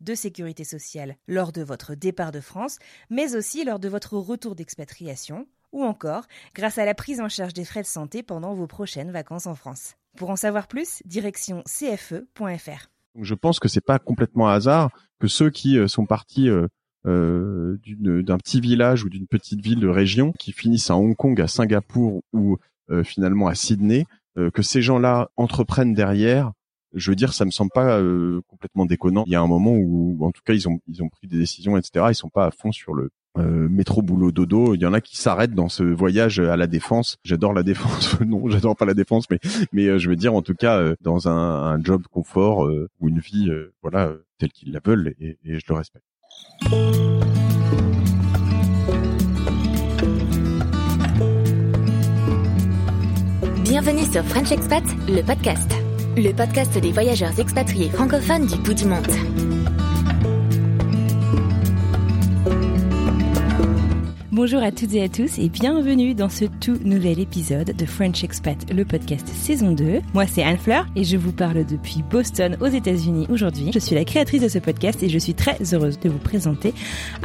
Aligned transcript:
de 0.00 0.14
sécurité 0.14 0.64
sociale 0.64 1.16
lors 1.28 1.52
de 1.52 1.62
votre 1.62 1.94
départ 1.94 2.32
de 2.32 2.40
France, 2.40 2.78
mais 3.10 3.36
aussi 3.36 3.64
lors 3.64 3.78
de 3.78 3.88
votre 3.88 4.16
retour 4.16 4.54
d'expatriation, 4.54 5.46
ou 5.72 5.84
encore 5.84 6.24
grâce 6.54 6.78
à 6.78 6.84
la 6.84 6.94
prise 6.94 7.20
en 7.20 7.28
charge 7.28 7.54
des 7.54 7.64
frais 7.64 7.82
de 7.82 7.86
santé 7.86 8.22
pendant 8.22 8.54
vos 8.54 8.66
prochaines 8.66 9.10
vacances 9.10 9.46
en 9.46 9.54
France. 9.54 9.94
Pour 10.16 10.30
en 10.30 10.36
savoir 10.36 10.66
plus, 10.66 11.02
direction 11.04 11.62
cfe.fr. 11.66 12.90
Je 13.20 13.34
pense 13.34 13.58
que 13.60 13.68
c'est 13.68 13.80
pas 13.80 13.98
complètement 13.98 14.48
hasard 14.48 14.90
que 15.18 15.28
ceux 15.28 15.50
qui 15.50 15.78
euh, 15.78 15.88
sont 15.88 16.06
partis 16.06 16.48
euh, 16.48 16.66
euh, 17.06 17.78
d'un 17.86 18.38
petit 18.38 18.60
village 18.60 19.04
ou 19.04 19.08
d'une 19.08 19.26
petite 19.26 19.60
ville 19.60 19.80
de 19.80 19.88
région, 19.88 20.32
qui 20.38 20.52
finissent 20.52 20.90
à 20.90 20.96
Hong 20.96 21.16
Kong, 21.16 21.40
à 21.40 21.48
Singapour 21.48 22.22
ou 22.32 22.58
finalement 23.04 23.46
à 23.46 23.54
Sydney, 23.54 24.04
que 24.52 24.62
ces 24.62 24.82
gens-là 24.82 25.30
entreprennent 25.36 25.94
derrière. 25.94 26.50
Je 26.94 27.10
veux 27.10 27.16
dire, 27.16 27.32
ça 27.32 27.44
me 27.44 27.50
semble 27.50 27.70
pas 27.72 27.98
euh, 27.98 28.40
complètement 28.48 28.84
déconnant. 28.84 29.22
Il 29.26 29.32
y 29.32 29.36
a 29.36 29.40
un 29.40 29.46
moment 29.46 29.72
où, 29.72 30.18
en 30.22 30.32
tout 30.32 30.42
cas, 30.44 30.54
ils 30.54 30.68
ont 30.68 30.80
ils 30.88 31.02
ont 31.02 31.08
pris 31.08 31.28
des 31.28 31.38
décisions, 31.38 31.76
etc. 31.76 32.06
Ils 32.10 32.14
sont 32.14 32.28
pas 32.28 32.46
à 32.46 32.50
fond 32.50 32.72
sur 32.72 32.94
le 32.94 33.10
euh, 33.38 33.68
métro 33.68 34.02
boulot 34.02 34.32
dodo. 34.32 34.74
Il 34.74 34.80
y 34.80 34.86
en 34.86 34.92
a 34.92 35.00
qui 35.00 35.16
s'arrêtent 35.16 35.54
dans 35.54 35.68
ce 35.68 35.84
voyage 35.84 36.40
à 36.40 36.56
la 36.56 36.66
défense. 36.66 37.16
J'adore 37.22 37.52
la 37.52 37.62
défense. 37.62 38.20
non, 38.26 38.48
j'adore 38.48 38.76
pas 38.76 38.86
la 38.86 38.94
défense, 38.94 39.30
mais 39.30 39.38
mais 39.72 39.86
euh, 39.86 39.98
je 39.98 40.08
veux 40.08 40.16
dire 40.16 40.34
en 40.34 40.42
tout 40.42 40.54
cas 40.54 40.80
dans 41.00 41.28
un, 41.28 41.32
un 41.32 41.82
job 41.82 42.02
confort 42.10 42.68
ou 43.00 43.08
une 43.08 43.20
vie 43.20 43.50
voilà 43.82 44.12
telle 44.38 44.50
qu'ils 44.50 44.72
la 44.72 44.80
veulent 44.84 45.14
et, 45.20 45.38
et 45.44 45.60
je 45.60 45.64
le 45.68 45.74
respecte. 45.76 46.04
Bienvenue 53.62 54.04
sur 54.04 54.24
French 54.24 54.50
Expat, 54.50 54.82
le 55.08 55.22
podcast. 55.22 55.79
Le 56.16 56.32
podcast 56.32 56.76
des 56.76 56.92
voyageurs 56.92 57.38
expatriés 57.38 57.88
francophones 57.90 58.46
du 58.46 58.56
bout 58.56 58.74
du 58.74 58.84
monde. 58.84 59.49
Bonjour 64.32 64.62
à 64.62 64.70
toutes 64.70 64.94
et 64.94 65.02
à 65.02 65.08
tous 65.08 65.40
et 65.40 65.48
bienvenue 65.48 66.14
dans 66.14 66.28
ce 66.28 66.44
tout 66.44 66.78
nouvel 66.84 67.18
épisode 67.18 67.74
de 67.76 67.84
French 67.84 68.22
Expat, 68.22 68.56
le 68.72 68.84
podcast 68.84 69.26
saison 69.26 69.72
2. 69.72 70.02
Moi 70.14 70.24
c'est 70.28 70.44
Anne 70.44 70.56
Fleur 70.56 70.86
et 70.94 71.02
je 71.02 71.16
vous 71.16 71.32
parle 71.32 71.66
depuis 71.66 72.04
Boston 72.08 72.56
aux 72.60 72.68
États-Unis 72.68 73.26
aujourd'hui. 73.28 73.72
Je 73.74 73.80
suis 73.80 73.96
la 73.96 74.04
créatrice 74.04 74.40
de 74.40 74.46
ce 74.46 74.60
podcast 74.60 75.02
et 75.02 75.08
je 75.08 75.18
suis 75.18 75.34
très 75.34 75.58
heureuse 75.74 75.98
de 75.98 76.08
vous 76.08 76.20
présenter 76.20 76.72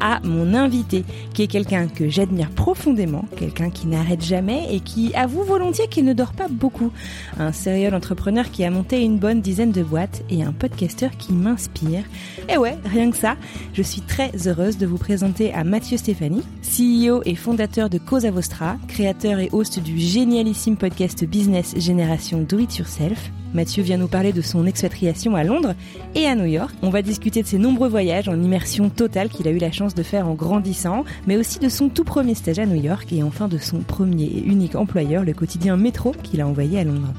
à 0.02 0.20
mon 0.24 0.56
invité 0.56 1.06
qui 1.36 1.44
est 1.44 1.48
quelqu'un 1.48 1.88
que 1.88 2.10
j'admire 2.10 2.50
profondément, 2.50 3.26
quelqu'un 3.38 3.70
qui 3.70 3.86
n'arrête 3.86 4.24
jamais 4.24 4.66
et 4.72 4.80
qui 4.80 5.14
avoue 5.14 5.44
volontiers 5.44 5.88
qu'il 5.88 6.06
ne 6.06 6.14
dort 6.14 6.34
pas 6.34 6.48
beaucoup. 6.50 6.92
Un 7.38 7.52
serial 7.52 7.94
entrepreneur 7.94 8.50
qui 8.50 8.64
a 8.64 8.72
monté 8.72 9.04
une 9.04 9.20
bonne 9.20 9.42
dizaine 9.42 9.72
de 9.72 9.84
boîtes 9.84 10.24
et 10.32 10.42
un 10.42 10.54
podcasteur 10.54 11.12
qui 11.20 11.34
m'inspire. 11.34 12.04
Et 12.50 12.58
ouais, 12.58 12.80
rien 12.84 13.12
que 13.12 13.18
ça, 13.18 13.36
je 13.74 13.84
suis 13.84 14.02
très 14.02 14.32
heureuse 14.48 14.80
de 14.80 14.88
vous 14.88 14.98
présenter 14.98 15.54
à 15.54 15.64
Mathieu 15.64 15.98
Stéphanie, 15.98 16.42
CEO 16.96 17.22
et 17.26 17.36
fondateur 17.36 17.90
de 17.90 17.98
Cosa 17.98 18.32
Vostra, 18.32 18.78
créateur 18.88 19.40
et 19.40 19.50
host 19.52 19.80
du 19.80 19.98
génialissime 19.98 20.78
podcast 20.78 21.26
business 21.26 21.74
Génération 21.78 22.42
Do 22.42 22.60
It 22.60 22.78
Yourself. 22.78 23.32
Mathieu 23.54 23.84
vient 23.84 23.98
nous 23.98 24.08
parler 24.08 24.32
de 24.32 24.42
son 24.42 24.66
expatriation 24.66 25.36
à 25.36 25.44
Londres 25.44 25.76
et 26.14 26.26
à 26.26 26.36
New 26.36 26.46
York. 26.46 26.74
On 26.82 26.90
va 26.90 27.02
discuter 27.02 27.42
de 27.42 27.48
ses 27.48 27.58
nombreux 27.58 27.90
voyages 27.90 28.30
en 28.30 28.42
immersion 28.42 28.90
totale 28.90 29.30
qu'il 29.30 29.48
a 29.48 29.52
eu 29.52 29.58
la 29.58 29.72
chance 29.72 29.94
de 29.94 30.04
faire 30.04 30.28
en 30.28 30.36
grandissant, 30.36 31.04
mais 31.28 31.38
aussi 31.38 31.60
de 31.60 31.70
son 31.70 31.90
tout 31.90 32.04
premier 32.04 32.36
stage 32.36 32.60
à 32.60 32.66
New 32.66 32.82
York 32.82 33.12
et 33.12 33.24
enfin 33.24 33.48
de 33.48 33.58
son 33.58 33.80
premier 33.80 34.26
et 34.26 34.46
unique 34.46 34.76
employeur, 34.76 35.24
le 35.24 35.34
quotidien 35.34 35.78
Métro, 35.78 36.14
qu'il 36.24 36.42
a 36.42 36.48
envoyé 36.48 36.80
à 36.80 36.84
Londres. 36.84 37.14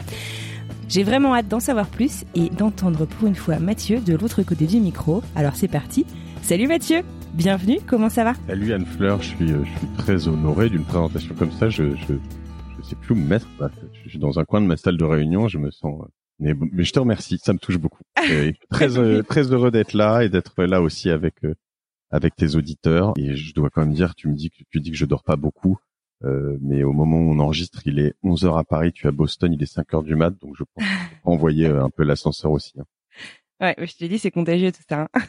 J'ai 0.89 1.03
vraiment 1.03 1.35
hâte 1.35 1.49
d'en 1.49 1.61
savoir 1.61 1.89
plus 1.89 2.25
et 2.35 2.49
d'entendre 2.51 3.05
pour 3.05 3.29
une 3.29 3.35
fois 3.35 3.59
Mathieu 3.59 4.01
de 4.01 4.15
l'autre 4.15 4.43
côté 4.43 4.67
du 4.67 4.81
micro. 4.81 5.23
Alors 5.35 5.53
c'est 5.55 5.69
parti. 5.69 6.07
Salut 6.43 6.69
Mathieu 6.69 7.03
Bienvenue, 7.35 7.79
comment 7.87 8.09
ça 8.09 8.25
va 8.25 8.35
Salut 8.47 8.73
Anne 8.73 8.87
Fleur, 8.87 9.21
je 9.23 9.29
suis 9.29 9.53
euh, 9.53 9.63
je 9.65 9.79
suis 9.79 9.87
très 9.99 10.29
honoré 10.29 10.71
d'une 10.71 10.85
présentation 10.85 11.35
comme 11.35 11.53
ça. 11.53 11.69
Je 11.69 11.95
je 11.97 12.15
je 12.79 12.83
sais 12.83 12.97
plus 12.97 13.13
où 13.13 13.17
me 13.17 13.27
mettre. 13.27 13.49
là. 13.61 13.71
Je 14.05 14.09
suis 14.11 14.19
dans 14.19 14.39
un 14.39 14.45
coin 14.45 14.61
de 14.61 14.67
ma 14.67 14.77
salle 14.77 14.97
de 14.97 15.05
réunion, 15.05 15.49
je 15.49 15.59
me 15.59 15.71
sens 15.71 16.01
euh, 16.03 16.07
mais, 16.39 16.55
mais 16.73 16.85
je 16.85 16.93
te 16.93 16.99
remercie, 16.99 17.39
ça 17.39 17.53
me 17.53 17.59
touche 17.59 17.79
beaucoup. 17.79 18.03
Et 18.31 18.55
très 18.71 18.99
euh, 18.99 19.23
très 19.23 19.53
heureux 19.53 19.71
d'être 19.71 19.93
là 19.95 20.23
et 20.25 20.29
d'être 20.29 20.65
là 20.65 20.81
aussi 20.83 21.11
avec 21.11 21.35
avec 22.11 22.35
tes 22.37 22.55
auditeurs. 22.57 23.13
Et 23.19 23.37
je 23.37 23.55
dois 23.55 23.69
quand 23.71 23.83
même 23.83 23.95
dire, 23.95 24.15
tu 24.15 24.29
me 24.29 24.35
dis 24.35 24.51
que 24.51 24.57
tu 24.71 24.81
dis 24.81 24.91
que 24.91 24.97
je 24.97 25.05
dors 25.07 25.23
pas 25.25 25.37
beaucoup. 25.37 25.79
Euh, 26.25 26.57
mais 26.63 26.83
au 26.83 26.93
moment 26.95 27.19
où 27.19 27.31
on 27.33 27.39
enregistre, 27.41 27.83
il 27.85 27.99
est 27.99 28.15
11 28.23 28.47
heures 28.47 28.57
à 28.57 28.65
Paris, 28.65 28.91
tu 28.93 29.05
es 29.05 29.09
à 29.09 29.13
Boston, 29.13 29.53
il 29.53 29.63
est 29.63 29.67
5 29.67 29.93
heures 29.93 30.03
du 30.03 30.15
mat, 30.17 30.31
donc 30.41 30.55
je 30.57 30.65
pense 30.75 30.85
envoyer 31.25 31.67
un 31.67 31.91
peu 31.91 32.05
l'ascenseur 32.05 32.53
aussi. 32.53 32.73
hein. 32.81 32.85
Ouais, 33.61 33.75
je 33.87 33.95
t'ai 33.97 34.09
dit, 34.09 34.19
c'est 34.19 34.31
contagieux 34.31 34.73
tout 34.73 34.83
ça. 34.89 35.09
hein. 35.15 35.21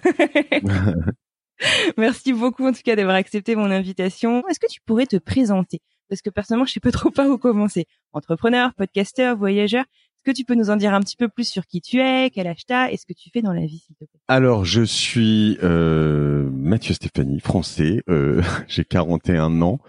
Merci 1.97 2.33
beaucoup 2.33 2.65
en 2.67 2.71
tout 2.71 2.81
cas 2.83 2.95
d'avoir 2.95 3.15
accepté 3.15 3.55
mon 3.55 3.71
invitation. 3.71 4.47
Est-ce 4.47 4.59
que 4.59 4.71
tu 4.71 4.81
pourrais 4.85 5.05
te 5.05 5.17
présenter? 5.17 5.79
Parce 6.09 6.21
que 6.21 6.29
personnellement, 6.29 6.65
je 6.65 6.73
sais 6.73 6.79
pas 6.79 6.91
trop 6.91 7.11
pas 7.11 7.27
où 7.27 7.37
commencer. 7.37 7.85
Entrepreneur, 8.13 8.73
podcasteur, 8.73 9.37
voyageur. 9.37 9.83
Est-ce 9.83 10.23
que 10.23 10.35
tu 10.35 10.45
peux 10.45 10.55
nous 10.55 10.69
en 10.69 10.75
dire 10.75 10.93
un 10.93 10.99
petit 11.01 11.15
peu 11.15 11.27
plus 11.29 11.47
sur 11.47 11.65
qui 11.65 11.81
tu 11.81 11.99
es, 11.99 12.29
quel 12.29 12.47
âge 12.47 12.65
t'as 12.65 12.91
et 12.91 12.97
ce 12.97 13.05
que 13.05 13.13
tu 13.13 13.29
fais 13.31 13.41
dans 13.41 13.53
la 13.53 13.65
vie, 13.65 13.79
s'il 13.79 13.95
te 13.95 14.05
plaît? 14.05 14.19
Alors, 14.27 14.65
je 14.65 14.81
suis 14.81 15.57
euh, 15.63 16.49
Mathieu 16.51 16.93
Stéphanie, 16.93 17.39
français. 17.39 18.01
Euh, 18.09 18.41
J'ai 18.67 18.83
41 18.83 19.61
ans, 19.61 19.79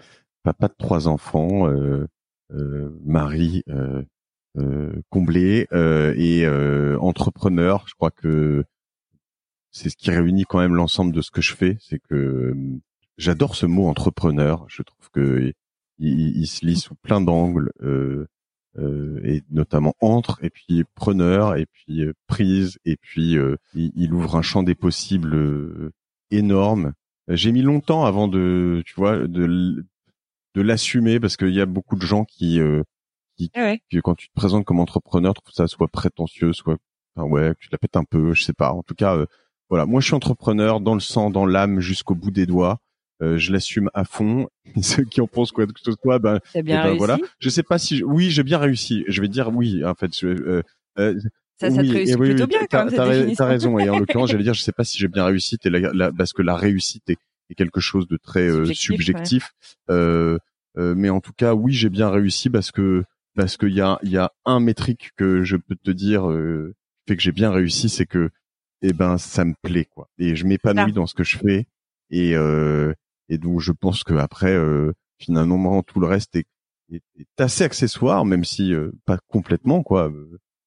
papa 0.43 0.67
de 0.67 0.75
trois 0.77 1.07
enfants, 1.07 1.67
euh, 1.67 2.07
euh, 2.51 2.89
mari 3.05 3.63
euh, 3.69 4.01
euh, 4.57 5.01
comblé 5.09 5.67
et 5.71 6.47
entrepreneur. 6.99 7.85
Je 7.87 7.93
crois 7.93 8.11
que 8.11 8.65
c'est 9.71 9.89
ce 9.89 9.97
qui 9.97 10.11
réunit 10.11 10.45
quand 10.47 10.59
même 10.59 10.75
l'ensemble 10.75 11.13
de 11.13 11.21
ce 11.21 11.31
que 11.31 11.41
je 11.41 11.53
fais. 11.55 11.77
C'est 11.79 11.99
que 11.99 12.15
euh, 12.15 12.55
j'adore 13.17 13.55
ce 13.55 13.65
mot 13.65 13.87
entrepreneur. 13.87 14.65
Je 14.67 14.81
trouve 14.83 15.09
que 15.11 15.53
il, 15.99 16.37
il 16.37 16.47
se 16.47 16.65
lit 16.65 16.77
sous 16.77 16.95
plein 16.95 17.21
d'angles. 17.21 17.71
Euh, 17.81 18.27
euh, 18.77 19.19
et 19.23 19.41
notamment 19.49 19.95
entre 19.99 20.37
et 20.43 20.51
puis 20.51 20.83
preneur 20.93 21.55
et 21.57 21.65
puis 21.65 22.03
euh, 22.03 22.13
prise 22.27 22.77
et 22.85 22.97
puis 22.97 23.35
euh, 23.35 23.55
il, 23.73 23.91
il 23.95 24.13
ouvre 24.13 24.35
un 24.35 24.43
champ 24.43 24.61
des 24.61 24.75
possibles 24.75 25.91
énorme. 26.29 26.93
J'ai 27.27 27.51
mis 27.51 27.63
longtemps 27.63 28.05
avant 28.05 28.27
de 28.27 28.83
tu 28.85 28.93
vois 28.95 29.27
de 29.27 30.61
l'assumer 30.61 31.19
parce 31.19 31.35
qu'il 31.37 31.53
y 31.53 31.61
a 31.61 31.65
beaucoup 31.65 31.95
de 31.95 32.05
gens 32.05 32.25
qui 32.25 32.59
euh, 32.59 32.83
qui, 33.37 33.49
Ah 33.55 33.61
ouais. 33.61 33.81
qui, 33.89 33.99
quand 34.01 34.15
tu 34.15 34.27
te 34.29 34.33
présentes 34.33 34.65
comme 34.65 34.79
entrepreneur 34.79 35.33
trouvent 35.33 35.53
ça 35.53 35.67
soit 35.67 35.87
prétentieux 35.87 36.53
soit 36.53 36.77
enfin 37.15 37.27
ouais 37.27 37.53
tu 37.59 37.69
la 37.71 37.77
pètes 37.77 37.97
un 37.97 38.03
peu 38.03 38.33
je 38.33 38.43
sais 38.43 38.53
pas 38.53 38.71
en 38.71 38.83
tout 38.83 38.95
cas 38.95 39.15
euh, 39.15 39.25
voilà 39.69 39.85
moi 39.85 40.01
je 40.01 40.05
suis 40.07 40.15
entrepreneur 40.15 40.79
dans 40.79 40.93
le 40.93 40.99
sang 40.99 41.29
dans 41.29 41.45
l'âme 41.45 41.79
jusqu'au 41.79 42.15
bout 42.15 42.31
des 42.31 42.45
doigts 42.45 42.79
Euh, 43.21 43.37
je 43.37 43.51
l'assume 43.51 43.89
à 43.93 44.05
fond 44.05 44.47
ceux 44.81 45.03
qui 45.03 45.19
en 45.19 45.27
pensent 45.27 45.51
quoi 45.51 45.65
que 45.67 45.73
ce 45.83 45.91
soit 46.01 46.19
ben 46.19 46.39
bien 46.53 46.61
eh 46.61 46.63
ben, 46.63 46.81
réussi 46.83 46.97
voilà. 46.97 47.17
Je 47.39 47.49
sais 47.49 47.63
pas 47.63 47.77
si 47.77 47.97
je- 47.97 48.05
oui, 48.05 48.29
j'ai 48.31 48.43
bien 48.43 48.57
réussi. 48.59 49.03
Je 49.09 49.19
vais 49.21 49.27
dire 49.27 49.49
oui. 49.53 49.83
En 49.83 49.93
fait, 49.93 50.11
je, 50.17 50.27
euh, 50.27 50.61
euh, 50.99 51.19
Ça, 51.59 51.69
ça 51.69 51.75
te 51.75 51.81
oui, 51.81 51.91
réussit 51.95 52.15
et 52.15 52.19
oui, 52.21 52.27
plutôt 52.29 52.43
oui, 52.45 52.49
bien 52.49 52.65
quand 52.71 52.85
même, 52.85 52.93
t'as, 53.35 53.43
ra- 53.45 53.49
raison. 53.49 53.77
Et 53.77 53.89
en 53.89 53.99
l'occurrence, 53.99 54.31
j'allais 54.31 54.43
dire, 54.45 54.53
je 54.53 54.61
sais 54.61 54.71
pas 54.71 54.85
si 54.85 54.97
j'ai 54.97 55.09
bien 55.09 55.25
réussi, 55.25 55.57
t'es 55.57 55.69
la- 55.69 55.91
la- 55.91 56.13
parce 56.13 56.31
que 56.31 56.41
la 56.41 56.55
réussite 56.55 57.09
est, 57.09 57.17
est 57.49 57.55
quelque 57.55 57.81
chose 57.81 58.07
de 58.07 58.15
très 58.15 58.47
euh, 58.47 58.63
Subjectif, 58.63 58.85
subjectif. 58.85 59.51
Euh, 59.89 60.37
euh, 60.77 60.93
mais 60.95 61.09
en 61.09 61.19
tout 61.19 61.33
cas, 61.35 61.53
oui, 61.55 61.73
j'ai 61.73 61.89
bien 61.89 62.09
réussi 62.09 62.49
parce 62.49 62.71
que 62.71 63.03
parce 63.35 63.57
qu'il 63.57 63.73
y 63.73 63.81
a 63.81 63.99
il 64.03 64.11
y 64.11 64.17
a 64.17 64.31
un 64.45 64.61
métrique 64.61 65.11
que 65.17 65.43
je 65.43 65.57
peux 65.57 65.75
te 65.75 65.91
dire 65.91 66.29
euh, 66.31 66.73
fait 67.05 67.17
que 67.17 67.21
j'ai 67.21 67.33
bien 67.33 67.51
réussi, 67.51 67.89
c'est 67.89 68.05
que 68.05 68.29
eh 68.81 68.93
ben 68.93 69.17
ça 69.17 69.45
me 69.45 69.53
plaît 69.61 69.85
quoi. 69.85 70.09
Et 70.17 70.35
je 70.35 70.45
m'épanouis 70.45 70.91
Ah. 70.91 70.91
dans 70.91 71.07
ce 71.07 71.15
que 71.15 71.23
je 71.23 71.37
fais 71.37 71.67
et 72.09 72.35
euh, 72.35 72.93
et 73.29 73.37
donc 73.37 73.59
je 73.59 73.71
pense 73.71 74.03
que 74.03 74.13
après 74.13 74.53
euh, 74.53 74.93
finalement 75.17 75.83
tout 75.83 75.99
le 75.99 76.07
reste 76.07 76.35
est, 76.35 76.47
est, 76.91 77.01
assez 77.37 77.63
accessoire, 77.63 78.25
même 78.25 78.43
si 78.43 78.73
pas 79.05 79.19
complètement 79.27 79.83
quoi. 79.83 80.11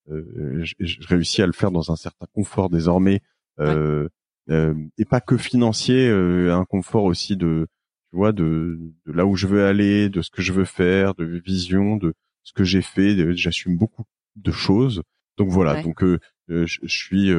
je, 0.09 0.75
je, 0.79 1.07
réussis 1.07 1.43
à 1.43 1.47
le 1.47 1.53
faire 1.53 1.71
dans 1.71 1.91
un 1.91 1.97
certain 1.97 2.27
confort 2.33 2.71
désormais, 2.71 3.21
et 3.59 5.05
pas 5.09 5.21
que 5.21 5.37
financier, 5.37 6.09
un 6.09 6.65
confort 6.65 7.05
aussi 7.05 7.37
de 7.37 7.67
tu 8.13 8.17
vois 8.17 8.33
de, 8.33 8.79
de 9.07 9.13
là 9.13 9.25
où 9.25 9.37
je 9.37 9.47
veux 9.47 9.65
aller, 9.65 10.11
de 10.11 10.21
ce 10.21 10.31
que 10.31 10.43
je 10.43 10.53
veux 10.53 10.67
faire, 10.67 11.15
de 11.15 11.25
vision, 11.25 11.97
de 11.97 12.15
ce 12.43 12.53
que 12.53 12.63
j'ai 12.63 12.83
fait. 12.83 13.35
J'assume 13.35 13.79
beaucoup 13.79 14.05
de 14.37 14.53
choses. 14.53 15.03
Donc 15.39 15.49
voilà. 15.49 15.83
Donc 15.83 16.05
je, 16.49 16.67
je, 16.67 16.87
suis 16.87 17.31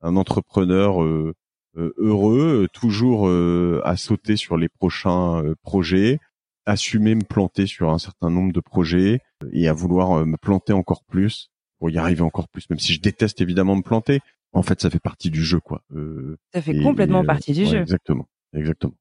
un 0.00 0.16
entrepreneur 0.16 1.02
euh, 1.78 1.92
heureux, 1.96 2.64
euh, 2.64 2.68
toujours 2.72 3.28
euh, 3.28 3.80
à 3.84 3.96
sauter 3.96 4.36
sur 4.36 4.56
les 4.56 4.68
prochains 4.68 5.42
projets, 5.62 6.18
assumer 6.66 7.14
me 7.14 7.22
planter 7.22 7.66
sur 7.66 7.90
un 7.90 7.98
certain 7.98 8.30
nombre 8.30 8.52
de 8.52 8.60
projets 8.60 9.20
et 9.52 9.68
à 9.68 9.72
vouloir 9.72 10.26
me 10.26 10.36
planter 10.36 10.72
encore 10.72 11.04
plus 11.04 11.50
pour 11.78 11.90
y 11.90 11.98
arriver 11.98 12.22
encore 12.22 12.48
plus, 12.48 12.68
même 12.70 12.80
si 12.80 12.92
je 12.92 13.00
déteste 13.00 13.40
évidemment 13.40 13.76
me 13.76 13.82
planter. 13.82 14.20
En 14.52 14.62
fait, 14.62 14.80
ça 14.80 14.90
fait 14.90 14.98
partie 14.98 15.30
du 15.30 15.44
jeu, 15.44 15.60
quoi. 15.60 15.82
ça 16.52 16.62
fait 16.62 16.80
complètement 16.82 17.24
partie 17.24 17.52
du 17.52 17.66
jeu. 17.66 17.78
Exactement, 17.78 18.26
exactement. 18.54 18.94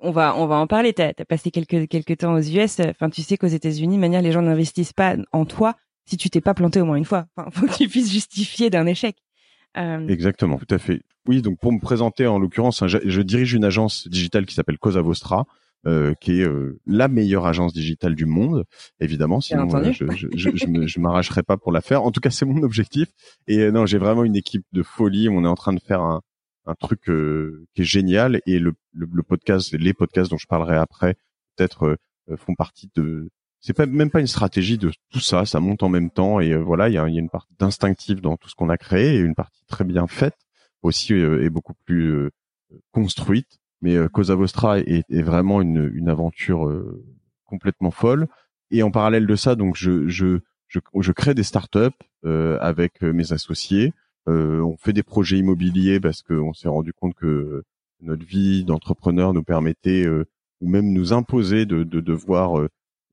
on 0.00 0.10
va 0.10 0.36
on 0.36 0.46
va 0.46 0.56
en 0.56 0.66
parler. 0.66 0.94
T'as 0.94 1.12
as 1.18 1.24
passé 1.24 1.50
quelques 1.50 1.88
quelques 1.88 2.18
temps 2.18 2.34
aux 2.34 2.40
US. 2.40 2.80
Enfin, 2.80 3.10
tu 3.10 3.22
sais 3.22 3.36
qu'aux 3.36 3.46
États-Unis, 3.46 3.98
manière 3.98 4.22
les 4.22 4.32
gens 4.32 4.42
n'investissent 4.42 4.92
pas 4.92 5.16
en 5.32 5.44
toi 5.44 5.74
si 6.06 6.16
tu 6.16 6.30
t'es 6.30 6.40
pas 6.40 6.54
planté 6.54 6.80
au 6.80 6.84
moins 6.84 6.96
une 6.96 7.04
fois. 7.04 7.26
Enfin, 7.36 7.50
faut 7.50 7.66
que 7.66 7.76
tu 7.76 7.88
puisses 7.88 8.12
justifier 8.12 8.70
d'un 8.70 8.86
échec. 8.86 9.16
Euh... 9.76 10.06
Exactement, 10.08 10.58
tout 10.58 10.74
à 10.74 10.78
fait. 10.78 11.02
Oui, 11.26 11.42
donc 11.42 11.58
pour 11.58 11.72
me 11.72 11.80
présenter, 11.80 12.26
en 12.26 12.38
l'occurrence, 12.38 12.86
je, 12.86 13.22
dirige 13.22 13.52
une 13.52 13.64
agence 13.64 14.08
digitale 14.08 14.46
qui 14.46 14.54
s'appelle 14.54 14.78
Cosa 14.78 15.02
Vostra, 15.02 15.46
euh, 15.86 16.14
qui 16.20 16.40
est 16.40 16.44
euh, 16.46 16.80
la 16.86 17.08
meilleure 17.08 17.46
agence 17.46 17.72
digitale 17.72 18.14
du 18.14 18.26
monde, 18.26 18.64
évidemment. 19.00 19.40
Sinon, 19.40 19.68
euh, 19.74 19.92
je, 19.92 20.06
je, 20.12 20.50
je, 20.54 20.86
je 20.86 21.00
m'arracherai 21.00 21.42
pas 21.42 21.56
pour 21.56 21.72
la 21.72 21.80
faire. 21.80 22.04
En 22.04 22.12
tout 22.12 22.20
cas, 22.20 22.30
c'est 22.30 22.46
mon 22.46 22.62
objectif. 22.62 23.08
Et 23.48 23.58
euh, 23.58 23.70
non, 23.70 23.86
j'ai 23.86 23.98
vraiment 23.98 24.24
une 24.24 24.36
équipe 24.36 24.64
de 24.72 24.82
folie. 24.82 25.28
On 25.28 25.44
est 25.44 25.48
en 25.48 25.54
train 25.56 25.72
de 25.72 25.80
faire 25.80 26.00
un, 26.00 26.22
un 26.66 26.74
truc 26.74 27.02
qui 27.04 27.82
est 27.82 27.84
génial. 27.84 28.40
Et 28.46 28.58
le, 28.58 28.74
le, 28.92 29.08
le, 29.12 29.22
podcast, 29.22 29.72
les 29.72 29.92
podcasts 29.92 30.30
dont 30.30 30.38
je 30.38 30.46
parlerai 30.46 30.76
après, 30.76 31.16
peut-être 31.56 31.98
font 32.36 32.54
partie 32.54 32.90
de. 32.96 33.30
C'est 33.60 33.72
pas 33.72 33.86
même 33.86 34.10
pas 34.10 34.20
une 34.20 34.26
stratégie 34.26 34.78
de 34.78 34.92
tout 35.10 35.20
ça. 35.20 35.44
Ça 35.46 35.60
monte 35.60 35.82
en 35.82 35.88
même 35.88 36.10
temps. 36.10 36.40
Et 36.40 36.54
voilà, 36.56 36.88
il 36.88 36.94
y 36.94 36.98
a, 36.98 37.08
y 37.08 37.16
a 37.16 37.20
une 37.20 37.30
partie 37.30 37.54
d'instinctif 37.58 38.20
dans 38.20 38.36
tout 38.36 38.48
ce 38.48 38.54
qu'on 38.54 38.68
a 38.68 38.76
créé 38.78 39.16
et 39.16 39.18
une 39.18 39.34
partie 39.34 39.64
très 39.66 39.84
bien 39.84 40.06
faite 40.06 40.36
aussi 40.82 41.14
euh, 41.14 41.42
est 41.44 41.50
beaucoup 41.50 41.74
plus 41.84 42.10
euh, 42.10 42.30
construite. 42.92 43.58
Mais 43.82 43.96
euh, 43.96 44.08
Cosa 44.08 44.34
Vostra 44.34 44.78
est, 44.78 45.04
est 45.08 45.22
vraiment 45.22 45.60
une, 45.60 45.90
une 45.94 46.08
aventure 46.08 46.70
complètement 47.44 47.90
folle. 47.90 48.28
Et 48.70 48.82
en 48.82 48.90
parallèle 48.90 49.26
de 49.26 49.36
ça, 49.36 49.54
donc 49.54 49.76
je, 49.76 50.08
je, 50.08 50.38
je, 50.68 50.80
je 51.00 51.12
crée 51.12 51.34
des 51.34 51.42
startups 51.44 51.88
euh, 52.24 52.58
avec 52.60 53.02
mes 53.02 53.32
associés. 53.32 53.92
Euh, 54.28 54.60
on 54.60 54.76
fait 54.76 54.92
des 54.92 55.04
projets 55.04 55.38
immobiliers 55.38 56.00
parce 56.00 56.22
qu'on 56.22 56.52
s'est 56.52 56.68
rendu 56.68 56.92
compte 56.92 57.14
que 57.14 57.62
notre 58.00 58.26
vie 58.26 58.64
d'entrepreneur 58.64 59.32
nous 59.32 59.44
permettait 59.44 60.06
ou 60.08 60.68
même 60.68 60.92
nous 60.92 61.12
imposait 61.12 61.64
de, 61.66 61.84
de 61.84 62.00
devoir 62.00 62.68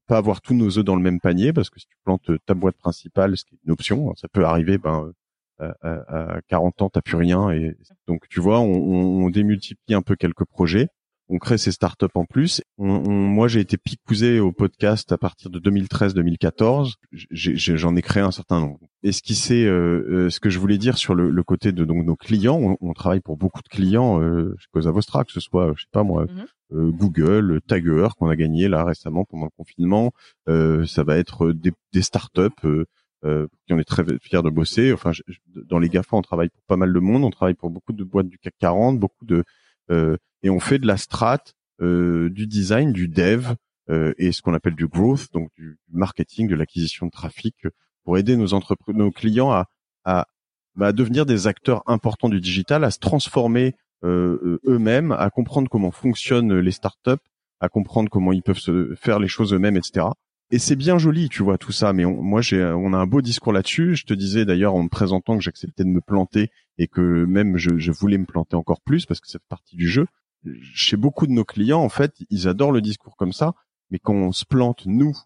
pas 0.08 0.18
avoir 0.18 0.42
tous 0.42 0.54
nos 0.54 0.78
œufs 0.78 0.86
dans 0.86 0.96
le 0.96 1.02
même 1.02 1.20
panier 1.20 1.54
parce 1.54 1.70
que 1.70 1.80
si 1.80 1.88
tu 1.88 1.96
plantes 2.04 2.30
ta 2.46 2.54
boîte 2.54 2.78
principale, 2.78 3.38
ce 3.38 3.46
qui 3.46 3.56
est 3.56 3.60
une 3.66 3.72
option, 3.72 4.10
hein, 4.10 4.14
ça 4.16 4.28
peut 4.28 4.46
arriver, 4.46 4.78
ben 4.78 5.12
à, 5.60 6.42
40 6.48 6.82
ans, 6.82 6.90
t'as 6.90 7.02
plus 7.02 7.16
rien. 7.16 7.52
Et 7.52 7.76
donc, 8.08 8.28
tu 8.30 8.40
vois, 8.40 8.60
on, 8.60 9.24
on, 9.24 9.30
démultiplie 9.30 9.96
un 9.96 10.02
peu 10.02 10.16
quelques 10.16 10.46
projets. 10.46 10.90
On 11.30 11.38
crée 11.38 11.58
ces 11.58 11.72
startups 11.72 12.06
en 12.16 12.26
plus. 12.26 12.62
moi, 12.78 13.48
j'ai 13.48 13.62
été 13.62 13.78
picousé 13.78 14.40
au 14.40 14.52
podcast 14.52 15.12
à 15.12 15.18
partir 15.18 15.50
de 15.50 15.60
2013-2014. 15.60 16.94
J'en 17.32 17.96
ai, 17.96 18.02
créé 18.02 18.22
un 18.22 18.32
certain 18.32 18.60
nombre. 18.60 18.80
C'est, 19.10 19.64
euh, 19.64 20.06
euh, 20.10 20.30
ce 20.30 20.40
que 20.40 20.50
je 20.50 20.60
voulais 20.60 20.78
dire 20.78 20.98
sur 20.98 21.16
le, 21.16 21.30
le 21.30 21.44
côté 21.44 21.72
de 21.72 21.86
donc 21.86 22.06
nos 22.06 22.16
clients, 22.16 22.78
on, 22.80 22.94
travaille 22.94 23.22
pour 23.22 23.38
beaucoup 23.38 23.62
de 23.62 23.70
clients 23.70 24.22
euh, 24.22 24.54
chez 24.60 24.68
Cosa 24.72 24.92
Vostra, 24.92 25.24
que 25.24 25.32
ce 25.32 25.40
soit, 25.40 25.74
je 25.76 25.84
sais 25.84 25.90
pas 25.92 26.04
moi, 26.04 26.24
euh, 26.24 26.46
Google, 26.74 27.62
Tagger 27.68 28.08
qu'on 28.18 28.30
a 28.30 28.36
gagné 28.36 28.68
là 28.68 28.84
récemment 28.84 29.26
pendant 29.26 29.46
le 29.46 29.52
confinement. 29.56 30.12
ça 30.48 31.04
va 31.04 31.18
être 31.18 31.52
des, 31.52 31.72
des 31.94 32.02
startups 32.02 32.50
euh, 33.26 33.48
qui 33.66 33.74
on 33.74 33.80
est 33.80 33.84
très 33.84 34.04
fiers 34.22 34.42
de 34.42 34.50
bosser. 34.50 34.92
Enfin, 34.92 35.12
dans 35.48 35.80
les 35.80 35.90
GAFA, 35.90 36.18
on 36.18 36.22
travaille 36.22 36.50
pour 36.50 36.64
pas 36.64 36.76
mal 36.76 36.92
de 36.92 37.00
monde, 37.00 37.24
on 37.24 37.30
travaille 37.30 37.54
pour 37.54 37.70
beaucoup 37.70 37.94
de 37.94 38.04
boîtes 38.04 38.28
du 38.28 38.38
CAC 38.38 38.54
40, 38.60 39.00
beaucoup 39.00 39.26
de 39.26 39.44
euh, 39.92 40.18
et 40.44 40.50
on 40.50 40.60
fait 40.60 40.80
de 40.80 40.88
la 40.88 40.98
strat, 40.98 41.44
euh, 41.82 42.30
du 42.30 42.48
design, 42.48 42.92
du 42.92 43.08
dev 43.08 43.54
euh, 43.90 44.14
et 44.18 44.32
ce 44.32 44.42
qu'on 44.42 44.54
appelle 44.54 44.76
du 44.76 44.88
growth, 44.88 45.32
donc 45.34 45.50
du 45.58 45.78
marketing, 45.90 46.48
de 46.48 46.56
l'acquisition 46.56 47.06
de 47.06 47.12
trafic, 47.12 47.56
pour 48.04 48.18
aider 48.18 48.36
nos 48.36 48.54
entreprises, 48.54 48.96
nos 48.96 49.12
clients 49.12 49.52
à, 49.52 49.68
à, 50.04 50.28
bah, 50.76 50.88
à 50.88 50.92
devenir 50.92 51.26
des 51.26 51.48
acteurs 51.48 51.84
importants 51.86 52.30
du 52.30 52.42
digital, 52.42 52.84
à 52.84 52.92
se 52.92 53.00
transformer 53.00 53.68
euh, 53.68 53.72
eux-mêmes, 54.04 55.12
à 55.12 55.30
comprendre 55.30 55.70
comment 55.70 55.92
fonctionnent 55.92 56.60
les 56.60 56.72
startups, 56.72 57.24
à 57.60 57.70
comprendre 57.70 58.10
comment 58.10 58.34
ils 58.34 58.44
peuvent 58.44 58.60
se 58.60 58.94
faire 58.96 59.20
les 59.20 59.28
choses 59.28 59.54
eux-mêmes, 59.54 59.78
etc 59.78 60.08
et 60.54 60.60
c'est 60.60 60.76
bien 60.76 61.00
joli, 61.00 61.30
tu 61.30 61.42
vois, 61.42 61.58
tout 61.58 61.72
ça. 61.72 61.94
Mais 61.94 62.06
moi, 62.06 62.42
j'ai, 62.42 62.64
on 62.64 62.94
a 62.94 62.98
un 62.98 63.08
beau 63.08 63.22
discours 63.22 63.54
là-dessus. 63.54 63.96
Je 63.96 64.06
te 64.06 64.14
disais 64.14 64.46
d'ailleurs 64.46 64.76
en 64.76 64.84
me 64.84 64.88
présentant 64.88 65.36
que 65.36 65.44
j'acceptais 65.44 65.84
de 65.84 65.90
me 65.90 66.00
planter 66.00 66.52
et 66.78 66.88
que 66.88 67.26
même 67.26 67.58
je, 67.58 67.80
je, 67.80 67.92
voulais 67.92 68.20
me 68.20 68.26
planter 68.26 68.56
encore 68.56 68.82
plus 68.82 69.08
parce 69.08 69.20
que 69.20 69.28
c'est 69.28 69.42
partie 69.50 69.76
du 69.76 69.88
jeu. 69.88 70.06
Chez 70.76 70.96
beaucoup 70.96 71.26
de 71.26 71.32
nos 71.32 71.44
clients, 71.44 71.82
en 71.82 71.90
fait, 71.90 72.14
ils 72.30 72.48
adorent 72.48 72.72
le 72.72 72.82
discours 72.82 73.16
comme 73.16 73.34
ça. 73.34 73.56
Mais 73.90 73.98
quand 73.98 74.14
on 74.14 74.32
se 74.32 74.46
plante, 74.46 74.86
nous, 74.86 75.18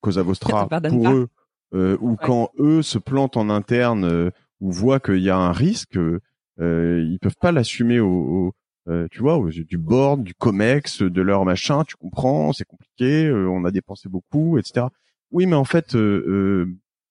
Cosa 0.00 0.22
Vostra, 0.22 0.66
pour 0.88 1.10
eux, 1.10 1.28
euh, 1.74 1.98
ou 2.00 2.16
quand 2.16 2.50
eux 2.58 2.80
se 2.80 2.96
plantent 2.96 3.36
en 3.36 3.50
interne 3.50 4.04
euh, 4.04 4.30
ou 4.60 4.72
voient 4.72 5.00
qu'il 5.00 5.22
y 5.22 5.28
a 5.28 5.36
un 5.36 5.52
risque, 5.52 5.98
euh, 5.98 6.20
ils 6.58 7.18
peuvent 7.20 7.36
pas 7.40 7.52
l'assumer 7.52 8.00
au, 8.00 8.52
euh, 8.88 9.06
tu 9.10 9.20
vois, 9.20 9.38
du 9.50 9.76
board, 9.76 10.24
du 10.24 10.34
comex, 10.34 11.02
de 11.02 11.20
leur 11.20 11.44
machin, 11.44 11.84
tu 11.84 11.96
comprends, 11.96 12.52
c'est 12.54 12.64
compliqué, 12.64 13.26
euh, 13.26 13.46
on 13.46 13.64
a 13.64 13.70
dépensé 13.70 14.08
beaucoup, 14.08 14.56
etc. 14.56 14.86
Oui, 15.30 15.44
mais 15.44 15.56
en 15.56 15.64
fait, 15.64 15.94
euh, 15.94 16.66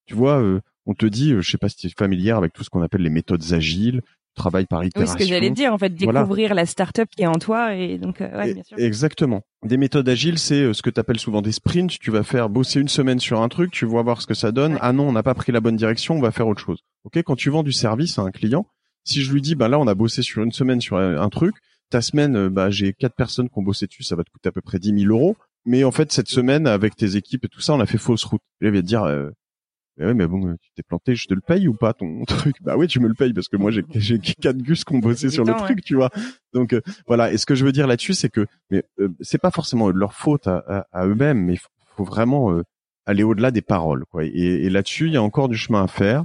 tu 0.06 0.14
vois, 0.14 0.42
on 0.86 0.94
te 0.94 1.06
dit, 1.06 1.34
je 1.40 1.48
sais 1.48 1.58
pas 1.58 1.68
si 1.68 1.76
tu 1.76 1.86
es 1.86 1.90
familière 1.96 2.36
avec 2.36 2.52
tout 2.52 2.64
ce 2.64 2.70
qu'on 2.70 2.82
appelle 2.82 3.02
les 3.02 3.10
méthodes 3.10 3.52
agiles, 3.52 4.02
travail 4.34 4.66
par 4.66 4.84
itération. 4.84 5.14
Oui, 5.14 5.20
ce 5.20 5.24
que 5.24 5.28
j'allais 5.28 5.50
dire, 5.50 5.72
en 5.72 5.78
fait, 5.78 5.94
découvrir 5.94 6.54
la 6.54 6.66
startup 6.66 7.08
qui 7.14 7.22
est 7.22 7.26
en 7.26 7.38
toi 7.38 7.74
et 7.74 7.98
donc, 7.98 8.18
ouais, 8.20 8.54
bien 8.54 8.62
sûr. 8.64 8.76
Exactement. 8.78 9.42
Des 9.64 9.76
méthodes 9.76 10.08
agiles, 10.08 10.38
c'est 10.38 10.72
ce 10.72 10.82
que 10.82 10.90
tu 10.90 10.98
appelles 10.98 11.20
souvent 11.20 11.42
des 11.42 11.52
sprints. 11.52 11.96
Tu 12.00 12.10
vas 12.10 12.24
faire 12.24 12.48
bosser 12.48 12.80
une 12.80 12.88
semaine 12.88 13.20
sur 13.20 13.40
un 13.40 13.48
truc, 13.48 13.70
tu 13.70 13.86
vas 13.86 14.02
voir 14.02 14.20
ce 14.20 14.26
que 14.26 14.34
ça 14.34 14.50
donne. 14.50 14.78
Ah 14.80 14.92
non, 14.92 15.08
on 15.08 15.12
n'a 15.12 15.22
pas 15.22 15.34
pris 15.34 15.52
la 15.52 15.60
bonne 15.60 15.76
direction, 15.76 16.16
on 16.16 16.20
va 16.20 16.32
faire 16.32 16.48
autre 16.48 16.60
chose. 16.60 16.80
Ok, 17.04 17.22
quand 17.22 17.36
tu 17.36 17.50
vends 17.50 17.62
du 17.62 17.72
service 17.72 18.18
à 18.18 18.22
un 18.22 18.32
client, 18.32 18.66
si 19.08 19.22
je 19.22 19.32
lui 19.32 19.40
dis, 19.40 19.54
bah 19.54 19.68
là, 19.68 19.78
on 19.78 19.86
a 19.86 19.94
bossé 19.94 20.22
sur 20.22 20.42
une 20.42 20.52
semaine 20.52 20.80
sur 20.80 20.96
un 20.96 21.28
truc, 21.28 21.56
ta 21.90 22.02
semaine, 22.02 22.36
euh, 22.36 22.50
bah, 22.50 22.70
j'ai 22.70 22.92
quatre 22.92 23.14
personnes 23.14 23.48
qui 23.48 23.58
ont 23.58 23.62
bossé 23.62 23.86
dessus, 23.86 24.02
ça 24.02 24.16
va 24.16 24.24
te 24.24 24.30
coûter 24.30 24.48
à 24.48 24.52
peu 24.52 24.60
près 24.60 24.78
10 24.78 25.00
000 25.00 25.12
euros. 25.12 25.36
Mais 25.64 25.84
en 25.84 25.90
fait, 25.90 26.12
cette 26.12 26.28
semaine, 26.28 26.66
avec 26.66 26.96
tes 26.96 27.16
équipes 27.16 27.44
et 27.44 27.48
tout 27.48 27.60
ça, 27.60 27.74
on 27.74 27.80
a 27.80 27.86
fait 27.86 27.98
fausse 27.98 28.24
route. 28.24 28.42
Et 28.60 28.64
là, 28.64 28.70
il 28.70 28.74
va 28.74 28.82
te 28.82 28.86
dire, 28.86 29.02
euh, 29.04 29.30
mais 29.96 30.06
ouais, 30.06 30.14
mais 30.14 30.26
bon, 30.26 30.54
tu 30.60 30.70
t'es 30.76 30.82
planté, 30.82 31.14
je 31.14 31.26
te 31.26 31.34
le 31.34 31.40
paye 31.40 31.66
ou 31.66 31.74
pas 31.74 31.92
ton 31.92 32.24
truc? 32.26 32.56
Bah 32.60 32.76
oui, 32.76 32.86
tu 32.86 33.00
me 33.00 33.08
le 33.08 33.14
payes 33.14 33.32
parce 33.32 33.48
que 33.48 33.56
moi 33.56 33.72
j'ai 33.72 33.82
quatre 34.18 34.58
gus 34.58 34.84
qui 34.84 34.94
ont 34.94 34.98
bossé 35.00 35.28
sur 35.28 35.44
le 35.44 35.54
truc, 35.54 35.82
tu 35.82 35.96
vois. 35.96 36.10
Donc 36.52 36.72
euh, 36.72 36.80
voilà. 37.06 37.32
Et 37.32 37.38
ce 37.38 37.46
que 37.46 37.54
je 37.54 37.64
veux 37.64 37.72
dire 37.72 37.86
là-dessus, 37.86 38.14
c'est 38.14 38.28
que 38.28 38.46
mais 38.70 38.84
c'est 39.20 39.40
pas 39.40 39.50
forcément 39.50 39.90
de 39.90 39.98
leur 39.98 40.14
faute 40.14 40.46
à, 40.46 40.86
à, 40.92 41.06
eux-mêmes, 41.06 41.44
mais 41.44 41.54
il 41.54 41.58
faut, 41.58 42.04
vraiment 42.04 42.56
aller 43.06 43.24
au-delà 43.24 43.50
des 43.50 43.60
paroles, 43.60 44.04
quoi. 44.08 44.24
Et, 44.24 44.28
et 44.28 44.70
là-dessus, 44.70 45.08
il 45.08 45.14
y 45.14 45.16
a 45.16 45.22
encore 45.22 45.48
du 45.48 45.56
chemin 45.56 45.82
à 45.82 45.88
faire. 45.88 46.24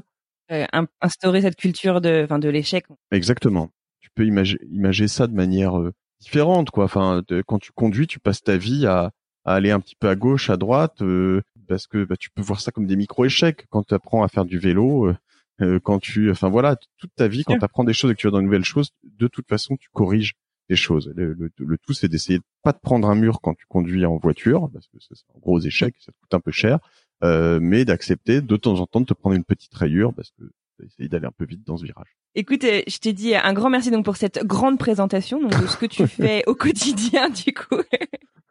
Instaurer 1.02 1.42
cette 1.42 1.56
culture 1.56 2.02
de, 2.02 2.22
enfin, 2.24 2.40
de 2.40 2.50
l'échec. 2.50 2.86
Exactement 3.12 3.72
peux 4.16 4.26
imaginer 4.26 5.08
ça 5.08 5.28
de 5.28 5.34
manière 5.34 5.80
euh, 5.80 5.94
différente, 6.20 6.70
quoi. 6.70 6.86
Enfin, 6.86 7.24
quand 7.48 7.60
tu 7.60 7.72
conduis, 7.72 8.08
tu 8.08 8.20
passes 8.20 8.42
ta 8.42 8.58
vie 8.58 8.86
à, 8.86 9.12
aller 9.46 9.72
un 9.72 9.80
petit 9.80 9.96
peu 9.96 10.08
à 10.08 10.16
gauche, 10.16 10.50
à 10.50 10.58
droite, 10.58 11.02
euh, 11.02 11.42
parce 11.68 11.88
que 11.88 12.06
bah, 12.06 12.16
tu 12.18 12.30
peux 12.30 12.42
voir 12.42 12.62
ça 12.62 12.72
comme 12.72 12.86
des 12.86 12.96
micro-échecs 12.96 13.66
quand 13.70 13.84
tu 13.84 13.94
apprends 13.94 14.24
à 14.24 14.28
faire 14.28 14.46
du 14.46 14.58
vélo. 14.58 15.14
Euh, 15.62 15.80
quand 15.84 16.00
tu, 16.00 16.32
enfin 16.32 16.50
voilà, 16.50 16.78
toute 16.98 17.14
ta 17.16 17.28
vie, 17.28 17.44
quand 17.44 17.58
tu 17.58 17.64
apprends 17.64 17.84
des 17.84 17.94
choses 17.94 18.12
et 18.12 18.16
que 18.16 18.20
tu 18.20 18.28
vas 18.28 18.32
dans 18.32 18.40
une 18.40 18.46
nouvelle 18.46 18.66
chose, 18.66 18.90
de 19.04 19.28
toute 19.28 19.48
façon, 19.48 19.78
tu 19.78 19.88
corriges 19.94 20.34
des 20.70 20.76
choses. 20.76 21.14
Le, 21.16 21.34
le, 21.34 21.78
tout, 21.78 21.94
c'est 21.94 22.08
d'essayer 22.08 22.40
de 22.40 22.44
pas 22.64 22.74
te 22.74 22.80
prendre 22.80 23.08
un 23.08 23.16
mur 23.16 23.40
quand 23.42 23.54
tu 23.54 23.66
conduis 23.68 24.06
en 24.06 24.18
voiture, 24.18 24.70
parce 24.74 24.88
que 24.88 24.98
c'est 25.00 25.14
un 25.36 25.40
gros 25.40 25.60
échec, 25.60 25.94
ça 26.00 26.12
te 26.12 26.18
coûte 26.20 26.34
un 26.34 26.40
peu 26.40 26.52
cher, 26.52 26.80
euh, 27.24 27.60
mais 27.62 27.86
d'accepter 27.86 28.42
de 28.42 28.56
temps 28.56 28.80
en 28.80 28.86
temps 28.86 29.02
de 29.02 29.06
te 29.06 29.14
prendre 29.14 29.36
une 29.36 29.44
petite 29.44 29.74
rayure, 29.74 30.14
parce 30.14 30.32
que 30.32 30.44
essayer 30.84 31.08
d'aller 31.08 31.28
un 31.28 31.32
peu 31.32 31.46
vite 31.46 31.66
dans 31.66 31.78
ce 31.78 31.86
virage. 31.86 32.18
Écoute, 32.36 32.64
euh, 32.64 32.82
je 32.88 32.98
t'ai 32.98 33.14
dit 33.14 33.36
un 33.36 33.54
grand 33.54 33.70
merci 33.70 33.92
donc 33.92 34.06
pour 34.06 34.18
cette 34.18 34.44
grande 34.46 34.80
présentation 34.80 35.40
donc, 35.40 35.52
de 35.62 35.68
ce 35.68 35.78
que 35.78 35.86
tu 35.86 36.08
fais 36.08 36.44
au 36.48 36.56
quotidien 36.56 37.30
du 37.30 37.54
coup. 37.54 37.82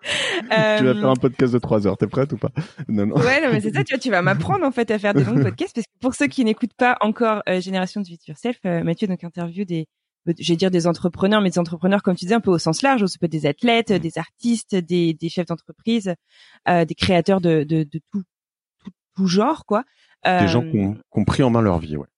Tu 0.02 0.49
vas 0.49 0.95
faire 0.95 1.11
un 1.11 1.17
podcast 1.17 1.52
de 1.52 1.59
trois 1.59 1.87
heures, 1.87 1.97
t'es 1.97 2.07
prête 2.07 2.33
ou 2.33 2.37
pas? 2.37 2.50
Non, 2.88 3.07
non. 3.07 3.17
Ouais, 3.17 3.41
non, 3.41 3.52
mais 3.52 3.61
c'est 3.61 3.73
ça, 3.73 3.85
tu 3.85 3.95
vois, 3.95 4.00
tu 4.00 4.11
vas 4.11 4.23
m'apprendre 4.23 4.64
en 4.64 4.73
fait 4.73 4.91
à 4.91 4.99
faire 4.99 5.14
des 5.14 5.25
longs 5.25 5.35
podcasts 5.43 5.75
parce 5.75 5.87
que 5.87 5.99
pour 6.00 6.14
ceux 6.14 6.26
qui 6.26 6.45
n'écoutent 6.45 6.75
pas 6.75 6.97
encore 7.00 7.43
euh, 7.49 7.61
Génération 7.61 8.00
de 8.00 8.07
Vie 8.07 8.19
Yourself, 8.26 8.59
euh, 8.67 8.83
Mathieu 8.83 9.07
donc 9.07 9.23
interview 9.25 9.64
des 9.64 9.87
je 10.38 10.52
vais 10.52 10.57
dire 10.57 10.71
des 10.71 10.87
entrepreneurs, 10.87 11.41
mais 11.41 11.50
des 11.50 11.59
entrepreneurs 11.59 12.02
comme 12.02 12.14
tu 12.14 12.26
disais 12.26 12.37
un 12.37 12.41
peu 12.41 12.52
au 12.52 12.59
sens 12.59 12.83
large, 12.83 13.05
ça 13.07 13.19
peut 13.19 13.26
être 13.26 13.33
des 13.33 13.47
athlètes, 13.47 13.93
des 13.93 14.19
artistes, 14.19 14.76
des, 14.76 15.14
des 15.14 15.29
chefs 15.29 15.47
d'entreprise, 15.47 16.14
euh, 16.69 16.85
des 16.85 16.95
créateurs 16.95 17.41
de, 17.41 17.64
de, 17.64 17.83
de 17.83 18.00
tout, 18.12 18.23
tout, 19.16 19.26
genre 19.26 19.64
quoi. 19.66 19.85
des 20.25 20.49
gens 20.49 20.62
qui 20.62 20.78
ont, 20.78 20.95
qui 20.95 21.00
ont, 21.12 21.25
pris 21.25 21.42
en 21.42 21.50
main 21.50 21.61
leur 21.61 21.78
vie, 21.78 21.97
ouais. 21.97 22.09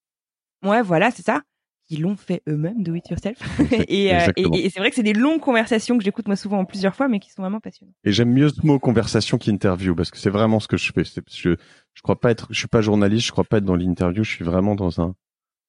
Ouais, 0.63 0.83
voilà, 0.83 1.11
c'est 1.11 1.25
ça 1.25 1.43
qui 1.87 1.99
l'ont 1.99 2.17
fait 2.17 2.43
eux-mêmes, 2.49 2.83
do 2.83 2.95
it 2.95 3.09
yourself. 3.11 3.39
et, 3.89 4.15
euh, 4.15 4.29
et, 4.37 4.65
et 4.65 4.71
c'est 4.71 4.81
vrai 4.81 4.89
que 4.91 4.97
c'est 4.97 5.03
des 5.03 5.13
longues 5.13 5.41
conversations 5.41 5.99
que 5.99 6.05
j'écoute 6.05 6.27
moi 6.27 6.37
souvent 6.37 6.59
en 6.59 6.65
plusieurs 6.65 6.95
fois, 6.95 7.09
mais 7.09 7.21
qui 7.21 7.31
sont 7.31 7.43
vraiment 7.43 7.61
passionnantes. 7.61 7.95
Et 8.05 8.13
j'aime 8.13 8.33
mieux 8.33 8.49
ce 8.49 8.65
mot 8.67 8.79
conversation 8.79 9.39
qu'interview 9.39 9.95
parce 9.95 10.11
que 10.11 10.19
c'est 10.19 10.31
vraiment 10.31 10.61
ce 10.61 10.69
que 10.69 10.77
je 10.77 10.93
fais. 10.93 11.05
Je 11.05 11.57
je 11.93 12.03
crois 12.03 12.19
pas 12.19 12.31
être, 12.31 12.47
je 12.51 12.59
suis 12.59 12.69
pas 12.69 12.81
journaliste, 12.81 13.27
je 13.27 13.33
crois 13.33 13.45
pas 13.45 13.59
être 13.59 13.65
dans 13.65 13.77
l'interview, 13.77 14.25
je 14.25 14.31
suis 14.31 14.45
vraiment 14.45 14.75
dans 14.75 15.01
un 15.01 15.15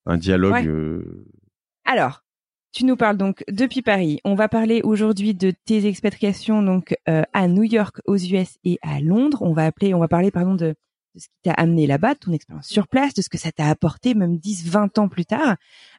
un 0.05 0.17
dialogue. 0.17 0.53
Ouais. 0.53 0.67
Euh... 0.67 1.25
Alors, 1.83 2.23
tu 2.71 2.85
nous 2.85 2.95
parles 2.95 3.17
donc 3.17 3.43
depuis 3.49 3.81
Paris. 3.81 4.19
On 4.23 4.35
va 4.35 4.47
parler 4.47 4.81
aujourd'hui 4.83 5.33
de 5.33 5.51
tes 5.51 5.85
expatriations 5.85 6.61
donc 6.61 6.95
euh, 7.09 7.23
à 7.33 7.47
New 7.47 7.63
York, 7.63 8.01
aux 8.05 8.17
US 8.17 8.57
et 8.63 8.79
à 8.81 9.01
Londres. 9.01 9.41
On 9.41 9.53
va 9.53 9.65
appeler, 9.65 9.93
on 9.93 9.99
va 9.99 10.07
parler 10.07 10.31
pardon 10.31 10.55
de 10.55 10.75
de 11.15 11.19
ce 11.19 11.27
qui 11.27 11.41
t'a 11.43 11.53
amené 11.53 11.87
là-bas, 11.87 12.13
de 12.13 12.19
ton 12.19 12.33
expérience 12.33 12.67
sur 12.67 12.87
place, 12.87 13.13
de 13.13 13.21
ce 13.21 13.29
que 13.29 13.37
ça 13.37 13.51
t'a 13.51 13.67
apporté 13.67 14.13
même 14.13 14.37
10, 14.37 14.67
20 14.69 14.97
ans 14.99 15.07
plus 15.07 15.25
tard. 15.25 15.55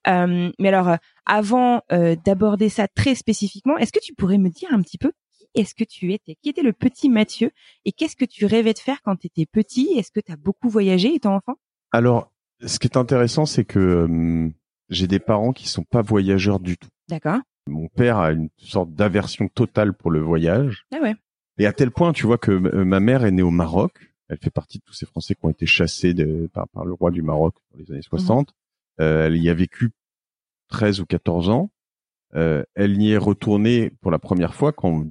Euh, 0.07 0.53
mais 0.59 0.69
alors, 0.69 0.89
euh, 0.89 0.97
avant 1.25 1.83
euh, 1.93 2.15
d'aborder 2.25 2.69
ça 2.69 2.87
très 2.87 3.15
spécifiquement, 3.15 3.79
est-ce 3.79 3.93
que 3.93 4.01
tu 4.01 4.15
pourrais 4.15 4.39
me 4.39 4.51
dire 4.51 4.69
un 4.73 4.83
petit 4.83 4.99
peu 4.99 5.13
qui 5.33 5.47
est-ce 5.55 5.75
que 5.75 5.85
tu 5.85 6.13
étais? 6.13 6.37
Qui 6.43 6.51
était 6.51 6.63
le 6.63 6.73
petit 6.73 7.09
Mathieu? 7.09 7.51
Et 7.85 7.93
qu'est-ce 7.93 8.17
que 8.17 8.25
tu 8.25 8.47
rêvais 8.47 8.75
de 8.75 8.79
faire 8.79 9.01
quand 9.03 9.17
tu 9.17 9.27
étais 9.27 9.47
petit? 9.47 9.95
Est-ce 9.97 10.11
que 10.11 10.21
tu 10.21 10.31
as 10.31 10.37
beaucoup 10.37 10.69
voyagé 10.69 11.15
étant 11.15 11.35
enfant? 11.35 11.57
Alors, 11.93 12.31
ce 12.65 12.79
qui 12.79 12.87
est 12.87 12.97
intéressant, 12.97 13.47
c'est 13.47 13.65
que 13.65 13.79
euh, 13.79 14.51
j'ai 14.91 15.07
des 15.07 15.19
parents 15.19 15.53
qui 15.53 15.69
sont 15.69 15.85
pas 15.85 16.03
voyageurs 16.03 16.61
du 16.61 16.77
tout. 16.77 16.89
D'accord. 17.09 17.41
Mon 17.67 17.89
père 17.89 18.19
a 18.19 18.33
une 18.33 18.49
sorte 18.59 18.93
d'aversion 18.93 19.49
totale 19.49 19.93
pour 19.95 20.11
le 20.11 20.21
voyage. 20.21 20.85
Ah 20.95 20.99
ouais. 21.03 21.17
Et 21.59 21.67
à 21.67 21.73
tel 21.73 21.91
point, 21.91 22.13
tu 22.13 22.27
vois, 22.27 22.39
que 22.39 22.53
ma 22.53 23.01
mère 23.01 23.25
est 23.25 23.31
née 23.31 23.43
au 23.43 23.51
Maroc. 23.51 23.93
Elle 24.29 24.39
fait 24.39 24.51
partie 24.51 24.79
de 24.79 24.85
tous 24.85 24.93
ces 24.93 25.07
Français 25.07 25.35
qui 25.35 25.45
ont 25.45 25.51
été 25.51 25.67
chassés 25.67 26.15
de, 26.15 26.49
par, 26.53 26.69
par, 26.69 26.85
le 26.85 26.93
roi 26.93 27.11
du 27.11 27.23
Maroc 27.23 27.55
dans 27.73 27.79
les 27.79 27.91
années 27.93 28.03
60. 28.03 28.49
Mmh. 28.49 28.53
Euh, 29.03 29.27
elle 29.27 29.37
y 29.37 29.49
a 29.49 29.55
vécu 29.55 29.93
13 30.69 31.01
ou 31.01 31.07
14 31.07 31.49
ans. 31.51 31.71
Euh, 32.35 32.65
elle 32.75 33.01
y 33.01 33.13
est 33.13 33.19
retournée 33.19 33.91
pour 34.01 34.11
la 34.11 34.19
première 34.19 34.55
fois 34.55 34.73
qu'en 34.73 35.07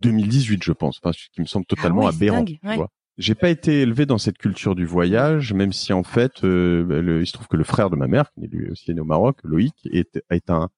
2018, 0.00 0.62
je 0.62 0.72
pense. 0.72 1.00
Enfin, 1.02 1.12
ce 1.12 1.28
qui 1.32 1.40
me 1.40 1.46
semble 1.46 1.66
totalement 1.66 2.02
ah 2.02 2.10
ouais, 2.10 2.16
aberrant. 2.16 2.44
Ouais. 2.64 2.86
J'ai 3.18 3.34
pas 3.34 3.48
été 3.48 3.80
élevé 3.80 4.04
dans 4.04 4.18
cette 4.18 4.36
culture 4.36 4.74
du 4.74 4.84
voyage, 4.84 5.54
même 5.54 5.72
si 5.72 5.94
en 5.94 6.02
fait, 6.02 6.44
euh, 6.44 6.84
le, 7.00 7.22
il 7.22 7.26
se 7.26 7.32
trouve 7.32 7.48
que 7.48 7.56
le 7.56 7.64
frère 7.64 7.88
de 7.88 7.96
ma 7.96 8.08
mère, 8.08 8.30
qui 8.32 8.44
est 8.44 8.48
lui 8.48 8.70
aussi 8.70 8.92
né 8.94 9.00
au 9.00 9.04
Maroc, 9.04 9.38
Loïc, 9.42 9.74
est, 9.90 10.22
est 10.28 10.50
un, 10.50 10.68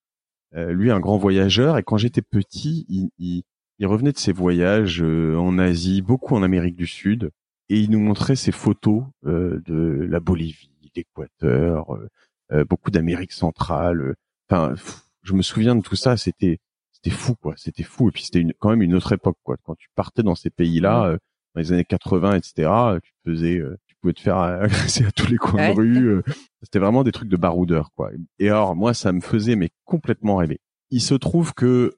euh, 0.54 0.72
lui 0.72 0.92
un 0.92 1.00
grand 1.00 1.18
voyageur. 1.18 1.78
Et 1.78 1.82
quand 1.82 1.96
j'étais 1.96 2.22
petit, 2.22 2.86
il, 2.88 3.10
il, 3.18 3.42
il, 3.80 3.86
revenait 3.86 4.12
de 4.12 4.18
ses 4.18 4.32
voyages 4.32 5.02
euh, 5.02 5.36
en 5.36 5.58
Asie, 5.58 6.00
beaucoup 6.00 6.36
en 6.36 6.44
Amérique 6.44 6.76
du 6.76 6.86
Sud 6.86 7.32
et 7.68 7.80
il 7.80 7.90
nous 7.90 8.00
montrait 8.00 8.36
ses 8.36 8.52
photos 8.52 9.02
euh, 9.26 9.60
de 9.66 10.06
la 10.08 10.20
Bolivie, 10.20 10.70
l'Équateur, 10.96 11.94
euh, 11.94 12.08
euh, 12.52 12.64
beaucoup 12.64 12.90
d'Amérique 12.90 13.32
centrale. 13.32 14.14
Enfin, 14.48 14.74
je 15.22 15.34
me 15.34 15.42
souviens 15.42 15.76
de 15.76 15.82
tout 15.82 15.96
ça. 15.96 16.16
C'était 16.16 16.60
c'était 16.92 17.14
fou 17.14 17.34
quoi. 17.34 17.54
C'était 17.56 17.82
fou. 17.82 18.08
Et 18.08 18.12
puis 18.12 18.24
c'était 18.24 18.44
quand 18.58 18.70
même 18.70 18.82
une 18.82 18.94
autre 18.94 19.12
époque 19.12 19.38
quoi. 19.42 19.56
Quand 19.62 19.74
tu 19.76 19.88
partais 19.94 20.22
dans 20.22 20.34
ces 20.34 20.50
pays-là, 20.50 21.18
dans 21.54 21.60
les 21.60 21.72
années 21.72 21.84
80, 21.84 22.36
etc. 22.36 22.70
Tu 23.02 23.12
faisais, 23.24 23.62
tu 23.86 23.94
pouvais 24.00 24.14
te 24.14 24.20
faire 24.20 24.38
agresser 24.38 25.04
à 25.04 25.12
tous 25.12 25.30
les 25.30 25.36
coins 25.36 25.68
ouais. 25.68 25.74
de 25.74 25.78
rue. 25.78 26.22
C'était 26.62 26.78
vraiment 26.78 27.04
des 27.04 27.12
trucs 27.12 27.28
de 27.28 27.36
baroudeur 27.36 27.92
quoi. 27.94 28.10
Et 28.38 28.48
alors 28.48 28.74
moi, 28.74 28.94
ça 28.94 29.12
me 29.12 29.20
faisait 29.20 29.56
mais 29.56 29.70
complètement 29.84 30.36
rêver. 30.36 30.60
Il 30.90 31.02
se 31.02 31.14
trouve 31.14 31.52
que 31.52 31.94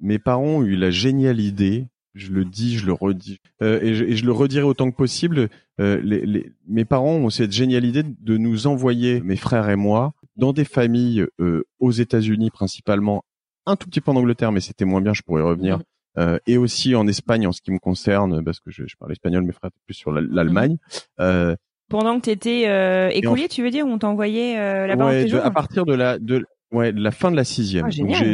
mes 0.00 0.18
parents 0.18 0.42
ont 0.44 0.64
eu 0.64 0.74
la 0.74 0.90
géniale 0.90 1.40
idée 1.40 1.86
je 2.14 2.32
le 2.32 2.44
dis, 2.44 2.78
je 2.78 2.86
le 2.86 2.92
redis, 2.92 3.38
euh, 3.62 3.80
et, 3.82 3.94
je, 3.94 4.04
et, 4.04 4.16
je, 4.16 4.24
le 4.24 4.32
redirai 4.32 4.64
autant 4.64 4.90
que 4.90 4.96
possible. 4.96 5.48
Euh, 5.80 6.00
les, 6.02 6.24
les, 6.26 6.52
mes 6.66 6.84
parents 6.84 7.14
ont 7.14 7.30
cette 7.30 7.52
géniale 7.52 7.84
idée 7.84 8.02
de 8.02 8.36
nous 8.36 8.66
envoyer, 8.66 9.20
mes 9.20 9.36
frères 9.36 9.68
et 9.68 9.76
moi, 9.76 10.12
dans 10.36 10.52
des 10.52 10.64
familles 10.64 11.26
euh, 11.40 11.64
aux 11.78 11.90
États-Unis 11.90 12.50
principalement, 12.50 13.24
un 13.66 13.76
tout 13.76 13.88
petit 13.88 14.00
peu 14.00 14.10
en 14.10 14.16
Angleterre, 14.16 14.52
mais 14.52 14.60
c'était 14.60 14.84
moins 14.84 15.00
bien, 15.00 15.14
je 15.14 15.22
pourrais 15.22 15.42
revenir, 15.42 15.78
mmh. 16.16 16.38
et 16.46 16.56
aussi 16.56 16.94
en 16.94 17.06
Espagne 17.06 17.46
en 17.46 17.52
ce 17.52 17.60
qui 17.60 17.70
me 17.70 17.78
concerne, 17.78 18.42
parce 18.42 18.60
que 18.60 18.70
je, 18.70 18.84
je 18.86 18.96
parle 18.96 19.12
espagnol, 19.12 19.44
mes 19.44 19.52
frères 19.52 19.68
étaient 19.68 19.84
plus 19.84 19.94
sur 19.94 20.10
l'Allemagne. 20.10 20.78
Mmh. 21.18 21.54
Pendant 21.90 22.18
que 22.18 22.24
tu 22.24 22.30
étais 22.30 23.16
écolier, 23.16 23.44
en... 23.44 23.48
tu 23.48 23.62
veux 23.62 23.70
dire, 23.70 23.86
on 23.86 23.98
t'envoyait 23.98 24.86
là-bas 24.86 25.06
ouais, 25.06 25.24
de, 25.26 25.36
à 25.36 25.50
partir 25.50 25.84
de 25.84 25.94
la 25.94 26.18
de 26.18 26.44
ouais 26.72 26.92
de 26.92 27.00
la 27.00 27.10
fin 27.10 27.30
de 27.30 27.36
la 27.36 27.44
sixième. 27.44 27.86
Ah, 27.86 27.90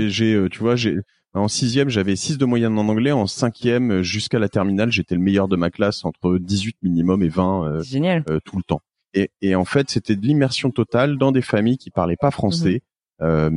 j'ai, 0.08 0.48
tu 0.50 0.58
vois, 0.58 0.76
j'ai 0.76 0.98
en 1.40 1.48
sixième, 1.48 1.88
j'avais 1.88 2.16
6 2.16 2.38
de 2.38 2.44
moyenne 2.44 2.78
en 2.78 2.88
anglais. 2.88 3.12
En 3.12 3.26
cinquième, 3.26 4.02
jusqu'à 4.02 4.38
la 4.38 4.48
terminale, 4.48 4.92
j'étais 4.92 5.14
le 5.14 5.20
meilleur 5.20 5.48
de 5.48 5.56
ma 5.56 5.70
classe 5.70 6.04
entre 6.04 6.38
18 6.38 6.76
minimum 6.82 7.22
et 7.22 7.28
20 7.28 7.64
euh, 7.64 7.82
Génial. 7.82 8.24
Euh, 8.28 8.38
tout 8.44 8.56
le 8.56 8.62
temps. 8.62 8.80
Et, 9.14 9.30
et 9.42 9.54
en 9.54 9.64
fait, 9.64 9.90
c'était 9.90 10.16
de 10.16 10.26
l'immersion 10.26 10.70
totale 10.70 11.18
dans 11.18 11.32
des 11.32 11.42
familles 11.42 11.78
qui 11.78 11.90
parlaient 11.90 12.16
pas 12.16 12.30
français. 12.30 12.82
Mmh. 12.82 12.88
Euh, 13.22 13.50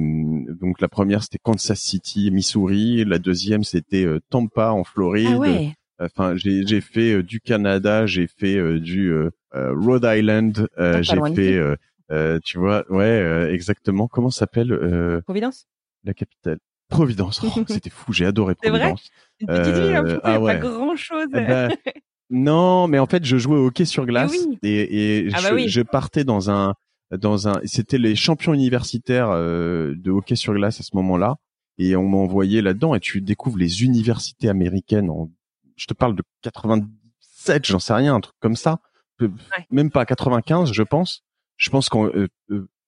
donc 0.59 0.81
la 0.81 0.87
première, 0.87 1.23
c'était 1.23 1.39
Kansas 1.39 1.79
City, 1.79 2.31
Missouri. 2.31 3.03
La 3.05 3.19
deuxième, 3.19 3.63
c'était 3.63 4.05
euh, 4.05 4.19
Tampa 4.29 4.71
en 4.71 4.83
Floride. 4.83 5.29
Ah 5.33 5.37
ouais. 5.37 5.73
Enfin, 5.99 6.35
j'ai, 6.35 6.65
j'ai 6.65 6.81
fait 6.81 7.13
euh, 7.13 7.23
du 7.23 7.41
Canada, 7.41 8.05
j'ai 8.05 8.27
fait 8.27 8.79
du 8.79 9.11
Rhode 9.51 10.05
Island, 10.05 10.67
j'ai 11.01 11.17
fait, 11.35 12.39
tu 12.43 12.59
vois, 12.59 12.85
ouais, 12.91 13.49
exactement. 13.51 14.07
Comment 14.07 14.29
s'appelle 14.29 15.21
Providence. 15.25 15.67
La 16.03 16.13
capitale? 16.13 16.59
Providence. 16.89 17.41
Oh, 17.43 17.63
c'était 17.67 17.89
fou, 17.89 18.13
j'ai 18.13 18.25
adoré 18.25 18.55
Providence. 18.55 19.09
C'est 19.39 19.45
vrai 19.45 19.57
Une 19.57 19.63
petite 19.63 19.83
ville, 19.83 19.95
hein, 19.95 20.03
euh, 20.05 20.19
ah 20.23 20.39
ouais. 20.39 20.59
pas 20.59 20.67
grand 20.67 20.95
chose. 20.95 21.27
Eh 21.31 21.41
ben, 21.41 21.71
non, 22.29 22.87
mais 22.87 22.99
en 22.99 23.05
fait, 23.05 23.23
je 23.25 23.37
jouais 23.37 23.57
au 23.57 23.67
hockey 23.67 23.85
sur 23.85 24.05
glace 24.05 24.31
oui. 24.31 24.59
et, 24.63 25.25
et 25.25 25.29
ah 25.33 25.39
je, 25.39 25.47
bah 25.47 25.53
oui. 25.53 25.67
je, 25.67 25.81
partais 25.81 26.23
dans 26.23 26.49
un 26.49 26.73
dans 27.11 27.47
un 27.47 27.61
c'était 27.63 27.97
les 27.97 28.15
champions 28.15 28.53
universitaires 28.53 29.29
euh, 29.31 29.95
de 29.95 30.11
hockey 30.11 30.35
sur 30.35 30.53
glace 30.53 30.81
à 30.81 30.83
ce 30.83 30.93
moment-là 30.95 31.37
et 31.77 31.95
on 31.95 32.07
m'a 32.07 32.17
envoyé 32.17 32.61
là-dedans 32.61 32.95
et 32.95 32.99
tu 32.99 33.21
découvres 33.21 33.57
les 33.57 33.83
universités 33.83 34.49
américaines 34.49 35.09
en 35.09 35.29
je 35.77 35.85
te 35.85 35.93
parle 35.93 36.15
de 36.15 36.23
97, 36.41 37.65
j'en 37.65 37.79
sais 37.79 37.93
rien, 37.93 38.15
un 38.15 38.19
truc 38.19 38.35
comme 38.39 38.55
ça, 38.55 38.79
ouais. 39.21 39.29
même 39.69 39.91
pas 39.91 40.05
95, 40.05 40.73
je 40.73 40.83
pense. 40.83 41.23
Je 41.55 41.69
pense 41.69 41.87
qu'en 41.89 42.07
euh, 42.07 42.27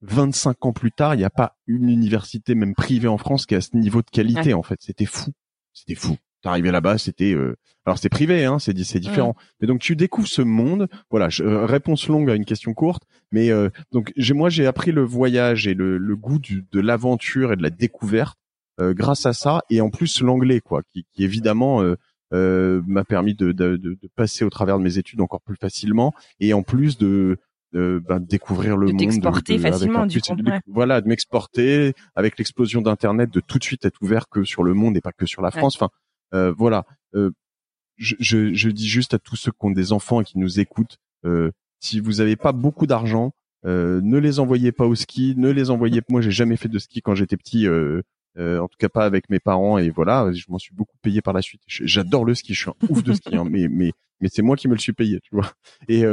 25 0.02 0.66
ans 0.66 0.74
plus 0.74 0.92
tard, 0.92 1.16
il 1.16 1.18
n'y 1.18 1.24
a 1.24 1.30
pas 1.30 1.58
une 1.68 1.90
université 1.90 2.56
même 2.56 2.76
privée 2.76 3.08
en 3.08 3.18
France 3.18 3.46
qui 3.46 3.56
a 3.56 3.62
ce 3.62 3.76
niveau 3.76 4.02
de 4.02 4.10
qualité 4.10 4.50
ouais. 4.50 4.54
en 4.54 4.64
fait. 4.64 4.80
C'était 4.82 5.06
fou, 5.06 5.32
c'était 5.74 5.96
fou. 5.96 6.18
T'arrivais 6.42 6.72
là-bas, 6.72 6.98
c'était 6.98 7.34
euh... 7.34 7.58
alors 7.86 7.98
c'est 7.98 8.08
privé, 8.08 8.46
hein, 8.46 8.60
c'est 8.60 8.78
c'est 8.84 9.02
différent. 9.02 9.30
Ouais. 9.30 9.44
Mais 9.62 9.68
donc 9.68 9.82
tu 9.82 9.98
découvres 9.98 10.28
ce 10.28 10.42
monde. 10.42 10.88
Voilà, 11.10 11.28
je, 11.28 11.44
euh, 11.44 11.66
réponse 11.66 12.08
longue 12.08 12.30
à 12.30 12.36
une 12.36 12.46
question 12.46 12.74
courte. 12.74 13.04
Mais 13.32 13.50
euh, 13.50 13.70
donc 13.92 14.14
j'ai 14.16 14.34
moi 14.34 14.50
j'ai 14.50 14.66
appris 14.66 14.94
le 14.94 15.04
voyage 15.04 15.68
et 15.68 15.74
le, 15.74 15.98
le 15.98 16.16
goût 16.16 16.40
du, 16.40 16.66
de 16.72 16.80
l'aventure 16.80 17.52
et 17.52 17.58
de 17.58 17.64
la 17.64 17.70
découverte 17.70 18.38
euh, 18.80 18.94
grâce 18.94 19.26
à 19.26 19.34
ça 19.34 19.64
et 19.70 19.82
en 19.82 19.90
plus 19.90 20.22
l'anglais 20.22 20.62
quoi, 20.62 20.82
qui, 20.94 21.06
qui 21.14 21.26
évidemment 21.26 21.84
euh, 22.32 22.82
m'a 22.86 23.04
permis 23.04 23.34
de, 23.34 23.52
de, 23.52 23.76
de, 23.76 23.98
de 24.00 24.10
passer 24.16 24.46
au 24.46 24.50
travers 24.52 24.78
de 24.78 24.84
mes 24.84 25.00
études 25.00 25.20
encore 25.20 25.42
plus 25.42 25.56
facilement 25.56 26.14
et 26.40 26.54
en 26.54 26.62
plus 26.62 26.98
de 26.98 27.38
de 27.74 28.02
ben, 28.08 28.20
découvrir 28.20 28.78
le 28.78 28.88
de 28.88 28.94
monde, 28.94 29.42
de, 29.44 29.58
facilement 29.58 30.06
du 30.06 30.22
coup, 30.22 30.36
voilà, 30.68 31.02
de 31.02 31.08
m'exporter 31.08 31.94
avec 32.16 32.38
l'explosion 32.38 32.82
d'internet, 32.82 33.32
de 33.32 33.40
tout 33.40 33.60
de 33.60 33.64
suite 33.64 33.86
être 33.86 34.02
ouvert 34.02 34.28
que 34.28 34.44
sur 34.44 34.64
le 34.64 34.74
monde 34.74 34.98
et 34.98 35.02
pas 35.02 35.12
que 35.12 35.26
sur 35.26 35.42
la 35.42 35.52
France. 35.52 35.76
Ouais. 35.76 35.84
Enfin, 35.84 35.92
euh, 36.34 36.54
voilà. 36.58 36.86
Euh, 37.16 37.32
je, 37.98 38.16
je, 38.20 38.54
je, 38.54 38.70
dis 38.70 38.88
juste 38.88 39.14
à 39.14 39.20
tous 39.20 39.36
ceux 39.36 39.52
qui 39.52 39.66
ont 39.66 39.72
des 39.72 39.92
enfants 39.92 40.22
et 40.22 40.24
qui 40.24 40.40
nous 40.40 40.60
écoutent, 40.60 40.98
euh, 41.26 41.52
si 41.80 42.00
vous 42.00 42.14
n'avez 42.14 42.36
pas 42.36 42.52
beaucoup 42.52 42.88
d'argent, 42.88 43.34
euh, 43.66 44.00
ne 44.02 44.18
les 44.18 44.40
envoyez 44.40 44.72
pas 44.72 44.86
au 44.86 44.96
ski, 44.96 45.36
ne 45.38 45.50
les 45.50 45.70
envoyez. 45.70 46.02
Moi, 46.10 46.22
j'ai 46.22 46.32
jamais 46.32 46.56
fait 46.56 46.70
de 46.70 46.80
ski 46.80 47.02
quand 47.02 47.16
j'étais 47.16 47.38
petit. 47.38 47.68
Euh, 47.68 48.02
en 48.38 48.68
tout 48.68 48.78
cas 48.78 48.90
pas 48.90 49.06
avec 49.06 49.30
mes 49.30 49.40
parents 49.40 49.80
et 49.80 49.90
voilà 49.90 50.32
je 50.32 50.46
m'en 50.50 50.60
suis 50.60 50.74
beaucoup 50.74 50.96
payé 51.02 51.20
par 51.20 51.34
la 51.34 51.42
suite 51.42 51.62
j'adore 51.66 52.24
le 52.24 52.36
ski 52.36 52.54
je 52.54 52.62
suis 52.62 52.70
un 52.70 52.88
ouf 52.88 53.04
de 53.04 53.14
ski 53.14 53.36
hein, 53.36 53.44
mais 53.50 53.68
mais 53.68 53.92
mais 54.22 54.30
c'est 54.32 54.44
moi 54.44 54.56
qui 54.56 54.68
me 54.68 54.76
le 54.76 54.80
suis 54.80 54.94
payé 54.94 55.20
tu 55.24 55.32
vois 55.34 55.52
et 55.90 56.04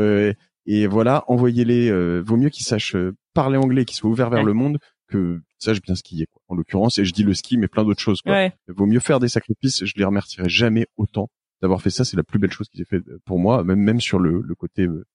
et 0.67 0.87
voilà, 0.87 1.25
envoyez-les. 1.29 1.91
Euh, 1.91 2.23
vaut 2.25 2.37
mieux 2.37 2.51
qu'ils 2.51 2.67
sachent 2.67 2.97
euh, 2.97 3.15
parler 3.35 3.57
anglais, 3.57 3.85
qu'ils 3.85 3.97
soient 3.97 4.11
ouverts 4.11 4.31
vers 4.31 4.41
ouais. 4.41 4.47
le 4.47 4.53
monde, 4.53 4.79
que 5.09 5.41
qu'ils 5.59 5.65
sachent 5.65 5.83
bien 5.83 5.95
skier. 5.95 6.27
Quoi. 6.27 6.43
En 6.49 6.55
l'occurrence, 6.55 6.99
et 6.99 7.05
je 7.05 7.13
dis 7.13 7.23
le 7.23 7.35
ski, 7.35 7.57
mais 7.57 7.69
plein 7.69 7.85
d'autres 7.85 8.01
choses. 8.01 8.23
Quoi. 8.23 8.33
Ouais. 8.33 8.53
Vaut 8.69 8.87
mieux 8.87 9.01
faire 9.01 9.21
des 9.21 9.29
sacrifices. 9.29 9.85
Je 9.85 9.93
les 9.97 10.05
remercierai 10.05 10.49
jamais 10.49 10.87
autant 10.97 11.31
d'avoir 11.63 11.81
fait 11.81 11.91
ça. 11.91 12.05
C'est 12.05 12.17
la 12.17 12.25
plus 12.25 12.39
belle 12.39 12.53
chose 12.53 12.69
qui 12.69 12.79
s'est 12.79 12.85
fait 12.85 13.01
pour 13.25 13.39
moi, 13.39 13.65
même 13.65 13.81
même 13.81 14.01
sur 14.01 14.19
le, 14.19 14.43
le 14.43 14.55
côté 14.55 14.83
euh, 14.83 15.07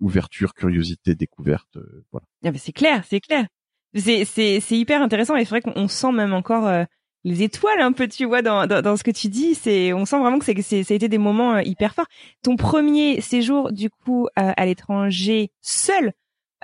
ouverture, 0.00 0.54
curiosité, 0.54 1.14
découverte. 1.14 1.76
euh, 1.76 2.04
voilà. 2.12 2.26
Ah 2.44 2.52
bah 2.52 2.58
c'est 2.58 2.72
clair, 2.72 3.04
c'est 3.08 3.20
clair. 3.20 3.46
C'est 3.94 4.24
c'est 4.24 4.60
c'est 4.60 4.76
hyper 4.76 5.02
intéressant 5.02 5.34
et 5.36 5.44
c'est 5.44 5.58
vrai 5.58 5.62
qu'on 5.62 5.88
sent 5.88 6.12
même 6.12 6.34
encore 6.34 6.66
euh, 6.66 6.84
les 7.24 7.42
étoiles 7.42 7.80
un 7.80 7.92
peu, 7.92 8.08
tu 8.08 8.24
vois, 8.24 8.42
dans, 8.42 8.66
dans, 8.66 8.80
dans 8.82 8.96
ce 8.96 9.02
que 9.04 9.10
tu 9.10 9.28
dis. 9.28 9.54
C'est, 9.54 9.92
on 9.92 10.04
sent 10.06 10.18
vraiment 10.18 10.38
que 10.38 10.44
c'est, 10.44 10.60
c'est, 10.62 10.84
ça 10.84 10.94
a 10.94 10.96
été 10.96 11.08
des 11.08 11.18
moments 11.18 11.54
euh, 11.56 11.62
hyper 11.62 11.94
forts. 11.94 12.06
Ton 12.42 12.56
premier 12.56 13.20
séjour, 13.20 13.72
du 13.72 13.90
coup, 13.90 14.26
euh, 14.38 14.52
à 14.56 14.66
l'étranger, 14.66 15.50
seul, 15.60 16.12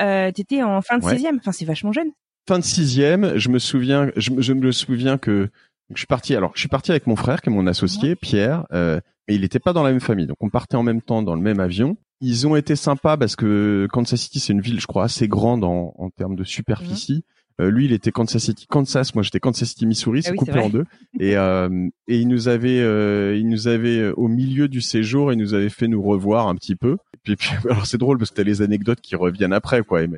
euh, 0.00 0.30
t'étais 0.32 0.62
en 0.62 0.80
fin 0.82 0.98
de 0.98 1.04
Ouais. 1.04 1.14
sixième? 1.14 1.36
Enfin, 1.38 1.52
c'est 1.52 1.64
vachement 1.64 1.92
jeune. 1.92 2.10
fin 2.48 2.58
de 2.58 2.64
sixième, 2.64 3.36
je 3.38 3.48
me 3.48 3.58
souviens, 3.58 4.10
je, 4.16 4.30
je 4.38 4.52
me 4.52 4.70
souviens 4.72 5.18
que 5.18 5.48
je 5.90 5.98
suis 5.98 6.06
parti. 6.06 6.34
Alors, 6.34 6.52
je 6.54 6.60
suis 6.60 6.68
parti 6.68 6.90
avec 6.90 7.06
mon 7.06 7.16
frère, 7.16 7.40
qui 7.42 7.48
est 7.50 7.52
mon 7.52 7.66
associé, 7.66 8.16
Pierre, 8.16 8.66
euh, 8.72 9.00
mais 9.28 9.34
il 9.34 9.40
n'était 9.42 9.58
pas 9.58 9.72
dans 9.72 9.82
la 9.82 9.90
même 9.90 10.00
famille. 10.00 10.26
Donc, 10.26 10.36
on 10.40 10.50
partait 10.50 10.76
en 10.76 10.82
même 10.82 11.02
temps 11.02 11.22
dans 11.22 11.34
le 11.34 11.40
même 11.42 11.60
avion. 11.60 11.96
Ils 12.20 12.46
ont 12.46 12.56
été 12.56 12.74
sympas 12.76 13.16
parce 13.16 13.36
que 13.36 13.86
Kansas 13.92 14.20
City, 14.20 14.40
c'est 14.40 14.52
une 14.52 14.60
ville, 14.62 14.80
je 14.80 14.86
crois, 14.86 15.04
assez 15.04 15.28
grande 15.28 15.64
en, 15.64 15.94
en 15.98 16.10
termes 16.10 16.36
de 16.36 16.44
superficie. 16.44 17.24
Euh, 17.60 17.70
lui, 17.70 17.84
il 17.84 17.92
était 17.92 18.10
Kansas 18.10 18.42
City, 18.42 18.66
Kansas. 18.66 19.14
Moi, 19.14 19.22
j'étais 19.22 19.40
Kansas 19.40 19.68
City, 19.68 19.86
Missouri. 19.86 20.22
C'est 20.22 20.30
Ah 20.30 20.32
oui, 20.32 20.38
coupé 20.38 20.58
en 20.58 20.68
deux. 20.68 20.84
Et, 21.20 21.36
euh, 21.36 21.88
et 22.08 22.18
il 22.18 22.26
nous 22.26 22.48
avait, 22.48 22.80
euh, 22.80 23.36
il 23.36 23.48
nous 23.48 23.68
avait 23.68 23.98
euh, 23.98 24.12
au 24.16 24.26
milieu 24.26 24.66
du 24.66 24.80
séjour, 24.80 25.32
il 25.32 25.38
nous 25.38 25.54
avait 25.54 25.68
fait 25.68 25.86
nous 25.86 26.02
revoir 26.02 26.48
un 26.48 26.56
petit 26.56 26.74
peu. 26.74 26.96
Et 27.14 27.18
puis, 27.22 27.36
puis 27.36 27.50
alors 27.70 27.86
c'est 27.86 27.98
drôle 27.98 28.18
parce 28.18 28.30
que 28.30 28.36
t'as 28.36 28.42
les 28.42 28.62
anecdotes 28.62 29.00
qui 29.00 29.14
reviennent 29.14 29.52
après, 29.52 29.82
quoi. 29.82 30.02
Et 30.02 30.08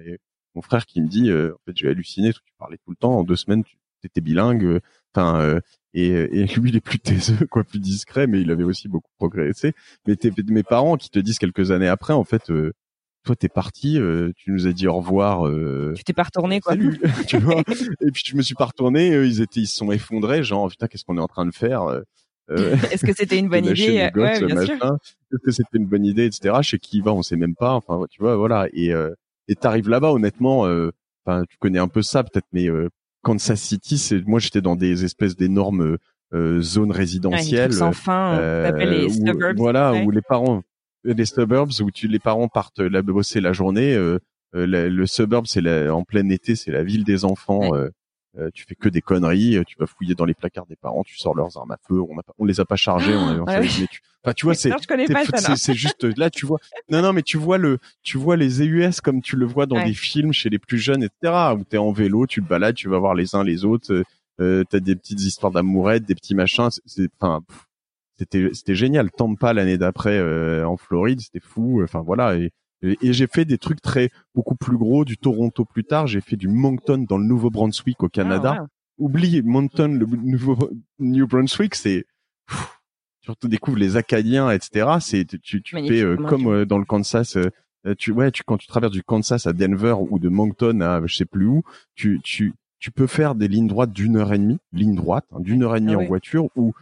mon 0.57 0.63
frère 0.63 0.87
qui 0.87 1.03
me 1.03 1.07
dit, 1.07 1.31
euh, 1.31 1.53
en 1.53 1.59
fait, 1.67 1.77
j'ai 1.77 1.89
halluciné. 1.89 2.33
Tu 2.33 2.41
parlais 2.59 2.79
tout 2.79 2.91
le 2.91 2.97
temps. 2.97 3.19
En 3.19 3.25
deux 3.25 3.37
semaines, 3.37 3.63
tu 3.65 3.77
étais 4.05 4.23
bilingue. 4.23 4.81
Enfin, 5.15 5.41
euh, 5.41 5.61
et, 5.93 6.09
et 6.09 6.47
lui, 6.57 6.71
il 6.71 6.77
est 6.77 6.81
plus 6.81 6.99
taiseux, 6.99 7.47
quoi, 7.51 7.63
plus 7.63 7.79
discret, 7.79 8.27
mais 8.27 8.41
il 8.41 8.51
avait 8.51 8.65
aussi 8.65 8.89
beaucoup 8.89 9.11
progressé. 9.19 9.75
Mais 10.07 10.17
tes, 10.17 10.33
mes 10.49 10.63
parents 10.63 10.97
qui 10.97 11.11
te 11.11 11.19
disent 11.19 11.39
quelques 11.39 11.71
années 11.71 11.89
après, 11.89 12.15
en 12.15 12.25
fait, 12.25 12.51
euh, 12.51 12.73
toi, 13.27 13.37
t'es 13.37 13.49
parti, 13.51 13.99
euh, 14.01 14.31
tu 14.37 14.51
nous 14.53 14.67
as 14.67 14.73
dit 14.73 14.87
au 14.89 14.95
revoir. 14.95 15.47
euh, 15.47 15.93
Tu 15.97 16.05
t'es 16.05 16.13
pas 16.15 16.23
retourné 16.23 16.61
quoi. 16.61 16.73
Salut, 16.73 16.99
tu 17.29 17.37
vois. 17.39 17.61
Et 18.01 18.11
puis 18.11 18.23
je 18.25 18.35
me 18.37 18.43
suis 18.43 18.55
pas 18.55 18.65
retourné. 18.67 19.11
eux, 19.15 19.27
ils 19.27 19.43
étaient, 19.43 19.61
ils 19.61 19.67
se 19.67 19.77
sont 19.77 19.93
effondrés. 19.93 20.43
Genre 20.43 20.69
putain, 20.71 20.87
qu'est-ce 20.87 21.05
qu'on 21.05 21.19
est 21.19 21.21
en 21.21 21.29
train 21.29 21.45
de 21.47 21.55
faire 21.55 21.83
euh, 21.83 22.01
euh, 22.51 22.75
Est-ce 22.93 23.05
que 23.05 23.13
c'était 23.15 23.39
une 23.39 23.49
bonne 23.51 23.67
idée? 23.67 24.09
Ouais, 24.15 24.41
bien 24.45 24.65
sûr. 24.65 24.77
machin. 24.77 24.97
Est-ce 25.33 25.39
que 25.45 25.51
c'était 25.51 25.77
une 25.79 25.87
bonne 25.87 26.05
idée, 26.07 26.25
etc. 26.27 26.55
Chez 26.63 26.79
qui 26.79 26.99
il 26.99 27.03
va, 27.03 27.13
on 27.13 27.23
sait 27.23 27.37
même 27.37 27.55
pas. 27.55 27.73
Enfin, 27.75 28.01
tu 28.11 28.23
vois, 28.23 28.37
voilà. 28.37 28.69
Et 28.73 28.93
euh, 28.95 29.11
et 29.49 29.55
t'arrives 29.57 29.89
là-bas, 29.89 30.13
honnêtement. 30.13 30.67
euh, 30.67 30.91
Enfin, 31.29 31.43
tu 31.51 31.57
connais 31.59 31.81
un 31.81 31.89
peu 31.89 32.03
ça, 32.03 32.23
peut-être, 32.23 32.47
mais 32.53 32.69
euh, 32.71 32.89
Kansas 33.23 33.61
City, 33.61 33.99
c'est 33.99 34.25
moi, 34.29 34.39
j'étais 34.39 34.61
dans 34.61 34.77
des 34.77 35.05
espèces 35.05 35.35
d'énormes 35.35 35.97
euh, 36.35 36.61
zones 36.63 36.93
résidentielles. 36.93 37.73
sans 37.73 37.91
fin, 37.91 38.71
les 38.79 39.07
où- 39.07 39.11
suburbs. 39.11 39.57
voilà, 39.57 39.91
ouais. 39.93 40.05
où 40.05 40.13
les 40.13 40.21
parents, 40.23 40.63
les 41.13 41.25
suburbs, 41.25 41.71
où 41.81 41.91
tu, 41.91 42.09
les 42.09 42.19
parents 42.19 42.49
partent 42.49 42.81
là 42.81 43.03
bosser 43.03 43.41
la 43.41 43.53
journée. 43.53 43.95
euh, 43.95 44.19
euh, 44.55 44.67
le, 44.89 45.07
suburb, 45.07 45.47
c'est 45.47 45.89
en 45.91 46.05
plein 46.05 46.29
été, 46.31 46.57
c'est 46.57 46.71
la 46.71 46.83
ville 46.83 47.05
des 47.05 47.25
enfants. 47.25 47.75
euh, 47.75 47.89
euh, 48.39 48.51
tu 48.53 48.65
fais 48.69 48.75
que 48.75 48.89
des 48.91 49.01
conneries, 49.01 49.57
euh, 49.57 49.65
tu 49.67 49.77
vas 49.79 49.87
fouiller 49.87 50.15
dans 50.15 50.27
les 50.27 50.35
placards 50.35 50.67
des 50.67 50.77
parents, 50.77 51.03
tu 51.05 51.17
sors 51.17 51.35
leurs 51.35 51.57
armes 51.57 51.71
à 51.71 51.79
feu. 51.89 52.01
On, 52.01 52.19
a 52.19 52.23
on 52.39 52.45
les 52.45 52.61
a 52.61 52.65
pas 52.67 52.77
chargés, 52.77 53.15
on 53.17 53.29
ouais. 53.45 53.61
mais 53.61 53.87
tu, 53.91 54.01
enfin, 54.23 54.35
tu 54.35 54.45
vois, 54.45 54.55
c'est 54.55 54.69
c'est 55.57 55.75
juste 55.75 56.05
là 56.19 56.29
tu 56.31 56.45
vois 56.45 56.59
non 56.91 57.01
non 57.01 57.13
mais 57.15 57.23
tu 57.23 57.39
vois 57.39 57.57
le 57.59 57.79
tu 58.03 58.19
vois 58.19 58.37
les 58.37 58.61
EUS 58.63 59.01
comme 59.03 59.23
tu 59.23 59.37
le 59.37 59.47
vois 59.47 59.65
dans 59.67 59.77
Ouais. 59.77 59.87
des 59.87 59.95
films 59.95 60.33
chez 60.35 60.51
les 60.51 60.59
plus 60.59 60.79
jeunes 60.79 61.03
etc 61.03 61.33
où 61.57 61.65
t'es 61.65 61.79
en 61.79 61.93
vélo 61.93 62.27
tu 62.27 62.43
te 62.43 62.49
balades 62.49 62.75
tu 62.75 62.89
vas 62.91 62.99
voir 62.99 63.15
les 63.15 63.35
uns 63.35 63.43
les 63.45 63.65
autres 63.65 63.93
euh, 63.93 64.03
euh, 64.41 64.65
t'as 64.69 64.81
des 64.81 64.97
petites 64.97 65.21
histoires 65.23 65.53
d'amourettes 65.53 66.05
des 66.05 66.15
petits 66.15 66.35
machins 66.35 66.69
c'est- 66.71 66.83
c'est 66.87 67.09
enfin 67.21 67.41
pff, 67.49 67.66
c'était 68.19 68.51
c'était 68.53 68.75
génial 68.75 69.11
Tampa 69.11 69.53
l'année 69.53 69.79
d'après 69.79 70.19
euh, 70.19 70.67
en 70.67 70.77
Floride 70.77 71.21
c'était 71.21 71.41
fou 71.41 71.83
enfin 71.83 72.01
voilà 72.01 72.37
et 72.37 72.51
et, 72.83 72.99
et 73.01 73.13
j'ai 73.13 73.27
fait 73.27 73.45
des 73.45 73.59
trucs 73.59 73.81
très 73.81 74.11
beaucoup 74.35 74.55
plus 74.55 74.77
gros 74.77 75.05
du 75.05 75.17
Toronto 75.17 75.65
plus 75.65 75.85
tard 75.85 76.07
j'ai 76.07 76.21
fait 76.21 76.37
du 76.37 76.49
Moncton 76.49 77.05
dans 77.09 77.19
le 77.19 77.25
Nouveau-Brunswick 77.25 78.03
au 78.03 78.09
Canada 78.09 78.59
Ah, 78.61 78.67
oublie 78.99 79.43
Moncton, 79.43 79.89
le 79.89 80.07
nouveau 80.07 80.71
New 80.99 81.27
Brunswick, 81.27 81.75
c'est 81.75 82.05
pff, 82.49 82.81
tu 83.41 83.49
découvres 83.49 83.77
les 83.79 83.97
Acadiens, 83.97 84.51
etc. 84.51 84.87
C'est 85.01 85.25
tu, 85.27 85.63
tu 85.63 85.75
Magnifique 85.75 85.99
fais 85.99 86.05
euh, 86.05 86.17
comme 86.17 86.47
euh, 86.47 86.65
dans 86.65 86.79
le 86.79 86.85
Kansas. 86.85 87.37
euh, 87.37 87.51
euh, 87.87 87.95
tu 87.99 88.11
ouais, 88.13 88.31
tu 88.31 88.43
quand 88.45 88.57
tu 88.57 88.67
traverses 88.67 88.93
du 88.93 89.03
Kansas 89.03 89.47
à 89.47 89.53
Denver 89.53 89.97
ou 89.99 90.19
de 90.19 90.29
Moncton 90.29 90.81
à 90.81 91.05
je 91.07 91.15
sais 91.17 91.25
plus 91.27 91.47
où, 91.47 91.63
tu 91.95 92.21
tu 92.23 92.55
tu 92.79 92.91
peux 92.91 93.07
faire 93.07 93.35
des 93.35 93.49
lignes 93.49 93.67
droites 93.69 93.93
d'une 93.93 94.17
heure 94.17 94.33
et 94.33 94.39
demie, 94.39 94.59
ligne 94.73 94.95
droite, 94.95 95.25
hein, 95.33 95.41
d'une 95.41 95.63
heure 95.63 95.77
et 95.77 95.81
demie 95.81 95.95
Ah 95.95 95.99
en 95.99 96.05
voiture. 96.05 96.49
Ou 96.57 96.73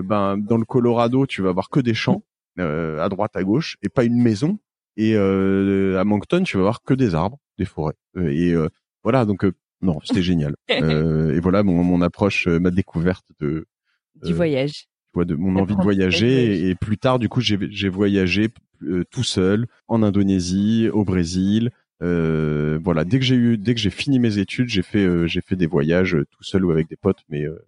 ben 0.00 0.38
dans 0.38 0.56
le 0.56 0.64
Colorado, 0.64 1.26
tu 1.26 1.42
vas 1.42 1.50
avoir 1.50 1.68
que 1.68 1.80
des 1.80 1.94
champs 1.94 2.22
euh, 2.58 3.00
à 3.00 3.08
droite 3.08 3.36
à 3.36 3.42
gauche 3.44 3.76
et 3.82 3.88
pas 3.88 4.04
une 4.04 4.20
maison. 4.20 4.58
Et 4.96 5.14
euh, 5.16 5.98
à 5.98 6.04
Moncton, 6.04 6.42
tu 6.42 6.56
vas 6.56 6.62
avoir 6.62 6.82
que 6.82 6.94
des 6.94 7.14
arbres, 7.14 7.38
des 7.58 7.64
forêts. 7.64 7.94
Euh, 8.16 8.28
et 8.28 8.52
euh, 8.52 8.68
voilà, 9.02 9.24
donc 9.24 9.44
euh, 9.44 9.52
non, 9.80 9.98
c'était 10.04 10.22
génial. 10.22 10.54
Euh, 10.70 11.34
et 11.34 11.40
voilà 11.40 11.62
mon, 11.62 11.84
mon 11.84 12.00
approche, 12.00 12.46
euh, 12.48 12.58
ma 12.58 12.70
découverte 12.70 13.26
de, 13.40 13.66
Du 14.22 14.32
euh, 14.32 14.34
voyage. 14.34 14.72
tu 14.72 14.86
vois, 15.14 15.24
de 15.26 15.34
mon 15.34 15.56
envie 15.56 15.76
de 15.76 15.82
voyager. 15.82 16.46
voyage. 16.46 16.70
Et, 16.70 16.74
plus 16.74 16.96
tard, 16.98 17.18
du 17.18 17.28
coup, 17.28 17.40
j'ai 17.40 17.58
j'ai 17.70 17.88
voyagé 17.90 18.48
euh, 18.84 19.04
tout 19.10 19.22
seul 19.22 19.66
en 19.88 20.02
Indonésie, 20.02 20.88
au 20.92 21.04
Brésil. 21.04 21.70
Euh, 22.02 22.78
voilà, 22.82 23.04
dès 23.04 23.18
que 23.18 23.24
j'ai 23.24 23.36
eu, 23.36 23.58
dès 23.58 23.74
que 23.74 23.80
j'ai 23.80 23.90
fini 23.90 24.18
mes 24.18 24.38
études, 24.38 24.68
j'ai 24.68 24.82
fait, 24.82 25.04
euh, 25.04 25.26
j'ai 25.26 25.40
fait 25.40 25.56
des 25.56 25.66
voyages 25.66 26.14
euh, 26.16 26.26
tout 26.30 26.42
seul 26.42 26.64
ou 26.64 26.70
avec 26.70 26.88
des 26.88 26.96
potes, 26.96 27.20
mais 27.28 27.44
euh, 27.44 27.50
euh, 27.50 27.58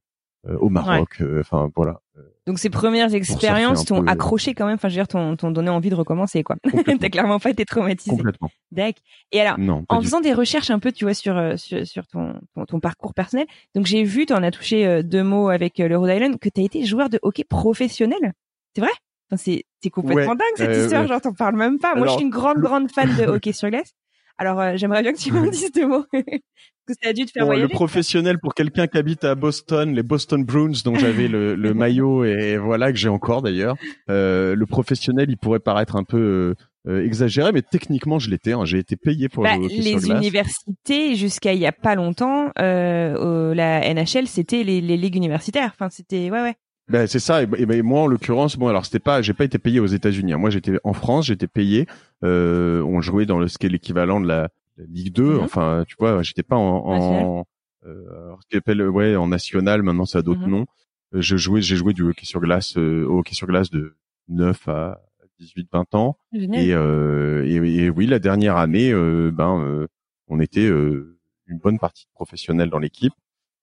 au 0.61 0.69
Maroc. 0.69 1.21
euh, 1.21 1.41
Enfin 1.41 1.71
voilà. 1.75 2.01
Donc 2.47 2.59
ces 2.59 2.69
premières 2.69 3.15
expériences 3.15 3.87
t'ont 3.87 4.03
euh, 4.03 4.07
accroché 4.07 4.53
quand 4.55 4.67
même. 4.67 4.75
Enfin, 4.75 4.89
je 4.89 4.99
veux 5.01 5.05
dire, 5.05 5.09
t'ont 5.37 5.51
donné 5.51 5.71
envie 5.71 5.89
de 5.89 5.95
recommencer, 5.95 6.43
quoi. 6.43 6.57
T'as 7.01 7.09
clairement 7.09 7.39
pas 7.41 7.51
été 7.51 7.65
traumatisé. 7.65 8.11
Complètement. 8.15 8.51
D'accord. 8.71 9.03
Et 9.33 9.41
alors, 9.41 9.59
Non. 9.59 9.85
En 9.89 10.01
faisant 10.03 10.21
des 10.21 10.35
recherches 10.35 10.71
un 10.71 10.79
peu, 10.79 10.93
tu 10.93 11.05
vois, 11.07 11.15
sur 11.15 11.37
euh, 11.39 11.57
sur, 11.57 11.87
sur 11.87 12.07
ton, 12.07 12.35
ton 12.55 12.67
ton 12.67 12.81
parcours 12.81 13.15
personnel, 13.15 13.47
donc 13.75 13.87
j'ai 13.87 14.05
vu, 14.05 14.27
t'en 14.27 14.43
as 14.43 14.51
touché 14.51 14.87
euh, 14.87 15.03
deux 15.03 15.23
mots 15.23 15.49
avec 15.49 15.81
euh, 15.81 15.89
le 15.89 15.97
Rhode 15.97 16.11
Island, 16.11 16.39
que 16.39 16.49
t'as 16.51 16.63
été 16.63 16.85
joueur 16.85 17.09
de 17.09 17.19
hockey 17.23 17.45
professionnel. 17.45 18.33
C'est 18.75 18.83
vrai? 18.83 18.91
Enfin, 19.33 19.43
c'est 19.83 19.91
complètement 19.91 20.33
Ouais, 20.33 20.37
dingue 20.39 20.57
cette 20.57 20.69
euh, 20.69 20.83
histoire. 20.85 21.03
ouais. 21.03 21.09
Genre, 21.09 21.21
t'en 21.23 21.33
parles 21.33 21.57
même 21.57 21.79
pas. 21.79 21.95
Moi, 21.95 22.07
je 22.09 22.13
suis 22.13 22.23
une 22.23 22.31
grande 22.31 22.59
grande 22.59 22.91
fan 22.91 23.09
de 23.17 23.25
hockey 23.25 23.53
sur 23.53 23.71
glace. 23.71 23.95
Alors, 24.39 24.61
euh, 24.61 24.73
j'aimerais 24.77 25.03
bien 25.03 25.13
que 25.13 25.19
tu 25.19 25.33
m'en 25.33 25.47
dises 25.47 25.71
deux 25.73 25.87
mots. 25.87 26.05
Parce 26.13 26.99
que 26.99 27.05
ça 27.05 27.11
a 27.11 27.13
dû 27.15 27.25
te 27.25 27.31
faire 27.31 27.45
Bon, 27.45 27.53
le 27.53 27.57
voyager. 27.59 27.73
professionnel 27.73 28.39
pour 28.39 28.53
quelqu'un 28.55 28.87
qui 28.87 28.99
habite 28.99 29.25
à 29.25 29.35
Boston, 29.35 29.95
les 29.95 30.03
Boston 30.03 30.45
Bruins 30.45 30.73
dont 30.85 30.95
j'avais 30.97 31.29
le, 31.29 31.55
le 31.55 31.73
maillot 31.75 32.25
et 32.25 32.59
voilà 32.59 32.93
que 32.93 32.99
j'ai 32.99 33.09
encore 33.09 33.41
d'ailleurs. 33.41 33.77
Euh, 34.11 34.55
le 34.55 34.67
professionnel, 34.67 35.27
il 35.31 35.39
pourrait 35.39 35.61
paraître 35.61 35.97
un 35.97 36.05
peu 36.05 36.19
euh, 36.19 36.55
euh, 36.93 37.03
exagéré, 37.07 37.53
mais 37.53 37.63
techniquement 37.63 38.19
je 38.19 38.29
l'étais. 38.29 38.53
hein. 38.53 38.67
J'ai 38.67 38.79
été 38.79 38.97
payé 38.97 39.31
pour 39.31 39.45
Bah, 39.45 39.57
au 39.59 39.65
hockey 39.65 39.77
les 39.79 39.99
sur 39.99 40.15
universités, 40.17 41.15
jusqu'à 41.15 41.55
il 41.55 41.61
y 41.61 41.65
a 41.67 41.73
pas 41.73 41.95
longtemps, 41.95 42.51
euh, 42.59 43.55
la 43.55 43.95
NHL, 43.95 44.27
c'était 44.27 44.63
les, 44.63 44.83
les 44.83 44.99
ligues 44.99 45.17
universitaires. 45.17 45.71
Enfin, 45.75 45.89
c'était 45.91 46.31
ouais, 46.31 46.43
ouais. 46.43 46.55
Ben 46.89 47.07
c'est 47.07 47.19
ça. 47.19 47.43
Et, 47.43 47.47
ben- 47.47 47.71
et 47.71 47.83
moi 47.83 48.03
en 48.03 48.07
l'occurrence, 48.07 48.57
bon 48.57 48.69
alors 48.69 48.85
c'était 48.85 48.99
pas, 48.99 49.23
j'ai 49.23 49.33
pas 49.33 49.45
été 49.45 49.59
payé 49.59 49.81
aux 49.81 49.87
États-Unis. 49.87 50.33
hein. 50.35 50.39
Moi 50.39 50.51
j'étais 50.51 50.79
en 50.85 50.93
France, 50.93 51.27
j'étais 51.27 51.47
payé. 51.47 51.87
Euh, 52.25 52.83
on 52.83 53.01
jouait 53.01 53.25
dans 53.27 53.39
le 53.39 53.49
ce 53.49 53.57
qui 53.59 53.67
est 53.67 53.71
l'équivalent 53.71 54.21
de 54.21 54.27
la, 54.29 54.49
la 54.77 54.85
Ligue 54.89 55.13
2. 55.15 55.23
Mhm. 55.35 55.41
Enfin, 55.41 55.85
tu 55.89 55.97
vois, 55.99 56.23
j'étais 56.23 56.43
pas 56.43 56.57
en, 56.57 56.85
en 56.87 57.45
euh, 57.87 58.35
ce 58.51 58.59
appelle 58.59 58.83
ouais 58.89 59.17
en 59.17 59.29
national. 59.29 59.83
Maintenant 59.83 60.05
ça 60.05 60.19
a 60.19 60.23
d'autres 60.23 60.43
Mhm. 60.43 60.51
noms. 60.51 60.67
Euh, 61.15 61.21
Je 61.23 61.37
jouais, 61.37 61.63
j'ai 61.63 61.77
joué 61.77 61.93
du 61.95 62.03
hockey 62.03 62.27
sur 62.27 62.41
glace, 62.41 62.77
euh, 62.77 63.05
au 63.07 63.19
hockey 63.21 63.35
sur 63.35 63.47
glace 63.47 63.71
de 63.71 63.97
9 64.29 64.69
à 64.69 65.01
18, 65.41 65.69
20 65.73 65.95
ans. 65.95 66.17
Et, 66.55 66.75
euh, 66.75 67.45
et, 67.47 67.85
et 67.85 67.91
oui, 67.91 68.07
la 68.07 68.19
dernière 68.19 68.57
année, 68.57 68.93
euh, 68.93 69.31
ben, 69.33 69.59
euh, 69.61 69.87
on 70.29 70.39
était 70.41 70.67
une 70.69 71.59
bonne 71.63 71.79
partie 71.79 72.05
de 72.07 72.11
professionnels 72.15 72.71
dans 72.71 72.79
l'équipe. 72.79 73.13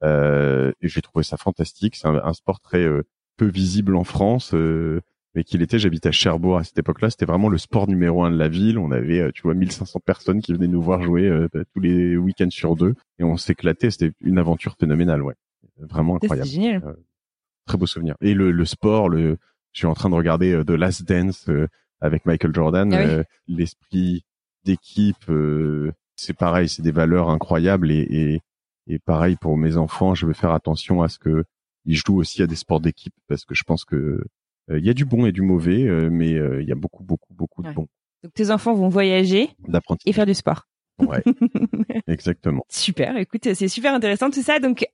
Euh, 0.04 0.72
et 0.82 0.88
j'ai 0.88 1.02
trouvé 1.02 1.24
ça 1.24 1.38
fantastique. 1.38 1.96
C'est 1.96 2.08
un, 2.08 2.16
un 2.24 2.34
sport 2.34 2.60
très 2.60 2.84
euh, 2.84 3.04
peu 3.38 3.46
visible 3.48 3.96
en 3.96 4.04
France, 4.04 4.54
euh, 4.54 5.00
mais 5.36 5.44
qu'il 5.44 5.62
était. 5.62 5.80
J'habitais 5.80 6.10
à 6.10 6.12
Cherbourg 6.12 6.58
à 6.58 6.64
cette 6.64 6.78
époque-là. 6.80 7.10
C'était 7.10 7.26
vraiment 7.26 7.50
le 7.50 7.58
sport 7.58 7.88
numéro 7.88 8.24
un 8.24 8.32
de 8.32 8.38
la 8.38 8.48
ville. 8.50 8.78
On 8.78 8.92
avait, 8.92 9.20
euh, 9.20 9.32
tu 9.34 9.44
vois, 9.44 9.54
1500 9.54 10.00
personnes 10.06 10.42
qui 10.42 10.54
venaient 10.54 10.68
nous 10.68 10.82
voir 10.82 11.04
jouer 11.04 11.28
euh, 11.28 11.48
tous 11.74 11.80
les 11.80 12.18
week-ends 12.18 12.50
sur 12.50 12.76
deux, 12.76 12.96
et 13.20 13.24
on 13.24 13.38
s'éclatait. 13.38 13.92
C'était 13.92 14.12
une 14.22 14.38
aventure 14.40 14.76
phénoménale, 14.80 15.22
ouais, 15.22 15.36
vraiment 15.78 16.16
incroyable 16.18 16.50
génial. 16.50 16.96
très 17.68 17.78
beau 17.78 17.86
souvenir. 17.86 18.16
Et 18.22 18.34
le, 18.34 18.52
le 18.52 18.66
sport, 18.66 19.08
le, 19.10 19.38
je 19.72 19.80
suis 19.80 19.88
en 19.88 19.94
train 19.94 20.10
de 20.10 20.16
regarder 20.16 20.52
euh, 20.54 20.64
The 20.64 20.72
Last 20.72 21.04
Dance 21.08 21.48
euh, 21.50 21.68
avec 22.02 22.26
Michael 22.26 22.54
Jordan, 22.54 22.92
Ah 22.94 22.98
oui. 22.98 23.06
euh, 23.10 23.24
l'esprit 23.48 24.24
d'équipe, 24.66 25.30
euh, 25.30 25.92
c'est 26.16 26.36
pareil, 26.36 26.68
c'est 26.70 26.82
des 26.82 26.92
valeurs 26.92 27.30
incroyables 27.30 27.92
et, 27.92 28.06
et, 28.10 28.42
et 28.93 28.99
pareil 28.99 29.36
pour 29.38 29.58
mes 29.58 29.77
enfants, 29.77 30.15
je 30.15 30.25
vais 30.27 30.34
faire 30.34 30.51
attention 30.51 31.01
à 31.01 31.08
ce 31.08 31.17
que 31.19 31.45
ils 31.86 31.95
jouent 31.95 32.17
aussi 32.17 32.43
à 32.43 32.47
des 32.47 32.56
sports 32.56 32.80
d'équipe 32.80 33.13
parce 33.27 33.45
que 33.45 33.56
je 33.56 33.63
pense 33.63 33.86
que 33.86 33.95
euh, 34.69 34.77
il 34.80 34.86
y 34.86 34.89
a 34.89 34.93
du 34.93 35.06
bon 35.06 35.25
et 35.25 35.32
du 35.32 35.41
mauvais, 35.41 35.84
euh, 35.88 36.10
mais 36.12 36.34
euh, 36.36 36.62
il 36.62 36.67
y 36.67 36.71
a 36.71 36.75
beaucoup, 36.75 37.04
beaucoup, 37.04 37.34
beaucoup 37.34 37.63
Ouais. 37.63 37.69
de 37.69 37.73
bon 37.73 37.88
Donc 38.23 38.34
tes 38.34 38.51
enfants 38.51 38.73
vont 38.75 38.89
voyager 38.89 39.49
et 40.06 40.13
faire 40.13 40.25
du 40.25 40.34
sport. 40.36 40.67
Ouais, 40.99 41.23
exactement. 42.08 42.63
Super. 42.69 43.17
Écoute, 43.17 43.51
c'est 43.54 43.67
super 43.67 43.93
intéressant 43.93 44.30
tout 44.30 44.43
ça. 44.43 44.60
Donc 44.60 44.86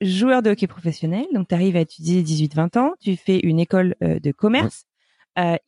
joueur 0.00 0.42
de 0.42 0.50
hockey 0.50 0.66
professionnel. 0.66 1.26
Donc 1.34 1.48
tu 1.48 1.54
arrives 1.54 1.76
à 1.76 1.80
étudier 1.80 2.22
18-20 2.22 2.78
ans. 2.78 2.92
Tu 3.00 3.16
fais 3.16 3.38
une 3.40 3.60
école 3.60 3.94
de 4.00 4.32
commerce 4.32 4.84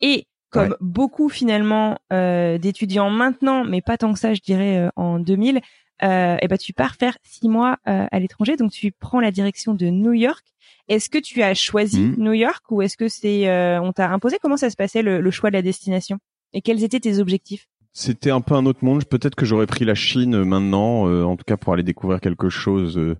et 0.01 0.27
comme 0.51 0.71
Ouais. 0.71 0.77
beaucoup 0.81 1.29
finalement 1.29 1.99
d'étudiants 2.11 3.11
maintenant, 3.11 3.65
mais 3.65 3.81
pas 3.83 3.97
tant 3.97 4.13
que 4.13 4.19
ça, 4.19 4.35
je 4.35 4.41
dirais 4.41 4.91
en 4.97 5.21
2000. 5.21 5.61
Euh, 6.03 6.37
et 6.41 6.49
ben 6.49 6.57
tu 6.57 6.73
pars 6.73 6.95
faire 6.97 7.17
six 7.23 7.49
mois 7.49 7.79
euh, 7.89 8.07
à 8.11 8.19
l'étranger, 8.19 8.57
donc 8.57 8.71
tu 8.73 8.91
prends 8.93 9.21
la 9.21 9.31
direction 9.31 9.75
de 9.75 9.87
New 9.87 10.13
York. 10.13 10.45
Est-ce 10.89 11.11
que 11.11 11.19
tu 11.19 11.43
as 11.43 11.55
choisi 11.55 12.01
Mhm. 12.01 12.15
New 12.19 12.33
York 12.33 12.63
ou 12.71 12.83
est-ce 12.83 12.97
que 12.97 13.09
c'est 13.09 13.49
euh, 13.49 13.81
on 13.83 13.93
t'a 13.93 14.11
imposé? 14.11 14.39
Comment 14.41 14.57
ça 14.57 14.71
se 14.71 14.77
passait 14.77 15.03
le, 15.03 15.21
le 15.21 15.31
choix 15.31 15.51
de 15.51 15.57
la 15.57 15.63
destination? 15.63 16.19
Et 16.53 16.63
quels 16.63 16.83
étaient 16.83 17.01
tes 17.01 17.19
objectifs? 17.19 17.67
C'était 17.93 18.31
un 18.31 18.41
peu 18.41 18.55
un 18.55 18.67
autre 18.67 18.85
monde. 18.85 19.05
Peut-être 19.05 19.35
que 19.35 19.45
j'aurais 19.45 19.67
pris 19.67 19.85
la 19.85 19.95
Chine 19.95 20.43
maintenant, 20.45 21.05
en 21.25 21.37
tout 21.37 21.45
cas 21.47 21.57
pour 21.57 21.73
aller 21.75 21.83
découvrir 21.83 22.21
quelque 22.21 22.49
chose 22.49 22.95
de 22.95 23.17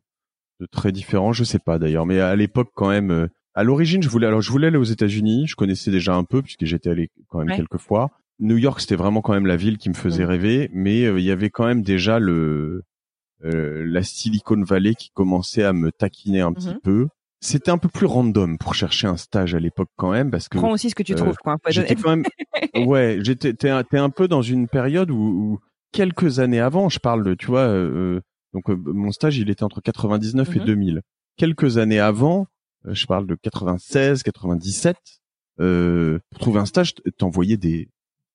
très 0.71 0.93
différent. 0.93 1.33
Je 1.33 1.45
sais 1.45 1.59
pas 1.59 1.79
d'ailleurs, 1.79 2.07
mais 2.07 2.21
à 2.21 2.35
l'époque 2.37 2.71
quand 2.75 2.89
même. 2.89 3.29
à 3.55 3.63
l'origine, 3.65 4.03
je 4.03 4.09
voulais 4.09 4.27
alors 4.27 4.41
je 4.43 4.51
voulais 4.51 4.69
aller 4.69 4.77
aux 4.79 4.85
États-Unis. 4.85 5.47
Je 5.49 5.57
connaissais 5.57 5.91
déjà 5.91 6.15
un 6.15 6.25
peu 6.25 6.41
puisque 6.43 6.65
j'étais 6.65 6.91
allé 6.91 7.11
quand 7.29 7.45
même 7.45 7.57
quelques 7.57 7.79
fois. 7.79 8.11
New 8.41 8.57
York, 8.57 8.81
c'était 8.81 8.97
vraiment 8.97 9.21
quand 9.21 9.33
même 9.33 9.47
la 9.47 9.57
ville 9.57 9.79
qui 9.79 9.89
me 9.89 9.95
faisait 9.95 10.25
rêver, 10.25 10.71
mais 10.73 11.03
il 11.03 11.25
y 11.25 11.31
avait 11.31 11.51
quand 11.51 11.67
même 11.67 11.83
déjà 11.83 12.19
le 12.19 12.83
la 13.43 14.03
Silicon 14.03 14.63
Valley 14.63 14.95
qui 14.95 15.11
commençait 15.15 15.63
à 15.63 15.73
me 15.73 15.91
taquiner 15.93 16.41
un 16.41 16.53
petit 16.53 16.69
mhm. 16.69 16.81
peu 16.83 17.09
c'était 17.41 17.71
un 17.71 17.79
peu 17.79 17.89
plus 17.89 18.07
random 18.07 18.59
pour 18.59 18.75
chercher 18.75 19.07
un 19.07 19.17
stage 19.17 19.55
à 19.55 19.61
l'époque 19.61 19.89
quand 19.97 20.11
même 20.11 20.31
parce 20.31 20.49
que 20.49 20.59
prends 20.59 20.73
aussi 20.73 20.91
ce 20.91 20.95
que 20.95 21.03
tu 21.03 21.15
trouves 21.15 21.37
quoi 21.37 21.57
j'étais 21.69 21.95
quand 21.95 22.11
même 22.11 22.25
ouais 22.87 23.19
j'étais 23.23 23.55
t'es, 23.55 23.71
un 23.71 24.11
peu 24.11 24.29
dans 24.29 24.43
une 24.43 24.69
période 24.69 25.11
où, 25.11 25.59
quelques 25.93 26.39
années 26.39 26.61
avant 26.61 26.89
je 26.89 26.99
parle 26.99 27.25
de 27.25 27.35
tu 27.35 27.47
vois 27.47 27.67
euh, 27.67 28.21
donc 28.53 28.69
euh, 28.69 28.77
mon 28.77 29.11
stage 29.11 29.39
il 29.39 29.49
était 29.51 29.65
entre 29.65 29.81
99 29.81 30.57
et 30.57 30.61
2000 30.61 30.95
mhm. 30.95 31.01
quelques 31.37 31.79
années 31.79 31.99
avant 31.99 32.47
euh, 32.87 32.95
je 32.95 33.07
parle 33.07 33.27
de 33.27 33.35
96 33.35 34.23
97 34.23 34.97
euh, 35.61 36.19
pour 36.31 36.41
trouver 36.41 36.61
un 36.61 36.67
stage 36.67 36.95
t'envoyais 37.17 37.57
des 37.57 37.89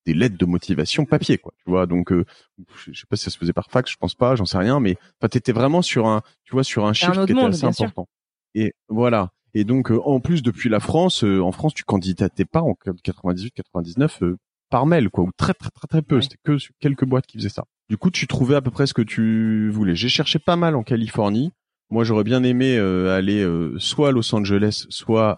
des 0.06 0.14
lettres 0.14 0.38
de 0.38 0.46
motivation 0.46 1.06
papier 1.06 1.38
quoi 1.38 1.54
tu 1.58 1.70
vois 1.70 1.86
donc 1.86 2.12
je 2.12 3.00
sais 3.00 3.08
pas 3.10 3.16
si 3.16 3.26
ça 3.26 3.32
se 3.32 3.38
faisait 3.38 3.54
par 3.54 3.70
fax 3.72 3.92
je 3.92 3.98
pense 3.98 4.16
pas 4.16 4.36
j'en 4.36 4.46
sais 4.46 4.58
rien 4.58 4.80
mais 4.80 4.98
enfin 5.20 5.30
t'étais 5.30 5.52
vraiment 5.52 5.82
sur 5.82 6.08
un 6.08 6.22
tu 6.44 6.54
vois 6.54 6.64
sur 6.64 6.86
un 6.86 6.94
chiffre 6.94 7.26
qui 7.26 7.32
était 7.32 7.42
assez 7.42 7.66
important 7.66 8.08
et 8.56 8.74
voilà. 8.88 9.32
Et 9.54 9.64
donc, 9.64 9.92
euh, 9.92 10.02
en 10.04 10.20
plus, 10.20 10.42
depuis 10.42 10.70
la 10.70 10.80
France, 10.80 11.24
euh, 11.24 11.42
en 11.42 11.52
France, 11.52 11.74
tu 11.74 11.84
candidatais 11.84 12.46
pas 12.46 12.62
en 12.62 12.74
98, 12.74 13.52
99 13.52 14.24
euh, 14.24 14.38
par 14.70 14.86
mail, 14.86 15.10
quoi, 15.10 15.26
ou 15.26 15.32
très 15.38 15.54
très 15.54 15.70
très 15.70 15.88
très 15.88 16.02
peu. 16.02 16.22
C'était 16.22 16.38
que 16.44 16.58
quelques 16.80 17.06
boîtes 17.06 17.28
qui 17.28 17.38
faisaient 17.38 17.50
ça. 17.50 17.66
Du 17.90 17.98
coup, 17.98 18.10
tu 18.10 18.26
trouvais 18.28 18.56
à 18.56 18.62
peu 18.62 18.72
près 18.72 18.88
ce 18.88 18.94
que 18.94 19.02
tu 19.02 19.70
voulais. 19.70 19.96
J'ai 19.96 20.10
cherché 20.10 20.40
pas 20.40 20.56
mal 20.56 20.76
en 20.76 20.84
Californie. 20.84 21.52
Moi, 21.92 22.04
j'aurais 22.04 22.24
bien 22.24 22.44
aimé 22.44 22.78
aller 22.78 23.48
soit 23.78 24.08
à 24.08 24.12
Los 24.12 24.34
Angeles, 24.34 24.88
soit 24.90 25.38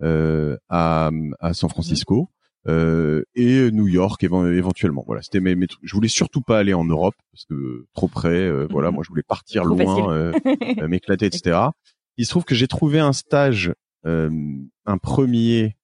à, 0.00 1.10
à 1.40 1.54
San 1.54 1.68
Francisco. 1.68 2.30
Et 2.68 3.70
New 3.70 3.88
York 3.88 4.24
éventuellement. 4.24 5.04
Voilà, 5.06 5.22
c'était 5.22 5.40
mes, 5.40 5.54
mes, 5.54 5.66
trucs. 5.66 5.80
Je 5.82 5.94
voulais 5.94 6.08
surtout 6.08 6.40
pas 6.40 6.58
aller 6.58 6.74
en 6.74 6.84
Europe 6.84 7.14
parce 7.32 7.44
que 7.44 7.86
trop 7.94 8.08
près. 8.08 8.50
Voilà, 8.66 8.88
mhm. 8.88 8.94
moi 8.96 9.04
je 9.04 9.08
voulais 9.08 9.22
partir 9.22 9.64
loin, 9.64 10.32
m'éclater, 10.88 11.26
etc. 11.26 11.68
Il 12.16 12.24
se 12.24 12.30
trouve 12.30 12.44
que 12.44 12.54
j'ai 12.54 12.68
trouvé 12.68 12.98
un 12.98 13.12
stage, 13.12 13.72
euh, 14.06 14.30
un 14.86 14.98
premier. 14.98 15.76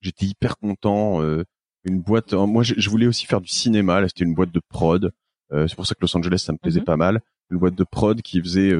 J'étais 0.00 0.26
hyper 0.26 0.56
content. 0.56 1.22
Euh, 1.22 1.44
une 1.84 2.00
boîte. 2.00 2.32
Euh, 2.32 2.46
moi, 2.46 2.62
je, 2.62 2.90
voulais 2.90 3.06
aussi 3.06 3.26
faire 3.26 3.40
du 3.40 3.48
cinéma. 3.48 4.00
Là, 4.00 4.08
c'était 4.08 4.24
une 4.24 4.34
boîte 4.34 4.52
de 4.52 4.60
prod. 4.68 5.12
c'est 5.50 5.74
pour 5.74 5.86
ça 5.86 5.94
que 5.94 6.00
Los 6.00 6.16
Angeles, 6.16 6.42
ça 6.44 6.52
me 6.52 6.58
plaisait 6.58 6.80
mhm. 6.80 6.86
pas 6.86 6.96
mal. 6.96 7.20
Une 7.50 7.58
boîte 7.58 7.74
de 7.74 7.84
prod 7.84 8.20
qui 8.22 8.40
faisait 8.40 8.72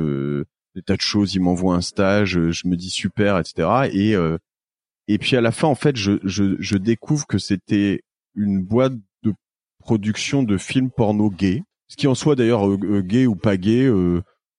des 0.75 0.83
tas 0.83 0.97
de 0.97 1.01
choses. 1.01 1.35
Ils 1.35 1.41
m'envoient 1.41 1.75
un 1.75 1.83
stage. 1.83 2.51
je 2.51 2.69
me 2.69 2.77
dis 2.77 2.91
super, 2.91 3.39
etc. 3.39 3.91
Et 3.93 4.15
et 5.09 5.19
puis 5.19 5.37
à 5.37 5.41
la 5.41 5.51
fin, 5.51 5.69
en 5.69 5.75
fait, 5.75 5.97
je 5.97 6.13
je, 6.25 6.57
je 6.59 6.77
découvre 6.77 7.27
que 7.27 7.39
c'était 7.39 8.03
une 8.35 8.63
boîte 8.63 8.95
de 9.23 9.33
production 9.81 10.43
de 10.43 10.57
films 10.57 10.91
porno 10.91 11.31
gays. 11.31 11.63
Ce 11.89 11.97
qui 11.97 12.07
en 12.07 12.15
soit 12.15 12.37
d'ailleurs 12.37 12.77
gay 12.79 13.27
ou 13.27 13.35
pas 13.35 13.57
gay, 13.57 13.91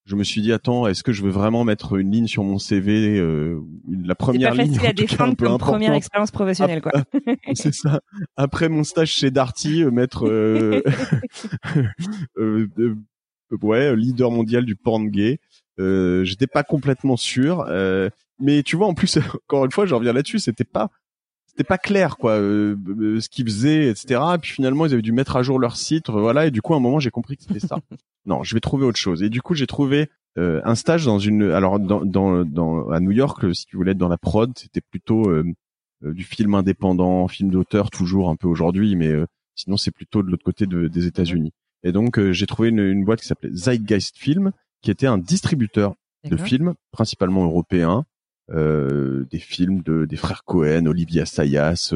je 0.10 0.16
me 0.16 0.24
suis 0.24 0.42
dit 0.42 0.52
attends, 0.52 0.88
est-ce 0.88 1.04
que 1.04 1.12
je 1.12 1.22
veux 1.22 1.30
vraiment 1.30 1.64
mettre 1.64 1.96
une 1.96 2.12
ligne 2.12 2.26
sur 2.26 2.44
mon 2.44 2.58
CV, 2.58 3.20
euh, 3.20 3.62
la 3.88 4.16
première 4.16 4.56
ligne 4.56 4.74
C'est 4.74 4.80
pas 4.80 4.88
facile 4.88 4.90
à 4.90 4.94
défendre 4.94 5.38
comme 5.38 5.58
première 5.60 5.94
expérience 5.94 6.32
professionnelle, 6.32 6.82
quoi. 6.82 6.92
c'est 7.54 7.74
ça. 7.74 8.02
Après 8.36 8.70
mon 8.70 8.84
stage 8.84 9.12
chez 9.12 9.30
Darty, 9.30 9.84
euh, 9.84 9.92
mettre 9.92 10.26
euh, 10.28 10.82
euh, 12.40 12.68
ouais 13.62 13.96
leader 13.96 14.32
mondial 14.32 14.66
du 14.66 14.76
porn 14.76 15.10
gay. 15.10 15.40
Euh, 15.80 16.24
J'étais 16.24 16.48
pas 16.48 16.64
complètement 16.64 17.16
sûr, 17.16 17.66
mais 18.40 18.64
tu 18.64 18.76
vois 18.76 18.88
en 18.88 18.94
plus 18.94 19.18
encore 19.48 19.66
une 19.66 19.72
fois, 19.72 19.86
je 19.86 19.96
reviens 19.96 20.14
là-dessus, 20.14 20.40
c'était 20.40 20.64
pas 20.64 20.90
c'était 21.46 21.64
pas 21.64 21.78
clair 21.78 22.18
quoi 22.18 22.36
ce 22.38 23.28
qu'ils 23.28 23.46
faisaient 23.46 23.88
etc 23.88 24.22
et 24.36 24.38
puis 24.38 24.52
finalement 24.52 24.86
ils 24.86 24.94
avaient 24.94 25.02
dû 25.02 25.12
mettre 25.12 25.36
à 25.36 25.42
jour 25.42 25.58
leur 25.58 25.76
site 25.76 26.10
voilà 26.10 26.46
et 26.46 26.52
du 26.52 26.62
coup 26.62 26.76
à 26.76 26.78
un 26.78 26.80
moment 26.80 27.00
j'ai 27.00 27.10
compris 27.10 27.38
que 27.38 27.44
c'était 27.44 27.60
ça 27.60 27.80
non, 28.26 28.44
je 28.44 28.54
vais 28.54 28.60
trouver 28.60 28.86
autre 28.86 28.98
chose. 28.98 29.24
Et 29.24 29.30
du 29.30 29.42
coup, 29.42 29.56
j'ai 29.56 29.68
trouvé 29.68 30.10
euh, 30.38 30.62
un 30.64 30.76
stage 30.76 31.06
dans 31.06 31.20
une. 31.20 31.44
Alors, 31.44 31.80
dans, 31.80 32.06
dans, 32.06 32.46
dans, 32.46 32.90
à 32.90 33.00
New 33.00 33.12
York, 33.12 33.54
si 33.54 33.66
tu 33.66 33.76
voulais 33.76 33.92
être 33.92 33.98
dans 33.98 34.08
la 34.08 34.18
prod, 34.18 34.52
c'était 34.58 34.82
plutôt 34.82 35.30
euh, 35.30 35.44
euh, 36.04 36.14
du 36.14 36.24
film 36.24 36.54
indépendant, 36.54 37.28
film 37.28 37.50
d'auteur, 37.50 37.90
toujours 37.90 38.30
un 38.30 38.36
peu 38.36 38.48
aujourd'hui, 38.48 38.96
mais 38.96 39.12
sinon 39.56 39.76
c'est 39.78 39.92
plutôt 39.92 40.24
de 40.24 40.30
l'autre 40.30 40.44
côté 40.44 40.66
de, 40.66 40.88
des 40.88 41.08
États-Unis. 41.08 41.52
Et 41.84 41.92
donc, 41.92 42.20
j'ai 42.32 42.46
trouvé 42.46 42.70
une, 42.70 42.80
une, 42.80 43.06
boîte 43.06 43.22
qui 43.22 43.28
s'appelait 43.28 43.52
Zeitgeist 43.54 44.18
Film, 44.18 44.52
qui 44.82 44.92
était 44.92 45.08
un 45.08 45.18
distributeur 45.18 45.96
de 46.26 46.36
films, 46.36 46.74
principalement 46.92 47.46
européens, 47.46 48.06
des 48.52 49.40
films 49.40 49.82
de 49.82 50.06
des 50.06 50.16
frères 50.18 50.44
Cohen, 50.44 50.86
Olivia 50.86 51.26
Sayas, 51.26 51.94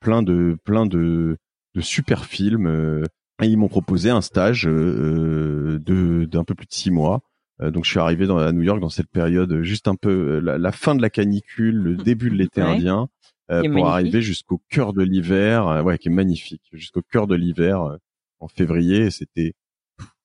plein 0.00 0.22
de 0.22 0.56
plein 0.64 0.86
de 0.86 1.36
de 1.74 1.80
super 1.80 2.24
films 2.24 3.06
et 3.42 3.46
ils 3.46 3.56
m'ont 3.56 3.68
proposé 3.68 4.10
un 4.10 4.20
stage 4.20 4.66
euh, 4.66 5.78
de 5.84 6.24
d'un 6.24 6.44
peu 6.44 6.54
plus 6.54 6.66
de 6.66 6.72
six 6.72 6.90
mois. 6.90 7.22
Euh, 7.60 7.70
donc 7.70 7.84
je 7.84 7.90
suis 7.90 7.98
arrivé 7.98 8.26
dans, 8.26 8.38
à 8.38 8.52
New 8.52 8.62
York 8.62 8.80
dans 8.80 8.88
cette 8.88 9.10
période 9.10 9.62
juste 9.62 9.88
un 9.88 9.96
peu 9.96 10.40
euh, 10.44 10.58
la, 10.58 10.72
fin 10.72 10.94
de 10.94 11.02
la 11.02 11.10
canicule, 11.10 11.76
le 11.76 11.96
début 12.04 12.30
de 12.30 12.36
l'été 12.36 12.60
indien, 12.60 13.08
pour 13.48 13.88
arriver 13.88 14.22
jusqu'au 14.22 14.62
cœur 14.70 14.92
de 14.92 15.02
l'hiver, 15.02 15.82
ouais, 15.84 15.98
qui 15.98 16.08
est 16.08 16.12
magnifique, 16.12 16.62
jusqu'au 16.72 17.02
cœur 17.02 17.26
de 17.26 17.34
l'hiver 17.34 17.98
en 18.40 18.48
février. 18.48 19.10
C'était 19.10 19.52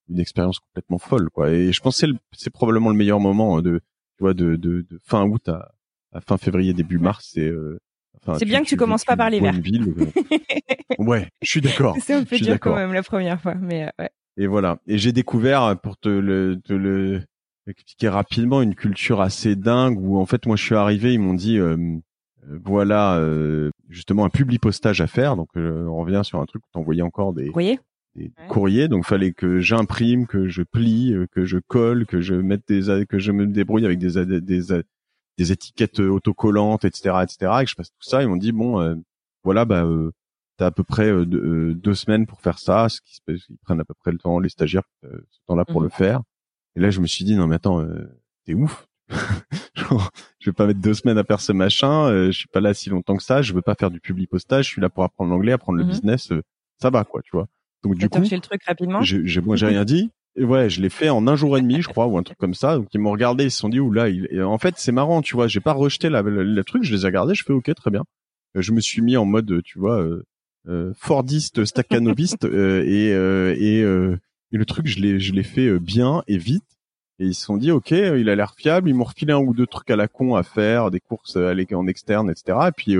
une 0.08 0.20
expérience 0.20 0.60
complètement 0.60 0.98
folle, 0.98 1.30
quoi. 1.30 1.50
Et 1.50 1.74
je 1.74 1.82
pense 1.82 2.00
que 2.00 2.08
c'est 2.32 2.50
probablement 2.50 2.90
le 2.90 2.96
meilleur 2.96 3.20
moment 3.20 3.62
de, 3.62 3.82
tu 4.18 4.24
vois, 4.24 4.34
de, 4.34 4.56
de, 4.56 4.82
de 4.82 5.00
fin 5.04 5.26
août 5.26 5.48
à, 5.50 5.72
à, 6.14 6.22
fin 6.22 6.38
février, 6.38 6.74
début 6.74 6.98
mars. 6.98 7.32
C'est 7.34 7.52
c'est 8.38 8.46
bien 8.46 8.62
que 8.62 8.68
tu, 8.68 8.78
commences 8.78 9.06
pas 9.06 9.16
par 9.16 9.30
l'hiver. 9.30 9.54
ouais, 10.98 11.30
je 11.42 11.50
suis 11.50 11.62
d'accord. 11.62 11.96
C'est 12.02 12.14
un 12.14 12.24
peu 12.24 12.38
dur 12.38 12.60
quand 12.60 12.76
même 12.76 12.94
la 12.94 13.04
première 13.04 13.42
fois, 13.42 13.56
mais 13.56 13.86
euh, 13.86 13.90
ouais. 14.00 14.10
Et 14.38 14.48
voilà. 14.48 14.80
Et 14.88 14.98
j'ai 14.98 15.12
découvert, 15.12 15.80
pour 15.82 15.98
te 15.98 16.10
le, 16.10 16.60
te 16.64 16.74
le 16.74 17.22
expliquer 17.68 18.10
rapidement, 18.10 18.62
une 18.62 18.76
culture 18.76 19.20
assez 19.22 19.56
dingue 19.56 20.00
où 20.00 20.18
en 20.18 20.26
fait 20.26 20.46
moi 20.46 20.56
je 20.56 20.64
suis 20.64 20.76
arrivé, 20.76 21.14
ils 21.14 21.20
m'ont 21.20 21.34
dit 21.34 21.58
euh, 21.58 21.76
euh, 22.48 22.60
voilà 22.64 23.22
justement 23.90 24.26
un 24.26 24.30
public 24.30 24.62
postage 24.62 25.02
à 25.02 25.08
faire. 25.08 25.36
Donc 25.36 25.50
on 25.56 25.98
revient 25.98 26.22
sur 26.24 26.40
un 26.40 26.46
truc 26.46 26.64
où 26.66 26.70
t'envoyais 26.72 27.02
encore 27.02 27.34
des 27.34 27.48
courriers. 27.48 27.80
Des 28.18 28.32
courriers, 28.50 28.88
donc 28.88 29.06
fallait 29.06 29.32
que 29.32 29.60
j'imprime, 29.60 30.26
que 30.26 30.48
je 30.48 30.64
plie, 30.64 31.16
que 31.32 31.46
je 31.46 31.60
colle, 31.60 32.06
que 32.06 32.20
je 32.20 32.34
mette 32.34 32.68
des, 32.68 33.06
que 33.06 33.20
je 33.20 33.32
me 33.32 33.46
débrouille 33.46 33.86
avec 33.86 34.00
des, 34.00 34.26
des, 34.42 34.84
des 35.38 35.52
étiquettes 35.52 36.00
autocollantes, 36.00 36.86
etc., 36.86 37.18
etc. 37.24 37.52
Et 37.62 37.66
que 37.66 37.72
je 37.72 37.76
passe 37.76 37.92
tout 37.92 38.10
ça, 38.10 38.22
ils 38.22 38.28
m'ont 38.28 38.38
dit 38.38 38.52
bon, 38.52 38.82
euh, 38.82 38.96
voilà, 39.44 39.66
bah, 39.66 39.84
euh, 39.86 40.12
t'as 40.58 40.68
à 40.68 40.72
peu 40.72 40.84
près 40.84 41.10
euh, 41.10 41.26
deux, 41.76 41.94
semaines 41.94 42.26
pour 42.26 42.42
faire 42.42 42.60
ça, 42.60 42.90
ce 42.90 43.02
qui 43.02 43.16
se 43.16 43.22
ils 43.28 43.58
prennent 43.64 43.80
à 43.80 43.86
peu 43.86 43.94
près 43.94 44.12
le 44.12 44.18
temps, 44.18 44.40
les 44.40 44.50
stagiaires, 44.50 44.84
ce 45.04 45.40
temps-là 45.48 45.66
pour 45.66 45.82
le 45.82 45.88
mhm. 45.88 45.92
faire. 45.92 46.22
Et 46.76 46.80
là, 46.80 46.90
je 46.90 47.00
me 47.00 47.08
suis 47.08 47.26
dit 47.26 47.36
non 47.36 47.48
mais 47.48 47.56
attends, 47.56 47.86
t'es 48.46 48.54
ouf. 48.54 48.88
Genre, 49.76 50.12
je 50.40 50.50
vais 50.50 50.54
pas 50.54 50.68
mettre 50.68 50.82
deux 50.82 50.94
semaines 50.94 51.18
à 51.18 51.24
faire 51.24 51.40
ce 51.40 51.54
machin. 51.54 52.10
je 52.26 52.32
suis 52.32 52.50
pas 52.50 52.60
là 52.60 52.74
si 52.74 52.90
longtemps 52.90 53.16
que 53.16 53.24
ça. 53.24 53.42
Je 53.42 53.54
veux 53.54 53.62
pas 53.62 53.76
faire 53.76 53.90
du 53.90 54.02
public 54.02 54.30
postage. 54.30 54.66
Je 54.66 54.72
suis 54.72 54.82
là 54.82 54.90
pour 54.90 55.04
apprendre 55.04 55.32
l'anglais, 55.32 55.54
apprendre 55.54 55.78
le 55.78 55.86
mhm. 55.86 55.92
business. 55.92 56.34
ça 56.82 56.90
va 56.90 57.04
quoi, 57.04 57.22
tu 57.22 57.32
vois. 57.34 57.48
Donc 57.84 57.96
du 57.96 58.10
coup, 58.10 58.20
le 58.20 58.40
truc 58.40 58.64
rapidement. 58.66 59.02
J'ai, 59.02 59.42
moi, 59.42 59.56
j'ai 59.58 59.68
rien 59.68 59.86
dit. 59.86 60.12
Et 60.38 60.44
ouais, 60.44 60.70
je 60.70 60.82
l'ai 60.82 60.90
fait 60.90 61.10
en 61.10 61.28
un 61.28 61.36
jour 61.36 61.58
et 61.58 61.62
demi, 61.62 61.82
je 61.82 61.88
crois, 61.88 62.06
ou 62.06 62.18
un 62.18 62.24
truc 62.24 62.38
comme 62.38 62.54
ça. 62.54 62.78
Donc 62.78 62.88
ils 62.94 63.00
m'ont 63.00 63.12
regardé, 63.12 63.46
ils 63.46 63.52
se 63.52 63.58
sont 63.58 63.70
dit 63.70 63.80
là, 63.92 64.08
il... 64.08 64.44
en 64.44 64.60
fait 64.60 64.76
c'est 64.78 64.92
marrant, 64.92 65.24
tu 65.24 65.36
vois, 65.36 65.48
j'ai 65.48 65.60
pas 65.60 65.74
rejeté 65.74 66.10
la, 66.10 66.22
le, 66.22 66.64
truc, 66.64 66.84
je 66.84 66.94
les 66.94 67.04
ai 67.04 67.06
regardés, 67.08 67.34
je 67.34 67.44
fais 67.44 67.54
ok, 67.54 67.74
très 67.74 67.90
bien. 67.90 68.04
Euh, 68.56 68.62
je 68.62 68.72
me 68.72 68.80
suis 68.80 69.02
mis 69.02 69.18
en 69.18 69.26
mode, 69.26 69.64
tu 69.64 69.80
vois, 69.80 70.00
euh, 70.00 70.24
euh 70.68 70.94
Fordiste, 70.96 71.66
staccanoviste, 71.66 72.46
euh, 72.46 72.84
et 72.86 73.08
et, 73.60 73.80
et 73.80 74.58
le 74.58 74.66
truc, 74.66 74.86
je 74.86 75.00
l'ai 75.00 75.20
je 75.20 75.34
l'ai 75.34 75.44
fait 75.44 75.80
bien 75.80 76.24
et 76.28 76.38
vite. 76.38 76.64
Et 77.20 77.26
ils 77.26 77.34
se 77.34 77.44
sont 77.44 77.58
dit 77.58 77.72
ok, 77.72 77.90
il 77.90 78.30
a 78.30 78.36
l'air 78.36 78.54
fiable. 78.56 78.90
Ils 78.90 78.94
m'ont 78.94 79.06
refilé 79.06 79.34
un 79.34 79.40
ou 79.40 79.56
deux 79.56 79.66
trucs 79.66 79.90
à 79.90 79.96
la 79.96 80.08
con 80.08 80.36
à 80.36 80.44
faire, 80.44 80.92
des 80.92 81.00
courses 81.00 81.36
à 81.36 81.52
en 81.74 81.88
externe, 81.88 82.30
etc. 82.30 82.60
Et 82.68 82.72
puis 82.72 82.96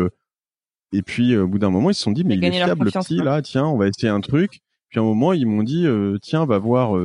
et 0.92 1.02
puis 1.04 1.38
au 1.38 1.48
bout 1.48 1.60
d'un 1.60 1.70
moment, 1.70 1.92
ils 1.92 1.96
se 1.96 2.02
sont 2.02 2.12
dit 2.12 2.24
mais 2.24 2.34
il 2.34 2.44
est 2.44 2.52
fiable 2.52 2.86
le 2.86 2.92
petit 2.92 3.18
là, 3.18 3.44
tiens, 3.44 3.68
on 3.68 3.78
va 3.78 3.88
essayer 3.88 4.10
un 4.10 4.22
truc. 4.22 4.62
Puis 4.98 5.00
à 5.00 5.04
un 5.04 5.06
moment, 5.06 5.34
ils 5.34 5.46
m'ont 5.46 5.62
dit 5.62 5.86
tiens, 6.22 6.46
va 6.46 6.58
voir 6.58 6.98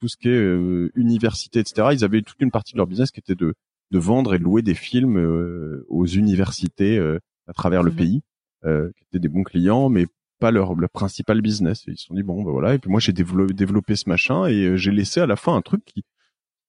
tout 0.00 0.08
ce 0.08 0.16
qui 0.16 0.28
est 0.28 0.32
euh, 0.32 0.90
université, 0.94 1.60
etc. 1.60 1.88
Ils 1.92 2.04
avaient 2.04 2.22
toute 2.22 2.40
une 2.40 2.50
partie 2.50 2.72
de 2.72 2.78
leur 2.78 2.86
business 2.86 3.10
qui 3.10 3.20
était 3.20 3.34
de, 3.34 3.54
de 3.90 3.98
vendre 3.98 4.34
et 4.34 4.38
de 4.38 4.44
louer 4.44 4.62
des 4.62 4.74
films 4.74 5.18
euh, 5.18 5.84
aux 5.88 6.06
universités 6.06 6.98
euh, 6.98 7.18
à 7.46 7.52
travers 7.52 7.82
le 7.82 7.90
mhm. 7.90 7.96
pays, 7.96 8.22
qui 8.64 9.04
étaient 9.04 9.20
des 9.20 9.28
bons 9.28 9.44
clients, 9.44 9.88
mais 9.88 10.06
pas 10.40 10.50
leur, 10.50 10.74
leur 10.74 10.90
principal 10.90 11.40
business. 11.40 11.84
ils 11.86 11.96
se 11.96 12.06
sont 12.06 12.14
dit 12.14 12.22
bon, 12.22 12.42
ben 12.42 12.50
voilà. 12.50 12.74
Et 12.74 12.78
puis 12.78 12.90
moi, 12.90 13.00
j'ai 13.00 13.12
développé, 13.12 13.54
développé 13.54 13.96
ce 13.96 14.08
machin 14.08 14.46
et 14.46 14.76
j'ai 14.76 14.90
laissé 14.90 15.20
à 15.20 15.26
la 15.26 15.36
fin 15.36 15.54
un 15.54 15.62
truc 15.62 15.84
qui 15.84 16.04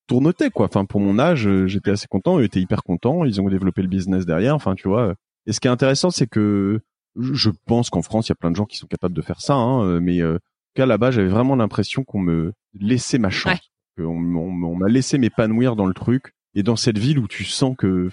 tournotait 0.08 0.50
quoi. 0.50 0.68
Enfin, 0.68 0.86
pour 0.86 1.02
mon 1.02 1.20
âge, 1.20 1.50
j'étais 1.66 1.92
assez 1.92 2.08
content. 2.08 2.40
Eux 2.40 2.44
étaient 2.44 2.62
hyper 2.62 2.84
contents. 2.84 3.26
Ils 3.26 3.42
ont 3.42 3.50
développé 3.50 3.82
le 3.82 3.88
business 3.88 4.26
derrière. 4.26 4.56
Enfin, 4.56 4.76
tu 4.76 4.88
vois. 4.88 5.16
Et 5.46 5.52
ce 5.52 5.60
qui 5.60 5.68
est 5.68 5.72
intéressant, 5.72 6.12
c'est 6.12 6.28
que 6.28 6.80
je 7.20 7.50
pense 7.66 7.90
qu'en 7.90 8.04
France, 8.04 8.28
il 8.28 8.32
y 8.32 8.34
a 8.34 8.36
plein 8.36 8.52
de 8.52 8.56
gens 8.56 8.66
qui 8.66 8.78
sont 8.78 8.88
capables 8.88 9.16
de 9.16 9.22
faire 9.22 9.42
ça, 9.42 9.56
hein, 9.56 10.00
mais 10.00 10.22
euh, 10.22 10.38
cas 10.76 10.86
là-bas, 10.86 11.12
j'avais 11.12 11.28
vraiment 11.28 11.56
l'impression 11.56 12.04
qu'on 12.04 12.20
me 12.20 12.54
laissait 12.80 13.18
ma 13.18 13.30
chance, 13.30 13.60
qu'on 13.98 14.36
on, 14.36 14.76
m'a 14.76 14.88
laissé 14.88 15.18
m'épanouir 15.18 15.76
dans 15.76 15.86
le 15.86 15.94
truc 15.94 16.34
et 16.56 16.64
dans 16.64 16.76
cette 16.76 16.98
ville 16.98 17.20
où 17.20 17.28
tu 17.28 17.44
sens 17.44 17.76
que 17.78 18.10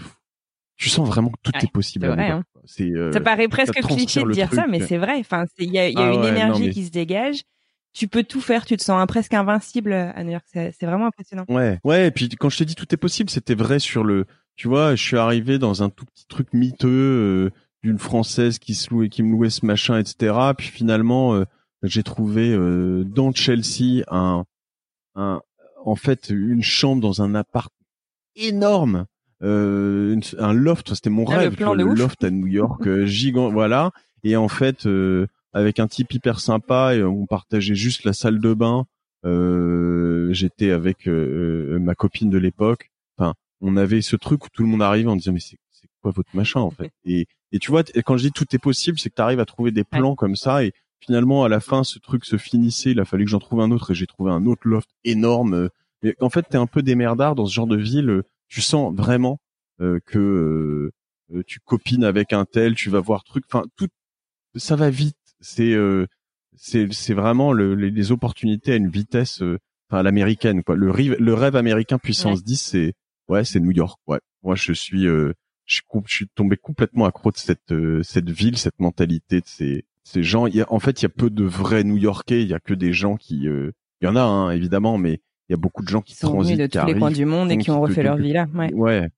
tu 0.77 0.89
sens 0.89 1.09
vraiment 1.09 1.31
que 1.31 1.39
tout 1.43 1.53
est 1.63 1.73
possible. 1.73 2.07
Vrai, 2.07 2.29
hein. 2.31 2.45
euh, 2.81 3.13
ça 3.13 3.21
paraît 3.21 3.49
presque 3.49 3.81
cliché 3.81 4.23
de 4.23 4.31
dire 4.31 4.53
ça, 4.53 4.67
mais 4.67 4.81
c'est 4.81 4.99
vrai. 4.99 5.17
Enfin, 5.19 5.45
il 5.59 5.73
y 5.73 5.79
a, 5.79 5.89
y 5.89 5.97
a 5.97 6.09
ah 6.09 6.13
une 6.13 6.25
énergie 6.25 6.71
qui 6.71 6.85
se 6.85 6.91
dégage. 6.91 7.43
Tu 7.95 8.09
peux 8.09 8.25
tout 8.25 8.43
faire, 8.43 8.67
tu 8.67 8.77
te 8.77 8.83
sens 8.83 9.07
presque 9.07 9.33
invincible 9.33 9.95
à 9.95 10.23
New 10.23 10.33
York. 10.33 10.45
C'est 10.53 10.85
vraiment 10.85 11.07
impressionnant. 11.07 11.47
Ouais, 11.49 11.79
ouais. 11.83 12.09
Et 12.09 12.11
puis 12.11 12.29
quand 12.29 12.51
je 12.51 12.59
t'ai 12.59 12.67
dit 12.67 12.75
tout 12.75 12.87
est 12.93 12.99
possible, 12.99 13.31
c'était 13.31 13.55
vrai 13.55 13.79
sur 13.79 14.05
le. 14.05 14.27
Tu 14.55 14.69
vois, 14.69 14.95
je 14.95 15.03
suis 15.03 15.17
arrivé 15.17 15.59
dans 15.59 15.83
un 15.83 15.89
tout 15.89 16.05
petit 16.05 16.27
truc 16.27 16.49
miteux 16.53 16.89
euh, 16.89 17.51
d'une 17.83 17.99
française 17.99 18.59
qui 18.59 18.75
se 18.75 18.91
louait, 18.91 19.09
qui 19.09 19.23
me 19.23 19.33
louait 19.33 19.51
ce 19.51 19.65
machin, 19.65 19.99
etc. 19.99 20.35
Puis 20.57 20.69
finalement, 20.69 21.35
euh, 21.35 21.45
j'ai 21.87 22.03
trouvé 22.03 22.57
dans 23.05 23.33
Chelsea 23.33 24.05
un, 24.09 24.45
un, 25.15 25.41
en 25.85 25.97
fait, 25.97 26.31
une 26.31 26.63
chambre 26.63 27.01
dans 27.01 27.23
un 27.23 27.35
appart 27.35 27.73
énorme 28.35 29.07
euh, 29.43 30.19
un 30.39 30.53
loft, 30.53 30.95
c'était 30.95 31.11
mon 31.11 31.27
ah, 31.27 31.39
rêve, 31.39 31.57
le, 31.59 31.95
loft 31.95 32.25
à 32.25 32.31
New 32.31 32.47
York, 32.47 32.87
euh, 32.87 33.07
gigant, 33.07 33.51
voilà. 33.51 33.93
Et 34.25 34.37
en 34.37 34.49
fait, 34.49 34.87
euh, 34.87 35.27
avec 35.53 35.79
un 35.79 35.87
type 35.89 36.13
hyper 36.13 36.41
sympa, 36.41 36.95
et 36.95 37.03
on 37.03 37.27
partageait 37.27 37.75
juste 37.75 38.05
la 38.05 38.13
salle 38.13 38.41
de 38.41 38.55
bain. 38.55 38.87
J'étais 40.31 40.71
avec 40.71 41.07
ma 41.07 41.95
copine 41.95 42.31
de 42.31 42.39
l'époque. 42.39 42.91
Enfin, 43.17 43.35
on 43.61 43.77
avait 43.77 44.01
ce 44.01 44.15
truc 44.15 44.45
où 44.45 44.49
tout 44.53 44.63
le 44.63 44.69
monde 44.69 44.83
arrive 44.83 45.09
en 45.09 45.17
disant 45.17 45.33
mais 45.33 45.41
c'est 45.41 45.59
quoi 46.01 46.13
votre 46.13 46.31
machin 46.35 46.61
en 46.61 46.71
fait? 46.71 46.93
Et, 47.05 47.27
et 47.51 47.59
tu 47.59 47.73
vois, 47.73 47.83
quand 48.05 48.17
je 48.17 48.27
dis 48.27 48.33
tout 48.33 48.47
est 48.53 48.59
possible, 48.59 49.01
c'est 49.01 49.11
que 49.11 49.17
tu 49.17 49.23
arrives 49.23 49.41
à 49.41 49.45
trouver 49.45 49.73
des 49.73 49.83
plans 49.83 50.15
comme 50.15 50.37
ça 50.37 50.63
et 50.63 50.73
finalement 51.01 51.45
à 51.45 51.49
la 51.49 51.61
fin 51.61 51.85
ce 51.85 51.99
truc 51.99 52.25
se 52.25 52.37
finissait. 52.37 52.93
Il 52.93 53.01
a 53.01 53.05
fallu 53.05 53.25
que 53.25 53.31
j'en 53.31 53.39
trouve 53.39 53.61
un 53.61 53.71
autre 53.71 53.93
et 53.93 53.95
j'ai 53.95 54.07
trouvé 54.07 54.31
un 54.31 54.47
autre 54.47 54.63
loft 54.65 54.89
énorme. 55.05 55.69
Mais 56.03 56.15
en 56.21 56.31
fait, 56.31 56.43
t'es 56.43 56.59
un 56.59 56.67
peu 56.67 56.83
démerdard 56.83 57.35
dans 57.35 57.47
ce 57.47 57.55
genre 57.55 57.67
de 57.67 57.77
ville 57.77 58.23
tu 58.49 58.61
sens 58.61 58.95
vraiment 58.95 59.41
euh, 59.81 60.01
que 60.07 60.93
euh, 61.33 61.43
tu 61.47 61.61
copines 61.61 62.05
avec 62.05 62.33
un 62.33 62.45
tel, 62.45 62.75
tu 62.75 62.91
vas 62.91 63.01
voir 63.01 63.25
truc, 63.25 63.45
enfin 63.49 63.65
tout, 63.77 63.89
ça 64.55 64.77
va 64.77 64.91
vite. 64.91 65.17
C'est 65.41 65.73
euh, 65.73 66.07
c'est 66.57 66.93
c'est 66.93 67.15
vraiment 67.15 67.53
le, 67.53 67.75
les, 67.75 68.13
opportunités 68.13 68.73
à 68.73 68.77
une 68.77 68.89
vitesse, 68.89 69.43
enfin 69.91 70.03
l'américaine 70.03 70.63
quoi. 70.63 70.77
Le 70.77 70.91
rêve, 70.91 71.17
le 71.19 71.35
rêve 71.35 71.57
américain 71.57 71.99
puissance 71.99 72.43
10, 72.43 72.57
c'est 72.57 72.95
ouais, 73.29 73.45
c'est 73.45 73.61
New 73.61 73.73
York. 73.73 74.01
Ouais, 74.07 74.21
moi 74.43 74.55
je 74.55 74.73
suis 74.73 75.05
je 75.05 75.33
suis, 75.67 75.83
je 76.07 76.15
suis 76.15 76.29
tombé 76.29 76.57
complètement 76.57 77.05
accro 77.07 77.31
de 77.33 77.37
cette 77.37 77.75
cette 78.03 78.31
ville, 78.31 78.57
cette 78.57 78.79
mentalité 78.79 79.41
de 79.41 79.47
ces 79.47 79.85
ces 80.07 80.23
gens. 80.23 80.47
Y 80.47 80.63
a, 80.63 80.73
en 80.73 80.79
fait, 80.79 81.03
il 81.03 81.05
y 81.05 81.07
a 81.07 81.11
peu 81.11 81.31
de 81.31 81.45
vrais 81.45 81.85
New-Yorkais. 81.85 82.43
Il 82.43 82.49
y 82.49 82.55
a 82.55 82.61
que 82.61 82.75
des 82.75 82.93
gens 82.93 83.17
qui, 83.17 83.43
il 83.43 83.73
y 84.03 84.07
en 84.07 84.17
a 84.17 84.23
hein, 84.23 84.51
évidemment, 84.51 84.99
mais 84.99 85.21
il 85.49 85.53
y 85.53 85.55
a 85.55 85.57
beaucoup 85.57 85.83
de 85.83 85.89
gens 85.89 86.01
qui 86.01 86.15
sont 86.15 86.29
transitent 86.29 86.59
de 86.59 86.67
tous 86.67 86.87
les 86.87 86.99
coins 86.99 87.11
du 87.11 87.25
monde 87.25 87.51
et 87.51 87.59
qui 87.59 87.71
ont 87.71 87.81
refait 87.81 88.03
leur 88.03 88.17
vie 88.17 88.33
là. 88.33 88.47
Ouais. 88.55 88.73
ouais. 88.73 89.11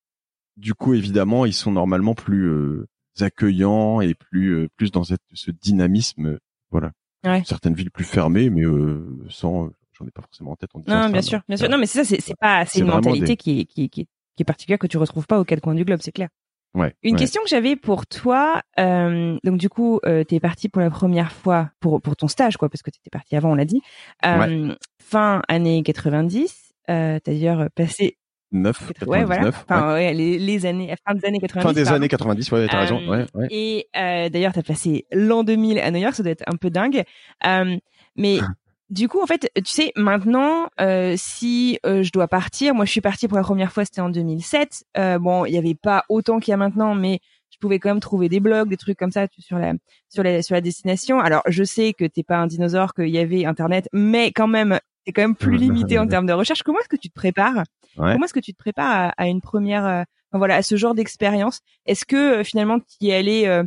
Du 0.57 0.75
coup, 0.75 0.95
évidemment, 0.95 1.45
ils 1.47 1.53
sont 1.53 1.71
normalement 1.71 2.15
plus 2.15 2.49
euh, 2.49 2.89
accueillants 3.21 4.01
et 4.01 4.15
plus 4.15 4.55
euh, 4.55 4.69
plus 4.77 4.91
dans 4.91 5.05
cette, 5.05 5.23
ce 5.33 5.51
dynamisme. 5.51 6.39
voilà. 6.71 6.93
Ouais. 7.25 7.43
Certaines 7.45 7.75
villes 7.75 7.91
plus 7.91 8.05
fermées, 8.05 8.49
mais 8.49 8.65
euh, 8.65 9.05
sans, 9.29 9.71
j'en 9.93 10.07
ai 10.07 10.11
pas 10.11 10.23
forcément 10.23 10.53
en 10.53 10.57
tête 10.57 10.71
en 10.75 10.83
Non, 10.87 11.11
bien 11.11 11.23
sûr, 11.23 11.41
bien 11.49 11.57
sûr. 11.57 11.69
Non, 11.69 11.79
mais 11.79 11.87
c'est 11.87 12.05
ça, 12.05 12.17
c'est 12.19 12.37
pas, 12.39 12.65
c'est 12.65 12.79
une 12.81 12.87
mentalité 12.87 13.37
qui, 13.37 13.67
qui, 13.67 13.89
qui, 13.91 14.07
qui 14.07 14.43
est 14.43 14.45
particulière 14.45 14.79
que 14.79 14.87
tu 14.87 14.99
retrouves 14.99 15.27
pas 15.27 15.41
aux 15.41 15.45
quatre 15.45 15.61
coins 15.61 15.75
du 15.75 15.85
globe, 15.85 16.01
c'est 16.01 16.13
clair. 16.13 16.29
Ouais, 16.75 16.95
Une 17.03 17.17
question 17.17 17.43
que 17.43 17.49
j'avais 17.49 17.77
pour 17.77 18.07
toi, 18.07 18.63
euh, 18.79 19.39
donc 19.43 19.59
du 19.59 19.69
coup, 19.69 20.01
euh, 20.05 20.23
tu 20.29 20.35
es 20.35 20.41
parti 20.41 20.69
pour 20.69 20.81
la 20.81 20.91
première 20.91 21.33
fois 21.33 21.71
pour 21.81 22.01
pour 22.01 22.15
ton 22.15 22.29
stage, 22.29 22.57
quoi, 22.57 22.69
parce 22.69 22.83
que 22.83 22.91
tu 22.91 22.99
étais 22.99 23.11
parti 23.11 23.37
avant, 23.37 23.53
on 23.53 23.55
l'a 23.55 23.65
dit. 23.65 23.81
Euh, 24.25 24.75
fin 25.03 25.43
années 25.49 25.83
90, 25.83 26.75
euh, 26.91 27.19
t'as 27.25 27.33
d'ailleurs 27.33 27.69
passé 27.75 28.19
9, 28.53 28.93
ouais, 29.07 29.25
voilà. 29.25 29.49
Enfin, 29.49 29.95
ouais. 29.95 30.15
les, 30.15 30.39
les, 30.39 30.67
années, 30.67 30.95
fin 31.07 31.15
des 31.15 31.27
années 31.27 31.39
90. 31.39 31.69
Fin 31.69 31.73
des 31.75 31.89
années 31.89 32.09
90, 32.09 32.53
ouais, 32.53 32.67
t'as 32.67 32.81
raison. 32.81 33.07
Ouais, 33.09 33.27
ouais. 33.35 33.49
Et 33.51 33.89
euh, 33.97 34.29
d'ailleurs, 34.31 34.53
t'as 34.53 34.63
passé 34.63 35.07
l'an 35.13 35.45
2000 35.45 35.79
à 35.79 35.91
New 35.91 35.99
York, 35.99 36.15
ça 36.15 36.23
doit 36.23 36.33
être 36.33 36.45
un 36.47 36.57
peu 36.57 36.71
dingue. 36.71 37.05
Euh, 37.47 37.77
mais 38.17 38.39
Du 38.91 39.07
coup, 39.07 39.21
en 39.21 39.27
fait, 39.27 39.51
tu 39.55 39.71
sais, 39.71 39.93
maintenant, 39.97 40.69
euh, 40.81 41.15
si 41.19 41.79
euh, 41.85 42.03
je 42.03 42.11
dois 42.11 42.27
partir, 42.27 42.75
moi, 42.75 42.87
je 42.87 42.91
suis 42.91 43.03
partie 43.03 43.29
pour 43.29 43.37
la 43.37 43.45
première 43.45 43.71
fois, 43.71 43.85
c'était 43.85 44.01
en 44.01 44.09
2007. 44.09 44.85
Euh, 44.97 45.19
bon, 45.19 45.45
il 45.45 45.53
n'y 45.53 45.59
avait 45.59 45.75
pas 45.75 46.05
autant 46.09 46.41
qu'il 46.41 46.53
y 46.53 46.55
a 46.55 46.57
maintenant, 46.57 46.95
mais 46.95 47.21
je 47.51 47.59
pouvais 47.59 47.79
quand 47.79 47.91
même 47.91 48.01
trouver 48.01 48.31
des 48.31 48.41
blogs, 48.41 48.71
des 48.71 48.79
trucs 48.79 48.99
comme 48.99 49.11
ça 49.11 49.27
sur 49.39 49.59
la 49.59 49.75
sur 50.09 50.23
la 50.23 50.43
sur 50.43 50.55
la 50.55 50.63
destination. 50.63 51.21
Alors, 51.21 51.43
je 51.49 51.65
sais 51.65 51.93
que 51.93 52.07
t'es 52.07 52.23
pas 52.23 52.39
un 52.39 52.47
dinosaure, 52.47 52.95
qu'il 52.95 53.09
y 53.09 53.19
avait 53.19 53.45
Internet, 53.45 53.91
mais 53.93 54.33
quand 54.33 54.49
même, 54.49 54.79
c'est 55.05 55.13
quand 55.13 55.23
même 55.23 55.37
plus 55.37 55.59
limité 55.59 55.99
en 55.99 56.07
termes 56.07 56.27
de 56.27 56.33
recherche. 56.33 56.63
Comment 56.63 56.79
est-ce 56.81 56.89
que 56.89 56.97
tu 56.97 57.11
te 57.11 57.15
prépares? 57.15 57.65
Comment 57.97 58.25
est-ce 58.25 58.35
que 58.35 58.41
tu 58.41 58.55
te 58.55 58.59
prépares 58.59 59.13
à, 59.19 59.27
une 59.27 59.41
première, 59.43 59.83
enfin, 59.85 60.39
voilà, 60.39 60.55
à 60.55 60.63
ce 60.63 60.77
genre 60.77 60.95
d'expérience? 60.95 61.61
Est-ce 61.85 62.07
que 62.07 62.43
finalement 62.43 62.79
tu 62.79 63.07
y 63.07 63.13
allais 63.13 63.65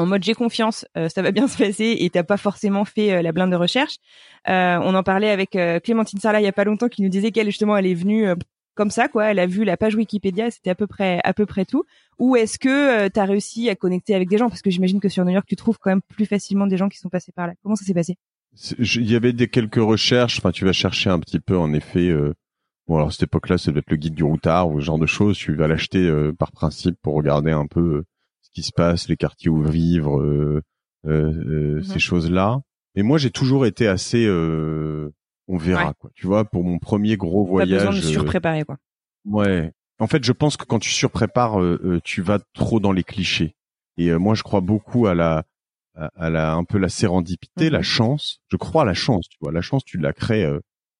en 0.00 0.06
mode 0.06 0.24
j'ai 0.24 0.34
confiance, 0.34 0.86
euh, 0.96 1.08
ça 1.08 1.22
va 1.22 1.30
bien 1.30 1.46
se 1.46 1.56
passer 1.56 1.96
et 2.00 2.10
t'as 2.10 2.22
pas 2.22 2.36
forcément 2.36 2.84
fait 2.84 3.12
euh, 3.12 3.22
la 3.22 3.32
blinde 3.32 3.50
de 3.50 3.56
recherche. 3.56 3.96
Euh, 4.48 4.78
on 4.82 4.94
en 4.94 5.02
parlait 5.02 5.30
avec 5.30 5.50
Clémentine 5.84 6.18
Sarla 6.18 6.40
il 6.40 6.44
y 6.44 6.48
a 6.48 6.52
pas 6.52 6.64
longtemps 6.64 6.88
qui 6.88 7.02
nous 7.02 7.10
disait 7.10 7.30
qu'elle 7.30 7.46
justement 7.46 7.76
elle 7.76 7.86
est 7.86 7.94
venue 7.94 8.26
comme 8.74 8.90
ça 8.90 9.08
quoi, 9.08 9.26
elle 9.26 9.38
a 9.38 9.46
vu 9.46 9.64
la 9.64 9.76
page 9.76 9.94
Wikipédia 9.94 10.50
c'était 10.50 10.70
à 10.70 10.74
peu 10.74 10.86
près 10.86 11.20
à 11.24 11.34
peu 11.34 11.44
près 11.44 11.66
tout. 11.66 11.84
Ou 12.18 12.36
est-ce 12.36 12.58
que 12.58 13.08
tu 13.08 13.20
as 13.20 13.24
réussi 13.24 13.68
à 13.68 13.76
connecter 13.76 14.14
avec 14.14 14.30
des 14.30 14.38
gens? 14.38 14.48
Parce 14.48 14.62
que 14.62 14.70
j'imagine 14.70 14.98
que 14.98 15.10
sur 15.10 15.24
New 15.26 15.32
York 15.32 15.44
tu 15.46 15.56
trouves 15.56 15.78
quand 15.78 15.90
même 15.90 16.00
plus 16.08 16.24
facilement 16.24 16.66
des 16.66 16.78
gens 16.78 16.88
qui 16.88 16.98
sont 16.98 17.10
passés 17.10 17.32
par 17.32 17.46
là. 17.46 17.52
Comment 17.62 17.76
ça 17.76 17.84
s'est 17.84 17.94
passé? 17.94 18.16
Il 18.78 19.10
y 19.10 19.14
avait 19.14 19.34
des 19.34 19.48
quelques 19.48 19.76
recherches, 19.76 20.38
enfin 20.38 20.52
tu 20.52 20.64
vas 20.64 20.72
chercher 20.72 21.10
un 21.10 21.18
petit 21.18 21.40
peu 21.40 21.58
en 21.58 21.74
effet 21.74 22.10
Bon 22.88 22.96
alors 22.96 23.12
cette 23.12 23.24
époque-là, 23.24 23.58
ça 23.58 23.70
devait 23.70 23.80
être 23.80 23.90
le 23.90 23.96
guide 23.98 24.14
du 24.14 24.24
routard 24.24 24.70
ou 24.70 24.80
ce 24.80 24.86
genre 24.86 24.98
de 24.98 25.06
choses. 25.06 25.36
Tu 25.36 25.54
vas 25.54 25.68
l'acheter 25.68 26.10
par 26.38 26.50
principe 26.50 26.96
pour 27.02 27.14
regarder 27.14 27.52
un 27.52 27.66
peu 27.66 28.04
qui 28.52 28.62
se 28.62 28.72
passe, 28.72 29.08
les 29.08 29.16
quartiers 29.16 29.50
où 29.50 29.62
vivre, 29.62 30.20
euh, 30.20 30.62
euh, 31.06 31.10
euh 31.10 31.76
mhm. 31.76 31.82
ces 31.82 31.98
choses-là. 31.98 32.60
Et 32.94 33.02
moi, 33.02 33.18
j'ai 33.18 33.30
toujours 33.30 33.66
été 33.66 33.86
assez, 33.86 34.26
euh, 34.26 35.12
on 35.48 35.56
verra 35.56 35.94
quoi. 35.94 36.10
Tu 36.14 36.26
vois, 36.26 36.44
pour 36.44 36.64
mon 36.64 36.78
premier 36.78 37.16
gros 37.16 37.44
voyage. 37.44 37.84
Pas 37.84 37.90
besoin 37.90 38.00
de 38.00 38.06
surpréparer 38.06 38.64
quoi. 38.64 38.76
Ouais. 39.24 39.72
En 39.98 40.06
fait, 40.06 40.24
je 40.24 40.32
pense 40.32 40.56
que 40.56 40.64
quand 40.64 40.78
tu 40.78 40.90
surprépares, 40.90 41.58
tu 42.04 42.22
vas 42.22 42.38
trop 42.54 42.80
dans 42.80 42.92
les 42.92 43.04
clichés. 43.04 43.54
Et 43.98 44.10
moi, 44.14 44.34
je 44.34 44.42
crois 44.42 44.62
beaucoup 44.62 45.06
à 45.06 45.14
la, 45.14 45.44
à, 45.94 46.30
la, 46.30 46.54
un 46.54 46.64
peu 46.64 46.78
la 46.78 46.88
sérendipité, 46.88 47.68
la 47.68 47.78
mhm. 47.78 47.84
chance. 47.84 48.40
Je 48.48 48.56
crois 48.56 48.82
à 48.82 48.86
la 48.86 48.94
chance. 48.94 49.28
Tu 49.28 49.36
vois, 49.40 49.52
la 49.52 49.60
chance, 49.60 49.84
tu 49.84 49.98
la 49.98 50.14
crées. 50.14 50.50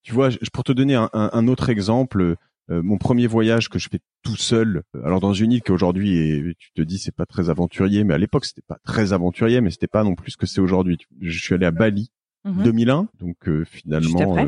tu 0.02 0.12
vois, 0.12 0.28
pour 0.52 0.64
te 0.64 0.72
donner 0.72 0.94
un, 0.94 1.08
un 1.12 1.48
autre 1.48 1.70
exemple, 1.70 2.20
euh, 2.20 2.36
mon 2.70 2.98
premier 2.98 3.26
voyage 3.26 3.68
que 3.68 3.78
je 3.78 3.88
fais 3.90 4.00
tout 4.22 4.37
seul, 4.37 4.83
euh, 4.94 5.04
alors 5.04 5.20
dans 5.20 5.33
une 5.33 5.52
île 5.52 5.62
qui 5.62 5.72
aujourd'hui 5.72 6.16
est, 6.16 6.54
tu 6.59 6.70
te 6.72 6.83
dis 6.83 6.98
c'est 6.98 7.14
pas 7.14 7.26
très 7.26 7.50
aventurier, 7.50 8.04
mais 8.04 8.14
à 8.14 8.18
l'époque 8.18 8.44
c'était 8.44 8.62
pas 8.66 8.78
très 8.85 9.12
aventurier, 9.12 9.61
mais 9.61 9.70
c'était 9.70 9.87
pas 9.87 10.04
non 10.04 10.14
plus 10.14 10.33
ce 10.33 10.37
que 10.37 10.46
c'est 10.46 10.61
aujourd'hui. 10.61 10.98
Je 11.20 11.38
suis 11.38 11.54
allé 11.54 11.66
à 11.66 11.70
Bali 11.70 12.11
2001, 12.44 13.02
mhm. 13.02 13.09
donc 13.18 13.37
euh, 13.48 13.64
finalement, 13.64 14.46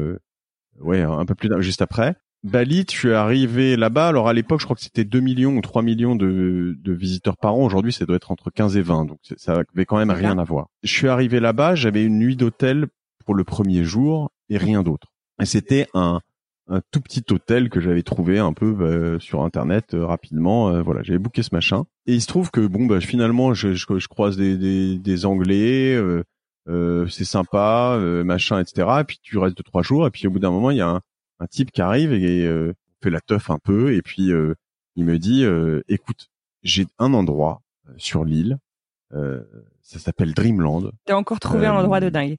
ouais, 0.81 1.03
un 1.03 1.25
peu 1.25 1.35
plus 1.35 1.51
juste 1.61 1.83
après. 1.83 2.17
Bali, 2.45 2.85
tu 2.85 3.11
es 3.11 3.15
arrivé 3.15 3.77
là-bas. 3.77 4.09
Alors 4.09 4.29
à 4.29 4.33
l'époque, 4.33 4.61
je 4.61 4.65
crois 4.65 4.75
que 4.75 4.83
c'était 4.83 5.05
2 5.05 5.21
millions 5.21 5.57
ou 5.57 5.61
3 5.61 5.83
millions 5.83 6.17
de, 6.17 6.77
de 6.77 6.93
visiteurs 6.93 7.37
par 7.37 7.55
an. 7.55 7.65
Aujourd'hui, 7.65 7.93
ça 7.93 8.05
doit 8.05 8.17
être 8.17 8.33
entre 8.33 8.51
15 8.51 8.77
et 8.77 8.83
20. 8.83 9.05
Donc 9.05 9.19
ça 9.37 9.63
avait 9.75 9.85
quand 9.85 9.97
même 9.97 10.11
rien 10.11 10.39
à 10.39 10.45
voir. 10.45 10.67
Je 10.83 10.93
suis 10.93 11.07
arrivé 11.07 11.39
là-bas, 11.39 11.77
j'avais 11.77 12.05
une 12.05 12.19
nuit 12.19 12.35
d'hôtel 12.35 12.89
pour 13.25 13.37
le 13.37 13.45
premier 13.45 13.85
jour 13.85 14.33
et 14.49 14.57
rien 14.57 14.83
d'autre. 14.83 15.13
Et 15.41 15.47
c'était 15.47 15.87
un 15.95 16.21
un 16.69 16.81
tout 16.91 17.01
petit 17.01 17.25
hôtel 17.31 17.69
que 17.71 17.81
j'avais 17.81 18.03
trouvé 18.03 18.39
un 18.39 18.53
peu 18.53 18.77
euh, 18.81 19.19
sur 19.19 19.43
internet 19.43 19.95
euh, 19.95 20.07
rapidement. 20.07 20.69
Euh, 20.71 20.83
voilà, 20.83 21.03
j'avais 21.03 21.19
booké 21.19 21.43
ce 21.43 21.51
machin. 21.53 21.85
Et 22.07 22.15
il 22.15 22.21
se 22.23 22.27
trouve 22.27 22.51
que 22.51 22.67
bon, 22.67 22.87
bah, 22.87 23.01
finalement, 23.01 23.55
je, 23.55 23.75
je, 23.75 24.09
croise 24.09 24.37
des, 24.37 24.57
des, 24.57 24.99
des 24.99 25.27
Anglais, 25.27 25.99
c'est 26.67 27.25
sympa, 27.25 27.99
machin, 28.25 28.61
etc. 28.61 28.89
Et 29.01 29.05
puis 29.05 29.19
tu 29.23 29.39
restes 29.39 29.57
deux 29.57 29.65
trois 29.65 29.83
jours. 29.83 30.07
Et 30.07 30.11
puis 30.11 30.27
au 30.27 30.31
bout 30.31 30.39
d'un 30.39 30.51
moment, 30.51 30.71
il 30.71 30.79
y 30.79 30.83
a 30.83 30.89
un, 30.89 31.01
un, 31.41 31.47
type 31.47 31.71
qui 31.73 31.83
arrive 31.83 32.13
et 32.13 32.73
fait 33.03 33.11
la 33.11 33.21
teuf 33.21 33.51
un 33.51 33.59
peu. 33.59 33.95
Et 33.95 34.03
puis 34.03 34.31
il 34.97 35.05
me 35.05 35.19
dit, 35.19 35.45
écoute, 35.89 36.29
j'ai 36.63 36.87
un 36.99 37.15
endroit 37.15 37.63
sur 37.97 38.25
l'île. 38.25 38.59
ça 39.11 39.99
s'appelle 39.99 40.35
Dreamland. 40.35 40.93
T'as 41.05 41.17
encore 41.17 41.41
trouvé 41.41 41.67
un 41.67 41.75
endroit 41.75 42.01
de 42.01 42.09
dingue. 42.09 42.37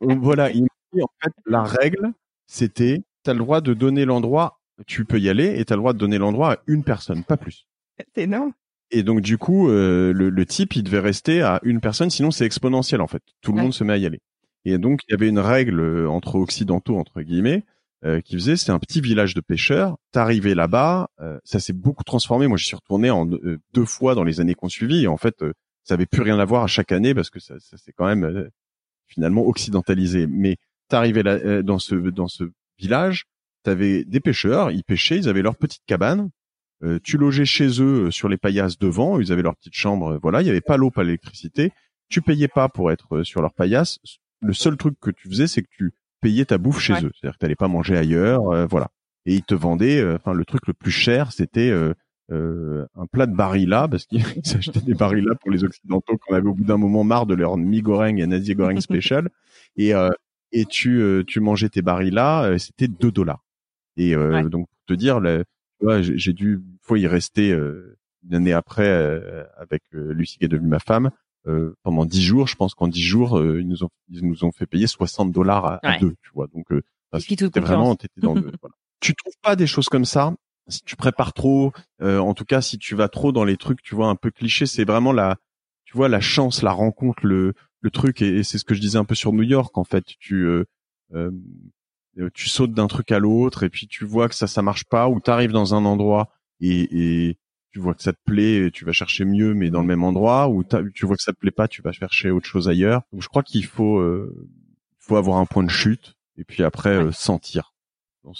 voilà, 0.00 0.50
il 0.50 0.64
me 0.64 0.68
dit 0.92 1.02
en 1.02 1.10
fait 1.22 1.32
la 1.46 1.62
règle 1.62 2.12
c'était 2.50 3.02
tu 3.24 3.30
as 3.30 3.34
le 3.34 3.38
droit 3.38 3.60
de 3.60 3.74
donner 3.74 4.04
l'endroit, 4.04 4.60
tu 4.86 5.04
peux 5.04 5.18
y 5.18 5.28
aller 5.28 5.58
et 5.58 5.64
tu 5.64 5.72
as 5.72 5.76
le 5.76 5.80
droit 5.80 5.92
de 5.92 5.98
donner 5.98 6.18
l'endroit 6.18 6.54
à 6.54 6.56
une 6.66 6.84
personne, 6.84 7.22
pas 7.22 7.36
plus. 7.36 7.66
C'est 7.98 8.22
énorme. 8.22 8.52
Et 8.90 9.02
donc 9.02 9.20
du 9.20 9.38
coup, 9.38 9.68
euh, 9.68 10.12
le, 10.12 10.30
le, 10.30 10.46
type, 10.46 10.74
il 10.74 10.82
devait 10.82 11.00
rester 11.00 11.42
à 11.42 11.60
une 11.62 11.80
personne, 11.80 12.10
sinon 12.10 12.30
c'est 12.30 12.44
exponentiel 12.44 13.00
en 13.00 13.06
fait. 13.06 13.22
Tout 13.40 13.52
le 13.52 13.62
monde 13.62 13.74
se 13.74 13.84
met 13.84 13.92
à 13.92 13.96
y 13.98 14.06
aller. 14.06 14.20
Et 14.64 14.78
donc 14.78 15.00
il 15.06 15.12
y 15.12 15.14
avait 15.14 15.28
une 15.28 15.38
règle 15.38 15.80
euh, 15.80 16.08
entre 16.08 16.36
occidentaux 16.36 16.96
entre 16.96 17.22
guillemets 17.22 17.64
euh, 18.04 18.20
qui 18.20 18.34
faisait, 18.34 18.56
c'est 18.56 18.72
un 18.72 18.78
petit 18.78 19.00
village 19.00 19.34
de 19.34 19.40
pêcheurs. 19.40 19.96
T'arrivais 20.10 20.54
là-bas, 20.54 21.08
ça 21.44 21.60
s'est 21.60 21.72
beaucoup 21.72 22.04
transformé. 22.04 22.48
Moi, 22.48 22.56
je 22.56 22.64
suis 22.64 22.76
retourné 22.76 23.10
en 23.10 23.26
deux 23.26 23.84
fois 23.84 24.14
dans 24.14 24.24
les 24.24 24.40
années 24.40 24.54
qu'on 24.54 24.70
suivit. 24.70 25.04
Et 25.04 25.06
en 25.06 25.18
fait, 25.18 25.44
ça 25.84 25.94
avait 25.94 26.06
plus 26.06 26.22
rien 26.22 26.38
à 26.38 26.44
voir 26.44 26.62
à 26.62 26.66
chaque 26.66 26.92
année 26.92 27.14
parce 27.14 27.30
que 27.30 27.40
ça, 27.40 27.58
ça 27.58 27.76
c'est 27.76 27.92
quand 27.92 28.06
même 28.06 28.24
euh, 28.24 28.48
finalement 29.06 29.44
occidentalisé. 29.46 30.26
Mais 30.26 30.56
t'arrivais 30.90 31.22
là 31.22 31.32
euh, 31.32 31.62
dans 31.62 31.78
ce 31.78 31.94
dans 31.94 32.28
ce 32.28 32.44
village, 32.78 33.24
t'avais 33.62 34.04
des 34.04 34.20
pêcheurs, 34.20 34.70
ils 34.70 34.84
pêchaient, 34.84 35.18
ils 35.18 35.28
avaient 35.28 35.42
leur 35.42 35.56
petite 35.56 35.82
cabane. 35.86 36.30
Euh, 36.82 36.98
tu 37.02 37.18
logeais 37.18 37.44
chez 37.44 37.82
eux 37.82 38.10
sur 38.10 38.28
les 38.28 38.38
paillasses 38.38 38.78
devant, 38.78 39.20
ils 39.20 39.32
avaient 39.32 39.42
leur 39.42 39.56
petite 39.56 39.74
chambre, 39.74 40.18
voilà, 40.22 40.40
il 40.40 40.46
y 40.46 40.50
avait 40.50 40.60
pas 40.60 40.76
l'eau, 40.76 40.90
pas 40.90 41.04
l'électricité. 41.04 41.72
Tu 42.08 42.22
payais 42.22 42.48
pas 42.48 42.68
pour 42.68 42.90
être 42.90 43.22
sur 43.22 43.42
leur 43.42 43.52
paillasse. 43.54 43.98
Le 44.40 44.52
seul 44.52 44.76
truc 44.76 44.98
que 45.00 45.10
tu 45.10 45.28
faisais, 45.28 45.46
c'est 45.46 45.62
que 45.62 45.68
tu 45.70 45.92
payais 46.20 46.44
ta 46.44 46.58
bouffe 46.58 46.80
chez 46.80 46.94
eux. 46.94 47.10
C'est-à-dire 47.14 47.34
que 47.34 47.38
t'allais 47.38 47.54
pas 47.54 47.68
manger 47.68 47.96
ailleurs, 47.96 48.42
voilà. 48.68 48.88
Et 49.26 49.34
ils 49.34 49.44
te 49.44 49.54
vendaient, 49.54 50.02
enfin 50.14 50.32
le 50.32 50.44
truc 50.44 50.66
le 50.66 50.72
plus 50.72 50.90
cher, 50.90 51.30
c'était 51.30 51.70
euh, 52.32 52.86
un 52.94 53.06
plat 53.06 53.26
de 53.26 53.34
barilla 53.34 53.88
parce 53.88 54.06
qu'ils 54.06 54.22
s'achetaient 54.44 54.80
des 54.80 54.94
barilla 54.94 55.34
pour 55.40 55.50
les 55.50 55.64
occidentaux 55.64 56.16
qu'on 56.16 56.34
avait 56.34 56.46
au 56.46 56.54
bout 56.54 56.64
d'un 56.64 56.76
moment 56.76 57.02
marre 57.02 57.26
de 57.26 57.34
leur 57.34 57.56
mi-goreng 57.56 58.18
et 58.18 58.26
nazi 58.26 58.54
goreng 58.54 58.80
spécial 58.80 59.28
et 59.76 59.94
euh, 59.94 60.10
et 60.52 60.64
tu 60.64 61.00
euh, 61.00 61.24
tu 61.24 61.40
mangeais 61.40 61.68
tes 61.68 61.82
barilla 61.82 62.58
c'était 62.58 62.88
2 62.88 63.10
dollars. 63.10 63.44
Et 63.96 64.14
donc 64.14 64.66
pour 64.68 64.84
te 64.86 64.94
dire 64.94 65.20
j'ai 66.00 66.32
dû 66.32 66.54
une 66.54 66.78
fois 66.80 66.98
y 66.98 67.06
rester 67.06 67.50
une 67.50 68.34
année 68.34 68.52
après 68.52 68.88
avec 69.56 69.82
Lucie 69.92 70.38
qui 70.38 70.44
est 70.46 70.48
devenue 70.48 70.68
ma 70.68 70.78
femme 70.78 71.10
pendant 71.82 72.06
10 72.06 72.22
jours. 72.22 72.46
Je 72.46 72.56
pense 72.56 72.74
qu'en 72.74 72.88
10 72.88 73.02
jours 73.02 73.42
ils 73.42 73.68
nous 73.68 73.84
ont 73.84 73.90
ils 74.08 74.26
nous 74.26 74.44
ont 74.44 74.52
fait 74.52 74.66
payer 74.66 74.86
60 74.86 75.32
dollars 75.32 75.80
à, 75.82 75.98
deux 75.98 76.14
tu 76.22 76.30
vois. 76.32 76.46
Donc 76.46 76.66
c'était 77.18 77.60
vraiment 77.60 77.96
t'étais 77.96 78.20
dans 78.20 78.34
le, 78.34 78.40
voilà. 78.62 78.74
tu 79.00 79.14
trouves 79.14 79.36
pas 79.42 79.56
des 79.56 79.66
choses 79.66 79.88
comme 79.88 80.04
ça? 80.04 80.34
Si 80.68 80.82
tu 80.84 80.94
prépares 80.94 81.32
trop, 81.32 81.72
euh, 82.00 82.18
en 82.18 82.34
tout 82.34 82.44
cas 82.44 82.60
si 82.60 82.78
tu 82.78 82.94
vas 82.94 83.08
trop 83.08 83.32
dans 83.32 83.44
les 83.44 83.56
trucs, 83.56 83.82
tu 83.82 83.94
vois 83.94 84.08
un 84.08 84.14
peu 84.14 84.30
cliché, 84.30 84.66
c'est 84.66 84.84
vraiment 84.84 85.12
la, 85.12 85.36
tu 85.84 85.96
vois 85.96 86.08
la 86.08 86.20
chance, 86.20 86.62
la 86.62 86.70
rencontre, 86.70 87.26
le 87.26 87.54
le 87.80 87.90
truc 87.90 88.22
et, 88.22 88.42
c'est 88.42 88.58
ce 88.58 88.64
que 88.64 88.74
je 88.74 88.80
disais 88.80 88.98
un 88.98 89.04
peu 89.04 89.14
sur 89.14 89.32
New 89.32 89.42
York 89.42 89.76
en 89.76 89.84
fait. 89.84 90.04
Tu 90.18 90.44
euh, 90.44 90.64
euh, 91.14 91.30
tu 92.34 92.48
sautes 92.48 92.72
d'un 92.72 92.86
truc 92.86 93.12
à 93.12 93.18
l'autre 93.18 93.62
et 93.62 93.70
puis 93.70 93.86
tu 93.86 94.04
vois 94.04 94.28
que 94.28 94.34
ça 94.34 94.46
ça 94.46 94.62
marche 94.62 94.84
pas 94.84 95.08
ou 95.08 95.20
tu 95.20 95.30
arrives 95.30 95.52
dans 95.52 95.74
un 95.74 95.84
endroit 95.84 96.30
et, 96.60 97.28
et 97.28 97.38
tu 97.72 97.78
vois 97.78 97.94
que 97.94 98.02
ça 98.02 98.12
te 98.12 98.18
plaît, 98.24 98.66
et 98.66 98.70
tu 98.72 98.84
vas 98.84 98.92
chercher 98.92 99.24
mieux 99.24 99.54
mais 99.54 99.70
dans 99.70 99.80
le 99.80 99.86
même 99.86 100.02
endroit 100.02 100.48
ou 100.48 100.64
tu 100.94 101.06
vois 101.06 101.16
que 101.16 101.22
ça 101.22 101.32
te 101.32 101.38
plaît 101.38 101.52
pas, 101.52 101.68
tu 101.68 101.82
vas 101.82 101.92
chercher 101.92 102.30
autre 102.30 102.46
chose 102.46 102.68
ailleurs. 102.68 103.02
Donc 103.12 103.22
je 103.22 103.28
crois 103.28 103.42
qu'il 103.42 103.64
faut 103.64 104.02
faut 104.98 105.16
avoir 105.16 105.38
un 105.38 105.46
point 105.46 105.62
de 105.62 105.70
chute 105.70 106.14
et 106.36 106.44
puis 106.44 106.62
après 106.62 107.12
sentir 107.12 107.69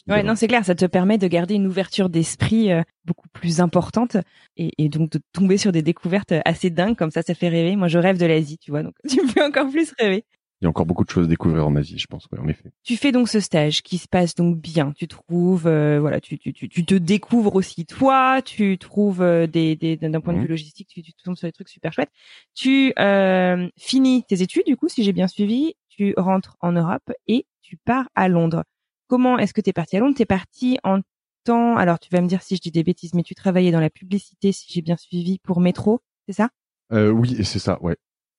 Ouais, 0.09 0.23
non, 0.23 0.35
c'est 0.35 0.47
clair, 0.47 0.65
ça 0.65 0.75
te 0.75 0.85
permet 0.85 1.17
de 1.17 1.27
garder 1.27 1.55
une 1.55 1.67
ouverture 1.67 2.11
d'esprit 2.11 2.71
euh, 2.71 2.83
beaucoup 3.05 3.29
plus 3.33 3.61
importante 3.61 4.17
et, 4.57 4.73
et, 4.77 4.89
donc 4.89 5.11
de 5.11 5.21
tomber 5.33 5.57
sur 5.57 5.73
des 5.73 5.83
découvertes 5.83 6.35
assez 6.45 6.71
dingues 6.71 6.97
comme 6.97 7.11
ça, 7.11 7.23
ça 7.23 7.35
fait 7.35 7.49
rêver. 7.49 7.77
Moi, 7.77 7.89
je 7.89 7.99
rêve 7.99 8.19
de 8.19 8.27
l'Asie, 8.27 8.59
tu 8.59 8.71
vois, 8.71 8.83
donc 8.83 8.95
tu 9.09 9.23
me 9.23 9.29
fais 9.29 9.43
encore 9.43 9.71
plus 9.71 9.93
rêver. 9.99 10.25
Il 10.61 10.65
y 10.65 10.67
a 10.67 10.69
encore 10.69 10.85
beaucoup 10.85 11.05
de 11.05 11.09
choses 11.09 11.25
à 11.25 11.29
découvrir 11.29 11.67
en 11.67 11.75
Asie, 11.75 11.97
je 11.97 12.07
pense, 12.07 12.27
ouais, 12.31 12.39
en 12.39 12.47
effet. 12.47 12.71
Tu 12.83 12.99
fais 12.99 13.13
donc 13.13 13.31
ce 13.31 13.41
stage 13.41 13.83
qui 13.83 13.97
se 13.97 14.07
passe 14.07 14.35
donc 14.35 14.59
bien. 14.59 14.93
Tu 14.93 15.09
trouves, 15.09 15.67
euh, 15.67 15.99
voilà, 15.99 16.21
tu, 16.21 16.39
tu, 16.39 16.53
tu, 16.53 16.69
tu, 16.69 16.85
te 16.85 16.95
découvres 16.95 17.57
aussi 17.57 17.87
toi. 17.87 18.43
Tu 18.43 18.77
trouves 18.77 19.23
euh, 19.23 19.47
des, 19.47 19.75
des 19.75 19.97
d'un 19.97 20.21
point 20.21 20.35
de 20.35 20.39
vue 20.41 20.45
mhm. 20.45 20.51
logistique, 20.51 20.89
tu, 20.89 21.03
tu 21.03 21.15
tombes 21.15 21.37
sur 21.37 21.49
des 21.49 21.53
trucs 21.53 21.71
super 21.71 21.95
chouettes. 21.95 22.11
Tu 22.55 22.93
euh, 22.99 23.71
finis 23.79 24.25
tes 24.25 24.43
études, 24.43 24.67
du 24.67 24.77
coup, 24.77 24.89
si 24.91 25.03
j'ai 25.03 25.15
bien 25.15 25.29
suivi. 25.29 25.73
Tu 25.89 26.13
rentres 26.19 26.57
en 26.61 26.73
Europe 26.73 27.11
et 27.27 27.47
tu 27.63 27.79
pars 27.79 28.11
à 28.15 28.29
Londres. 28.29 28.65
Comment 29.11 29.41
est-ce 29.41 29.53
que 29.53 29.61
tu 29.61 29.71
es 29.71 29.73
parti 29.73 29.97
à 29.97 30.01
Londres? 30.01 30.15
Tu 30.15 30.23
es 30.23 30.27
parti 30.27 30.79
en 30.85 31.01
temps, 31.43 31.77
alors 31.77 31.99
tu 31.99 32.09
vas 32.13 32.21
me 32.21 32.29
dire 32.29 32.43
si 32.43 32.55
je 32.55 32.61
dis 32.61 32.71
des 32.71 32.85
bêtises, 32.85 33.13
mais 33.13 33.25
tu 33.25 33.35
travaillais 33.35 33.73
dans 33.73 33.81
la 33.81 33.91
publicité, 33.91 34.53
si 34.53 34.73
j'ai 34.73 34.83
bien 34.83 34.97
suivi, 34.97 35.41
pour 35.41 35.61
Métro, 35.61 36.01
c'est 36.29 36.33
ça? 36.33 36.51
Euh, 36.93 37.11
Oui, 37.11 37.45
c'est 37.45 37.59
ça, 37.59 37.83
ouais. 37.83 37.97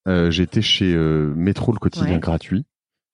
Euh, 0.08 0.32
J'étais 0.32 0.62
chez 0.62 0.94
euh, 0.94 1.34
Métro, 1.36 1.74
le 1.74 1.78
quotidien 1.78 2.20
gratuit, 2.20 2.64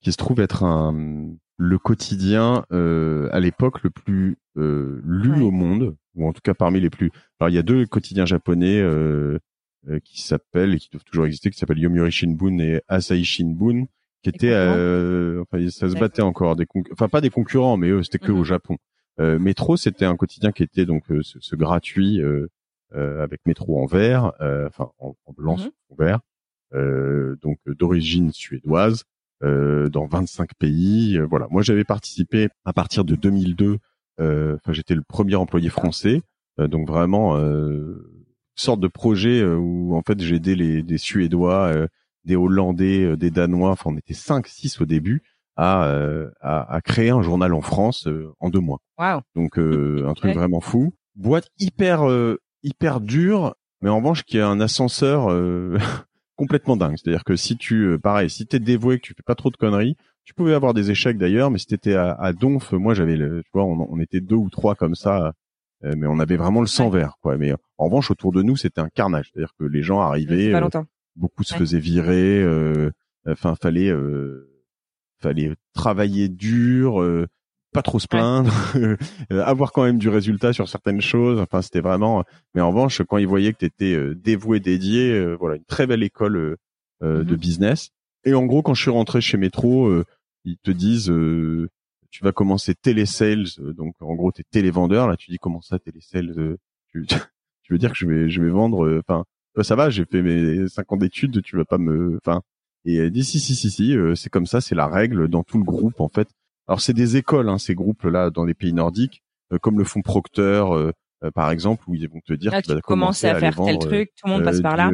qui 0.02 0.12
se 0.12 0.18
trouve 0.18 0.40
être 0.40 0.64
un 0.64 1.34
le 1.58 1.80
quotidien 1.80 2.64
euh, 2.72 3.28
à 3.32 3.40
l'époque 3.40 3.82
le 3.82 3.90
plus 3.90 4.38
euh, 4.58 5.02
lu 5.04 5.42
au 5.42 5.50
monde, 5.50 5.98
ou 6.14 6.28
en 6.28 6.34
tout 6.34 6.42
cas 6.44 6.54
parmi 6.54 6.80
les 6.80 6.92
plus. 6.92 7.10
Alors 7.40 7.50
il 7.50 7.56
y 7.56 7.58
a 7.58 7.64
deux 7.64 7.88
quotidiens 7.88 8.28
japonais 8.28 8.80
euh, 8.80 9.40
qui 10.04 10.22
s'appellent 10.22 10.76
et 10.76 10.78
qui 10.78 10.90
doivent 10.92 11.06
toujours 11.06 11.26
exister, 11.26 11.50
qui 11.50 11.58
s'appellent 11.58 11.80
Yomiuri 11.80 12.12
Shimbun 12.12 12.60
et 12.60 12.82
Asahi 12.88 13.26
Shimbun, 13.26 13.86
qui 14.24 14.30
était, 14.30 14.52
euh, 14.52 15.42
enfin, 15.44 15.70
ça 15.70 15.90
se 15.90 15.96
battait 15.96 16.22
encore 16.22 16.56
des, 16.56 16.66
enfin 16.92 17.08
pas 17.08 17.22
des 17.22 17.30
concurrents, 17.30 17.78
mais 17.78 17.90
eux 17.90 18.04
c'était 18.04 18.20
que 18.20 18.32
au 18.32 18.40
mhm. 18.40 18.46
Japon. 18.46 18.78
Euh, 19.20 19.40
Métro, 19.40 19.78
c'était 19.78 20.06
un 20.06 20.16
quotidien 20.16 20.52
qui 20.52 20.64
était 20.64 20.86
donc 20.86 21.10
euh, 21.12 21.22
ce, 21.24 21.56
gratuit 21.56 22.22
euh, 22.22 22.48
euh, 22.96 23.24
avec 23.24 23.42
Métro 23.46 23.82
en 23.82 23.86
vert, 23.86 24.34
euh, 24.42 24.68
enfin 24.68 24.92
en, 25.00 25.16
blanc 25.36 25.58
mhm. 25.58 25.72
en 25.90 25.96
vert, 25.96 26.20
donc 27.42 27.60
d'origine 27.68 28.32
suédoise, 28.32 29.04
dans 29.42 30.08
25 30.08 30.52
pays. 30.60 31.20
voilà, 31.20 31.48
moi 31.50 31.62
j'avais 31.62 31.84
participé 31.84 32.50
à 32.66 32.74
partir 32.74 33.06
de 33.06 33.16
2002. 33.16 33.78
Enfin, 34.20 34.74
j'étais 34.74 34.96
le 34.96 35.04
premier 35.04 35.36
employé 35.36 35.70
français, 35.70 36.22
donc 36.58 36.88
vraiment 36.88 37.38
sorte 38.56 38.80
de 38.80 38.88
projet 38.88 39.44
où 39.44 39.96
en 39.96 40.02
fait 40.02 40.20
j'ai 40.20 40.36
aidé 40.36 40.56
les 40.56 40.84
des 40.84 40.98
Suédois 40.98 41.88
des 42.28 42.36
Hollandais, 42.36 43.04
euh, 43.04 43.18
des 43.18 43.32
Danois, 43.32 43.72
enfin 43.72 43.90
on 43.92 43.98
était 43.98 44.14
5 44.14 44.46
6 44.46 44.82
au 44.82 44.86
début 44.86 45.24
à, 45.56 45.86
euh, 45.86 46.30
à, 46.40 46.76
à, 46.76 46.82
créer 46.82 47.10
un 47.10 47.24
journal 47.24 47.52
en 47.54 47.62
France 47.62 48.06
euh, 48.06 48.32
en 48.40 48.52
deux 48.52 48.60
mois. 48.60 48.80
Wow. 49.00 49.22
Donc 49.36 49.58
un 49.58 50.14
truc 50.14 50.36
vraiment 50.36 50.62
fou. 50.62 50.94
Boîte 51.16 51.50
hyper 51.58 52.04
hyper 52.62 53.02
dure, 53.02 53.56
mais 53.82 53.90
en 53.90 53.98
revanche 53.98 54.24
qui 54.24 54.40
a 54.40 54.48
un 54.48 54.60
ascenseur 54.60 55.30
complètement 56.36 56.78
dingue. 56.78 56.96
C'est-à-dire 56.98 57.24
que 57.24 57.36
si 57.36 57.58
tu 57.58 57.98
pareil, 57.98 58.30
si 58.30 58.46
t'es 58.46 58.60
dévoué, 58.60 59.00
que 59.00 59.08
tu 59.08 59.14
fais 59.16 59.24
pas 59.26 59.34
trop 59.34 59.50
de 59.50 59.58
conneries, 59.58 59.96
tu 60.26 60.36
pouvais 60.36 60.54
avoir 60.54 60.74
des 60.76 60.92
échecs 60.92 61.18
d'ailleurs, 61.18 61.50
mais 61.50 61.58
si 61.58 61.66
t'étais 61.66 61.96
à, 61.96 62.12
à 62.12 62.34
Donf, 62.34 62.74
moi 62.74 62.94
j'avais, 62.94 63.18
tu 63.18 63.50
vois, 63.54 63.64
on, 63.64 63.88
on, 63.90 64.00
était 64.00 64.20
deux 64.20 64.36
ou 64.36 64.50
trois 64.50 64.76
comme 64.76 64.94
ça, 64.94 65.34
mais 65.82 66.06
on 66.06 66.20
avait 66.20 66.38
vraiment 66.38 66.62
le 66.62 66.68
sang 66.68 66.90
vert, 66.90 67.16
quoi. 67.22 67.38
Mais 67.38 67.54
en 67.78 67.86
revanche, 67.86 68.12
autour 68.12 68.32
de 68.32 68.44
nous, 68.44 68.58
c'était 68.58 68.82
un 68.82 68.90
carnage. 68.90 69.32
C'est-à-dire 69.32 69.54
que 69.58 69.64
les 69.64 69.82
gens 69.82 70.02
arrivaient, 70.02 70.54
beaucoup 71.18 71.44
se 71.44 71.56
faisaient 71.56 71.80
virer. 71.80 72.42
Euh, 72.42 72.92
enfin, 73.28 73.56
fallait 73.56 73.90
euh, 73.90 74.50
fallait 75.20 75.54
travailler 75.74 76.30
dur, 76.30 77.02
euh, 77.02 77.28
pas 77.74 77.82
trop 77.82 78.00
se 78.00 78.08
plaindre, 78.08 78.54
avoir 79.30 79.72
quand 79.72 79.84
même 79.84 79.98
du 79.98 80.10
résultat 80.10 80.54
sur 80.54 80.70
certaines 80.70 81.02
choses. 81.02 81.40
Enfin, 81.40 81.62
c'était 81.62 81.82
vraiment. 81.82 82.24
Mais 82.54 82.62
en 82.62 82.70
revanche, 82.70 83.02
quand 83.04 83.18
ils 83.18 83.28
voyaient 83.28 83.54
que 83.54 83.60
tu 83.60 83.66
étais 83.66 84.16
dévoué, 84.16 84.60
dédié, 84.60 85.36
voilà, 85.36 85.58
une 85.58 85.66
très 85.66 85.88
belle 85.88 86.04
école 86.04 86.58
de 87.02 87.24
mm-hmm. 87.24 87.36
business. 87.36 87.90
Et 88.24 88.34
en 88.34 88.46
gros, 88.46 88.62
quand 88.62 88.74
je 88.74 88.82
suis 88.82 88.92
rentré 88.92 89.22
chez 89.22 89.38
Metro, 89.38 89.92
ils 90.46 90.58
te 90.58 90.72
disent 90.72 91.12
tu 92.10 92.24
vas 92.24 92.32
commencer 92.32 92.74
télésales, 92.74 93.46
donc 93.76 93.96
en 94.00 94.16
gros 94.16 94.32
t'es 94.32 94.44
télévendeur. 94.50 95.08
Là, 95.08 95.18
tu 95.18 95.30
dis 95.30 95.38
comment 95.38 95.62
ça 95.62 95.78
télésales 95.78 96.58
tu, 96.90 97.06
tu 97.64 97.74
veux 97.74 97.80
dire 97.80 97.92
que 97.92 97.98
je 97.98 98.06
vais 98.06 98.30
je 98.30 98.42
vais 98.42 98.50
vendre, 98.50 99.00
enfin 99.00 99.26
euh, 99.58 99.64
ça 99.64 99.76
va, 99.76 99.90
j'ai 99.90 100.06
fait 100.06 100.22
mes 100.22 100.68
5 100.68 100.92
ans 100.92 100.98
d'études, 100.98 101.42
tu 101.42 101.58
vas 101.58 101.66
pas 101.66 101.78
me, 101.78 102.18
enfin, 102.18 102.42
et 102.86 102.96
elle 102.96 103.12
dit 103.12 103.24
si 103.24 103.40
si 103.40 103.56
si 103.56 103.70
si, 103.70 103.96
euh, 103.96 104.16
c'est 104.16 104.30
comme 104.30 104.46
ça, 104.46 104.62
c'est 104.62 104.76
la 104.76 104.88
règle 104.88 105.28
dans 105.28 105.44
tout 105.44 105.58
le 105.58 105.64
groupe 105.64 106.00
en 106.00 106.08
fait. 106.08 106.30
Alors 106.68 106.82
c'est 106.82 106.94
des 106.94 107.18
écoles, 107.18 107.50
hein, 107.50 107.58
ces 107.58 107.76
groupes 107.76 108.04
là 108.04 108.30
dans 108.30 108.46
les 108.46 108.54
pays 108.54 108.74
nordiques, 108.74 109.24
euh, 109.52 109.58
comme 109.58 109.78
le 109.78 109.84
font 109.84 110.02
Procter 110.02 110.64
par 111.34 111.50
exemple, 111.50 111.84
où 111.88 111.96
ils 111.96 112.08
vont 112.08 112.20
te 112.24 112.34
dire 112.34 112.52
là, 112.52 112.62
tu 112.62 112.72
vas 112.72 112.80
commencer 112.82 113.28
à, 113.28 113.40
faire 113.40 113.56
tel 113.56 113.80
truc, 113.80 114.12
tout 114.16 114.28
le 114.28 114.34
monde 114.34 114.44
passe 114.44 114.62
par 114.62 114.78
là. 114.78 114.92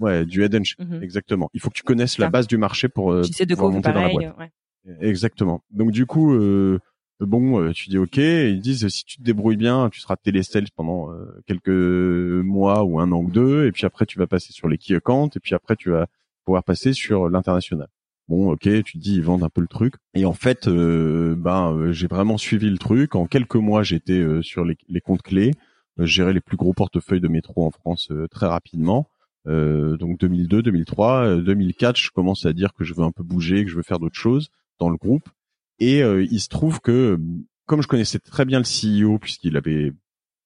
ouais, 0.00 0.26
du 0.26 0.42
head 0.42 0.54
and 0.54 0.62
mhm. 0.78 1.02
exactement. 1.02 1.48
Il 1.54 1.60
faut 1.60 1.70
que 1.70 1.74
tu 1.74 1.82
connaisses 1.82 2.18
la 2.18 2.28
base 2.28 2.46
du 2.46 2.58
marché 2.58 2.88
pour. 2.88 3.22
tu 3.22 3.32
sais 3.32 3.46
de 3.46 3.54
quoi 3.54 3.70
monter 3.70 3.92
pareil, 3.92 4.14
dans 4.14 4.20
la 4.20 4.32
boîte. 4.32 4.50
Exactement. 5.00 5.62
Donc 5.70 5.90
du 5.90 6.06
coup, 6.06 6.36
bon, 7.26 7.60
euh, 7.60 7.72
tu 7.72 7.88
dis 7.88 7.98
ok, 7.98 8.16
ils 8.16 8.60
disent 8.60 8.88
si 8.88 9.04
tu 9.04 9.18
te 9.18 9.22
débrouilles 9.22 9.56
bien, 9.56 9.88
tu 9.90 10.00
seras 10.00 10.16
télésales 10.16 10.66
pendant 10.74 11.10
euh, 11.12 11.42
quelques 11.46 11.68
mois 11.68 12.84
ou 12.84 13.00
un 13.00 13.12
an 13.12 13.18
ou 13.18 13.30
deux, 13.30 13.66
et 13.66 13.72
puis 13.72 13.86
après 13.86 14.06
tu 14.06 14.18
vas 14.18 14.26
passer 14.26 14.52
sur 14.52 14.68
les 14.68 14.78
key 14.78 14.94
et 14.94 15.40
puis 15.40 15.54
après 15.54 15.76
tu 15.76 15.90
vas 15.90 16.06
pouvoir 16.44 16.64
passer 16.64 16.92
sur 16.92 17.28
l'international. 17.28 17.88
Bon, 18.28 18.52
ok, 18.52 18.82
tu 18.84 18.98
dis 18.98 19.14
ils 19.16 19.22
vendent 19.22 19.42
un 19.44 19.48
peu 19.48 19.60
le 19.60 19.66
truc, 19.68 19.94
et 20.14 20.24
en 20.24 20.32
fait, 20.32 20.68
euh, 20.68 21.34
ben 21.36 21.92
j'ai 21.92 22.06
vraiment 22.06 22.38
suivi 22.38 22.70
le 22.70 22.78
truc. 22.78 23.14
En 23.14 23.26
quelques 23.26 23.56
mois, 23.56 23.82
j'étais 23.82 24.24
sur 24.42 24.64
les, 24.64 24.76
les, 24.88 25.00
comptes 25.00 25.22
clés, 25.22 25.52
gérer 25.98 26.32
les 26.32 26.40
plus 26.40 26.56
gros 26.56 26.72
portefeuilles 26.72 27.20
de 27.20 27.28
métro 27.28 27.66
en 27.66 27.70
France 27.70 28.10
très 28.30 28.46
rapidement. 28.46 29.08
donc 29.46 30.18
2002, 30.18 30.62
2003, 30.62 31.36
2004, 31.36 31.96
je 31.96 32.10
commence 32.10 32.46
à 32.46 32.52
dire 32.52 32.72
que 32.74 32.84
je 32.84 32.94
veux 32.94 33.04
un 33.04 33.12
peu 33.12 33.22
bouger, 33.22 33.64
que 33.64 33.70
je 33.70 33.76
veux 33.76 33.82
faire 33.82 33.98
d'autres 33.98 34.18
choses 34.18 34.50
dans 34.78 34.88
le 34.88 34.96
groupe. 34.96 35.28
Et 35.82 36.00
euh, 36.00 36.24
il 36.30 36.38
se 36.38 36.48
trouve 36.48 36.80
que, 36.80 37.18
comme 37.66 37.82
je 37.82 37.88
connaissais 37.88 38.20
très 38.20 38.44
bien 38.44 38.60
le 38.60 38.64
CEO, 38.64 39.18
puisqu'il 39.18 39.56
avait 39.56 39.92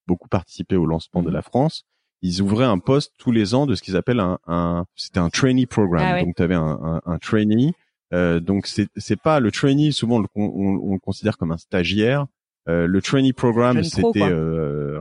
beaucoup 0.07 0.27
participé 0.27 0.75
au 0.75 0.87
lancement 0.87 1.21
de 1.21 1.27
mhm. 1.27 1.33
la 1.35 1.41
France, 1.43 1.85
ils 2.23 2.41
ouvraient 2.41 2.65
un 2.65 2.79
poste 2.79 3.13
tous 3.19 3.31
les 3.31 3.53
ans 3.53 3.67
de 3.67 3.75
ce 3.75 3.83
qu'ils 3.83 3.95
appellent 3.95 4.19
un, 4.19 4.39
un 4.47 4.85
c'était 4.95 5.19
un 5.19 5.29
trainee 5.29 5.67
program. 5.67 6.15
Ah 6.15 6.23
donc 6.23 6.35
tu 6.35 6.41
avais 6.41 6.55
un, 6.55 6.79
un, 6.81 7.01
un 7.05 7.17
trainee. 7.19 7.73
Euh, 8.15 8.39
donc 8.39 8.65
c'est 8.65 8.87
c'est 8.97 9.21
pas 9.21 9.39
le 9.39 9.51
trainee. 9.51 9.91
Souvent 9.91 10.23
on, 10.33 10.41
on, 10.43 10.93
le 10.93 10.99
considère 10.99 11.37
comme 11.37 11.51
un 11.51 11.57
stagiaire. 11.57 12.25
Euh, 12.67 12.87
le 12.87 12.99
trainee 13.03 13.33
program, 13.33 13.83
c'était 13.83 14.23
euh, 14.23 14.99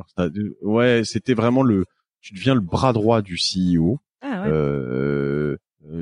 ouais, 0.61 1.01
c'était 1.05 1.33
vraiment 1.33 1.63
le. 1.63 1.87
Tu 2.21 2.35
deviens 2.35 2.55
le 2.55 2.61
bras 2.61 2.93
droit 2.93 3.23
du 3.23 3.37
CEO. 3.39 3.99
Ah 4.21 4.45
Euh, 4.47 5.57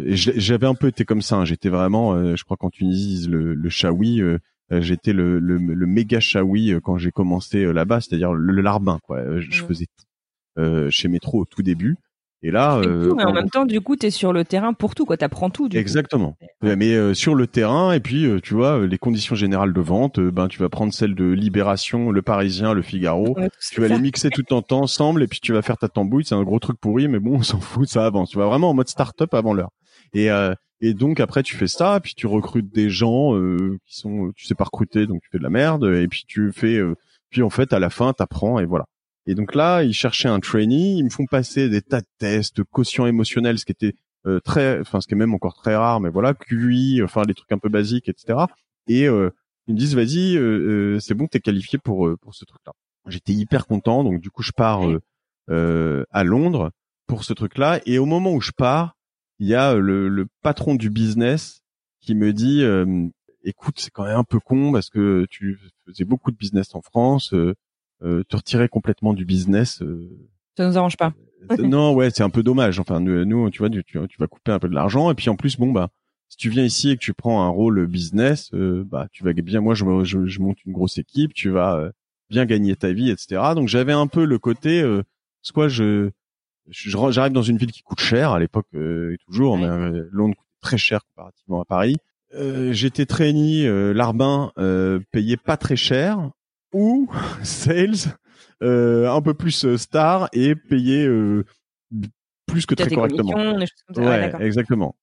et 0.06 0.16
j'avais 0.16 0.66
un 0.66 0.74
peu 0.74 0.88
été 0.88 1.04
comme 1.04 1.22
ça. 1.22 1.36
Hein. 1.36 1.44
J'étais 1.44 1.68
vraiment, 1.68 2.14
euh, 2.14 2.36
je 2.36 2.44
crois 2.44 2.56
qu'en 2.56 2.70
Tunisie, 2.70 3.26
le, 3.28 3.54
le 3.54 3.70
chaoui, 3.70 4.20
euh, 4.20 4.38
j'étais 4.70 5.12
le, 5.12 5.38
le, 5.38 5.58
le, 5.58 5.86
méga 5.86 6.20
chaoui 6.20 6.74
quand 6.82 6.96
j'ai 6.96 7.10
commencé 7.10 7.72
là-bas, 7.72 8.00
c'est-à-dire 8.00 8.32
le, 8.32 8.62
larbin. 8.62 8.98
Quoi. 9.02 9.40
Je 9.40 9.64
faisais 9.64 9.86
tout 9.86 10.90
chez 10.90 11.08
Métro 11.08 11.40
au 11.40 11.44
tout 11.44 11.62
début. 11.62 11.96
Et 12.46 12.50
là, 12.50 12.76
euh, 12.76 13.14
mais 13.16 13.24
en 13.24 13.32
même 13.32 13.48
temps, 13.48 13.64
du 13.64 13.80
coup, 13.80 13.96
tu 13.96 14.04
es 14.04 14.10
sur 14.10 14.34
le 14.34 14.44
terrain 14.44 14.74
pour 14.74 14.94
tout, 14.94 15.06
quoi. 15.06 15.16
T'apprends 15.16 15.48
tout. 15.48 15.70
Du 15.70 15.78
Exactement. 15.78 16.36
Mais 16.60 16.92
euh, 16.92 17.14
sur 17.14 17.34
le 17.34 17.46
terrain, 17.46 17.92
et 17.92 18.00
puis 18.00 18.26
euh, 18.26 18.38
tu 18.38 18.52
vois, 18.52 18.86
les 18.86 18.98
conditions 18.98 19.34
générales 19.34 19.72
de 19.72 19.80
vente, 19.80 20.20
ben 20.20 20.46
tu 20.48 20.58
vas 20.58 20.68
prendre 20.68 20.92
celles 20.92 21.14
de 21.14 21.24
Libération, 21.24 22.10
Le 22.10 22.20
Parisien, 22.20 22.74
Le 22.74 22.82
Figaro. 22.82 23.34
tu 23.72 23.80
vas 23.80 23.88
les 23.88 23.98
mixer 23.98 24.28
tout 24.28 24.52
en 24.52 24.60
temps 24.60 24.82
ensemble, 24.82 25.22
et 25.22 25.26
puis 25.26 25.40
tu 25.40 25.54
vas 25.54 25.62
faire 25.62 25.78
ta 25.78 25.88
tambouille. 25.88 26.26
C'est 26.26 26.34
un 26.34 26.42
gros 26.42 26.58
truc 26.58 26.78
pourri, 26.78 27.08
mais 27.08 27.18
bon, 27.18 27.36
on 27.38 27.42
s'en 27.42 27.60
fout, 27.60 27.88
ça 27.88 28.04
avance. 28.04 28.28
Tu 28.28 28.36
vas 28.36 28.46
vraiment 28.46 28.68
en 28.68 28.74
mode 28.74 28.88
start-up 28.88 29.32
avant 29.32 29.54
l'heure. 29.54 29.70
Et 30.12 30.28
et 30.80 30.92
donc 30.92 31.20
après 31.20 31.42
tu 31.42 31.56
fais 31.56 31.66
ça, 31.66 31.98
puis 31.98 32.12
tu 32.14 32.26
recrutes 32.26 32.74
des 32.74 32.90
gens 32.90 33.32
qui 33.86 33.96
sont, 33.96 34.32
tu 34.36 34.44
sais 34.44 34.54
pas 34.54 34.64
recruter, 34.64 35.06
donc 35.06 35.22
tu 35.22 35.30
fais 35.32 35.38
de 35.38 35.44
la 35.44 35.48
merde, 35.48 35.84
et 35.86 36.06
puis 36.08 36.24
tu 36.28 36.52
fais, 36.52 36.78
puis 37.30 37.42
en 37.42 37.48
fait 37.48 37.72
à 37.72 37.78
la 37.78 37.88
fin 37.88 38.12
t'apprends 38.12 38.58
et 38.58 38.66
voilà. 38.66 38.84
Et 39.26 39.34
donc 39.34 39.54
là, 39.54 39.82
ils 39.82 39.94
cherchaient 39.94 40.28
un 40.28 40.40
trainee, 40.40 40.96
ils 40.98 41.04
me 41.04 41.10
font 41.10 41.26
passer 41.26 41.68
des 41.68 41.80
tas 41.80 42.00
de 42.00 42.06
tests, 42.18 42.62
quotient 42.64 43.06
émotionnel, 43.06 43.58
ce 43.58 43.64
qui 43.64 43.72
était 43.72 43.94
euh, 44.26 44.40
très, 44.40 44.80
enfin 44.80 45.00
ce 45.00 45.06
qui 45.06 45.14
est 45.14 45.16
même 45.18 45.34
encore 45.34 45.54
très 45.54 45.76
rare, 45.76 46.00
mais 46.00 46.10
voilà, 46.10 46.34
QI, 46.34 47.02
enfin 47.02 47.22
des 47.22 47.34
trucs 47.34 47.52
un 47.52 47.58
peu 47.58 47.68
basiques, 47.68 48.08
etc. 48.08 48.40
Et 48.86 49.08
euh, 49.08 49.30
ils 49.66 49.74
me 49.74 49.78
disent, 49.78 49.94
vas-y, 49.94 50.36
euh, 50.36 50.98
c'est 51.00 51.14
bon, 51.14 51.26
t'es 51.26 51.40
qualifié 51.40 51.78
pour 51.78 52.10
pour 52.20 52.34
ce 52.34 52.44
truc-là. 52.44 52.72
J'étais 53.06 53.32
hyper 53.32 53.66
content, 53.66 54.04
donc 54.04 54.20
du 54.20 54.30
coup 54.30 54.42
je 54.42 54.52
pars 54.52 54.82
à 55.48 56.24
Londres 56.24 56.70
pour 57.06 57.24
ce 57.24 57.32
truc-là. 57.32 57.80
Et 57.86 57.98
au 57.98 58.06
moment 58.06 58.32
où 58.32 58.40
je 58.40 58.52
pars, 58.52 58.96
il 59.38 59.48
y 59.48 59.54
a 59.54 59.74
le, 59.74 60.08
le 60.08 60.26
patron 60.42 60.74
du 60.74 60.90
business 60.90 61.62
qui 62.00 62.14
me 62.14 62.32
dit, 62.32 62.62
écoute, 63.44 63.78
c'est 63.78 63.90
quand 63.90 64.04
même 64.04 64.16
un 64.18 64.24
peu 64.24 64.40
con 64.40 64.72
parce 64.72 64.90
que 64.90 65.26
tu 65.30 65.58
faisais 65.86 66.04
beaucoup 66.04 66.30
de 66.30 66.36
business 66.36 66.74
en 66.74 66.82
France 66.82 67.32
euh, 67.34 67.54
te 68.04 68.36
retirer 68.36 68.68
complètement 68.68 69.14
du 69.14 69.24
business. 69.24 69.82
Euh, 69.82 70.10
ça 70.56 70.66
nous 70.66 70.76
arrange 70.76 70.96
pas. 70.96 71.12
Euh, 71.50 71.56
non, 71.58 71.94
ouais, 71.94 72.10
c'est 72.10 72.22
un 72.22 72.30
peu 72.30 72.42
dommage. 72.42 72.78
Enfin, 72.78 73.00
nous, 73.00 73.50
tu 73.50 73.58
vois, 73.58 73.70
tu, 73.70 73.82
tu, 73.84 73.98
vas 74.18 74.26
couper 74.26 74.52
un 74.52 74.58
peu 74.58 74.68
de 74.68 74.74
l'argent 74.74 75.10
et 75.10 75.14
puis 75.14 75.28
en 75.28 75.36
plus, 75.36 75.58
bon 75.58 75.72
bah, 75.72 75.88
si 76.28 76.36
tu 76.36 76.48
viens 76.48 76.64
ici 76.64 76.90
et 76.90 76.96
que 76.96 77.02
tu 77.02 77.12
prends 77.12 77.42
un 77.42 77.48
rôle 77.48 77.86
business, 77.86 78.50
bah, 78.52 79.08
tu 79.12 79.24
vas 79.24 79.32
bien. 79.32 79.60
Moi, 79.60 79.74
je, 79.74 79.84
je, 80.04 80.40
monte 80.40 80.58
une 80.64 80.72
grosse 80.72 80.98
équipe, 80.98 81.34
tu 81.34 81.50
vas 81.50 81.90
bien 82.30 82.46
gagner 82.46 82.76
ta 82.76 82.92
vie, 82.92 83.10
etc. 83.10 83.40
Donc 83.54 83.68
j'avais 83.68 83.92
un 83.92 84.06
peu 84.06 84.24
le 84.24 84.38
côté, 84.38 84.82
soit 85.42 85.68
je, 85.68 86.10
j'arrive 86.70 87.32
dans 87.32 87.42
une 87.42 87.58
ville 87.58 87.72
qui 87.72 87.82
coûte 87.82 88.00
cher 88.00 88.32
à 88.32 88.38
l'époque 88.38 88.68
et 88.74 89.16
toujours, 89.26 89.58
mais 89.58 89.68
Londres 90.10 90.36
coûte 90.36 90.46
très 90.60 90.78
cher 90.78 91.00
comparativement 91.04 91.60
à 91.60 91.64
Paris. 91.64 91.96
J'étais 92.70 93.06
trainee, 93.06 93.66
Larbin 93.92 94.52
payait 95.12 95.36
pas 95.36 95.56
très 95.56 95.76
cher 95.76 96.30
ou 96.74 97.08
sales 97.42 98.12
euh, 98.62 99.10
un 99.10 99.22
peu 99.22 99.32
plus 99.32 99.64
euh, 99.64 99.76
star 99.78 100.28
et 100.32 100.54
payé 100.54 101.06
euh, 101.06 101.44
plus 102.46 102.66
que 102.66 102.74
très 102.74 102.90
correctement. 102.90 103.56
Ouais, 103.96 104.32
exactement. 104.40 104.94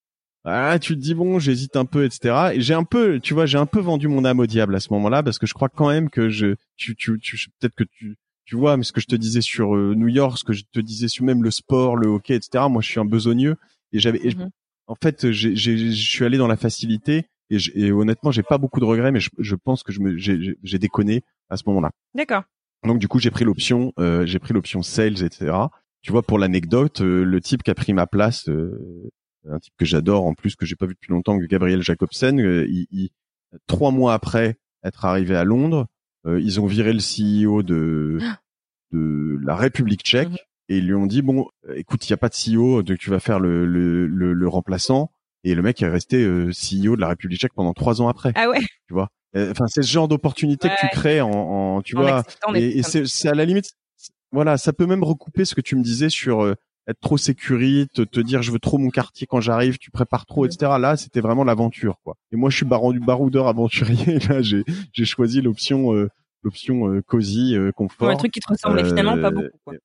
Ah, 0.44 0.80
tu 0.80 0.96
te 0.96 1.00
dis 1.00 1.14
bon, 1.14 1.38
j'hésite 1.38 1.76
un 1.76 1.86
peu, 1.86 2.06
etc. 2.06 2.54
Et 2.54 2.62
j'ai 2.62 2.74
un 2.74 2.84
peu, 2.84 3.20
tu 3.20 3.34
vois, 3.34 3.46
j'ai 3.46 3.58
un 3.58 3.66
peu 3.66 3.80
vendu 3.80 4.08
mon 4.08 4.26
âme 4.26 4.40
au 4.40 4.48
diable 4.48 4.76
à 4.76 4.80
ce 4.80 4.92
moment-là 4.94 5.22
parce 5.22 5.38
que 5.38 5.46
je 5.46 5.54
crois 5.54 5.70
quand 5.70 5.90
même 5.90 6.10
que 6.10 6.30
je, 6.30 6.56
tu, 6.78 6.96
tu, 6.96 7.20
tu 7.20 7.38
peut-être 7.60 7.76
que 7.76 7.84
tu, 7.84 8.18
tu 8.46 8.56
vois, 8.56 8.76
mais 8.76 8.84
ce 8.84 8.92
que 8.92 9.02
je 9.02 9.08
te 9.08 9.16
disais 9.16 9.42
sur 9.42 9.76
New 9.76 10.08
York, 10.08 10.40
ce 10.40 10.44
que 10.44 10.54
je 10.54 10.64
te 10.72 10.80
disais 10.80 11.08
sur 11.08 11.24
même 11.26 11.44
le 11.44 11.52
sport, 11.52 11.96
le 11.96 12.08
hockey, 12.08 12.36
etc. 12.36 12.66
Moi, 12.70 12.82
je 12.82 12.88
suis 12.88 13.00
un 13.00 13.06
besogneux 13.06 13.56
et 13.94 14.00
j'avais, 14.00 14.18
mm-hmm. 14.18 14.50
en 14.88 14.96
fait, 14.96 15.32
j'ai, 15.32 15.56
je 15.56 15.92
suis 15.92 16.26
allé 16.26 16.38
dans 16.38 16.48
la 16.48 16.58
facilité 16.58 17.28
et, 17.52 17.60
et 17.76 17.92
honnêtement, 17.92 18.32
j'ai 18.32 18.44
pas 18.44 18.58
beaucoup 18.58 18.80
de 18.80 18.86
regrets, 18.86 19.12
mais 19.12 19.20
je, 19.20 19.30
je 19.38 19.56
pense 19.56 19.84
que 19.84 19.92
je 19.92 20.00
me, 20.00 20.18
j'ai 20.18 20.80
déconné 20.80 21.24
à 21.50 21.58
ce 21.58 21.64
moment-là. 21.68 21.92
D'accord. 22.16 22.44
Donc 22.86 23.00
du 23.00 23.08
coup, 23.08 23.20
j'ai 23.20 23.32
pris 23.32 23.46
l'option, 23.46 23.94
euh, 24.00 24.26
j'ai 24.26 24.40
pris 24.40 24.54
l'option 24.54 24.82
sales, 24.82 25.24
etc. 25.24 25.56
Tu 26.02 26.12
vois, 26.12 26.24
pour 26.24 26.40
l'anecdote, 26.40 27.02
euh, 27.02 27.24
le 27.24 27.42
type 27.42 27.62
qui 27.64 27.70
a 27.70 27.76
pris 27.76 27.94
ma 27.94 28.08
place, 28.08 28.50
euh, 28.50 29.12
un 29.48 29.60
type 29.60 29.74
que 29.78 29.86
j'adore 29.86 30.26
en 30.26 30.34
plus, 30.34 30.56
que 30.56 30.66
j'ai 30.66 30.76
pas 30.76 30.88
vu 30.88 30.94
depuis 30.94 31.12
longtemps, 31.12 31.38
Gabriel 31.38 31.84
Jacobsen, 31.84 32.40
il, 32.40 33.10
trois 33.68 33.92
mois 33.92 34.14
après 34.14 34.58
être 34.84 35.06
arrivé 35.06 35.36
à 35.36 35.44
Londres, 35.44 35.88
ils 36.26 36.60
ont 36.60 36.68
viré 36.68 36.94
le 36.94 37.00
CEO 37.00 37.64
de 37.64 38.20
de 38.92 39.40
la 39.44 39.56
République 39.56 40.02
tchèque 40.02 40.30
mhm. 40.30 40.38
et 40.70 40.78
ils 40.78 40.86
lui 40.86 40.94
ont 40.94 41.08
dit 41.08 41.22
bon, 41.22 41.48
écoute, 41.76 42.08
il 42.08 42.12
y 42.12 42.14
a 42.14 42.18
pas 42.18 42.30
de 42.30 42.36
CEO, 42.36 42.84
donc 42.84 42.98
tu 42.98 43.10
vas 43.10 43.20
faire 43.20 43.40
le, 43.40 43.66
le, 43.66 44.06
le, 44.08 44.48
remplaçant. 44.48 45.12
Et 45.44 45.56
le 45.56 45.62
mec 45.62 45.82
est 45.82 45.88
resté 45.88 46.24
CEO 46.24 46.96
de 46.96 47.02
la 47.02 47.10
République 47.10 47.40
tchèque 47.40 47.54
pendant 47.54 47.74
trois 47.74 48.02
ans 48.02 48.08
après. 48.08 48.32
Ah 48.36 48.50
ouais. 48.50 48.60
Tu 48.88 48.94
vois? 48.94 49.10
Euh, 49.36 49.52
enfin, 49.52 49.66
c'est 49.68 49.82
ce 49.82 49.90
genre 49.90 50.08
d'opportunité 50.08 50.68
que 50.68 50.80
tu 50.80 50.88
crées 50.90 51.22
en, 51.22 51.30
en 51.30 51.82
tu 51.82 51.96
vois? 51.96 52.24
Et, 52.56 52.82
c'est 52.84 53.30
à 53.30 53.34
la 53.34 53.46
limite, 53.46 53.72
voilà, 54.32 54.58
ça 54.58 54.74
peut 54.74 54.86
même 54.86 55.04
recouper 55.04 55.46
ce 55.46 55.56
que 55.56 55.62
tu 55.62 55.76
me 55.76 55.84
disais 55.84 56.10
sur 56.10 56.44
euh, 56.44 56.56
être 56.88 57.00
trop 57.00 57.18
sécurite, 57.18 58.10
te 58.10 58.20
dire 58.20 58.42
je 58.42 58.52
veux 58.52 58.60
trop 58.60 58.78
mon 58.78 58.90
quartier 58.90 59.28
quand 59.28 59.40
j'arrive, 59.40 59.78
tu 59.78 59.92
prépares 59.92 60.26
trop, 60.26 60.46
etc. 60.46 60.74
Là, 60.80 60.98
c'était 60.98 61.22
vraiment 61.22 61.44
l'aventure, 61.44 62.00
quoi. 62.04 62.18
Et 62.32 62.36
moi, 62.36 62.50
je 62.50 62.58
suis 62.58 62.66
baron 62.66 62.92
du 62.92 63.00
baroudeur 63.00 63.48
aventurier. 63.48 64.20
Là, 64.30 64.42
j'ai 64.42 64.64
j'ai 64.92 65.06
choisi 65.06 65.42
l'option 65.42 65.94
euh, 65.94 66.10
l'option 66.44 67.02
cosy, 67.08 67.56
confort. 67.76 68.10
un 68.10 68.16
truc 68.16 68.34
qui 68.34 68.40
te 68.40 68.50
ressemblait 68.50 68.84
finalement 68.84 69.22
pas 69.22 69.32
beaucoup. 69.32 69.58
Quoi. 69.64 69.76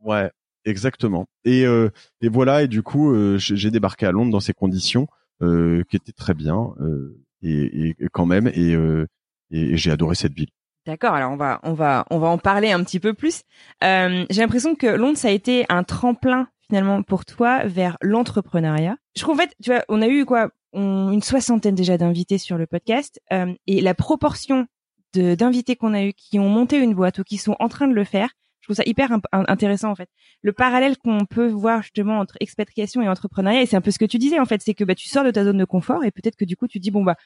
Ouais, 0.00 0.30
exactement. 0.68 1.26
Et 1.44 1.62
et 1.62 2.28
voilà. 2.28 2.62
Et 2.62 2.68
du 2.68 2.82
coup, 2.82 3.14
j'ai 3.38 3.70
débarqué 3.70 4.06
à 4.06 4.12
Londres 4.12 4.32
dans 4.32 4.40
ces 4.40 4.54
conditions 4.54 5.06
qui 5.40 5.96
étaient 5.96 6.12
très 6.12 6.34
bien 6.34 6.74
et, 7.42 7.94
et 7.98 8.08
quand 8.12 8.26
même 8.26 8.48
et, 8.48 8.74
euh, 8.74 9.06
et, 9.50 9.76
j'ai 9.76 9.90
adoré 9.90 10.14
cette 10.14 10.34
ville. 10.34 10.50
D'accord, 10.86 11.14
alors 11.14 11.32
on 11.32 11.36
va 11.36 11.60
on 11.64 11.74
va 11.74 12.06
on 12.10 12.18
va 12.18 12.28
en 12.28 12.38
parler 12.38 12.70
un 12.70 12.82
petit 12.82 13.00
peu 13.00 13.12
plus. 13.12 13.42
Euh, 13.84 14.24
j'ai 14.30 14.40
l'impression 14.40 14.74
que 14.74 14.86
Londres 14.86 15.18
ça 15.18 15.28
a 15.28 15.32
été 15.32 15.66
un 15.68 15.84
tremplin 15.84 16.48
finalement 16.66 17.02
pour 17.02 17.24
toi 17.24 17.64
vers 17.64 17.96
l'entrepreneuriat. 18.00 18.96
Je 19.16 19.22
trouve 19.22 19.34
en 19.34 19.38
fait, 19.38 19.54
tu 19.62 19.70
vois, 19.70 19.84
on 19.88 20.02
a 20.02 20.08
eu 20.08 20.24
quoi, 20.24 20.50
une 20.74 21.22
soixantaine 21.22 21.74
déjà 21.74 21.98
d'invités 21.98 22.38
sur 22.38 22.58
le 22.58 22.66
podcast 22.66 23.20
euh, 23.32 23.54
et 23.66 23.80
la 23.80 23.94
proportion 23.94 24.66
d'invités 25.14 25.76
qu'on 25.76 25.94
a 25.94 26.04
eu 26.04 26.12
qui 26.12 26.38
ont 26.38 26.48
monté 26.48 26.78
une 26.78 26.94
boîte 26.94 27.18
ou 27.18 27.24
qui 27.24 27.38
sont 27.38 27.56
en 27.58 27.68
train 27.68 27.88
de 27.88 27.94
le 27.94 28.04
faire, 28.04 28.30
trouve 28.68 28.76
ça 28.76 28.88
hyper 28.88 29.10
intéressant 29.32 29.90
en 29.90 29.94
fait. 29.94 30.08
Le 30.42 30.52
parallèle 30.52 30.96
qu'on 30.98 31.24
peut 31.24 31.48
voir 31.48 31.82
justement 31.82 32.18
entre 32.18 32.36
expatriation 32.40 33.02
et 33.02 33.08
entrepreneuriat, 33.08 33.62
et 33.62 33.66
c'est 33.66 33.76
un 33.76 33.80
peu 33.80 33.90
ce 33.90 33.98
que 33.98 34.04
tu 34.04 34.18
disais 34.18 34.38
en 34.38 34.44
fait, 34.44 34.60
c'est 34.62 34.74
que 34.74 34.84
bah, 34.84 34.94
tu 34.94 35.08
sors 35.08 35.24
de 35.24 35.30
ta 35.30 35.44
zone 35.44 35.58
de 35.58 35.64
confort 35.64 36.04
et 36.04 36.10
peut-être 36.10 36.36
que 36.36 36.44
du 36.44 36.56
coup 36.56 36.68
tu 36.68 36.78
dis 36.78 36.90
bon 36.90 37.02
bah 37.02 37.16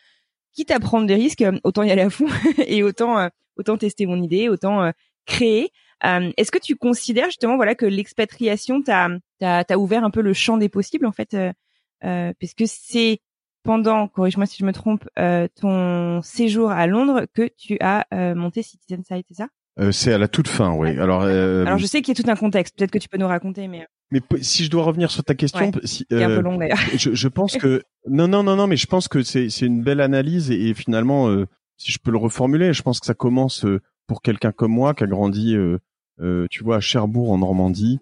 quitte 0.52 0.70
à 0.70 0.80
prendre 0.80 1.06
des 1.06 1.14
risques, 1.14 1.44
autant 1.64 1.82
y 1.82 1.90
aller 1.90 2.02
à 2.02 2.10
fond 2.10 2.26
et 2.66 2.82
autant 2.82 3.18
euh, 3.18 3.28
autant 3.56 3.76
tester 3.76 4.06
mon 4.06 4.22
idée, 4.22 4.48
autant 4.48 4.82
euh, 4.82 4.90
créer. 5.26 5.70
Euh, 6.04 6.32
est-ce 6.36 6.50
que 6.50 6.58
tu 6.58 6.76
considères 6.76 7.26
justement 7.26 7.56
voilà 7.56 7.74
que 7.74 7.86
l'expatriation 7.86 8.82
t'a 8.82 9.08
t'a 9.38 9.78
ouvert 9.78 10.04
un 10.04 10.10
peu 10.10 10.20
le 10.20 10.32
champ 10.32 10.56
des 10.56 10.68
possibles 10.68 11.06
en 11.06 11.12
fait, 11.12 11.36
parce 12.00 12.54
que 12.56 12.64
c'est 12.66 13.20
pendant, 13.64 14.08
corrige-moi 14.08 14.46
si 14.46 14.58
je 14.58 14.64
me 14.64 14.72
trompe, 14.72 15.08
ton 15.60 16.22
séjour 16.22 16.70
à 16.70 16.86
Londres 16.86 17.26
que 17.34 17.48
tu 17.56 17.78
as 17.80 18.06
monté 18.34 18.62
Citizen 18.62 19.02
Side, 19.04 19.24
c'est 19.28 19.34
ça? 19.34 19.48
Euh, 19.78 19.90
c'est 19.90 20.12
à 20.12 20.18
la 20.18 20.28
toute 20.28 20.48
fin, 20.48 20.74
oui. 20.74 20.98
Alors, 20.98 21.22
euh, 21.22 21.64
alors 21.64 21.78
je 21.78 21.86
sais 21.86 22.02
qu'il 22.02 22.16
y 22.16 22.20
a 22.20 22.22
tout 22.22 22.30
un 22.30 22.36
contexte. 22.36 22.76
Peut-être 22.76 22.90
que 22.90 22.98
tu 22.98 23.08
peux 23.08 23.16
nous 23.16 23.26
raconter, 23.26 23.68
mais. 23.68 23.82
Euh. 23.82 23.86
Mais 24.10 24.20
si 24.42 24.64
je 24.64 24.70
dois 24.70 24.82
revenir 24.82 25.10
sur 25.10 25.24
ta 25.24 25.34
question, 25.34 25.72
si, 25.84 26.06
un 26.10 26.26
peu 26.26 26.40
long 26.40 26.58
d'ailleurs. 26.58 26.76
Je, 26.98 27.14
je, 27.14 27.28
pense 27.28 27.56
que 27.56 27.82
non, 28.06 28.28
non, 28.28 28.42
non, 28.42 28.56
non, 28.56 28.66
mais 28.66 28.76
je 28.76 28.86
pense 28.86 29.08
que 29.08 29.22
c'est 29.22 29.48
c'est 29.48 29.64
une 29.64 29.82
belle 29.82 30.02
analyse 30.02 30.50
et, 30.50 30.74
finalement, 30.74 31.34
si 31.78 31.92
je 31.92 31.98
peux 31.98 32.10
le 32.10 32.18
reformuler, 32.18 32.74
je 32.74 32.82
pense 32.82 33.00
que 33.00 33.06
ça 33.06 33.14
commence 33.14 33.64
pour 34.06 34.20
quelqu'un 34.20 34.52
comme 34.52 34.72
moi 34.72 34.92
qui 34.92 35.04
a 35.04 35.06
grandi, 35.06 35.56
tu 36.50 36.62
vois, 36.62 36.76
à 36.76 36.80
Cherbourg 36.80 37.32
en 37.32 37.38
Normandie, 37.38 38.00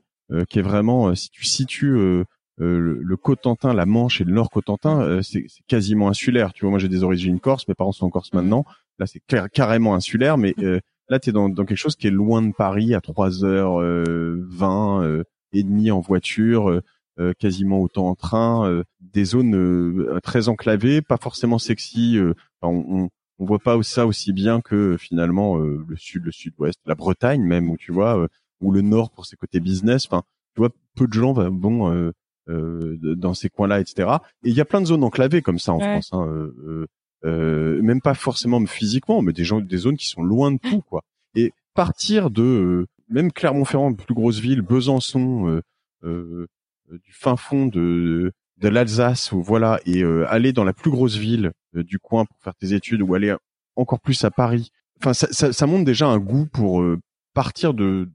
qui 0.49 0.59
est 0.59 0.63
vraiment, 0.63 1.15
si 1.15 1.31
tu 1.31 1.45
situes 1.45 1.93
le, 1.93 2.25
le, 2.59 3.17
Cotentin, 3.17 3.73
la 3.73 3.87
Manche 3.87 4.21
et 4.21 4.25
le 4.25 4.33
Nord 4.33 4.51
Cotentin, 4.51 5.23
c'est 5.23 5.47
quasiment 5.69 6.09
insulaire. 6.09 6.53
Tu 6.53 6.63
vois, 6.63 6.71
moi 6.71 6.81
j'ai 6.81 6.89
des 6.89 7.05
origines 7.05 7.39
corse, 7.39 7.69
mes 7.69 7.75
parents 7.77 7.93
sont 7.93 8.07
en 8.07 8.11
Corse 8.11 8.33
maintenant. 8.33 8.65
Là, 8.99 9.07
c'est 9.07 9.23
carrément 9.53 9.95
insulaire, 9.95 10.39
mais 10.39 10.57
Là, 11.11 11.19
tu 11.19 11.31
es 11.31 11.33
dans, 11.33 11.49
dans, 11.49 11.65
quelque 11.65 11.77
chose 11.77 11.97
qui 11.97 12.07
est 12.07 12.13
loin 12.13 12.41
de 12.41 12.53
Paris, 12.53 12.95
à 12.95 13.01
3h20 13.01 13.45
euh, 13.83 14.47
euh, 14.63 15.25
et 15.53 15.65
demi 15.65 15.91
en 15.91 15.99
voiture, 15.99 16.81
euh, 17.19 17.33
quasiment 17.39 17.81
autant 17.81 18.09
en 18.09 18.15
train, 18.15 18.83
des 19.01 19.25
zones 19.25 20.21
très 20.23 20.49
enclavées, 20.49 21.03
pas 21.03 21.19
forcément 21.19 21.59
sexy. 21.59 22.19
on, 22.63 23.11
on, 23.39 23.45
voit 23.45 23.59
pas 23.59 23.83
ça 23.83 24.07
aussi 24.07 24.33
bien 24.33 24.61
que 24.61 24.97
finalement 24.97 25.59
le 25.59 25.97
sud, 25.97 26.25
le 26.25 26.33
sud-ouest, 26.33 26.79
la 26.87 26.95
Bretagne 26.95 27.43
même, 27.43 27.69
où 27.69 27.77
tu 27.77 27.93
vois, 27.93 28.27
ou 28.63 28.71
le 28.71 28.81
nord 28.81 29.11
pour 29.11 29.27
ses 29.27 29.37
côtés 29.37 29.61
business. 29.61 30.07
Enfin, 30.07 30.23
tu 30.55 30.61
vois, 30.61 30.71
peu 30.95 31.07
de 31.07 31.13
gens 31.13 31.33
vont 31.33 32.13
dans 32.47 33.35
ces 33.35 33.51
coins-là, 33.51 33.81
etc. 33.81 34.09
Et 34.45 34.51
il 34.51 34.55
y 34.55 34.61
a 34.61 34.65
plein 34.65 34.81
de 34.81 34.87
zones 34.87 35.05
enclavées 35.05 35.43
comme 35.43 35.59
ça 35.59 35.73
en 35.73 35.81
France. 35.81 36.11
Hein, 36.13 36.27
euh, 36.27 36.87
même 37.25 38.01
pas 38.01 38.15
forcément 38.15 38.65
physiquement, 38.67 39.23
mais 39.23 39.33
des 39.33 39.45
gens, 39.45 39.61
des 39.61 39.77
zones 39.77 39.97
qui 39.97 40.09
sont 40.09 40.23
loin 40.23 40.53
de 40.53 40.59
tout, 40.59 40.83
quoi. 40.83 41.03
Et 41.35 41.53
partir 41.75 42.31
de 42.31 42.43
euh, 42.43 42.87
même 43.09 43.33
Clermont-Ferrand, 43.33 43.95
plus 43.95 44.15
grosse 44.15 44.39
ville, 44.39 44.63
Besançon, 44.63 45.63
euh, 46.05 46.47
du 46.91 47.13
fin 47.13 47.37
fond 47.37 47.67
de 47.67 48.33
de 48.59 48.69
l'Alsace 48.69 49.33
ou 49.33 49.43
voilà 49.43 49.81
et 49.87 50.03
aller 50.03 50.53
dans 50.53 50.65
la 50.65 50.75
plus 50.75 50.91
grosse 50.91 51.17
ville 51.17 51.53
du 51.73 51.99
coin 51.99 52.27
pour 52.27 52.37
faire 52.43 52.55
tes 52.55 52.75
études 52.75 53.01
ou 53.01 53.15
aller 53.15 53.35
encore 53.75 54.01
plus 54.01 54.23
à 54.25 54.31
Paris. 54.31 54.71
Enfin, 54.99 55.15
ça, 55.15 55.29
ça, 55.31 55.53
ça 55.53 55.67
montre 55.67 55.87
déjà 55.87 56.07
un 56.07 56.19
goût 56.19 56.47
pour 56.47 56.85
partir 57.33 57.73
de 57.73 58.09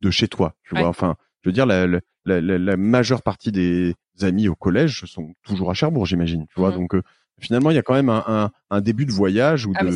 de 0.00 0.10
chez 0.10 0.28
toi. 0.28 0.54
Tu 0.62 0.76
vois. 0.76 0.86
Enfin, 0.88 1.16
je 1.42 1.48
veux 1.48 1.52
dire 1.52 1.66
la, 1.66 1.86
la, 1.86 2.00
la, 2.24 2.40
la, 2.40 2.76
majeure 2.76 3.22
partie 3.22 3.50
des 3.52 3.94
amis 4.20 4.48
au 4.48 4.54
collège 4.54 5.04
sont 5.06 5.34
toujours 5.42 5.70
à 5.70 5.74
Cherbourg, 5.74 6.06
j'imagine. 6.06 6.46
Tu 6.54 6.60
vois. 6.60 6.70
Mmh. 6.70 6.74
Donc 6.74 6.94
finalement, 7.40 7.70
il 7.70 7.74
y 7.74 7.78
a 7.78 7.82
quand 7.82 7.94
même 7.94 8.08
un, 8.08 8.24
un, 8.26 8.50
un 8.70 8.80
début 8.80 9.06
de 9.06 9.12
voyage 9.12 9.66
ou 9.66 9.72
ah, 9.76 9.84
de 9.84 9.90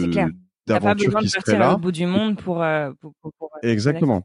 d'aventure 0.67 1.19
qui 1.19 1.29
se 1.29 1.39
crée 1.39 1.59
là. 1.59 1.75
au 1.75 1.79
bout 1.79 1.93
du 1.93 2.07
monde 2.07 2.41
pour, 2.41 2.63
euh, 2.63 2.91
pour, 3.01 3.13
pour, 3.21 3.33
pour 3.39 3.51
exactement. 3.63 4.23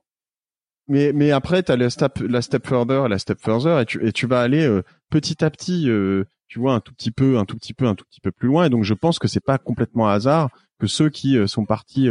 Mais 0.88 1.11
mais 1.13 1.32
après 1.32 1.61
tu 1.61 1.72
as 1.72 1.78
la 1.78 1.89
step 1.89 2.20
la 2.20 2.41
step 2.41 2.67
further, 2.67 3.07
la 3.07 3.20
step 3.20 3.39
further 3.39 3.80
et 3.80 3.86
tu 3.86 4.05
et 4.05 4.11
tu 4.11 4.26
vas 4.26 4.41
aller 4.41 4.65
euh, 4.65 4.84
petit 5.09 5.43
à 5.43 5.49
petit 5.49 5.89
euh, 5.89 6.26
tu 6.47 6.59
vois 6.59 6.74
un 6.74 6.80
tout 6.80 6.93
petit 6.93 7.11
peu 7.11 7.38
un 7.38 7.45
tout 7.45 7.57
petit 7.57 7.74
peu 7.74 7.86
un 7.86 7.95
tout 7.95 8.05
petit 8.05 8.22
peu 8.22 8.32
plus 8.32 8.47
loin 8.47 8.65
et 8.65 8.70
donc 8.70 8.84
je 8.84 8.93
pense 8.93 9.20
que 9.20 9.28
c'est 9.28 9.43
pas 9.43 9.57
complètement 9.57 10.07
hasard 10.07 10.49
que 10.80 10.88
ceux 10.88 11.09
qui 11.09 11.38
sont 11.47 11.65
partis 11.65 12.07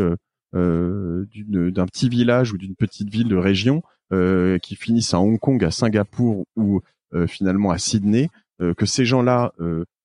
d'un 0.52 1.86
petit 1.86 2.08
village 2.08 2.52
ou 2.52 2.58
d'une 2.58 2.76
petite 2.76 3.08
ville 3.08 3.28
de 3.28 3.36
région 3.36 3.82
qui 4.12 4.76
finissent 4.76 5.14
à 5.14 5.20
Hong 5.20 5.40
Kong, 5.40 5.64
à 5.64 5.70
Singapour 5.70 6.44
ou 6.54 6.82
finalement 7.26 7.70
à 7.70 7.78
Sydney, 7.78 8.28
que 8.60 8.84
ces 8.84 9.06
gens-là 9.06 9.52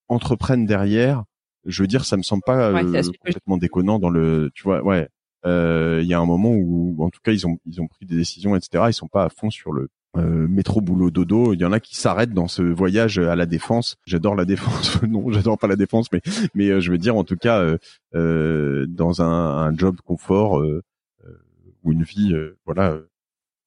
entreprennent 0.07 0.65
derrière 0.65 1.23
je 1.65 1.81
veux 1.81 1.87
dire, 1.87 2.05
ça 2.05 2.17
me 2.17 2.23
semble 2.23 2.43
pas 2.45 2.69
euh, 2.69 3.03
complètement 3.19 3.57
déconnant 3.57 3.99
dans 3.99 4.09
le, 4.09 4.51
tu 4.53 4.63
vois, 4.63 4.83
ouais. 4.83 5.07
Euh, 5.45 5.99
il 6.01 6.07
y 6.07 6.13
a 6.13 6.19
un 6.19 6.25
moment 6.25 6.51
où, 6.51 6.95
en 7.03 7.09
tout 7.09 7.19
cas, 7.21 7.33
ils 7.33 7.45
ont 7.45 7.57
ils 7.65 7.81
ont 7.81 7.87
pris 7.87 8.05
des 8.05 8.15
décisions, 8.15 8.55
etc. 8.55 8.85
Ils 8.87 8.93
sont 8.93 9.09
pas 9.09 9.25
à 9.25 9.29
fond 9.29 9.49
sur 9.49 9.73
le 9.73 9.89
euh, 10.15 10.47
métro 10.47 10.79
boulot 10.79 11.11
dodo. 11.11 11.53
Il 11.53 11.59
y 11.59 11.65
en 11.65 11.73
a 11.73 11.81
qui 11.81 11.97
s'arrêtent 11.97 12.33
dans 12.33 12.47
ce 12.47 12.61
voyage 12.61 13.19
à 13.19 13.35
la 13.35 13.45
défense. 13.45 13.97
J'adore 14.05 14.35
la 14.35 14.45
défense. 14.45 15.01
non, 15.07 15.29
j'adore 15.31 15.57
pas 15.57 15.67
la 15.67 15.75
défense, 15.75 16.09
mais 16.13 16.21
mais 16.53 16.79
je 16.79 16.91
veux 16.91 16.97
dire, 16.97 17.17
en 17.17 17.25
tout 17.25 17.35
cas, 17.35 17.61
dans 18.13 19.21
un, 19.21 19.67
un, 19.67 19.77
job 19.77 19.97
confort 20.05 20.63
ou 21.83 21.91
une 21.91 22.03
vie, 22.03 22.33
voilà, 22.65 22.97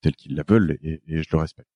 telle 0.00 0.14
qu'ils 0.14 0.34
la 0.34 0.44
veulent, 0.48 0.78
et, 0.82 1.02
et, 1.08 1.22
je 1.22 1.28
le 1.30 1.38
respecte. 1.38 1.68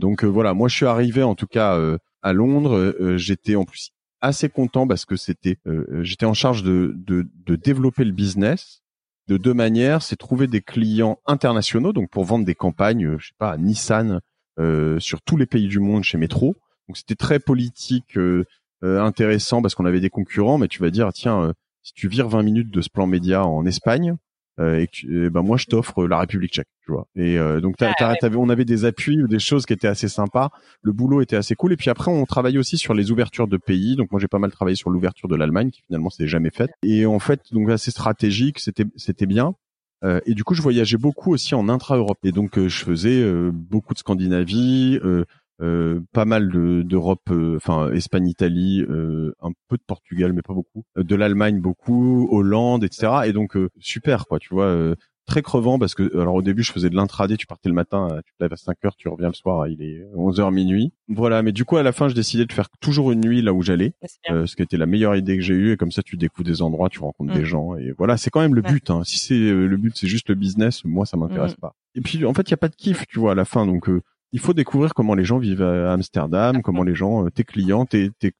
donc 0.00 0.24
voilà, 0.24 0.52
moi 0.52 0.66
je 0.66 0.74
suis 0.74 0.86
arrivé 0.86 1.22
en 1.22 1.36
tout 1.36 1.46
cas 1.46 1.78
à 2.22 2.32
Londres. 2.32 2.94
J'étais 3.16 3.56
en 3.56 3.64
plus 3.64 3.92
assez 4.22 4.48
content 4.48 4.86
parce 4.86 5.04
que 5.04 5.16
c'était, 5.16 5.58
euh, 5.66 5.84
euh, 5.90 6.04
j'étais 6.04 6.24
en 6.24 6.32
charge 6.32 6.62
de, 6.62 6.94
de, 6.96 7.28
de, 7.44 7.56
développer 7.56 8.04
le 8.04 8.12
business 8.12 8.82
de 9.28 9.36
deux 9.36 9.52
manières. 9.52 10.00
C'est 10.00 10.16
trouver 10.16 10.46
des 10.46 10.62
clients 10.62 11.18
internationaux, 11.26 11.92
donc 11.92 12.08
pour 12.08 12.24
vendre 12.24 12.46
des 12.46 12.54
campagnes, 12.54 13.04
euh, 13.04 13.18
je 13.18 13.28
sais 13.28 13.34
pas, 13.36 13.50
à 13.50 13.58
Nissan 13.58 14.20
euh, 14.58 14.98
sur 15.00 15.20
tous 15.22 15.36
les 15.36 15.46
pays 15.46 15.68
du 15.68 15.80
monde 15.80 16.04
chez 16.04 16.18
Metro. 16.18 16.56
Donc 16.88 16.96
c'était 16.96 17.16
très 17.16 17.40
politique, 17.40 18.16
euh, 18.16 18.44
intéressant 18.82 19.60
parce 19.60 19.74
qu'on 19.74 19.84
avait 19.84 20.00
des 20.00 20.10
concurrents, 20.10 20.58
mais 20.58 20.68
tu 20.68 20.80
vas 20.80 20.90
dire 20.90 21.12
tiens, 21.12 21.52
si 21.82 21.92
tu 21.92 22.08
vires 22.08 22.28
20 22.28 22.42
minutes 22.42 22.70
de 22.70 22.80
ce 22.80 22.88
plan 22.90 23.06
média 23.06 23.44
en 23.44 23.64
Espagne, 23.66 24.10
euh, 24.10 24.16
et, 24.58 24.86
que, 24.86 25.28
ben 25.28 25.42
moi 25.42 25.56
je 25.56 25.66
t'offre 25.66 26.06
la 26.06 26.18
République 26.20 26.52
tchèque, 26.52 26.68
tu 26.84 26.92
vois. 26.92 27.06
Et 27.16 27.38
euh, 27.38 27.60
donc 27.60 27.76
on 27.80 28.48
avait 28.48 28.64
des 28.64 28.84
appuis 28.84 29.22
ou 29.22 29.28
des 29.28 29.38
choses 29.38 29.66
qui 29.66 29.72
étaient 29.72 29.88
assez 29.88 30.08
sympas. 30.08 30.50
Le 30.82 30.92
boulot 30.92 31.20
était 31.20 31.36
assez 31.36 31.54
cool. 31.54 31.72
Et 31.72 31.76
puis 31.76 31.90
après 31.90 32.10
on 32.10 32.24
travaillait 32.24 32.58
aussi 32.58 32.78
sur 32.78 32.94
les 32.94 33.10
ouvertures 33.10 33.48
de 33.48 33.56
pays. 33.56 33.96
Donc 33.96 34.10
moi 34.10 34.20
j'ai 34.20 34.28
pas 34.28 34.38
mal 34.38 34.52
travaillé 34.52 34.76
sur 34.76 34.90
l'ouverture 34.90 35.28
de 35.28 35.36
l'Allemagne 35.36 35.70
qui 35.70 35.82
finalement 35.82 36.10
s'est 36.10 36.26
jamais 36.26 36.50
faite. 36.50 36.70
Et 36.82 37.06
en 37.06 37.18
fait 37.18 37.40
donc 37.52 37.70
assez 37.70 37.90
stratégique, 37.90 38.58
c'était 38.58 38.84
c'était 38.96 39.26
bien. 39.26 39.54
Euh, 40.04 40.20
et 40.26 40.34
du 40.34 40.42
coup, 40.42 40.54
je 40.54 40.62
voyageais 40.62 40.96
beaucoup 40.96 41.32
aussi 41.32 41.54
en 41.54 41.68
intra-Europe. 41.68 42.18
Et 42.24 42.32
donc, 42.32 42.58
je 42.58 42.84
faisais 42.84 43.24
beaucoup 43.52 43.94
de 43.94 44.00
Scandinavie, 44.00 44.98
euh, 45.62 46.00
pas 46.12 46.24
mal 46.24 46.48
d'Europe, 46.84 47.30
euh, 47.30 47.56
enfin 47.56 47.92
Espagne, 47.92 48.26
Italie, 48.26 48.84
euh, 48.88 49.32
un 49.40 49.52
peu 49.68 49.76
de 49.76 49.82
Portugal, 49.86 50.32
mais 50.32 50.42
pas 50.42 50.54
beaucoup, 50.54 50.84
de 50.96 51.14
l'Allemagne 51.14 51.60
beaucoup, 51.60 52.28
Hollande, 52.32 52.82
etc. 52.82 53.12
Et 53.26 53.32
donc 53.32 53.56
super 53.78 54.26
quoi, 54.26 54.40
tu 54.40 54.52
vois, 54.52 54.94
très 55.24 55.40
crevant 55.40 55.78
parce 55.78 55.94
que 55.94 56.18
alors 56.18 56.34
au 56.34 56.42
début 56.42 56.64
je 56.64 56.72
faisais 56.72 56.90
de 56.90 56.96
l'intraday, 56.96 57.36
tu 57.36 57.46
partais 57.46 57.68
le 57.68 57.76
matin, 57.76 58.08
tu 58.26 58.32
te 58.32 58.42
lèves 58.42 58.52
à 58.52 58.56
5 58.56 58.76
heures, 58.84 58.96
tu 58.96 59.08
reviens 59.08 59.28
le 59.28 59.34
soir, 59.34 59.68
il 59.68 59.80
est 59.82 60.04
11 60.16 60.40
heures 60.40 60.50
minuit. 60.50 60.92
Voilà, 61.06 61.42
mais 61.42 61.52
du 61.52 61.64
coup 61.64 61.76
à 61.76 61.84
la 61.84 61.92
fin 61.92 62.08
je 62.08 62.14
décidais 62.14 62.44
de 62.44 62.52
faire 62.52 62.68
toujours 62.80 63.12
une 63.12 63.20
nuit 63.20 63.40
là 63.40 63.52
où 63.52 63.62
j'allais, 63.62 63.94
ce 64.28 64.56
qui 64.56 64.62
était 64.62 64.76
la 64.76 64.86
meilleure 64.86 65.14
idée 65.14 65.36
que 65.36 65.42
j'ai 65.42 65.54
eue 65.54 65.72
et 65.72 65.76
comme 65.76 65.92
ça 65.92 66.02
tu 66.02 66.16
découvres 66.16 66.48
des 66.48 66.60
endroits, 66.60 66.88
tu 66.88 66.98
rencontres 66.98 67.34
des 67.34 67.42
mm. 67.42 67.44
gens 67.44 67.76
et 67.76 67.92
voilà, 67.96 68.16
c'est 68.16 68.30
quand 68.30 68.40
même 68.40 68.56
le 68.56 68.62
but. 68.62 68.90
Hein. 68.90 69.02
Si 69.04 69.18
c'est 69.18 69.38
le 69.38 69.76
but, 69.76 69.96
c'est 69.96 70.08
juste 70.08 70.28
le 70.28 70.34
business, 70.34 70.84
moi 70.84 71.06
ça 71.06 71.16
m'intéresse 71.16 71.56
mm. 71.56 71.60
pas. 71.60 71.76
Et 71.94 72.00
puis 72.00 72.24
en 72.24 72.34
fait 72.34 72.48
il 72.48 72.50
y 72.50 72.54
a 72.54 72.58
pas 72.58 72.68
de 72.68 72.74
kiff, 72.74 73.06
tu 73.06 73.20
vois, 73.20 73.32
à 73.32 73.34
la 73.36 73.44
fin 73.44 73.64
donc 73.64 73.88
il 74.32 74.40
faut 74.40 74.54
découvrir 74.54 74.94
comment 74.94 75.14
les 75.14 75.24
gens 75.24 75.38
vivent 75.38 75.62
à 75.62 75.92
Amsterdam, 75.92 76.62
comment 76.62 76.82
les 76.82 76.94
gens, 76.94 77.26
euh, 77.26 77.30
tes 77.30 77.44
clients, 77.44 77.84
tes, 77.84 78.10
tes, 78.18 78.32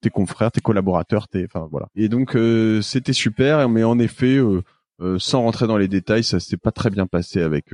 tes, 0.00 0.10
confrères, 0.10 0.52
tes 0.52 0.60
collaborateurs, 0.60 1.26
tes, 1.28 1.44
enfin 1.44 1.66
voilà. 1.70 1.88
Et 1.96 2.08
donc 2.08 2.36
euh, 2.36 2.80
c'était 2.82 3.12
super, 3.12 3.68
mais 3.68 3.84
en 3.84 3.98
effet, 3.98 4.36
euh, 4.36 5.18
sans 5.18 5.42
rentrer 5.42 5.66
dans 5.66 5.78
les 5.78 5.88
détails, 5.88 6.24
ça 6.24 6.38
s'est 6.38 6.56
pas 6.56 6.70
très 6.72 6.90
bien 6.90 7.06
passé 7.06 7.40
avec 7.40 7.66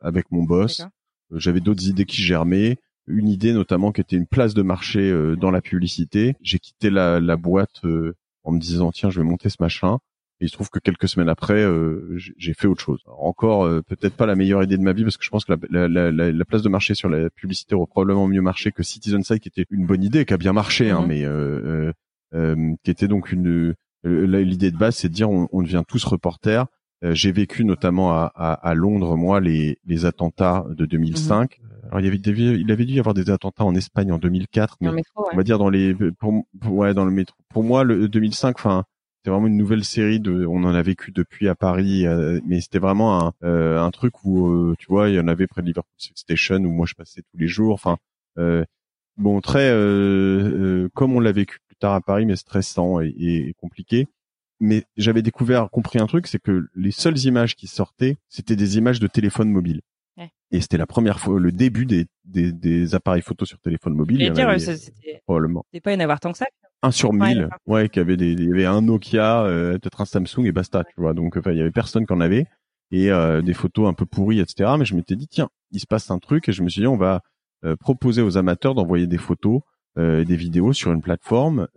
avec 0.00 0.30
mon 0.30 0.42
boss. 0.42 0.82
J'avais 1.32 1.60
d'autres 1.60 1.86
idées 1.86 2.06
qui 2.06 2.22
germaient. 2.22 2.78
Une 3.06 3.28
idée 3.28 3.52
notamment 3.52 3.92
qui 3.92 4.00
était 4.00 4.16
une 4.16 4.26
place 4.26 4.54
de 4.54 4.62
marché 4.62 5.12
dans 5.36 5.50
la 5.50 5.60
publicité. 5.60 6.36
J'ai 6.42 6.58
quitté 6.58 6.90
la, 6.90 7.18
la 7.18 7.36
boîte 7.36 7.82
en 8.44 8.52
me 8.52 8.58
disant 8.60 8.92
tiens 8.92 9.10
je 9.10 9.20
vais 9.20 9.26
monter 9.26 9.48
ce 9.48 9.56
machin. 9.58 9.98
Et 10.40 10.46
il 10.46 10.48
se 10.48 10.54
trouve 10.54 10.70
que 10.70 10.78
quelques 10.78 11.06
semaines 11.08 11.28
après, 11.28 11.62
euh, 11.62 12.16
j'ai 12.16 12.54
fait 12.54 12.66
autre 12.66 12.80
chose. 12.80 13.02
encore 13.06 13.64
euh, 13.64 13.82
peut-être 13.82 14.14
pas 14.14 14.24
la 14.24 14.34
meilleure 14.34 14.62
idée 14.62 14.78
de 14.78 14.82
ma 14.82 14.94
vie 14.94 15.04
parce 15.04 15.18
que 15.18 15.24
je 15.24 15.28
pense 15.28 15.44
que 15.44 15.52
la, 15.68 15.86
la, 15.86 16.10
la, 16.10 16.32
la 16.32 16.44
place 16.46 16.62
de 16.62 16.70
marché 16.70 16.94
sur 16.94 17.10
la 17.10 17.28
publicité 17.28 17.74
aurait 17.74 17.86
probablement 17.86 18.26
mieux 18.26 18.40
marché 18.40 18.72
que 18.72 18.82
Citizen 18.82 19.22
Side, 19.22 19.40
qui 19.40 19.48
était 19.48 19.66
une 19.70 19.84
bonne 19.84 20.02
idée, 20.02 20.24
qui 20.24 20.32
a 20.32 20.38
bien 20.38 20.54
marché, 20.54 20.90
hein, 20.90 21.02
mhm. 21.02 21.08
mais 21.08 21.24
euh, 21.24 21.92
euh, 22.34 22.74
qui 22.82 22.90
était 22.90 23.08
donc 23.08 23.32
une 23.32 23.74
l'idée 24.02 24.70
de 24.70 24.78
base, 24.78 24.96
c'est 24.96 25.10
de 25.10 25.14
dire 25.14 25.30
on, 25.30 25.46
on 25.52 25.62
devient 25.62 25.82
tous 25.86 26.02
reporters. 26.04 26.64
j'ai 27.02 27.32
vécu 27.32 27.66
notamment 27.66 28.12
à, 28.12 28.32
à, 28.34 28.52
à, 28.54 28.72
Londres, 28.72 29.14
moi, 29.14 29.40
les, 29.40 29.78
les 29.84 30.06
attentats 30.06 30.64
de 30.70 30.86
2005. 30.86 31.58
Mhm. 31.60 31.70
Alors 31.90 32.00
il 32.00 32.06
y 32.06 32.08
avait 32.08 32.16
il 32.16 32.72
avait 32.72 32.86
dû 32.86 32.94
y 32.94 32.98
avoir 32.98 33.14
des 33.14 33.28
attentats 33.30 33.64
en 33.64 33.74
Espagne 33.74 34.10
en 34.12 34.18
2004, 34.18 34.76
mais 34.80 34.88
on 35.16 35.36
va 35.36 35.42
dire 35.42 35.58
dans 35.58 35.68
les 35.68 35.94
pour, 36.18 36.44
ouais 36.64 36.94
dans 36.94 37.04
le 37.04 37.10
métro. 37.10 37.36
Pour 37.50 37.62
moi, 37.62 37.84
le 37.84 38.08
2005, 38.08 38.56
enfin 38.58 38.84
c'était 39.20 39.32
vraiment 39.32 39.48
une 39.48 39.58
nouvelle 39.58 39.84
série 39.84 40.18
de 40.18 40.46
on 40.46 40.64
en 40.64 40.74
a 40.74 40.80
vécu 40.80 41.12
depuis 41.12 41.48
à 41.48 41.54
Paris 41.54 42.06
euh, 42.06 42.40
mais 42.46 42.62
c'était 42.62 42.78
vraiment 42.78 43.26
un, 43.26 43.32
euh, 43.44 43.78
un 43.78 43.90
truc 43.90 44.24
où 44.24 44.48
euh, 44.48 44.74
tu 44.78 44.86
vois 44.86 45.10
il 45.10 45.16
y 45.16 45.20
en 45.20 45.28
avait 45.28 45.46
près 45.46 45.60
de 45.60 45.66
Liverpool 45.66 45.92
Station 45.98 46.56
où 46.56 46.70
moi 46.70 46.86
je 46.86 46.94
passais 46.94 47.20
tous 47.20 47.36
les 47.36 47.46
jours 47.46 47.74
enfin 47.74 47.98
bon 49.18 49.40
très 49.42 49.68
comme 50.94 51.14
on 51.14 51.20
l'a 51.20 51.32
vécu 51.32 51.58
plus 51.66 51.76
tard 51.76 51.92
à 51.92 52.00
Paris 52.00 52.24
mais 52.24 52.36
stressant 52.36 53.00
et, 53.00 53.12
et 53.18 53.54
compliqué 53.60 54.08
mais 54.58 54.84
j'avais 54.96 55.20
découvert 55.20 55.68
compris 55.68 55.98
un 55.98 56.06
truc 56.06 56.26
c'est 56.26 56.40
que 56.40 56.68
les 56.74 56.90
seules 56.90 57.18
images 57.26 57.56
qui 57.56 57.66
sortaient 57.66 58.16
c'était 58.30 58.56
des 58.56 58.78
images 58.78 59.00
de 59.00 59.06
téléphone 59.06 59.50
mobile 59.50 59.82
et 60.52 60.60
c'était 60.60 60.78
la 60.78 60.86
première 60.86 61.20
fois, 61.20 61.38
le 61.38 61.52
début 61.52 61.86
des, 61.86 62.06
des, 62.24 62.52
des 62.52 62.94
appareils 62.96 63.22
photo 63.22 63.44
sur 63.44 63.60
téléphone 63.60 63.94
mobile. 63.94 64.20
Il 64.20 64.26
y 64.26 64.30
dire, 64.30 64.60
c'était 64.60 65.22
probablement. 65.24 65.64
pas 65.82 65.92
y 65.92 65.96
en 65.96 66.00
avoir 66.00 66.18
tant 66.18 66.32
que 66.32 66.38
ça 66.38 66.46
un 66.82 66.90
sur 66.90 67.12
mille, 67.12 67.48
ouais, 67.66 67.88
qui 67.88 68.00
avait 68.00 68.16
des, 68.16 68.32
il 68.32 68.48
y 68.48 68.52
avait 68.52 68.66
un 68.66 68.80
Nokia, 68.80 69.44
euh, 69.44 69.78
peut-être 69.78 70.00
un 70.00 70.06
Samsung 70.06 70.44
et 70.46 70.52
basta, 70.52 70.84
tu 70.84 70.94
vois. 70.96 71.14
Donc, 71.14 71.36
enfin, 71.36 71.52
il 71.52 71.58
y 71.58 71.60
avait 71.60 71.70
personne 71.70 72.06
qui 72.06 72.12
en 72.12 72.20
avait 72.20 72.46
et 72.90 73.10
euh, 73.10 73.42
des 73.42 73.54
photos 73.54 73.88
un 73.88 73.92
peu 73.92 74.06
pourries, 74.06 74.40
etc. 74.40 74.72
Mais 74.78 74.84
je 74.84 74.94
m'étais 74.94 75.16
dit, 75.16 75.28
tiens, 75.28 75.48
il 75.70 75.80
se 75.80 75.86
passe 75.86 76.10
un 76.10 76.18
truc 76.18 76.48
et 76.48 76.52
je 76.52 76.62
me 76.62 76.68
suis 76.68 76.80
dit, 76.80 76.86
on 76.86 76.96
va 76.96 77.22
euh, 77.64 77.76
proposer 77.76 78.22
aux 78.22 78.36
amateurs 78.36 78.74
d'envoyer 78.74 79.06
des 79.06 79.18
photos, 79.18 79.60
euh, 79.98 80.24
des 80.24 80.36
vidéos 80.36 80.72
sur 80.72 80.92
une 80.92 81.02
plateforme 81.02 81.68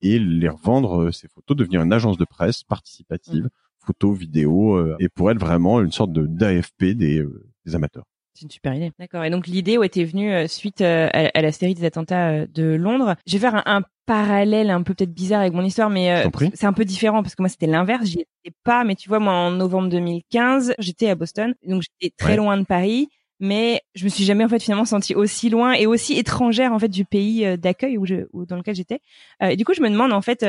et 0.00 0.18
les 0.20 0.48
revendre 0.48 1.12
ces 1.12 1.26
photos, 1.28 1.56
devenir 1.56 1.82
une 1.82 1.92
agence 1.92 2.18
de 2.18 2.24
presse 2.24 2.62
participative, 2.62 3.44
mmh. 3.44 3.84
photos, 3.84 4.16
vidéos, 4.16 4.96
et 5.00 5.08
pour 5.08 5.30
être 5.32 5.40
vraiment 5.40 5.80
une 5.80 5.90
sorte 5.90 6.12
de 6.12 6.24
d'AFP 6.24 6.94
des, 6.94 7.26
des 7.66 7.74
amateurs. 7.74 8.04
C'est 8.38 8.44
une 8.44 8.50
super 8.52 8.72
idée. 8.72 8.92
D'accord. 9.00 9.24
Et 9.24 9.30
donc 9.30 9.48
l'idée 9.48 9.78
était 9.82 10.04
venue 10.04 10.32
euh, 10.32 10.46
suite 10.46 10.80
euh, 10.80 11.08
à, 11.12 11.42
la 11.42 11.50
série 11.50 11.74
des 11.74 11.84
attentats 11.84 12.28
euh, 12.28 12.46
de 12.54 12.62
Londres. 12.62 13.16
Je 13.26 13.32
vais 13.32 13.40
faire 13.40 13.66
un, 13.66 13.82
parallèle 14.06 14.70
un 14.70 14.82
peu 14.84 14.94
peut-être 14.94 15.12
bizarre 15.12 15.40
avec 15.40 15.54
mon 15.54 15.64
histoire, 15.64 15.90
mais 15.90 16.24
c'est 16.54 16.66
un 16.66 16.72
peu 16.72 16.84
différent 16.84 17.22
parce 17.22 17.34
que 17.34 17.42
moi 17.42 17.48
c'était 17.48 17.66
l'inverse. 17.66 18.06
J'y 18.06 18.20
étais 18.20 18.56
pas, 18.62 18.84
mais 18.84 18.94
tu 18.94 19.08
vois 19.08 19.18
moi 19.18 19.32
en 19.32 19.50
novembre 19.50 19.88
2015 19.88 20.74
j'étais 20.78 21.10
à 21.10 21.14
Boston, 21.14 21.54
donc 21.66 21.82
j'étais 21.82 22.14
très 22.16 22.36
loin 22.36 22.56
de 22.56 22.64
Paris. 22.64 23.08
Mais 23.40 23.82
je 23.94 24.04
me 24.04 24.08
suis 24.08 24.24
jamais 24.24 24.44
en 24.44 24.48
fait 24.48 24.62
finalement 24.62 24.84
sentie 24.84 25.14
aussi 25.14 25.50
loin 25.50 25.72
et 25.72 25.86
aussi 25.86 26.16
étrangère 26.16 26.72
en 26.72 26.78
fait 26.78 26.88
du 26.88 27.04
pays 27.04 27.58
d'accueil 27.58 27.98
où, 27.98 28.06
je, 28.06 28.26
où 28.32 28.46
dans 28.46 28.56
lequel 28.56 28.74
j'étais. 28.76 29.00
et 29.42 29.56
du 29.56 29.64
coup 29.64 29.74
je 29.74 29.82
me 29.82 29.90
demande 29.90 30.12
en 30.12 30.22
fait 30.22 30.46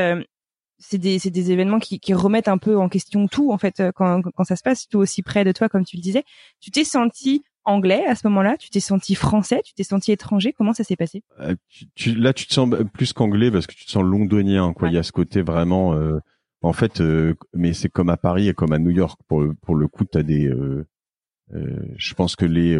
c'est 0.77 0.97
des, 0.97 1.19
c'est 1.19 1.29
des 1.29 1.51
événements 1.51 1.79
qui, 1.79 1.99
qui 1.99 2.13
remettent 2.13 2.47
un 2.47 2.57
peu 2.57 2.77
en 2.77 2.87
question 2.87 3.27
tout 3.27 3.51
en 3.51 3.57
fait 3.57 3.83
quand, 3.93 4.21
quand 4.21 4.43
ça 4.45 4.55
se 4.55 4.63
passe 4.63 4.87
tout 4.87 4.99
aussi 4.99 5.21
près 5.21 5.43
de 5.43 5.51
toi 5.51 5.67
comme 5.67 5.83
tu 5.83 5.97
le 5.97 6.01
disais. 6.01 6.23
Tu 6.61 6.71
t'es 6.71 6.85
senti 6.85 7.43
anglais 7.69 8.05
à 8.05 8.15
ce 8.15 8.27
moment-là? 8.27 8.57
Tu 8.57 8.69
t'es 8.69 8.79
senti 8.79 9.15
français? 9.15 9.61
Tu 9.63 9.73
t'es 9.73 9.83
senti 9.83 10.11
étranger? 10.11 10.53
Comment 10.53 10.73
ça 10.73 10.83
s'est 10.83 10.95
passé? 10.95 11.23
Euh, 11.39 11.55
tu, 11.95 12.15
Là, 12.15 12.33
tu 12.33 12.47
te 12.47 12.53
sens 12.53 12.69
plus 12.93 13.13
qu'anglais 13.13 13.51
parce 13.51 13.67
que 13.67 13.73
tu 13.73 13.85
te 13.85 13.91
sens 13.91 14.03
londonien. 14.03 14.73
Quoi, 14.73 14.89
il 14.89 14.95
y 14.95 14.97
a 14.97 15.03
ce 15.03 15.11
côté 15.11 15.41
vraiment. 15.41 15.93
Euh, 15.93 16.19
en 16.61 16.73
fait, 16.73 16.99
euh, 16.99 17.35
mais 17.53 17.73
c'est 17.73 17.89
comme 17.89 18.09
à 18.09 18.17
Paris 18.17 18.49
et 18.49 18.53
comme 18.53 18.73
à 18.73 18.79
New 18.79 18.91
York. 18.91 19.19
Pour 19.27 19.43
pour 19.61 19.75
le 19.75 19.87
coup, 19.87 20.05
t'as 20.05 20.23
des. 20.23 20.51
je 21.51 22.13
pense 22.15 22.35
que 22.35 22.45
les 22.45 22.77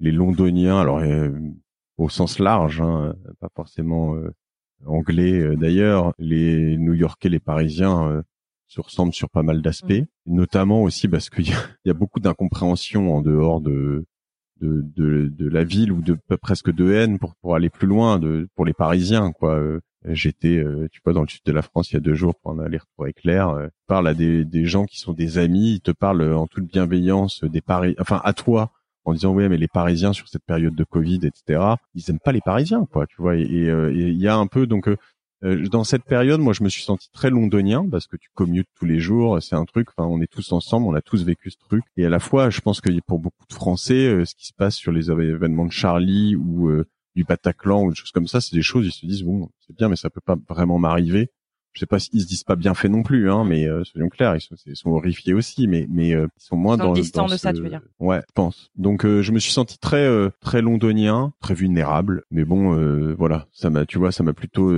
les 0.00 0.12
Londoniens, 0.12 0.78
alors 0.80 1.02
au 1.98 2.08
sens 2.08 2.38
large, 2.38 2.80
hein, 2.80 3.14
pas 3.40 3.48
forcément 3.54 4.14
anglais 4.84 5.56
d'ailleurs, 5.56 6.14
les 6.18 6.76
New-Yorkais, 6.76 7.28
les 7.28 7.40
Parisiens 7.40 8.22
se 8.66 8.80
ressemblent 8.80 9.14
sur 9.14 9.30
pas 9.30 9.42
mal 9.42 9.62
d'aspects, 9.62 9.92
mmh. 9.92 10.06
notamment 10.34 10.82
aussi 10.82 11.08
parce 11.08 11.30
qu'il 11.30 11.48
y, 11.48 11.54
y, 11.84 11.90
a 11.90 11.94
beaucoup 11.94 12.20
d'incompréhension 12.20 13.14
en 13.14 13.22
dehors 13.22 13.60
de 13.60 14.04
de, 14.60 14.82
de, 14.96 15.28
de 15.28 15.48
la 15.50 15.64
ville 15.64 15.92
ou 15.92 16.00
de 16.00 16.16
presque 16.40 16.72
de 16.72 16.90
haine 16.92 17.18
pour 17.18 17.34
pour 17.36 17.54
aller 17.54 17.68
plus 17.68 17.86
loin 17.86 18.18
de 18.18 18.48
pour 18.54 18.64
les 18.64 18.72
Parisiens 18.72 19.32
quoi. 19.32 19.56
Euh, 19.56 19.80
j'étais, 20.14 20.58
euh, 20.58 20.88
tu 20.92 21.00
vois, 21.04 21.12
dans 21.12 21.22
le 21.22 21.28
sud 21.28 21.42
de 21.44 21.52
la 21.52 21.62
France 21.62 21.90
il 21.90 21.94
y 21.94 21.96
a 21.96 22.00
deux 22.00 22.14
jours 22.14 22.34
pour 22.36 22.52
un 22.52 22.60
aller-retour 22.60 23.06
éclair. 23.06 23.48
Euh, 23.50 23.68
parle 23.86 24.08
à 24.08 24.14
des, 24.14 24.44
des 24.44 24.64
gens 24.64 24.84
qui 24.84 24.98
sont 24.98 25.12
des 25.12 25.38
amis, 25.38 25.74
ils 25.74 25.80
te 25.80 25.90
parlent 25.90 26.32
en 26.32 26.46
toute 26.46 26.64
bienveillance 26.64 27.44
des 27.44 27.60
Paris, 27.60 27.96
enfin 27.98 28.20
à 28.24 28.32
toi, 28.32 28.72
en 29.04 29.12
disant 29.14 29.32
ouais 29.34 29.48
mais 29.48 29.56
les 29.56 29.68
Parisiens 29.68 30.12
sur 30.12 30.28
cette 30.28 30.44
période 30.44 30.74
de 30.74 30.84
Covid, 30.84 31.20
etc. 31.24 31.60
Ils 31.94 32.10
aiment 32.10 32.20
pas 32.20 32.32
les 32.32 32.40
Parisiens, 32.40 32.86
quoi, 32.90 33.06
tu 33.06 33.16
vois. 33.18 33.36
Et 33.36 33.44
il 33.44 34.20
y 34.20 34.28
a 34.28 34.36
un 34.36 34.46
peu 34.46 34.66
donc 34.66 34.88
euh, 34.88 34.96
dans 35.42 35.84
cette 35.84 36.04
période, 36.04 36.40
moi, 36.40 36.52
je 36.52 36.62
me 36.62 36.68
suis 36.68 36.82
senti 36.82 37.10
très 37.12 37.30
londonien 37.30 37.86
parce 37.88 38.06
que 38.06 38.16
tu 38.16 38.28
commutes 38.34 38.68
tous 38.78 38.86
les 38.86 38.98
jours. 38.98 39.42
C'est 39.42 39.54
un 39.54 39.64
truc. 39.64 39.88
Enfin, 39.96 40.08
on 40.08 40.20
est 40.20 40.30
tous 40.30 40.52
ensemble, 40.52 40.86
on 40.86 40.94
a 40.94 41.02
tous 41.02 41.24
vécu 41.24 41.50
ce 41.50 41.58
truc. 41.58 41.84
Et 41.96 42.06
à 42.06 42.08
la 42.08 42.20
fois, 42.20 42.50
je 42.50 42.60
pense 42.60 42.80
que 42.80 42.90
pour 43.06 43.18
beaucoup 43.18 43.46
de 43.48 43.54
Français, 43.54 44.06
euh, 44.06 44.24
ce 44.24 44.34
qui 44.34 44.46
se 44.46 44.54
passe 44.54 44.76
sur 44.76 44.92
les 44.92 45.10
événements 45.10 45.66
de 45.66 45.72
Charlie 45.72 46.36
ou 46.36 46.68
euh, 46.68 46.86
du 47.14 47.24
Bataclan 47.24 47.84
ou 47.84 47.90
des 47.90 47.96
choses 47.96 48.12
comme 48.12 48.26
ça, 48.26 48.40
c'est 48.40 48.54
des 48.54 48.62
choses. 48.62 48.86
Ils 48.86 48.92
se 48.92 49.06
disent 49.06 49.22
bon, 49.22 49.48
c'est 49.66 49.76
bien, 49.76 49.88
mais 49.88 49.96
ça 49.96 50.10
peut 50.10 50.22
pas 50.24 50.36
vraiment 50.48 50.78
m'arriver. 50.78 51.30
Je 51.74 51.80
sais 51.80 51.86
pas 51.86 51.98
s'ils 51.98 52.22
se 52.22 52.26
disent 52.26 52.44
pas 52.44 52.56
bien 52.56 52.72
fait 52.72 52.88
non 52.88 53.02
plus, 53.02 53.30
hein, 53.30 53.44
mais 53.44 53.66
soyons 53.84 54.08
clairs, 54.08 54.34
ils 54.34 54.40
sont, 54.40 54.54
ils 54.64 54.76
sont, 54.76 54.92
horrifiés 54.92 55.34
aussi, 55.34 55.68
mais 55.68 55.86
mais 55.90 56.12
ils 56.12 56.28
sont 56.38 56.56
moins 56.56 56.78
dans, 56.78 56.94
dans 56.94 57.26
de 57.26 57.36
ça, 57.36 57.52
tu 57.52 57.60
veux 57.60 57.68
dire 57.68 57.82
Ouais, 57.98 58.20
je 58.26 58.32
pense. 58.32 58.70
Donc 58.76 59.02
je 59.02 59.30
me 59.30 59.38
suis 59.38 59.52
senti 59.52 59.78
très 59.78 60.08
très 60.40 60.62
londonien, 60.62 61.34
très 61.42 61.52
vulnérable, 61.52 62.22
mais 62.30 62.46
bon, 62.46 63.14
voilà, 63.16 63.46
ça 63.52 63.68
m'a, 63.68 63.84
tu 63.84 63.98
vois, 63.98 64.10
ça 64.10 64.22
m'a 64.22 64.32
plutôt 64.32 64.72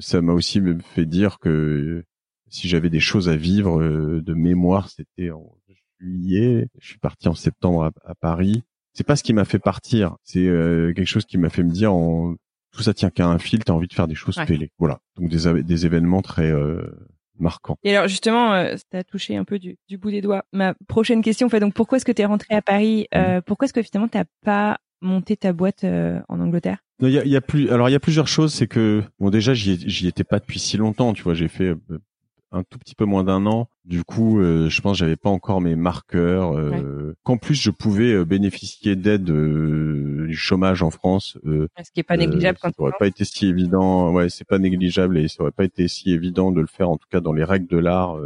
ça 0.00 0.20
m'a 0.20 0.32
aussi 0.32 0.60
fait 0.94 1.06
dire 1.06 1.38
que 1.38 2.04
si 2.48 2.68
j'avais 2.68 2.90
des 2.90 3.00
choses 3.00 3.28
à 3.28 3.36
vivre 3.36 3.80
euh, 3.80 4.20
de 4.22 4.34
mémoire, 4.34 4.90
c'était 4.90 5.30
en 5.30 5.56
juillet. 6.00 6.68
Je 6.78 6.88
suis 6.88 6.98
parti 6.98 7.28
en 7.28 7.34
septembre 7.34 7.90
à, 8.04 8.14
Paris. 8.14 8.62
C'est 8.92 9.06
pas 9.06 9.16
ce 9.16 9.22
qui 9.22 9.32
m'a 9.32 9.44
fait 9.44 9.58
partir. 9.58 10.16
C'est 10.22 10.46
euh, 10.46 10.92
quelque 10.92 11.06
chose 11.06 11.24
qui 11.24 11.38
m'a 11.38 11.48
fait 11.48 11.62
me 11.62 11.70
dire 11.70 11.94
en, 11.94 12.34
tout 12.72 12.82
ça 12.82 12.94
tient 12.94 13.10
qu'à 13.10 13.26
un 13.26 13.38
fil. 13.38 13.62
T'as 13.62 13.72
envie 13.72 13.86
de 13.86 13.92
faire 13.92 14.08
des 14.08 14.14
choses 14.14 14.36
ouais. 14.38 14.70
Voilà. 14.78 14.98
Donc 15.16 15.28
des, 15.28 15.62
des 15.62 15.86
événements 15.86 16.22
très 16.22 16.50
euh, 16.50 16.82
marquants. 17.38 17.76
Et 17.84 17.94
alors 17.96 18.08
justement, 18.08 18.54
euh, 18.54 18.74
t'as 18.90 19.04
touché 19.04 19.36
un 19.36 19.44
peu 19.44 19.58
du, 19.58 19.76
du, 19.88 19.98
bout 19.98 20.10
des 20.10 20.22
doigts. 20.22 20.44
Ma 20.52 20.74
prochaine 20.88 21.22
question, 21.22 21.48
fait 21.48 21.60
donc 21.60 21.74
pourquoi 21.74 21.96
est-ce 21.96 22.04
que 22.04 22.12
t'es 22.12 22.24
rentré 22.24 22.54
à 22.54 22.62
Paris 22.62 23.06
euh, 23.14 23.38
mmh. 23.38 23.42
Pourquoi 23.42 23.66
est-ce 23.66 23.74
que 23.74 23.82
finalement 23.82 24.08
t'as 24.08 24.24
pas 24.42 24.78
monté 25.00 25.36
ta 25.36 25.52
boîte 25.52 25.84
en 25.84 26.40
Angleterre? 26.40 26.78
Il 27.08 27.14
y 27.14 27.18
a, 27.18 27.24
y 27.24 27.36
a, 27.36 27.40
plus. 27.40 27.70
Alors 27.70 27.88
il 27.88 27.92
y 27.92 27.96
a 27.96 28.00
plusieurs 28.00 28.28
choses. 28.28 28.54
C'est 28.54 28.66
que 28.66 29.02
bon 29.18 29.30
déjà 29.30 29.54
j'y 29.54 30.06
étais 30.06 30.24
pas 30.24 30.38
depuis 30.38 30.58
si 30.58 30.76
longtemps. 30.76 31.12
Tu 31.12 31.22
vois, 31.22 31.34
j'ai 31.34 31.48
fait 31.48 31.68
euh, 31.68 31.98
un 32.52 32.62
tout 32.62 32.78
petit 32.78 32.94
peu 32.94 33.04
moins 33.04 33.24
d'un 33.24 33.46
an. 33.46 33.68
Du 33.84 34.04
coup, 34.04 34.40
euh, 34.40 34.68
je 34.68 34.80
pense 34.80 34.98
j'avais 34.98 35.16
pas 35.16 35.30
encore 35.30 35.60
mes 35.60 35.74
marqueurs. 35.74 36.56
Euh, 36.56 37.16
Qu'en 37.24 37.38
plus, 37.38 37.54
je 37.54 37.70
pouvais 37.70 38.12
euh, 38.12 38.24
bénéficier 38.24 38.94
d'aide 38.94 39.24
du 39.24 40.36
chômage 40.36 40.82
en 40.82 40.90
France. 40.90 41.38
Ce 41.44 41.90
qui 41.92 42.00
est 42.00 42.04
pas 42.04 42.16
négligeable 42.16 42.58
quand 42.60 42.68
ça 42.68 42.82
aurait 42.82 42.92
pas 42.98 43.06
été 43.06 43.24
si 43.24 43.46
évident. 43.46 44.12
Ouais, 44.12 44.28
c'est 44.28 44.46
pas 44.46 44.58
négligeable 44.58 45.18
et 45.18 45.28
ça 45.28 45.42
aurait 45.42 45.52
pas 45.52 45.64
été 45.64 45.88
si 45.88 46.12
évident 46.12 46.52
de 46.52 46.60
le 46.60 46.66
faire 46.66 46.90
en 46.90 46.98
tout 46.98 47.08
cas 47.10 47.20
dans 47.20 47.32
les 47.32 47.44
règles 47.44 47.68
de 47.68 47.78
l'art 47.78 48.16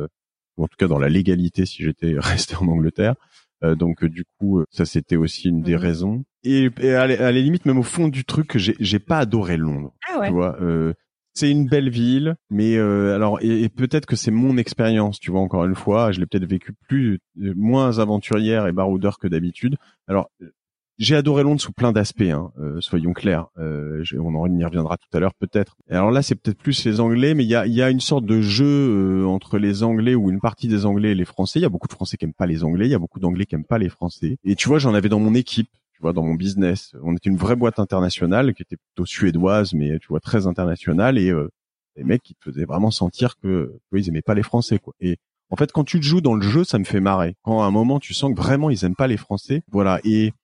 ou 0.57 0.65
en 0.65 0.69
tout 0.69 0.77
cas 0.77 0.89
dans 0.89 0.99
la 0.99 1.09
légalité 1.09 1.65
si 1.65 1.83
j'étais 1.83 2.15
resté 2.19 2.57
en 2.57 2.67
Angleterre. 2.67 3.15
Donc 3.63 4.05
du 4.05 4.25
coup, 4.39 4.63
ça 4.71 4.85
c'était 4.85 5.17
aussi 5.17 5.49
une 5.49 5.63
des 5.63 5.75
mmh. 5.75 5.79
raisons. 5.79 6.25
Et, 6.49 6.71
à, 6.95 7.07
la, 7.07 7.33
limite 7.33 7.67
même 7.67 7.79
au 7.79 7.83
fond 7.83 8.07
du 8.07 8.25
truc 8.25 8.57
j'ai 8.57 8.77
j'ai 8.79 9.01
pas 9.01 9.19
adoré 9.19 9.57
Londres 9.57 9.93
ah 10.09 10.21
ouais. 10.21 10.29
tu 10.29 10.33
vois 10.33 10.57
euh, 10.61 10.93
c'est 11.35 11.51
une 11.51 11.67
belle 11.67 11.91
ville 11.91 12.37
mais 12.51 12.77
euh, 12.77 13.17
alors 13.17 13.41
et, 13.43 13.69
peut-être 13.69 14.07
que 14.07 14.15
c'est 14.15 14.31
mon 14.31 14.57
expérience 14.57 15.19
tu 15.19 15.33
vois 15.33 15.41
encore 15.41 15.65
une 15.65 15.75
fois 15.75 16.13
je 16.13 16.21
l'ai 16.21 16.27
peut-être 16.27 16.49
vécu 16.49 16.73
plus 16.89 17.19
euh, 17.43 17.53
moins 17.57 17.99
aventurière 17.99 18.69
et 18.69 18.73
baroudeur 18.73 19.19
que 19.19 19.27
d'habitude. 19.27 19.77
Alors 20.07 20.31
j'ai 20.99 21.17
adoré 21.17 21.43
Londres 21.43 21.61
sous 21.61 21.73
plein 21.73 21.93
d'aspects, 21.93 22.23
hein, 22.23 22.53
euh, 22.59 22.81
soyons 22.81 23.13
clairs. 23.13 23.47
Euh, 23.59 24.03
on 24.19 24.35
en 24.35 24.47
y 24.59 24.65
reviendra 24.65 24.97
tout 24.97 25.15
à 25.15 25.21
l'heure 25.21 25.35
peut-être. 25.35 25.77
Alors 25.91 26.11
là, 26.11 26.23
c'est 26.23 26.35
peut-être 26.35 26.59
plus 26.59 26.85
les 26.85 27.01
Anglais, 27.01 27.35
mais 27.35 27.45
il 27.45 27.49
y 27.49 27.55
a, 27.55 27.67
y 27.67 27.83
a, 27.83 27.91
une 27.91 28.01
sorte 28.01 28.25
de 28.25 28.41
jeu 28.41 28.65
euh, 28.67 29.27
entre 29.27 29.59
les 29.59 29.83
Anglais 29.83 30.15
ou 30.15 30.31
une 30.31 30.41
partie 30.41 30.69
des 30.69 30.87
Anglais 30.87 31.13
et 31.13 31.15
les 31.15 31.25
Français. 31.25 31.59
Il 31.59 31.63
y 31.63 31.67
a 31.67 31.69
beaucoup 31.69 31.89
de 31.89 31.93
Français 31.93 32.17
qui 32.17 32.25
aiment 32.25 32.33
pas 32.33 32.47
les 32.47 32.65
Anglais, 32.65 32.87
il 32.87 32.91
y 32.91 32.95
a 32.95 32.99
beaucoup 32.99 33.21
d'Anglais 33.21 33.45
qui 33.45 33.55
aiment 33.55 33.65
pas 33.65 33.79
les 33.79 33.89
Français. 33.89 34.39
Et 34.45 34.55
tu 34.55 34.69
vois, 34.69 34.79
j'en 34.79 34.95
avais 34.95 35.09
dans 35.09 35.21
mon 35.21 35.35
équipe 35.35 35.69
tu 35.97 36.03
vois, 36.03 36.13
dans 36.13 36.23
mon 36.23 36.35
business. 36.35 36.95
On 37.03 37.15
était 37.15 37.31
une 37.31 37.39
vraie 37.39 37.57
boîte 37.57 37.79
internationale 37.79 38.53
qui 38.53 38.61
était 38.61 38.77
plutôt 38.77 39.07
suédoise, 39.07 39.73
mais 39.73 39.99
tu 39.99 40.09
vois 40.09 40.21
très 40.21 40.47
internationale 40.47 41.17
et 41.17 41.31
euh, 41.31 41.49
les 41.97 42.05
mecs 42.05 42.23
qui 42.23 42.35
te 42.35 42.51
faisaient 42.51 42.67
vraiment 42.67 42.91
sentir 42.91 43.39
que 43.39 43.79
ils 43.95 44.09
aimaient 44.09 44.21
pas 44.21 44.35
les 44.35 44.43
Français 44.43 44.79
quoi. 44.79 44.93
Et 45.01 45.17
en 45.49 45.57
fait, 45.57 45.73
quand 45.73 45.85
tu 45.85 45.99
te 45.99 46.05
joues 46.05 46.21
dans 46.21 46.35
le 46.35 46.43
jeu, 46.43 46.65
ça 46.65 46.79
me 46.79 46.85
fait 46.85 47.01
marrer. 47.01 47.37
Quand 47.43 47.63
à 47.63 47.65
un 47.67 47.71
moment 47.71 47.99
tu 47.99 48.13
sens 48.13 48.31
que 48.31 48.37
vraiment 48.37 48.69
ils 48.69 48.85
aiment 48.85 48.97
pas 48.97 49.07
les 49.07 49.17
Français, 49.17 49.63
voilà. 49.71 50.01
Et 50.05 50.35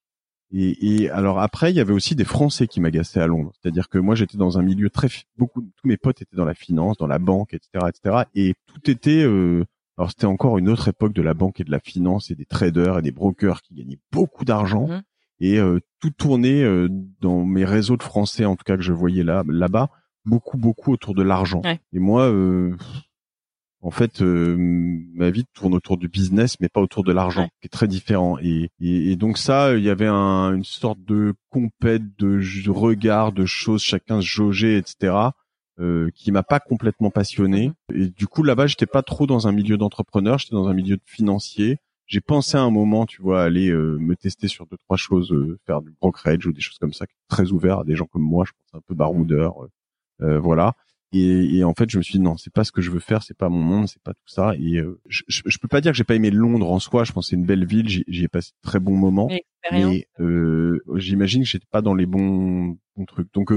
et, 0.53 1.03
et 1.03 1.11
alors 1.11 1.41
après, 1.41 1.71
il 1.73 1.77
y 1.77 1.81
avait 1.81 1.93
aussi 1.93 2.15
des 2.15 2.25
Français 2.25 2.67
qui 2.67 2.81
m'agaçaient 2.81 3.21
à 3.21 3.27
Londres. 3.27 3.53
C'est-à-dire 3.61 3.89
que 3.89 3.99
moi, 3.99 4.15
j'étais 4.15 4.37
dans 4.39 4.59
un 4.59 4.63
milieu 4.63 4.91
très 4.91 5.09
beaucoup, 5.39 5.63
tous 5.63 5.89
mes 5.89 5.97
potes 5.97 6.23
étaient 6.23 6.37
dans 6.37 6.45
la 6.45 6.55
finance, 6.55 6.99
dans 6.99 7.07
la 7.07 7.19
banque, 7.19 7.55
etc., 7.55 7.87
etc. 7.89 8.25
Et 8.35 8.55
tout 8.67 8.91
était 8.91 9.23
euh, 9.25 9.65
alors 9.99 10.11
c'était 10.11 10.27
encore 10.27 10.59
une 10.59 10.69
autre 10.69 10.89
époque 10.89 11.13
de 11.13 11.23
la 11.23 11.35
banque 11.35 11.61
et 11.61 11.65
de 11.65 11.71
la 11.71 11.81
finance 11.81 12.31
et 12.31 12.35
des 12.35 12.47
traders 12.47 12.99
et 12.99 13.03
des 13.03 13.13
brokers 13.13 13.63
qui 13.63 13.75
gagnaient 13.75 14.01
beaucoup 14.11 14.45
d'argent. 14.45 14.87
Mmh 14.87 15.03
et 15.43 15.59
euh, 15.59 15.81
tout 16.01 16.11
tournait 16.11 16.63
euh, 16.63 16.89
dans 17.21 17.45
mes 17.45 17.65
réseaux 17.65 17.97
de 17.97 18.03
français 18.03 18.47
en 18.47 18.57
tout 18.57 18.65
cas 18.65 18.77
que 18.77 18.83
je 18.83 18.93
voyais 18.93 19.25
là 19.25 19.43
là-bas 19.47 19.91
beaucoup 20.25 20.57
beaucoup 20.57 20.93
autour 20.93 21.15
de 21.15 21.23
l'argent 21.23 21.63
et 21.65 21.99
moi 21.99 22.31
euh, 22.31 22.77
en 23.83 23.91
fait 23.91 24.21
ma 24.21 25.31
vie 25.31 25.45
tourne 25.55 25.75
autour 25.75 25.97
du 25.97 26.09
business 26.09 26.57
mais 26.61 26.69
pas 26.69 26.81
autour 26.81 27.05
de 27.05 27.13
l'argent 27.13 27.49
qui 27.61 27.67
est 27.67 27.69
très 27.69 27.89
différent 27.89 28.39
et, 28.41 28.71
et, 28.81 29.17
donc 29.17 29.39
ça 29.39 29.77
il 29.77 29.83
y 29.83 29.91
avait 29.91 30.07
un, 30.07 30.55
une 30.55 30.65
sorte 30.65 31.03
de 31.05 31.35
compète 31.51 32.03
de 32.19 32.71
regard 32.71 33.33
de 33.33 33.45
choses 33.45 33.83
chacun 33.83 34.21
se 34.21 34.27
jaugeait 34.27 34.79
etc 34.79 35.15
euh, 35.81 36.11
qui 36.15 36.31
m'a 36.33 36.43
pas 36.43 36.61
complètement 36.61 37.11
passionné 37.11 37.73
et 37.93 38.09
du 38.09 38.27
coup 38.27 38.43
là-bas 38.43 38.67
j'étais 38.69 38.87
pas 38.87 39.03
trop 39.03 39.27
dans 39.27 39.49
un 39.49 39.53
milieu 39.53 39.77
d'entrepreneur 39.77 40.39
j'étais 40.39 40.55
dans 40.55 40.69
un 40.69 40.75
milieu 40.75 40.97
de 40.97 41.03
financier 41.05 41.79
j'ai 42.13 42.21
pensé 42.21 42.59
à 42.59 42.61
un 42.61 42.71
moment, 42.71 43.07
tu 43.07 43.23
vois, 43.23 43.43
aller 43.43 43.71
euh, 43.71 43.97
me 43.99 44.15
tester 44.17 44.47
sur 44.47 44.67
deux 44.67 44.77
trois 44.77 44.99
choses, 44.99 45.33
euh, 45.33 45.59
faire 45.67 45.81
du 45.81 45.93
brokerage 45.99 46.47
ou 46.47 46.53
des 46.53 46.61
choses 46.61 46.77
comme 46.77 46.93
ça, 46.93 47.07
très 47.29 47.53
ouvert 47.53 47.81
à 47.81 47.85
des 47.85 47.97
gens 47.97 48.05
comme 48.05 48.23
moi. 48.23 48.45
Je 48.47 48.53
pense 48.53 48.79
un 48.79 48.85
peu 48.87 48.95
baroudeur, 48.95 49.55
euh, 50.21 50.39
voilà. 50.39 50.75
Et, 51.13 51.59
et, 51.59 51.65
en 51.65 51.75
fait, 51.75 51.91
je 51.91 51.99
me 51.99 52.03
suis 52.03 52.15
dit 52.15 52.21
non, 52.21 52.37
c'est 52.37 52.53
pas 52.53 52.65
ce 52.65 52.73
que 52.73 52.81
je 52.81 52.91
veux 52.91 53.01
faire, 53.01 53.23
c'est 53.23 53.37
pas 53.37 53.49
mon 53.49 53.61
monde, 53.61 53.89
c'est 53.89 54.03
pas 54.03 54.15
tout 54.15 54.27
ça. 54.27 54.55
Et 54.57 54.81
je, 55.09 55.23
je, 55.29 55.59
peux 55.59 55.69
pas 55.69 55.81
dire 55.81 55.93
que 55.93 55.97
j'ai 55.99 56.05
pas 56.05 56.15
aimé 56.15 56.31
Londres 56.31 56.71
en 56.71 56.79
soi. 56.79 57.05
Je 57.05 57.13
pense 57.13 57.27
que 57.27 57.31
c'est 57.31 57.37
une 57.37 57.47
belle 57.47 57.67
ville, 57.67 57.89
j'y 57.89 58.25
ai 58.25 58.29
passé 58.29 58.53
de 58.53 58.69
très 58.69 58.81
bons 58.81 58.97
moments. 58.97 59.29
Mais 59.71 60.07
j'imagine 60.97 61.43
que 61.43 61.49
j'étais 61.49 61.67
pas 61.71 61.83
dans 61.83 61.95
les 61.95 62.07
bons, 62.07 62.79
bons 62.97 63.05
trucs. 63.07 63.33
Donc 63.35 63.53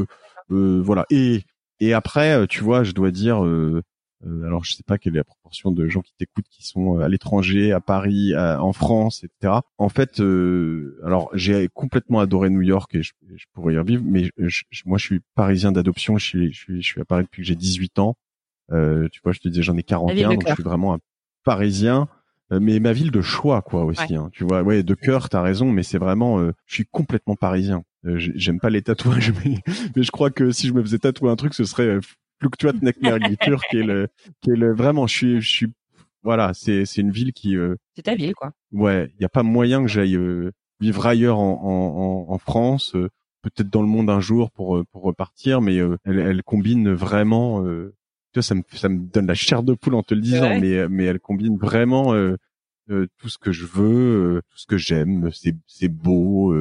voilà. 0.49 1.05
Et 1.09 1.43
et 1.79 1.93
après, 1.93 2.47
tu 2.47 2.63
vois, 2.63 2.83
je 2.83 2.93
dois 2.93 3.11
dire, 3.11 3.43
euh, 3.43 3.81
alors 4.25 4.63
je 4.63 4.73
sais 4.73 4.83
pas 4.83 4.97
quelle 4.97 5.13
est 5.13 5.17
la 5.17 5.23
proportion 5.23 5.71
de 5.71 5.87
gens 5.87 6.01
qui 6.01 6.13
t'écoutent 6.17 6.47
qui 6.49 6.65
sont 6.65 6.97
euh, 6.97 7.03
à 7.03 7.09
l'étranger, 7.09 7.71
à 7.71 7.79
Paris, 7.79 8.33
en 8.35 8.73
France, 8.73 9.23
etc. 9.23 9.59
En 9.77 9.89
fait, 9.89 10.19
euh, 10.19 10.99
alors 11.05 11.29
j'ai 11.33 11.69
complètement 11.73 12.19
adoré 12.19 12.49
New 12.49 12.61
York 12.61 12.93
et 12.95 13.03
je, 13.03 13.13
pourrais 13.53 13.75
y 13.75 13.77
revivre, 13.77 14.03
mais 14.05 14.29
moi 14.85 14.97
je 14.97 15.03
suis 15.03 15.21
parisien 15.35 15.71
d'adoption, 15.71 16.17
je 16.17 16.25
suis, 16.25 16.53
je 16.53 16.59
suis, 16.59 16.81
je 16.81 16.87
suis 16.87 17.01
à 17.01 17.05
Paris 17.05 17.23
depuis 17.23 17.41
que 17.41 17.47
j'ai 17.47 17.55
18 17.55 17.99
ans. 17.99 18.15
tu 18.69 19.19
vois, 19.23 19.33
je 19.33 19.39
te 19.39 19.47
disais 19.47 19.63
j'en 19.63 19.77
ai 19.77 19.83
41, 19.83 20.29
donc 20.29 20.47
je 20.47 20.53
suis 20.53 20.63
vraiment 20.63 20.93
un 20.93 20.99
Parisien. 21.43 22.07
Mais 22.51 22.79
ma 22.79 22.93
ville 22.93 23.09
de 23.09 23.21
choix 23.21 23.63
quoi 23.63 23.85
aussi 23.85 24.15
hein, 24.15 24.29
tu 24.31 24.43
vois. 24.43 24.61
Ouais 24.61 24.83
de 24.83 24.93
cœur 24.93 25.29
t'as 25.29 25.41
raison 25.41 25.71
mais 25.71 25.81
c'est 25.81 25.97
vraiment 25.97 26.39
je 26.67 26.73
suis 26.73 26.85
complètement 26.85 27.35
parisien. 27.35 27.83
J'aime 28.03 28.59
pas 28.59 28.69
les 28.69 28.83
tatouages 28.83 29.33
mais, 29.45 29.55
mais, 29.95 30.03
je 30.03 30.11
crois 30.11 30.29
que 30.29 30.51
si 30.51 30.67
je 30.67 30.73
me 30.73 30.83
faisais 30.83 30.99
tatouer 30.99 31.31
un 31.31 31.35
truc 31.35 31.55
ce 31.55 31.65
serait 31.65 31.99
fluctuate 32.39 32.75
Nekmerlitur 32.81 33.61
qui 33.69 33.77
est 33.77 33.83
le 33.83 34.07
qui 34.41 34.51
est 34.51 34.55
le 34.55 34.73
vraiment 34.73 35.07
je 35.07 35.15
suis 35.15 35.41
je 35.41 35.49
suis 35.49 35.67
voilà 36.23 36.53
c'est 36.53 36.85
c'est 36.85 37.01
une 37.01 37.11
ville 37.11 37.33
qui 37.33 37.55
euh, 37.55 37.75
c'est 37.95 38.03
ta 38.03 38.15
ville 38.15 38.33
quoi 38.33 38.51
ouais 38.71 39.11
il 39.17 39.21
y 39.21 39.25
a 39.25 39.29
pas 39.29 39.43
moyen 39.43 39.81
que 39.81 39.87
j'aille 39.87 40.15
euh, 40.15 40.51
vivre 40.79 41.05
ailleurs 41.05 41.39
en 41.39 42.25
en, 42.29 42.33
en 42.33 42.37
France 42.37 42.95
euh, 42.95 43.09
peut-être 43.41 43.69
dans 43.69 43.81
le 43.81 43.87
monde 43.87 44.09
un 44.09 44.19
jour 44.19 44.51
pour 44.51 44.83
pour 44.91 45.03
repartir 45.03 45.61
mais 45.61 45.75
elle, 45.75 46.19
elle 46.19 46.43
combine 46.43 46.91
vraiment 46.93 47.63
tu 47.63 48.39
vois 48.39 48.43
ça 48.43 48.55
me 48.55 48.63
ça 48.73 48.89
me 48.89 48.99
donne 48.99 49.27
la 49.27 49.35
chair 49.35 49.61
de 49.61 49.73
poule 49.73 49.95
en 49.95 50.03
te 50.03 50.15
le 50.15 50.21
disant 50.21 50.59
mais 50.59 50.89
mais 50.89 51.05
elle 51.05 51.19
combine 51.19 51.57
vraiment 51.57 52.13
tout 52.87 53.29
ce 53.29 53.37
que 53.37 53.51
je 53.51 53.65
veux 53.67 54.41
tout 54.49 54.57
ce 54.57 54.65
que 54.65 54.77
j'aime 54.77 55.29
c'est 55.31 55.55
c'est 55.67 55.89
beau 55.89 56.55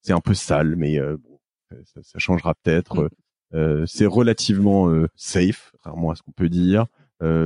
c'est 0.00 0.14
un 0.14 0.20
peu 0.20 0.32
sale 0.32 0.76
mais 0.76 0.98
bon 0.98 1.30
ça, 1.84 2.00
ça 2.02 2.18
changera 2.18 2.54
peut-être 2.54 2.96
mm. 2.96 3.04
Euh, 3.04 3.08
c'est 3.86 4.06
relativement 4.06 4.88
euh, 4.88 5.08
safe, 5.16 5.72
rarement 5.82 6.10
à 6.10 6.14
ce 6.14 6.22
qu'on 6.22 6.32
peut 6.32 6.48
dire. 6.48 6.86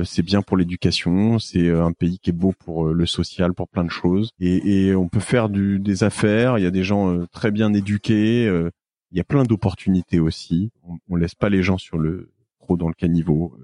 c'est 0.03 0.23
bien 0.23 0.41
pour 0.41 0.57
l'éducation, 0.57 1.39
c'est 1.39 1.69
un 1.69 1.91
pays 1.91 2.19
qui 2.19 2.29
est 2.29 2.33
beau 2.33 2.53
pour 2.57 2.85
le 2.85 3.05
social, 3.05 3.53
pour 3.53 3.67
plein 3.67 3.83
de 3.83 3.91
choses. 3.91 4.31
Et, 4.39 4.87
et 4.87 4.95
on 4.95 5.09
peut 5.09 5.19
faire 5.19 5.49
du, 5.49 5.79
des 5.79 6.03
affaires. 6.03 6.57
Il 6.57 6.63
y 6.63 6.67
a 6.67 6.71
des 6.71 6.83
gens 6.83 7.25
très 7.27 7.51
bien 7.51 7.73
éduqués. 7.73 8.45
il 8.45 9.17
y 9.17 9.21
a 9.21 9.25
plein 9.25 9.43
d'opportunités 9.43 10.19
aussi. 10.19 10.71
On, 10.83 10.97
on 11.09 11.15
laisse 11.15 11.35
pas 11.35 11.49
les 11.49 11.63
gens 11.63 11.77
sur 11.77 11.97
le 11.97 12.31
trop 12.59 12.77
dans 12.77 12.87
le 12.87 12.93
caniveau, 12.93 13.57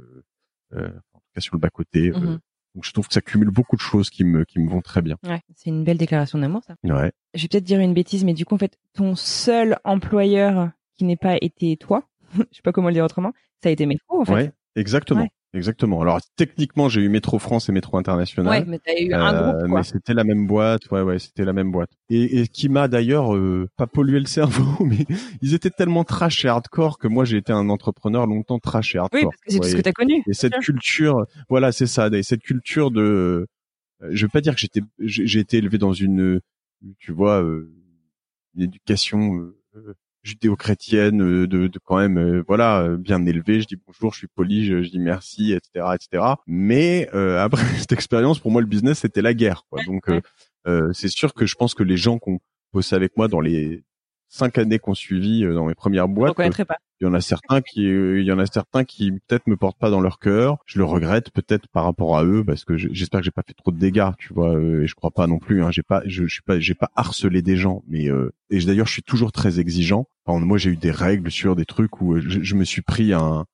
en 0.75 0.79
tout 0.79 1.31
cas 1.33 1.41
sur 1.41 1.55
le 1.55 1.59
bas 1.59 1.69
côté. 1.69 2.11
Mmh 2.11 2.39
donc 2.75 2.85
je 2.85 2.93
trouve 2.93 3.07
que 3.07 3.13
ça 3.13 3.21
cumule 3.21 3.49
beaucoup 3.49 3.75
de 3.75 3.81
choses 3.81 4.09
qui 4.09 4.23
me 4.23 4.45
qui 4.45 4.59
me 4.59 4.69
vont 4.69 4.81
très 4.81 5.01
bien. 5.01 5.17
Ouais, 5.23 5.41
c'est 5.55 5.69
une 5.69 5.83
belle 5.83 5.97
déclaration 5.97 6.39
d'amour 6.39 6.61
ça. 6.65 6.75
Ouais. 6.83 7.11
Je 7.33 7.41
vais 7.41 7.47
peut-être 7.47 7.63
dire 7.63 7.79
une 7.79 7.93
bêtise 7.93 8.23
mais 8.23 8.33
du 8.33 8.45
coup 8.45 8.55
en 8.55 8.57
fait 8.57 8.77
ton 8.93 9.15
seul 9.15 9.77
employeur 9.83 10.71
qui 10.97 11.03
n'est 11.03 11.17
pas 11.17 11.37
été 11.41 11.75
toi, 11.77 12.07
je 12.51 12.57
sais 12.57 12.61
pas 12.63 12.71
comment 12.71 12.87
le 12.87 12.93
dire 12.93 13.05
autrement, 13.05 13.33
ça 13.61 13.69
a 13.69 13.71
été 13.71 13.85
Métro 13.85 14.21
en 14.21 14.25
fait. 14.25 14.33
Ouais, 14.33 14.51
exactement. 14.75 15.27
Exactement. 15.53 16.01
Alors 16.01 16.21
techniquement, 16.37 16.87
j'ai 16.87 17.01
eu 17.01 17.09
Métro 17.09 17.37
France 17.37 17.67
et 17.67 17.73
Métro 17.73 17.97
International. 17.97 18.49
Ouais, 18.49 18.65
mais 18.65 18.79
t'as 18.79 18.97
eu 18.97 19.11
un 19.11 19.33
groupe 19.33 19.63
euh, 19.63 19.67
quoi. 19.67 19.79
Mais 19.79 19.83
c'était 19.83 20.13
la 20.13 20.23
même 20.23 20.47
boîte. 20.47 20.89
Ouais, 20.91 21.01
ouais, 21.01 21.19
c'était 21.19 21.43
la 21.43 21.51
même 21.51 21.71
boîte. 21.71 21.89
Et, 22.09 22.39
et 22.39 22.47
qui 22.47 22.69
m'a 22.69 22.87
d'ailleurs 22.87 23.35
euh, 23.35 23.67
pas 23.75 23.85
pollué 23.85 24.19
le 24.19 24.27
cerveau, 24.27 24.85
mais 24.85 25.05
ils 25.41 25.53
étaient 25.53 25.69
tellement 25.69 26.05
trash 26.05 26.45
et 26.45 26.47
hardcore 26.47 26.97
que 26.97 27.09
moi 27.09 27.25
j'ai 27.25 27.35
été 27.35 27.51
un 27.51 27.69
entrepreneur 27.69 28.27
longtemps 28.27 28.59
trash 28.59 28.95
et 28.95 28.99
hardcore. 28.99 29.19
Oui, 29.19 29.25
parce 29.25 29.41
que 29.41 29.51
c'est 29.51 29.59
tout 29.59 29.67
ce 29.67 29.75
que 29.75 29.81
t'as 29.81 29.91
connu. 29.91 30.23
Et 30.25 30.33
cette 30.33 30.57
culture, 30.59 31.25
voilà, 31.49 31.73
c'est 31.73 31.87
ça. 31.87 32.07
Et 32.07 32.23
cette 32.23 32.43
culture 32.43 32.89
de, 32.89 33.01
euh, 34.03 34.09
je 34.09 34.25
veux 34.25 34.29
pas 34.29 34.41
dire 34.41 34.55
que 34.55 34.61
j'étais, 34.61 34.81
j'ai 34.99 35.39
été 35.39 35.57
élevé 35.57 35.77
dans 35.77 35.93
une, 35.93 36.39
tu 36.97 37.11
vois, 37.11 37.41
une 37.41 38.61
éducation 38.61 39.51
judéo-chrétienne, 40.23 41.21
euh, 41.21 41.47
de, 41.47 41.67
de, 41.67 41.79
quand 41.79 41.97
même 41.97 42.17
euh, 42.17 42.43
voilà 42.47 42.81
euh, 42.81 42.97
bien 42.97 43.25
élevé. 43.25 43.61
Je 43.61 43.67
dis 43.67 43.77
bonjour, 43.85 44.13
je 44.13 44.19
suis 44.19 44.27
poli, 44.27 44.65
je, 44.65 44.77
dis 44.77 44.99
merci, 44.99 45.53
etc., 45.53 45.95
etc. 45.95 46.23
Mais 46.47 47.07
après 47.11 47.63
cette 47.79 47.91
expérience, 47.91 48.39
pour 48.39 48.51
moi, 48.51 48.61
le 48.61 48.67
business 48.67 48.99
c'était 48.99 49.21
la 49.21 49.33
guerre. 49.33 49.63
Quoi. 49.69 49.83
Donc 49.85 50.09
c'est 50.93 51.09
sûr 51.09 51.33
que 51.33 51.45
je 51.45 51.55
pense 51.55 51.73
que 51.73 51.83
les 51.83 51.97
gens 51.97 52.19
qui 52.19 52.29
ont 52.29 52.39
bossé 52.73 52.95
avec 52.95 53.17
moi 53.17 53.27
dans 53.27 53.41
les 53.41 53.83
cinq 54.31 54.57
années 54.57 54.79
qu'on 54.79 54.93
suivi 54.93 55.43
dans 55.43 55.65
mes 55.65 55.75
premières 55.75 56.07
boîtes, 56.07 56.35
pas. 56.35 56.77
il 56.99 57.03
y 57.03 57.07
en 57.07 57.13
a 57.13 57.21
certains 57.21 57.61
qui, 57.61 57.83
il 57.83 58.23
y 58.23 58.31
en 58.31 58.39
a 58.39 58.45
certains 58.45 58.83
qui 58.83 59.11
peut-être 59.11 59.47
me 59.47 59.57
portent 59.57 59.77
pas 59.77 59.89
dans 59.89 60.01
leur 60.01 60.19
cœur. 60.19 60.57
Je 60.65 60.79
le 60.79 60.85
regrette 60.85 61.31
peut-être 61.31 61.67
par 61.67 61.83
rapport 61.83 62.17
à 62.17 62.23
eux 62.23 62.43
parce 62.43 62.65
que 62.65 62.77
j'espère 62.77 63.19
que 63.19 63.25
j'ai 63.25 63.31
pas 63.31 63.43
fait 63.45 63.53
trop 63.53 63.71
de 63.71 63.77
dégâts, 63.77 64.11
tu 64.17 64.33
vois. 64.33 64.59
et 64.59 64.87
je 64.87 64.95
crois 64.95 65.11
pas 65.11 65.27
non 65.27 65.37
plus. 65.37 65.63
Hein, 65.63 65.71
j'ai 65.71 65.83
pas, 65.83 66.01
je, 66.05 66.25
je 66.25 66.33
suis 66.33 66.41
pas, 66.41 66.59
j'ai 66.59 66.75
pas 66.75 66.89
harcelé 66.95 67.41
des 67.41 67.57
gens, 67.57 67.83
mais 67.87 68.07
et 68.49 68.65
d'ailleurs 68.65 68.87
je 68.87 68.93
suis 68.93 69.03
toujours 69.03 69.31
très 69.31 69.59
exigeant 69.59 70.07
moi, 70.39 70.57
j'ai 70.57 70.71
eu 70.71 70.77
des 70.77 70.91
règles 70.91 71.31
sur 71.31 71.55
des 71.55 71.65
trucs 71.65 72.01
où 72.01 72.13
euh, 72.13 72.21
je, 72.21 72.55
me 72.55 72.63
suis 72.63 72.81
pris 72.81 73.13
un, 73.13 73.45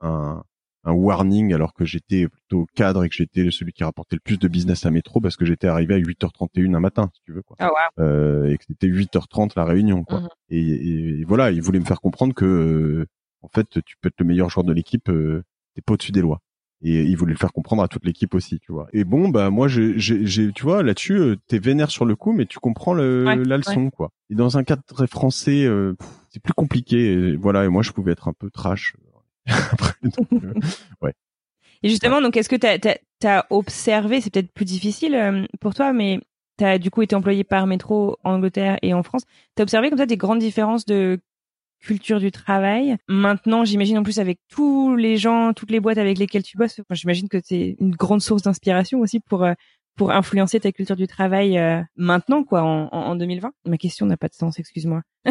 un, 0.00 0.42
un 0.84 0.92
warning 0.92 1.52
alors 1.52 1.74
que 1.74 1.84
j'étais 1.84 2.28
plutôt 2.28 2.66
cadre 2.74 3.04
et 3.04 3.08
que 3.08 3.14
j'étais 3.14 3.50
celui 3.50 3.72
qui 3.72 3.84
rapportait 3.84 4.16
le 4.16 4.20
plus 4.20 4.38
de 4.38 4.48
business 4.48 4.86
à 4.86 4.90
métro 4.90 5.20
parce 5.20 5.36
que 5.36 5.44
j'étais 5.44 5.66
arrivé 5.66 5.94
à 5.94 5.98
8h31 5.98 6.74
un 6.74 6.80
matin, 6.80 7.10
si 7.14 7.22
tu 7.22 7.32
veux 7.32 7.42
quoi. 7.42 7.56
Oh, 7.60 7.64
wow. 7.64 8.04
euh, 8.04 8.50
et 8.50 8.58
que 8.58 8.64
c'était 8.66 8.88
8h30 8.88 9.52
la 9.56 9.64
réunion 9.64 10.04
quoi. 10.04 10.20
Mhm. 10.20 10.28
et, 10.50 11.20
et, 11.20 11.24
voilà, 11.24 11.50
il 11.50 11.62
voulait 11.62 11.80
me 11.80 11.84
faire 11.84 12.00
comprendre 12.00 12.34
que 12.34 12.44
euh, 12.44 13.06
en 13.42 13.48
fait, 13.48 13.82
tu 13.84 13.96
peux 14.00 14.08
être 14.08 14.20
le 14.20 14.26
meilleur 14.26 14.48
joueur 14.48 14.64
de 14.64 14.72
l'équipe, 14.72 15.08
euh, 15.10 15.42
t'es 15.74 15.82
pas 15.82 15.94
au-dessus 15.94 16.12
des 16.12 16.22
lois 16.22 16.40
et 16.84 17.02
il 17.02 17.16
voulait 17.16 17.32
le 17.32 17.38
faire 17.38 17.52
comprendre 17.52 17.82
à 17.82 17.88
toute 17.88 18.04
l'équipe 18.04 18.34
aussi, 18.34 18.60
tu 18.60 18.70
vois. 18.70 18.88
Et 18.92 19.04
bon, 19.04 19.30
bah 19.30 19.48
moi, 19.48 19.68
j'ai, 19.68 19.96
tu 20.52 20.62
vois, 20.62 20.82
là-dessus, 20.82 21.14
euh, 21.14 21.36
t'es 21.48 21.58
vénère 21.58 21.90
sur 21.90 22.04
le 22.04 22.14
coup, 22.14 22.32
mais 22.32 22.44
tu 22.44 22.58
comprends 22.58 22.92
le, 22.92 23.24
la 23.24 23.56
leçon, 23.56 23.90
quoi. 23.90 24.10
Et 24.28 24.34
dans 24.34 24.58
un 24.58 24.64
cadre 24.64 24.82
très 24.86 25.06
français, 25.06 25.64
euh, 25.64 25.94
c'est 26.28 26.42
plus 26.42 26.52
compliqué. 26.52 27.12
Et 27.12 27.36
voilà, 27.36 27.64
et 27.64 27.68
moi, 27.68 27.82
je 27.82 27.90
pouvais 27.92 28.12
être 28.12 28.28
un 28.28 28.34
peu 28.34 28.50
trash. 28.50 28.96
Après, 29.72 29.94
euh, 30.32 30.54
ouais. 31.02 31.14
Et 31.82 31.88
justement, 31.88 32.20
donc, 32.20 32.36
est-ce 32.36 32.48
que 32.48 32.56
t'as, 32.56 32.78
t'as, 32.78 32.96
as 33.24 33.46
observé, 33.50 34.20
c'est 34.20 34.32
peut-être 34.32 34.52
plus 34.52 34.64
difficile 34.64 35.46
pour 35.60 35.74
toi, 35.74 35.92
mais 35.92 36.20
t'as 36.56 36.78
du 36.78 36.90
coup 36.90 37.02
été 37.02 37.14
employé 37.14 37.44
par 37.44 37.66
Métro 37.66 38.18
en 38.24 38.34
Angleterre 38.34 38.78
et 38.82 38.94
en 38.94 39.02
France. 39.02 39.22
T'as 39.54 39.64
observé 39.64 39.90
comme 39.90 39.98
ça 39.98 40.06
des 40.06 40.16
grandes 40.16 40.38
différences 40.38 40.84
de 40.84 41.20
culture 41.80 42.20
du 42.20 42.30
travail? 42.30 42.96
Maintenant, 43.08 43.64
j'imagine 43.64 43.98
en 43.98 44.02
plus 44.02 44.18
avec 44.18 44.38
tous 44.48 44.96
les 44.96 45.16
gens, 45.16 45.52
toutes 45.52 45.70
les 45.70 45.80
boîtes 45.80 45.98
avec 45.98 46.18
lesquelles 46.18 46.42
tu 46.42 46.56
bosses, 46.56 46.80
j'imagine 46.90 47.28
que 47.28 47.38
c'est 47.42 47.76
une 47.80 47.94
grande 47.94 48.22
source 48.22 48.42
d'inspiration 48.42 49.00
aussi 49.00 49.20
pour 49.20 49.44
euh, 49.44 49.52
pour 49.96 50.10
influencer 50.10 50.60
ta 50.60 50.72
culture 50.72 50.96
du 50.96 51.06
travail 51.06 51.58
euh, 51.58 51.80
maintenant 51.96 52.44
quoi 52.44 52.62
en, 52.62 52.88
en, 52.92 53.16
2020 53.16 53.52
ma 53.66 53.76
question 53.76 54.06
n'a 54.06 54.16
pas 54.16 54.28
de 54.28 54.34
sens 54.34 54.58
excuse-moi. 54.58 55.02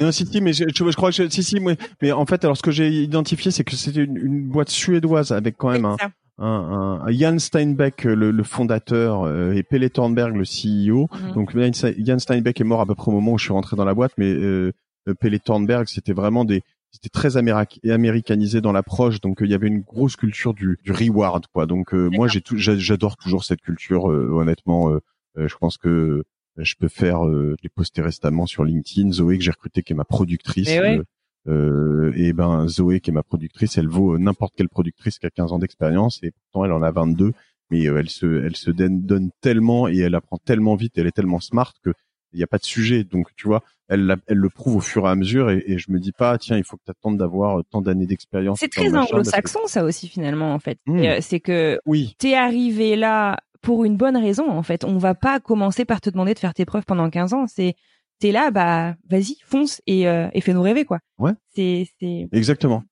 Non 0.00 0.12
si 0.12 0.26
si 0.26 0.40
mais 0.40 0.52
je, 0.52 0.64
je, 0.68 0.96
crois 0.96 1.10
que 1.10 1.28
si 1.28 1.42
si 1.42 1.60
mais, 1.60 1.76
mais 2.02 2.12
en 2.12 2.26
fait 2.26 2.44
alors 2.44 2.56
ce 2.56 2.62
que 2.62 2.70
j'ai 2.70 2.88
identifié 2.88 3.50
c'est 3.50 3.64
que 3.64 3.74
c'était 3.76 4.04
une, 4.04 4.16
une, 4.16 4.48
boîte 4.48 4.68
suédoise 4.68 5.32
avec 5.32 5.56
quand 5.56 5.70
même 5.70 5.84
un, 5.84 5.96
un, 6.38 7.00
un, 7.06 7.12
Jan 7.12 7.38
Steinbeck 7.38 8.04
le, 8.04 8.30
le 8.30 8.42
fondateur 8.42 9.24
euh, 9.24 9.52
et 9.52 9.62
Pelle 9.62 9.88
Thornberg 9.90 10.34
le 10.34 10.44
CEO 10.44 11.08
mhm. 11.12 11.32
donc 11.32 11.56
Jan 11.56 12.18
Steinbeck 12.18 12.60
est 12.60 12.64
mort 12.64 12.80
à 12.80 12.86
peu 12.86 12.94
près 12.94 13.08
au 13.10 13.14
moment 13.14 13.32
où 13.32 13.38
je 13.38 13.44
suis 13.44 13.52
rentré 13.52 13.76
dans 13.76 13.84
la 13.84 13.94
boîte 13.94 14.12
mais 14.18 14.32
euh, 14.32 14.72
euh, 15.08 15.14
Pelle 15.14 15.38
Thornberg, 15.40 15.86
c'était 15.88 16.12
vraiment 16.12 16.44
des 16.44 16.62
c'était 16.96 17.10
très 17.10 17.36
américanisé 17.36 18.60
dans 18.62 18.72
l'approche, 18.72 19.20
donc 19.20 19.42
euh, 19.42 19.44
il 19.44 19.50
y 19.50 19.54
avait 19.54 19.68
une 19.68 19.80
grosse 19.80 20.16
culture 20.16 20.54
du, 20.54 20.78
du 20.82 20.92
reward, 20.92 21.46
quoi. 21.52 21.66
Donc 21.66 21.92
euh, 21.92 22.08
moi, 22.10 22.26
j'ai 22.26 22.42
j'adore 22.54 23.16
toujours 23.16 23.44
cette 23.44 23.60
culture. 23.60 24.04
honnêtement, 24.04 24.98
je 25.36 25.54
pense 25.56 25.76
que 25.76 26.24
je 26.56 26.74
peux 26.78 26.88
faire. 26.88 27.22
je 27.24 27.54
l'ai 27.62 27.68
posté 27.68 28.00
récemment 28.00 28.46
sur 28.46 28.64
LinkedIn. 28.64 29.12
Zoé 29.12 29.36
que 29.36 29.44
j'ai 29.44 29.50
recruté, 29.50 29.82
qui 29.82 29.92
est 29.92 29.96
ma 29.96 30.04
productrice. 30.04 30.68
Et, 30.68 31.00
et 31.48 32.32
ben 32.32 32.66
Zoé 32.66 33.00
qui 33.00 33.10
est 33.10 33.12
ma 33.12 33.22
productrice, 33.22 33.76
elle 33.76 33.88
vaut 33.88 34.18
n'importe 34.18 34.54
quelle 34.56 34.68
productrice 34.68 35.18
qui 35.18 35.26
a 35.26 35.30
15 35.30 35.52
ans 35.52 35.58
d'expérience 35.58 36.18
et 36.22 36.32
pourtant 36.32 36.64
elle 36.64 36.72
en 36.72 36.82
a 36.82 36.90
22. 36.90 37.32
Mais 37.70 37.82
elle 37.82 38.08
se 38.08 38.44
elle 38.44 38.56
se 38.56 38.70
donne, 38.70 39.02
donne 39.02 39.30
tellement 39.42 39.86
et 39.86 39.98
elle 39.98 40.14
apprend 40.14 40.38
tellement 40.38 40.76
vite, 40.76 40.94
elle 40.96 41.06
est 41.06 41.12
tellement 41.12 41.40
smart 41.40 41.72
que 41.84 41.92
il 42.36 42.40
n'y 42.40 42.44
a 42.44 42.46
pas 42.46 42.58
de 42.58 42.64
sujet. 42.64 43.02
Donc, 43.02 43.28
tu 43.34 43.46
vois, 43.46 43.62
elle, 43.88 44.16
elle 44.26 44.36
le 44.36 44.50
prouve 44.50 44.76
au 44.76 44.80
fur 44.80 45.06
et 45.06 45.10
à 45.10 45.14
mesure 45.14 45.50
et, 45.50 45.64
et 45.66 45.78
je 45.78 45.90
me 45.90 45.98
dis 45.98 46.12
pas, 46.12 46.36
tiens, 46.38 46.58
il 46.58 46.64
faut 46.64 46.76
que 46.76 46.82
tu 46.84 46.90
attendes 46.90 47.16
d'avoir 47.16 47.62
tant 47.70 47.80
d'années 47.80 48.06
d'expérience. 48.06 48.58
C'est 48.60 48.70
très 48.70 48.94
anglo-saxon, 48.94 49.60
ça 49.66 49.84
aussi, 49.84 50.08
finalement, 50.08 50.52
en 50.52 50.58
fait. 50.58 50.78
Hmm. 50.86 50.98
Euh, 50.98 51.18
c'est 51.20 51.40
que 51.40 51.80
oui. 51.86 52.14
t'es 52.18 52.34
arrivé 52.34 52.94
là 52.94 53.38
pour 53.62 53.84
une 53.84 53.96
bonne 53.96 54.16
raison, 54.16 54.50
en 54.50 54.62
fait. 54.62 54.84
On 54.84 54.98
va 54.98 55.14
pas 55.14 55.40
commencer 55.40 55.84
par 55.86 56.00
te 56.00 56.10
demander 56.10 56.34
de 56.34 56.38
faire 56.38 56.54
tes 56.54 56.66
preuves 56.66 56.84
pendant 56.84 57.08
15 57.08 57.32
ans. 57.32 57.46
C'est, 57.46 57.74
t'es 58.18 58.32
là, 58.32 58.50
bah, 58.50 58.94
vas-y, 59.08 59.38
fonce 59.44 59.80
et, 59.86 60.06
euh, 60.06 60.28
et 60.34 60.42
fais-nous 60.42 60.62
rêver, 60.62 60.84
quoi. 60.84 60.98
Ouais. 61.18 61.32
C'est, 61.54 61.88
c'est. 61.98 62.28
Exactement. 62.32 62.84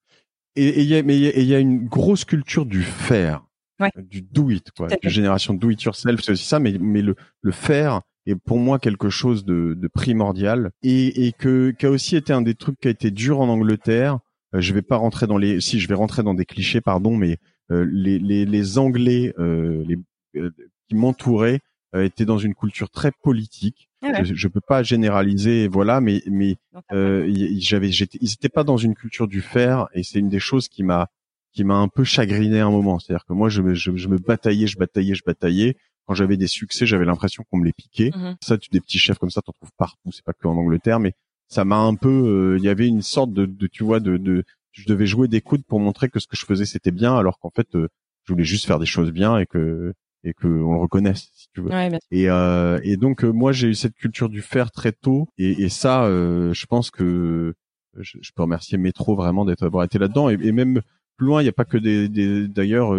Et 0.56 0.82
il 0.82 0.88
y 0.88 0.96
a, 0.96 1.02
mais 1.02 1.18
il 1.18 1.46
y 1.46 1.54
a 1.54 1.58
une 1.58 1.86
grosse 1.86 2.24
culture 2.24 2.64
du 2.64 2.82
faire. 2.82 3.44
Ouais. 3.80 3.90
Du 3.96 4.22
do 4.22 4.50
it, 4.50 4.70
quoi. 4.70 4.86
La 5.02 5.10
génération 5.10 5.52
do 5.52 5.70
it 5.70 5.82
yourself, 5.82 6.20
c'est 6.22 6.32
aussi 6.32 6.44
ça, 6.44 6.60
mais, 6.60 6.76
mais 6.78 7.02
le, 7.02 7.16
le 7.42 7.52
faire, 7.52 8.02
est 8.26 8.36
pour 8.36 8.58
moi 8.58 8.78
quelque 8.78 9.10
chose 9.10 9.44
de, 9.44 9.74
de 9.74 9.88
primordial 9.88 10.70
et, 10.82 11.26
et 11.26 11.32
que 11.32 11.70
qui 11.70 11.86
a 11.86 11.90
aussi 11.90 12.16
été 12.16 12.32
un 12.32 12.42
des 12.42 12.54
trucs 12.54 12.80
qui 12.80 12.88
a 12.88 12.90
été 12.90 13.10
dur 13.10 13.40
en 13.40 13.48
Angleterre. 13.48 14.18
Euh, 14.54 14.60
je 14.60 14.72
vais 14.72 14.82
pas 14.82 14.96
rentrer 14.96 15.26
dans 15.26 15.38
les, 15.38 15.60
si 15.60 15.80
je 15.80 15.88
vais 15.88 15.94
rentrer 15.94 16.22
dans 16.22 16.34
des 16.34 16.44
clichés, 16.44 16.80
pardon, 16.80 17.16
mais 17.16 17.38
euh, 17.70 17.86
les, 17.90 18.18
les, 18.18 18.44
les 18.44 18.78
Anglais 18.78 19.34
euh, 19.38 19.84
les, 19.86 19.96
euh, 20.36 20.50
qui 20.88 20.94
m'entouraient 20.94 21.60
euh, 21.94 22.04
étaient 22.04 22.24
dans 22.24 22.38
une 22.38 22.54
culture 22.54 22.90
très 22.90 23.12
politique. 23.22 23.88
Ah 24.02 24.22
je, 24.22 24.34
je, 24.34 24.48
peux 24.48 24.60
pas 24.60 24.82
généraliser, 24.82 25.66
voilà, 25.66 26.02
mais 26.02 26.22
mais 26.30 26.56
j'avais, 26.90 27.90
j'étais, 27.90 28.18
ils 28.20 28.32
étaient 28.34 28.50
pas 28.50 28.64
dans 28.64 28.76
une 28.76 28.94
culture 28.94 29.26
du 29.26 29.40
faire 29.40 29.88
et 29.94 30.02
c'est 30.02 30.18
une 30.18 30.28
des 30.28 30.40
choses 30.40 30.68
qui 30.68 30.82
m'a 30.82 31.08
qui 31.54 31.64
m'a 31.64 31.76
un 31.76 31.88
peu 31.88 32.04
chagriné 32.04 32.60
à 32.60 32.66
un 32.66 32.70
moment. 32.70 32.98
C'est-à-dire 32.98 33.24
que 33.24 33.32
moi, 33.32 33.48
je 33.48 33.62
me, 33.62 33.74
je, 33.74 33.96
je 33.96 34.08
me 34.08 34.18
bataillais, 34.18 34.66
je 34.66 34.76
bataillais, 34.76 35.14
je 35.14 35.22
bataillais 35.24 35.76
quand 36.06 36.14
j'avais 36.14 36.36
des 36.36 36.46
succès, 36.46 36.86
j'avais 36.86 37.04
l'impression 37.04 37.44
qu'on 37.50 37.58
me 37.58 37.64
les 37.64 37.72
piquait. 37.72 38.10
Mhm. 38.14 38.36
Ça, 38.42 38.58
tu 38.58 38.68
des 38.70 38.80
petits 38.80 38.98
chefs 38.98 39.18
comme 39.18 39.30
ça, 39.30 39.42
t'en 39.42 39.52
trouves 39.52 39.72
partout. 39.76 40.12
C'est 40.12 40.24
pas 40.24 40.32
que 40.32 40.46
en 40.46 40.56
Angleterre, 40.56 41.00
mais 41.00 41.14
ça 41.48 41.64
m'a 41.64 41.78
un 41.78 41.94
peu. 41.94 42.08
Euh, 42.08 42.58
il 42.58 42.64
y 42.64 42.68
avait 42.68 42.88
une 42.88 43.02
sorte 43.02 43.32
de, 43.32 43.46
de 43.46 43.66
tu 43.66 43.84
vois, 43.84 44.00
de, 44.00 44.16
de, 44.16 44.44
je 44.74 44.86
devais 44.86 45.06
jouer 45.06 45.28
des 45.28 45.40
coudes 45.40 45.64
pour 45.64 45.80
montrer 45.80 46.10
que 46.10 46.18
ce 46.18 46.26
que 46.26 46.36
je 46.36 46.44
faisais 46.44 46.66
c'était 46.66 46.90
bien, 46.90 47.16
alors 47.16 47.38
qu'en 47.38 47.50
fait, 47.50 47.74
euh, 47.74 47.88
je 48.24 48.32
voulais 48.32 48.44
juste 48.44 48.66
faire 48.66 48.78
des 48.78 48.86
choses 48.86 49.10
bien 49.12 49.38
et 49.38 49.46
que 49.46 49.94
et 50.24 50.32
que 50.32 50.46
on 50.46 50.74
le 50.74 50.80
reconnaisse, 50.80 51.28
si 51.34 51.48
tu 51.54 51.60
veux. 51.60 51.70
et 52.10 52.30
euh, 52.30 52.80
et 52.82 52.96
donc 52.96 53.24
euh, 53.24 53.30
moi 53.30 53.52
j'ai 53.52 53.68
eu 53.68 53.74
cette 53.74 53.94
culture 53.94 54.30
du 54.30 54.40
faire 54.40 54.70
très 54.70 54.92
tôt 54.92 55.28
et, 55.36 55.64
et 55.64 55.68
ça, 55.68 56.06
je 56.06 56.66
pense 56.66 56.90
que 56.90 57.54
je, 57.98 58.18
je, 58.20 58.30
peux 58.34 58.42
remercier 58.42 58.78
Métro 58.78 59.14
vraiment 59.14 59.44
d'être 59.44 59.60
d'avoir 59.60 59.84
été 59.84 59.98
là-dedans 59.98 60.30
et, 60.30 60.38
et, 60.40 60.50
même 60.50 60.80
plus 61.16 61.26
loin, 61.26 61.42
il 61.42 61.44
n'y 61.44 61.50
a 61.50 61.52
pas 61.52 61.66
que 61.66 61.76
des, 61.76 62.08
des 62.08 62.48
d'ailleurs 62.48 62.92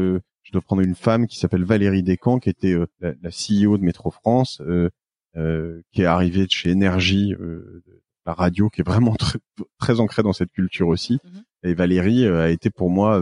je 0.46 0.52
dois 0.52 0.62
prendre 0.62 0.84
une 0.84 0.96
femme 0.96 1.28
qui 1.28 1.38
s'appelle 1.38 1.64
Valérie 1.64 2.04
Descamps, 2.04 2.40
qui 2.40 2.50
était 2.50 2.74
euh, 2.74 2.86
la, 3.02 3.14
la, 3.22 3.30
CEO 3.30 3.78
de 3.78 3.84
Métro 3.84 4.12
France, 4.12 4.62
euh, 4.62 4.90
euh, 5.36 5.82
qui 5.92 6.04
est 6.04 6.06
arrivée 6.06 6.46
de 6.46 6.52
chez 6.52 6.70
Énergie, 6.70 7.34
euh, 7.34 7.84
la 8.26 8.34
radio, 8.34 8.70
qui 8.70 8.82
est 8.82 8.88
vraiment 8.88 9.16
très, 9.16 9.40
très 9.80 10.00
ancrée 10.00 10.24
dans 10.24 10.34
cette 10.34 10.52
culture 10.52 10.88
aussi. 10.88 11.18
Mhm. 11.24 11.44
Et 11.64 11.74
Valérie 11.74 12.28
a 12.28 12.50
été 12.50 12.70
pour 12.70 12.92
moi 12.92 13.20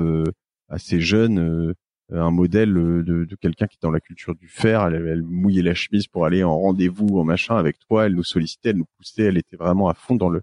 assez 0.68 1.00
jeune 1.00 1.74
un 2.12 2.30
modèle 2.30 2.74
de, 2.74 3.02
de 3.24 3.36
quelqu'un 3.38 3.68
qui 3.68 3.78
est 3.78 3.82
dans 3.82 3.90
la 3.90 4.02
culture 4.02 4.36
du 4.36 4.50
faire. 4.50 4.86
Elle, 4.88 5.08
elle, 5.08 5.22
mouillait 5.22 5.62
la 5.62 5.74
chemise 5.74 6.08
pour 6.08 6.26
aller 6.26 6.44
en 6.44 6.60
rendez-vous, 6.60 7.20
en 7.20 7.24
machin 7.24 7.56
avec 7.56 7.80
toi. 7.80 8.06
Elle 8.06 8.16
nous 8.16 8.24
sollicitait, 8.26 8.72
elle 8.72 8.78
nous 8.78 8.88
poussait. 8.98 9.24
Elle 9.24 9.38
était 9.38 9.56
vraiment 9.56 9.88
à 9.88 9.94
fond 9.94 10.18
dans 10.18 10.28
le 10.28 10.42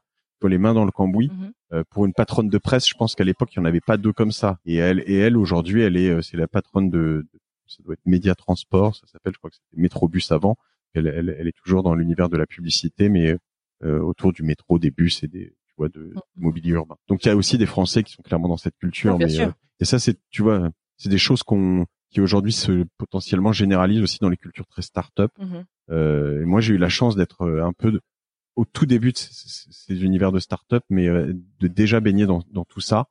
les 0.48 0.58
mains 0.58 0.74
dans 0.74 0.84
le 0.84 0.90
cambouis. 0.90 1.30
Mhm. 1.32 1.52
Euh, 1.72 1.84
pour 1.90 2.04
une 2.06 2.12
patronne 2.12 2.48
de 2.48 2.58
presse, 2.58 2.88
je 2.88 2.94
pense 2.94 3.14
qu'à 3.14 3.24
l'époque, 3.24 3.50
il 3.54 3.60
n'y 3.60 3.62
en 3.64 3.68
avait 3.68 3.80
pas 3.80 3.96
deux 3.96 4.12
comme 4.12 4.32
ça. 4.32 4.58
Et 4.64 4.76
elle, 4.76 5.02
et 5.06 5.14
elle 5.16 5.36
aujourd'hui, 5.36 5.82
elle 5.82 5.96
est, 5.96 6.10
euh, 6.10 6.22
c'est 6.22 6.36
la 6.36 6.48
patronne 6.48 6.90
de, 6.90 7.26
de- 7.32 7.38
ça 7.66 7.82
doit 7.84 7.92
être 7.94 8.04
Média 8.06 8.34
Transport, 8.34 8.96
ça 8.96 9.06
s'appelle, 9.06 9.32
je 9.32 9.38
crois 9.38 9.50
que 9.50 9.56
c'était 9.56 9.80
Métrobus 9.80 10.32
avant. 10.32 10.56
Elle, 10.94 11.06
elle, 11.06 11.36
elle 11.38 11.46
est 11.46 11.56
toujours 11.62 11.84
dans 11.84 11.94
l'univers 11.94 12.28
de 12.28 12.36
la 12.36 12.46
publicité, 12.46 13.08
mais 13.08 13.36
euh, 13.84 14.00
autour 14.00 14.32
du 14.32 14.42
métro, 14.42 14.78
des 14.80 14.90
bus 14.90 15.22
et 15.22 15.28
des, 15.28 15.54
tu 15.66 15.74
vois, 15.78 15.88
de, 15.88 16.00
de 16.00 16.14
mobilier 16.36 16.70
urbain. 16.72 16.96
Donc 17.08 17.24
il 17.24 17.28
y 17.28 17.30
a 17.30 17.36
aussi 17.36 17.58
des 17.58 17.66
Français 17.66 18.02
qui 18.02 18.12
sont 18.12 18.22
clairement 18.22 18.48
dans 18.48 18.56
cette 18.56 18.76
culture, 18.76 19.12
mais 19.18 19.28
sûr. 19.28 19.46
euh, 19.48 19.52
et 19.78 19.84
ça, 19.84 20.00
c'est, 20.00 20.18
tu 20.30 20.42
vois, 20.42 20.68
c'est 20.96 21.08
des 21.08 21.16
choses 21.18 21.44
qu'on, 21.44 21.86
qui 22.10 22.20
aujourd'hui 22.20 22.52
se 22.52 22.84
potentiellement 22.98 23.52
généralisent 23.52 24.02
aussi 24.02 24.18
dans 24.20 24.28
les 24.28 24.36
cultures 24.36 24.66
très 24.66 24.82
start-up. 24.82 25.30
Mhm. 25.38 25.64
Euh, 25.90 26.42
et 26.42 26.44
moi, 26.44 26.60
j'ai 26.60 26.74
eu 26.74 26.78
la 26.78 26.88
chance 26.88 27.14
d'être 27.14 27.48
un 27.48 27.72
peu 27.72 27.92
de- 27.92 28.00
au 28.56 28.64
tout 28.64 28.86
début 28.86 29.12
de 29.12 29.18
ces, 29.18 30.02
univers 30.04 30.32
de 30.32 30.38
start-up, 30.40 30.82
mais 30.90 31.08
euh, 31.08 31.32
de 31.60 31.68
déjà 31.68 32.00
baigner 32.00 32.26
dans, 32.26 32.42
dans 32.52 32.64
tout 32.64 32.80
ça 32.80 33.06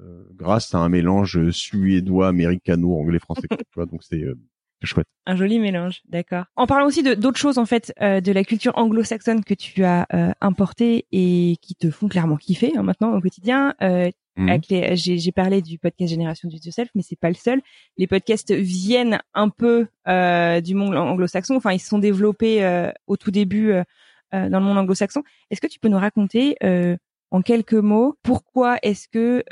euh, 0.00 0.24
grâce 0.34 0.74
à 0.74 0.78
un 0.78 0.88
mélange 0.88 1.50
suédois, 1.50 2.28
américano, 2.28 2.98
anglais, 2.98 3.18
français. 3.18 3.48
tu 3.50 3.56
vois, 3.74 3.86
donc 3.86 4.02
c'est 4.02 4.22
euh, 4.22 4.34
c'est 4.80 4.86
chouette. 4.86 5.08
Un 5.26 5.34
joli 5.34 5.58
mélange, 5.58 6.02
d'accord. 6.08 6.44
En 6.54 6.66
parlant 6.68 6.86
aussi 6.86 7.02
de 7.02 7.14
d'autres 7.14 7.38
choses 7.40 7.58
en 7.58 7.66
fait 7.66 7.92
euh, 8.00 8.20
de 8.20 8.30
la 8.30 8.44
culture 8.44 8.72
anglo-saxonne 8.76 9.42
que 9.44 9.54
tu 9.54 9.82
as 9.82 10.06
euh, 10.14 10.30
importée 10.40 11.06
et 11.10 11.56
qui 11.60 11.74
te 11.74 11.90
font 11.90 12.06
clairement 12.06 12.36
kiffer 12.36 12.76
hein, 12.76 12.82
maintenant 12.84 13.12
au 13.16 13.20
quotidien. 13.20 13.74
Euh, 13.82 14.10
les- 14.70 14.94
j'ai 14.94 15.32
parlé 15.32 15.62
du 15.62 15.80
podcast 15.80 16.10
Génération 16.10 16.48
du 16.48 16.58
Yourself, 16.58 16.90
mais 16.94 17.02
c'est 17.02 17.18
pas 17.18 17.28
le 17.28 17.34
seul. 17.34 17.60
Les 17.96 18.06
podcasts 18.06 18.52
viennent 18.52 19.18
un 19.34 19.48
peu 19.48 19.88
euh, 20.06 20.60
du 20.60 20.74
monde 20.76 20.94
anglo-saxon. 20.94 21.56
Enfin, 21.56 21.72
ils 21.72 21.80
se 21.80 21.88
sont 21.88 21.98
développés 21.98 22.62
euh, 22.62 22.92
au 23.08 23.16
tout 23.16 23.32
début 23.32 23.72
euh, 24.34 24.46
euh, 24.46 24.48
dans 24.48 24.60
le 24.60 24.66
monde 24.66 24.78
anglo-saxon. 24.78 25.22
Est-ce 25.50 25.60
que 25.60 25.66
tu 25.66 25.78
peux 25.78 25.88
nous 25.88 25.98
raconter 25.98 26.56
euh, 26.62 26.96
en 27.30 27.42
quelques 27.42 27.74
mots 27.74 28.16
pourquoi 28.22 28.78
est-ce 28.82 29.06
que 29.08 29.42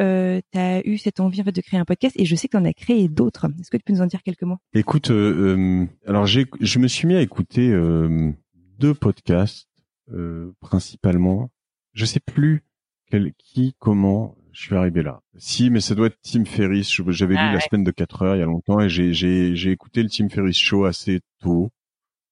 tu 0.53 0.59
as 0.59 0.87
eu 0.87 0.99
cette 0.99 1.21
envie 1.21 1.41
en 1.41 1.45
fait 1.45 1.53
de 1.53 1.61
créer 1.61 1.79
un 1.81 1.85
podcast? 1.85 2.15
Et 2.19 2.25
je 2.25 2.35
sais 2.35 2.49
que 2.49 2.57
tu 2.57 2.63
en 2.63 2.65
as 2.65 2.73
créé 2.73 3.09
d'autres. 3.09 3.47
Est-ce 3.61 3.71
que 3.71 3.77
tu 3.77 3.83
peux 3.85 3.93
nous 3.93 4.01
en 4.03 4.07
dire 4.07 4.23
quelques 4.23 4.43
mots? 4.43 4.59
Écoute, 4.75 5.11
euh, 5.11 5.57
euh, 5.57 5.87
alors 6.07 6.27
j'ai, 6.27 6.47
je 6.61 6.79
me 6.79 6.89
suis 6.89 7.07
mis 7.07 7.15
à 7.17 7.21
écouter 7.21 7.69
euh, 7.71 8.33
deux 8.79 8.95
podcasts 8.95 9.69
euh, 10.13 10.53
principalement. 10.61 11.51
Je 11.93 12.05
sais 12.05 12.21
plus 12.21 12.63
quel, 13.11 13.33
qui, 13.39 13.75
comment 13.79 14.37
je 14.53 14.63
suis 14.63 14.75
arrivé 14.77 15.03
là. 15.03 15.21
Si, 15.37 15.69
mais 15.69 15.81
ça 15.81 15.95
doit 15.95 16.07
être 16.07 16.19
Tim 16.23 16.47
Ferriss. 16.47 16.91
J'avais 17.09 17.37
Ah 17.37 17.49
lu 17.49 17.55
la 17.55 17.61
semaine 17.61 17.85
de 17.85 17.91
4 17.91 18.23
heures 18.23 18.37
il 18.37 18.39
y 18.39 18.43
a 18.43 18.47
longtemps 18.47 18.81
et 18.81 18.89
j'ai, 18.89 19.13
j'ai, 19.13 19.55
j'ai 19.55 19.71
écouté 19.71 20.03
le 20.03 20.09
Tim 20.09 20.31
Ferriss 20.31 20.57
show 20.59 20.87
assez 20.87 21.21
tôt. 21.41 21.71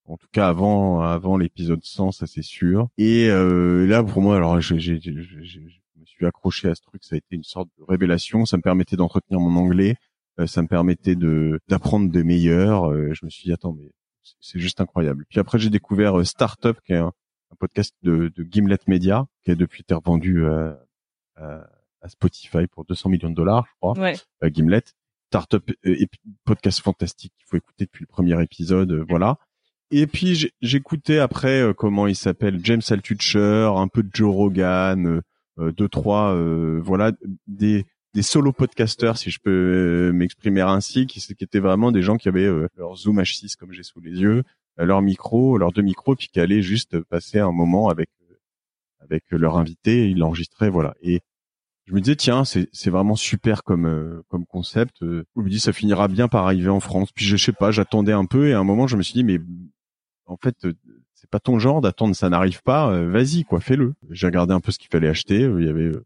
En 0.07 0.17
tout 0.17 0.27
cas 0.31 0.47
avant 0.47 1.01
avant 1.01 1.35
l'épisode 1.37 1.83
100, 1.83 2.11
ça 2.11 2.27
c'est 2.27 2.41
sûr. 2.43 2.89
Et 2.97 3.27
euh, 3.29 3.85
là 3.87 4.03
pour 4.03 4.21
moi, 4.21 4.35
alors 4.37 4.61
je 4.61 4.75
me 4.75 6.05
suis 6.05 6.25
accroché 6.25 6.69
à 6.69 6.75
ce 6.75 6.81
truc. 6.81 7.03
Ça 7.03 7.15
a 7.15 7.17
été 7.17 7.35
une 7.35 7.43
sorte 7.43 7.69
de 7.79 7.83
révélation. 7.83 8.45
Ça 8.45 8.57
me 8.57 8.61
permettait 8.61 8.95
d'entretenir 8.95 9.39
mon 9.39 9.55
anglais. 9.59 9.95
Euh, 10.39 10.47
ça 10.47 10.61
me 10.61 10.67
permettait 10.67 11.15
de 11.15 11.59
d'apprendre 11.67 12.09
des 12.11 12.23
meilleurs. 12.23 12.91
Euh, 12.91 13.13
je 13.13 13.25
me 13.25 13.29
suis 13.29 13.43
dit 13.45 13.53
attends 13.53 13.73
mais 13.73 13.91
c'est- 14.41 14.59
juste 14.59 14.79
incroyable. 14.81 15.25
Puis 15.29 15.39
après 15.39 15.57
j'ai 15.59 15.69
découvert 15.69 16.25
Startup 16.25 16.77
qui 16.85 16.93
est 16.93 16.97
un, 16.97 17.07
un 17.51 17.55
podcast 17.59 17.95
de, 18.03 18.31
de 18.35 18.43
Gimlet 18.43 18.77
Media 18.87 19.25
qui 19.43 19.51
a 19.51 19.55
depuis 19.55 19.81
été 19.81 19.93
revendu 19.95 20.45
à, 20.45 20.77
à 22.01 22.09
Spotify 22.09 22.67
pour 22.67 22.85
200 22.85 23.09
millions 23.09 23.29
de 23.31 23.35
dollars, 23.35 23.65
je 23.67 23.73
crois. 23.79 23.99
Ouais. 23.99 24.15
Gimlet. 24.51 24.83
Startup 25.31 25.71
et 25.83 26.07
podcast 26.45 26.79
fantastique 26.81 27.33
qu'il 27.37 27.47
faut 27.47 27.57
écouter 27.57 27.85
depuis 27.85 28.03
le 28.03 28.07
premier 28.07 28.41
épisode, 28.43 28.91
voilà. 29.09 29.37
Et 29.97 30.07
puis 30.07 30.51
j'écoutais 30.61 31.19
après 31.19 31.61
euh, 31.61 31.73
comment 31.73 32.05
il 32.05 32.17
s'appelle 32.17 32.59
James 32.65 32.81
Altucher, 32.89 33.71
un 33.73 33.87
peu 33.87 34.03
de 34.03 34.09
Joe 34.13 34.29
Rogan, 34.29 35.07
euh, 35.07 35.21
euh, 35.57 35.71
deux 35.71 35.87
trois 35.87 36.35
euh, 36.35 36.81
voilà 36.83 37.13
des 37.47 37.85
des 38.13 38.21
solo 38.21 38.51
podcasters 38.51 39.17
si 39.17 39.31
je 39.31 39.39
peux 39.41 39.51
euh, 39.51 40.11
m'exprimer 40.11 40.59
ainsi 40.59 41.07
qui, 41.07 41.21
qui 41.21 41.43
étaient 41.45 41.59
vraiment 41.59 41.93
des 41.93 42.01
gens 42.01 42.17
qui 42.17 42.27
avaient 42.27 42.43
euh, 42.43 42.67
leur 42.75 42.97
Zoom 42.97 43.21
H6 43.21 43.55
comme 43.55 43.71
j'ai 43.71 43.83
sous 43.83 44.01
les 44.01 44.19
yeux, 44.19 44.43
leur 44.77 45.01
micro, 45.01 45.57
leurs 45.57 45.71
deux 45.71 45.81
micros 45.81 46.17
puis 46.17 46.27
qui 46.27 46.41
allaient 46.41 46.61
juste 46.61 46.99
passer 47.03 47.39
un 47.39 47.53
moment 47.53 47.87
avec 47.87 48.09
avec 48.99 49.23
leur 49.31 49.57
invité, 49.57 50.09
ils 50.09 50.17
l'enregistraient 50.17 50.69
voilà. 50.69 50.93
Et 51.03 51.21
je 51.85 51.93
me 51.93 52.01
disais 52.01 52.15
tiens 52.15 52.43
c'est 52.43 52.67
c'est 52.73 52.89
vraiment 52.89 53.15
super 53.15 53.63
comme 53.63 53.85
euh, 53.85 54.23
comme 54.27 54.45
concept 54.45 55.03
euh, 55.03 55.23
je 55.35 55.41
me 55.41 55.49
dis 55.49 55.59
ça 55.59 55.71
finira 55.71 56.07
bien 56.07 56.27
par 56.27 56.45
arriver 56.45 56.69
en 56.69 56.79
France 56.79 57.11
puis 57.13 57.25
je 57.25 57.37
sais 57.37 57.51
pas 57.53 57.71
j'attendais 57.71 58.11
un 58.11 58.25
peu 58.25 58.49
et 58.49 58.53
à 58.53 58.59
un 58.59 58.63
moment 58.63 58.87
je 58.87 58.97
me 58.97 59.03
suis 59.03 59.13
dit 59.13 59.23
mais 59.23 59.39
en 60.27 60.37
fait 60.37 60.65
euh, 60.65 60.73
c'est 61.13 61.29
pas 61.29 61.39
ton 61.39 61.59
genre 61.59 61.81
d'attendre 61.81 62.15
ça 62.15 62.29
n'arrive 62.29 62.61
pas 62.63 62.89
euh, 62.91 63.09
vas-y 63.09 63.43
quoi 63.43 63.59
fais-le 63.59 63.93
j'ai 64.11 64.27
regardé 64.27 64.53
un 64.53 64.59
peu 64.59 64.71
ce 64.71 64.79
qu'il 64.79 64.89
fallait 64.89 65.07
acheter 65.09 65.43
euh, 65.43 65.59
il 65.61 65.67
y 65.67 65.69
avait 65.69 65.83
euh, 65.83 66.05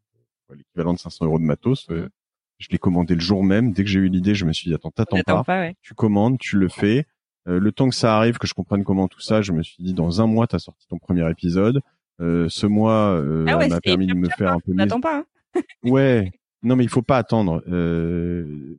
l'équivalent 0.55 0.93
de 0.93 0.99
500 0.99 1.25
euros 1.25 1.39
de 1.39 1.43
matos 1.43 1.87
euh, 1.91 2.09
je 2.57 2.67
l'ai 2.71 2.77
commandé 2.77 3.15
le 3.15 3.21
jour 3.21 3.43
même 3.43 3.71
dès 3.71 3.83
que 3.83 3.89
j'ai 3.89 3.99
eu 3.99 4.09
l'idée 4.09 4.35
je 4.35 4.45
me 4.45 4.53
suis 4.53 4.69
dit 4.69 4.73
attends 4.75 4.91
t'attends 4.91 5.17
pas 5.23 5.43
pas, 5.43 5.59
ouais. 5.61 5.75
tu 5.81 5.93
commandes 5.93 6.37
tu 6.39 6.57
le 6.57 6.69
fais 6.69 7.05
Euh, 7.47 7.57
le 7.59 7.71
temps 7.71 7.87
que 7.89 7.95
ça 7.95 8.17
arrive 8.17 8.37
que 8.37 8.47
je 8.47 8.53
comprenne 8.53 8.83
comment 8.83 9.07
tout 9.07 9.21
ça 9.21 9.41
je 9.41 9.53
me 9.53 9.63
suis 9.63 9.81
dit 9.81 9.93
dans 9.93 10.19
un 10.21 10.27
mois 10.27 10.45
t'as 10.47 10.59
sorti 10.59 10.85
ton 10.87 10.97
premier 10.99 11.29
épisode 11.31 11.79
Euh, 12.21 12.47
ce 12.49 12.67
mois 12.67 13.15
euh, 13.15 13.45
Ah 13.47 13.57
ouais, 13.57 13.69
m'a 13.69 13.79
permis 13.79 14.05
de 14.07 14.13
me 14.13 14.27
faire 14.29 14.51
hein. 14.51 14.55
un 14.57 14.59
peu 14.59 14.71
On 14.71 14.75
mes- 14.75 14.83
n'attend 14.83 14.99
pas. 14.99 15.19
Hein. 15.55 15.61
Ouais. 15.83 16.31
Non, 16.63 16.75
mais 16.75 16.83
il 16.83 16.89
faut 16.89 17.01
pas 17.01 17.17
attendre. 17.17 17.63
Euh, 17.69 18.77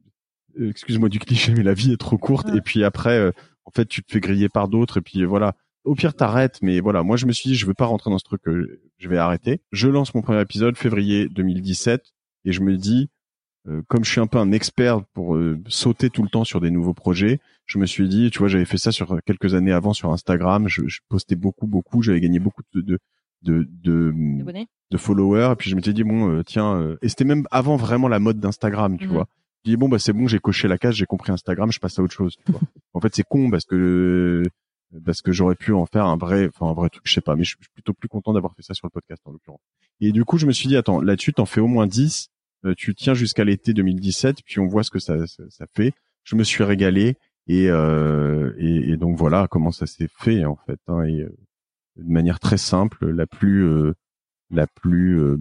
Excuse-moi 0.60 1.08
du 1.08 1.18
cliché, 1.18 1.54
mais 1.54 1.62
la 1.62 1.72
vie 1.72 1.92
est 1.92 1.96
trop 2.00 2.18
courte. 2.18 2.48
Et 2.54 2.60
puis 2.60 2.84
après, 2.84 3.16
euh, 3.18 3.32
en 3.64 3.70
fait, 3.70 3.86
tu 3.86 4.02
te 4.02 4.12
fais 4.12 4.20
griller 4.20 4.48
par 4.48 4.68
d'autres. 4.68 4.98
Et 4.98 5.00
puis 5.02 5.22
euh, 5.22 5.26
voilà. 5.26 5.54
Au 5.84 5.94
pire, 5.94 6.14
t'arrêtes. 6.14 6.58
Mais 6.62 6.80
voilà, 6.80 7.02
moi, 7.02 7.16
je 7.16 7.24
me 7.26 7.32
suis 7.32 7.48
dit, 7.50 7.56
je 7.56 7.64
veux 7.66 7.74
pas 7.74 7.86
rentrer 7.86 8.10
dans 8.10 8.18
ce 8.18 8.24
truc. 8.24 8.42
euh, 8.48 8.80
je 8.98 9.08
vais 9.08 9.16
arrêter. 9.16 9.60
Je 9.72 9.88
lance 9.88 10.14
mon 10.14 10.20
premier 10.22 10.40
épisode 10.42 10.76
février 10.76 11.28
2017, 11.30 12.02
et 12.44 12.52
je 12.52 12.60
me 12.60 12.76
dis, 12.76 13.08
euh, 13.66 13.80
comme 13.88 14.04
je 14.04 14.10
suis 14.10 14.20
un 14.20 14.26
peu 14.26 14.36
un 14.38 14.52
expert 14.52 15.02
pour 15.14 15.36
euh, 15.36 15.58
sauter 15.68 16.10
tout 16.10 16.22
le 16.22 16.28
temps 16.28 16.44
sur 16.44 16.60
des 16.60 16.70
nouveaux 16.70 16.92
projets, 16.94 17.40
je 17.64 17.78
me 17.78 17.86
suis 17.86 18.08
dit, 18.08 18.30
tu 18.30 18.40
vois, 18.40 18.48
j'avais 18.48 18.66
fait 18.66 18.76
ça 18.78 18.92
sur 18.92 19.18
quelques 19.24 19.54
années 19.54 19.72
avant 19.72 19.94
sur 19.94 20.12
Instagram. 20.12 20.68
Je, 20.68 20.82
je 20.86 21.00
postais 21.08 21.34
beaucoup, 21.36 21.66
beaucoup. 21.66 22.02
J'avais 22.02 22.20
gagné 22.20 22.40
beaucoup 22.40 22.62
de 22.74 22.82
de 22.82 22.98
de, 23.42 23.66
de, 24.90 24.96
followers 24.98 25.52
et 25.52 25.56
puis 25.56 25.70
je 25.70 25.76
m'étais 25.76 25.94
dit 25.94 26.04
bon 26.04 26.28
euh, 26.30 26.42
tiens 26.44 26.74
euh, 26.78 26.98
et 27.00 27.08
c'était 27.08 27.24
même 27.24 27.46
avant 27.50 27.76
vraiment 27.76 28.06
la 28.06 28.18
mode 28.18 28.38
d'Instagram 28.38 28.98
tu 28.98 29.06
Mhm. 29.06 29.12
vois 29.14 29.28
dis 29.64 29.76
bon 29.76 29.88
bah 29.88 29.98
c'est 29.98 30.12
bon 30.12 30.26
j'ai 30.26 30.38
coché 30.38 30.68
la 30.68 30.78
case 30.78 30.94
j'ai 30.94 31.06
compris 31.06 31.32
Instagram 31.32 31.70
je 31.72 31.78
passe 31.80 31.98
à 31.98 32.02
autre 32.02 32.14
chose 32.14 32.36
tu 32.44 32.52
vois. 32.52 32.60
En 32.94 33.00
fait 33.00 33.14
c'est 33.14 33.22
con 33.22 33.50
parce 33.50 33.64
que 33.64 33.74
euh, 33.76 35.00
parce 35.04 35.22
que 35.22 35.32
j'aurais 35.32 35.54
pu 35.54 35.72
en 35.72 35.86
faire 35.86 36.06
un 36.06 36.16
vrai 36.16 36.48
enfin 36.48 36.70
un 36.70 36.74
vrai 36.74 36.88
truc 36.88 37.02
je 37.04 37.12
sais 37.12 37.20
pas 37.20 37.36
mais 37.36 37.44
je 37.44 37.50
suis 37.50 37.58
plutôt 37.74 37.92
plus 37.92 38.08
content 38.08 38.32
d'avoir 38.32 38.54
fait 38.54 38.62
ça 38.62 38.74
sur 38.74 38.86
le 38.86 38.90
podcast 38.90 39.22
en 39.26 39.32
l'occurrence. 39.32 39.60
Et 40.00 40.12
du 40.12 40.24
coup 40.24 40.38
je 40.38 40.46
me 40.46 40.52
suis 40.52 40.68
dit 40.68 40.76
attends 40.76 41.00
là-dessus 41.00 41.32
t'en 41.32 41.46
fais 41.46 41.60
au 41.60 41.66
moins 41.68 41.86
10 41.86 42.28
euh, 42.66 42.74
tu 42.76 42.94
tiens 42.94 43.14
jusqu'à 43.14 43.44
l'été 43.44 43.72
2017 43.72 44.38
puis 44.44 44.58
on 44.60 44.66
voit 44.66 44.82
ce 44.82 44.90
que 44.90 44.98
ça 44.98 45.26
ça, 45.26 45.44
ça 45.48 45.66
fait. 45.74 45.92
Je 46.24 46.36
me 46.36 46.44
suis 46.44 46.64
régalé 46.64 47.16
et, 47.46 47.68
euh, 47.70 48.52
et 48.58 48.90
et 48.90 48.96
donc 48.96 49.16
voilà 49.16 49.46
comment 49.50 49.70
ça 49.72 49.86
s'est 49.86 50.08
fait 50.18 50.44
en 50.44 50.56
fait 50.56 50.78
hein, 50.88 51.02
et 51.04 51.20
euh, 51.22 51.36
de 51.96 52.12
manière 52.12 52.40
très 52.40 52.58
simple 52.58 53.10
la 53.10 53.26
plus 53.26 53.64
euh, 53.64 53.94
la 54.50 54.66
plus 54.66 55.18
euh, 55.20 55.38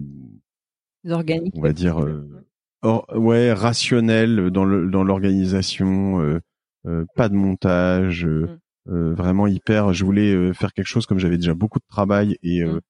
Organique. 1.08 1.54
on 1.56 1.60
va 1.62 1.72
dire 1.72 2.02
euh, 2.02 2.44
or- 2.82 3.06
ouais 3.14 3.52
rationnelle 3.52 4.50
dans 4.50 4.64
le 4.64 4.88
dans 4.90 5.04
l'organisation 5.04 6.20
euh, 6.20 6.40
euh, 6.86 7.04
pas 7.16 7.28
de 7.28 7.34
montage 7.34 8.24
euh, 8.26 8.48
euh, 8.88 9.12
vraiment 9.14 9.46
hyper 9.46 9.92
je 9.92 10.04
voulais 10.04 10.32
euh, 10.34 10.52
faire 10.52 10.72
quelque 10.72 10.86
chose 10.86 11.06
comme 11.06 11.18
j'avais 11.18 11.36
déjà 11.36 11.54
beaucoup 11.54 11.78
de 11.78 11.84
travail 11.88 12.36
et, 12.42 12.62
euh, 12.62 12.80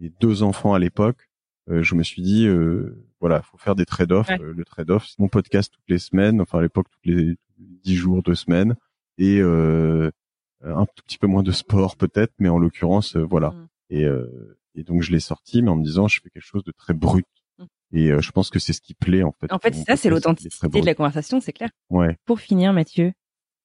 Mm. 0.00 0.04
et 0.04 0.12
deux 0.20 0.42
enfants 0.42 0.72
à 0.74 0.78
l'époque 0.78 1.28
euh, 1.70 1.82
je 1.82 1.94
me 1.94 2.02
suis 2.02 2.22
dit 2.22 2.46
euh, 2.46 2.96
voilà 3.20 3.42
faut 3.42 3.58
faire 3.58 3.74
des 3.74 3.84
trade-offs 3.86 4.28
Ouais. 4.28 4.40
Euh, 4.40 4.52
le 4.56 4.64
trade-off 4.64 5.06
c'est 5.08 5.18
mon 5.18 5.28
podcast 5.28 5.72
toutes 5.72 5.88
les 5.88 5.98
semaines 5.98 6.40
enfin 6.40 6.58
à 6.58 6.62
l'époque 6.62 6.86
toutes 6.90 7.06
les 7.06 7.36
dix 7.58 7.96
jours 7.96 8.22
deux 8.22 8.34
semaines 8.36 8.74
et 9.18 9.40
euh, 9.40 10.10
un 10.64 10.86
tout 10.86 11.02
petit 11.06 11.18
peu 11.18 11.26
moins 11.26 11.42
de 11.42 11.52
sport 11.52 11.96
peut-être 11.96 12.32
mais 12.38 12.48
en 12.48 12.58
l'occurrence 12.58 13.16
euh, 13.16 13.22
voilà 13.24 13.50
Mm. 13.50 13.66
et 13.90 14.04
euh, 14.04 14.56
et 14.76 14.84
donc 14.84 15.02
je 15.02 15.10
l'ai 15.10 15.20
sorti 15.20 15.60
mais 15.62 15.70
en 15.70 15.76
me 15.76 15.82
disant 15.84 16.06
je 16.08 16.20
fais 16.22 16.30
quelque 16.30 16.44
chose 16.46 16.62
de 16.64 16.72
très 16.72 16.94
brut. 16.94 17.26
Et 17.92 18.10
euh, 18.10 18.20
je 18.20 18.30
pense 18.30 18.50
que 18.50 18.58
c'est 18.58 18.72
ce 18.72 18.80
qui 18.80 18.94
plaît 18.94 19.22
en 19.22 19.32
fait 19.32 19.52
En 19.52 19.58
fait, 19.58 19.74
ça, 19.74 19.96
c'est 19.96 20.10
l'authenticité 20.10 20.80
de 20.80 20.86
la 20.86 20.94
conversation, 20.94 21.40
c'est 21.40 21.52
clair. 21.52 21.70
ouais. 21.90 22.16
Pour 22.26 22.40
finir, 22.40 22.72
Mathieu, 22.72 23.12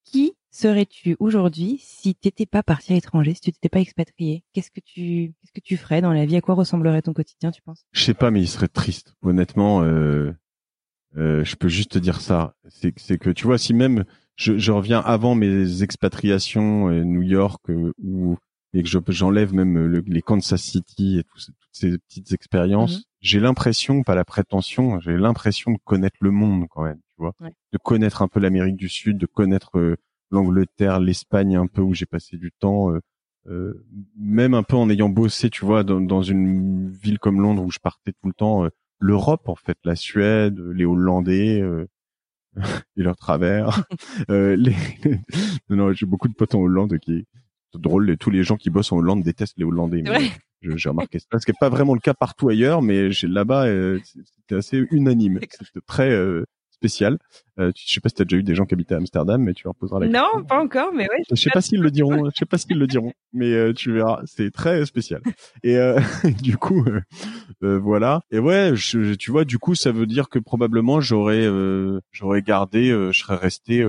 qui 0.03 0.34
serais-tu 0.51 1.15
aujourd'hui 1.19 1.80
si 1.82 2.15
t'étais 2.15 2.45
pas 2.45 2.63
parti 2.63 2.93
à 2.93 2.95
l'étranger, 2.95 3.34
si 3.34 3.41
tu 3.41 3.51
t'étais 3.51 3.69
pas 3.69 3.80
expatrié? 3.82 4.43
Qu'est-ce 4.53 4.71
que 4.71 4.80
tu, 4.80 5.34
qu'est-ce 5.41 5.51
que 5.51 5.59
tu 5.63 5.76
ferais 5.78 6.01
dans 6.01 6.13
la 6.13 6.26
vie? 6.26 6.38
À 6.38 6.41
quoi 6.41 6.55
ressemblerait 6.55 7.01
ton 7.01 7.13
quotidien, 7.13 7.51
tu 7.51 7.61
penses? 7.61 7.86
Je 7.91 8.03
sais 8.03 8.13
pas 8.13 8.32
mais 8.32 8.41
il 8.41 8.47
serait 8.47 8.67
triste. 8.69 9.13
Honnêtement 9.21 9.84
euh, 9.84 10.32
euh, 11.17 11.43
je 11.43 11.55
peux 11.55 11.67
juste 11.67 11.91
te 11.91 11.99
dire 11.99 12.21
ça. 12.21 12.55
C'est 12.67 12.93
c'est 12.97 13.17
que 13.17 13.30
tu 13.30 13.45
vois 13.45 13.57
si 13.57 13.73
même 13.73 14.05
je, 14.36 14.57
je 14.57 14.71
reviens 14.71 14.99
avant 14.99 15.36
mes 15.36 15.82
expatriations 15.84 16.89
euh, 16.89 17.03
New 17.03 17.21
York 17.21 17.69
euh, 17.69 17.93
ou 18.03 18.38
et 18.76 18.84
que 18.84 18.89
je 18.89 18.99
j'enlève 19.09 19.53
même 19.53 19.78
le- 19.88 20.03
les 20.05 20.21
Kansas 20.21 20.61
City 20.61 21.17
et 21.19 21.23
tout 21.23 21.38
toutes 21.38 21.55
ces 21.71 21.97
petites 21.97 22.32
expériences 22.34 22.97
Mhm. 22.97 23.03
j'ai 23.21 23.39
l'impression 23.39 24.03
pas 24.03 24.13
la 24.15 24.26
prétention 24.26 24.99
j'ai 24.99 25.17
l'impression 25.17 25.71
de 25.71 25.78
connaître 25.84 26.17
le 26.21 26.32
monde 26.32 26.65
quand 26.69 26.84
même 26.84 26.99
tu 27.09 27.15
vois 27.17 27.34
Ouais. 27.39 27.51
de 27.73 27.78
connaître 27.78 28.21
un 28.21 28.28
peu 28.28 28.39
l'Amérique 28.39 28.76
du 28.78 28.89
Sud 28.89 29.17
de 29.17 29.26
connaître 29.26 29.78
euh, 29.80 29.95
l'Angleterre 30.32 30.99
l'Espagne 30.99 31.55
un 31.55 31.67
peu 31.67 31.82
où 31.82 31.93
j'ai 31.93 32.05
passé 32.05 32.38
du 32.38 32.51
temps 32.51 32.91
euh, 33.47 33.86
même 34.17 34.55
un 34.55 34.63
peu 34.63 34.76
en 34.76 34.89
ayant 34.89 35.07
bossé, 35.07 35.51
tu 35.51 35.65
vois, 35.65 35.84
dans, 35.84 36.01
dans, 36.01 36.23
une 36.23 36.89
ville 36.89 37.19
comme 37.19 37.39
Londres 37.41 37.63
où 37.63 37.69
je 37.69 37.78
partais 37.78 38.11
tout 38.11 38.28
le 38.28 38.34
temps, 38.34 38.67
l'Europe 38.99 39.47
en 39.47 39.53
fait, 39.55 39.78
la 39.84 39.95
Suède, 39.95 40.59
les 40.73 40.84
Hollandais 40.84 41.61
et 42.97 43.03
leurs 43.03 43.17
travers. 43.17 43.84
les... 44.30 44.76
non, 45.69 45.93
j'ai 45.93 46.07
beaucoup 46.07 46.28
de 46.28 46.34
potes 46.34 46.55
en 46.55 46.59
Hollande 46.61 46.97
qui 46.97 47.28
drôle. 47.80 48.17
Tous 48.17 48.30
les 48.30 48.43
gens 48.43 48.57
qui 48.57 48.69
bossent 48.69 48.91
en 48.91 48.97
Hollande 48.97 49.23
détestent 49.23 49.57
les 49.57 49.65
Hollandais. 49.65 50.03
J'ai 50.76 50.89
remarqué 50.89 51.19
ça. 51.19 51.28
Ce 51.39 51.45
qui 51.45 51.51
n'est 51.51 51.57
pas 51.59 51.69
vraiment 51.69 51.93
le 51.93 51.99
cas 51.99 52.13
partout 52.13 52.49
ailleurs, 52.49 52.82
mais 52.82 53.09
là-bas, 53.23 53.65
euh, 53.67 53.99
c'était 54.03 54.55
assez 54.55 54.84
unanime. 54.91 55.39
C'était 55.41 55.86
très 55.86 56.09
euh, 56.09 56.45
spécial. 56.71 57.17
Euh, 57.59 57.71
je 57.76 57.93
sais 57.93 58.01
pas 58.01 58.09
si 58.09 58.15
tu 58.15 58.21
as 58.21 58.26
déjà 58.26 58.38
eu 58.38 58.43
des 58.43 58.55
gens 58.55 58.65
qui 58.65 58.73
habitaient 58.73 58.95
à 58.95 58.97
Amsterdam, 58.97 59.41
mais 59.41 59.53
tu 59.53 59.63
leur 59.65 59.76
poseras 59.76 59.99
la 59.99 60.07
question. 60.07 60.39
Non, 60.39 60.43
pas 60.43 60.59
encore, 60.59 60.91
mais 60.93 61.03
ouais. 61.03 61.23
Je 61.30 61.36
sais 61.36 61.49
pas 61.51 61.61
s'ils 61.61 61.82
le 61.82 61.91
diront. 61.91 62.26
Je 62.26 62.39
sais 62.39 62.45
pas 62.45 62.57
s'ils 62.57 62.78
le 62.78 62.88
diront, 62.88 63.13
mais 63.34 63.73
tu 63.73 63.91
verras. 63.91 64.21
C'est 64.26 64.51
très 64.51 64.86
spécial. 64.86 65.21
Et 65.63 65.78
du 66.41 66.57
coup, 66.57 66.86
voilà. 67.61 68.21
Et 68.32 68.39
ouais, 68.39 68.71
je, 68.76 69.13
tu 69.13 69.32
vois, 69.32 69.45
du 69.45 69.59
coup, 69.59 69.76
ça 69.76 69.91
veut 69.91 70.07
dire 70.07 70.30
que 70.30 70.39
probablement 70.39 70.99
j'aurais, 70.99 71.47
j'aurais 72.11 72.41
gardé, 72.41 72.89
je 72.89 73.17
serais 73.17 73.36
resté 73.36 73.86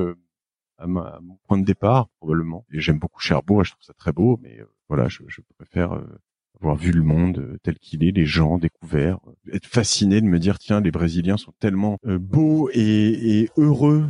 à, 0.78 0.86
ma, 0.86 1.18
mon 1.22 1.38
point 1.46 1.58
de 1.58 1.64
départ 1.64 2.08
probablement. 2.18 2.64
Et 2.72 2.80
j'aime 2.80 2.98
beaucoup 2.98 3.20
Cherbourg, 3.20 3.64
je 3.64 3.72
trouve 3.72 3.84
ça 3.84 3.94
très 3.94 4.12
beau, 4.12 4.38
mais 4.42 4.58
euh, 4.60 4.66
voilà, 4.88 5.08
je, 5.08 5.22
je 5.26 5.40
préfère 5.56 5.94
euh, 5.94 6.06
avoir 6.60 6.76
vu 6.76 6.92
le 6.92 7.02
monde 7.02 7.38
euh, 7.38 7.58
tel 7.62 7.78
qu'il 7.78 8.04
est, 8.04 8.12
les 8.12 8.26
gens 8.26 8.58
découverts, 8.58 9.18
être 9.52 9.66
fasciné 9.66 10.20
de 10.20 10.26
me 10.26 10.38
dire 10.38 10.58
tiens, 10.58 10.80
les 10.80 10.90
Brésiliens 10.90 11.36
sont 11.36 11.52
tellement 11.60 11.98
beaux 12.04 12.70
et, 12.72 13.40
et 13.40 13.50
heureux 13.56 14.06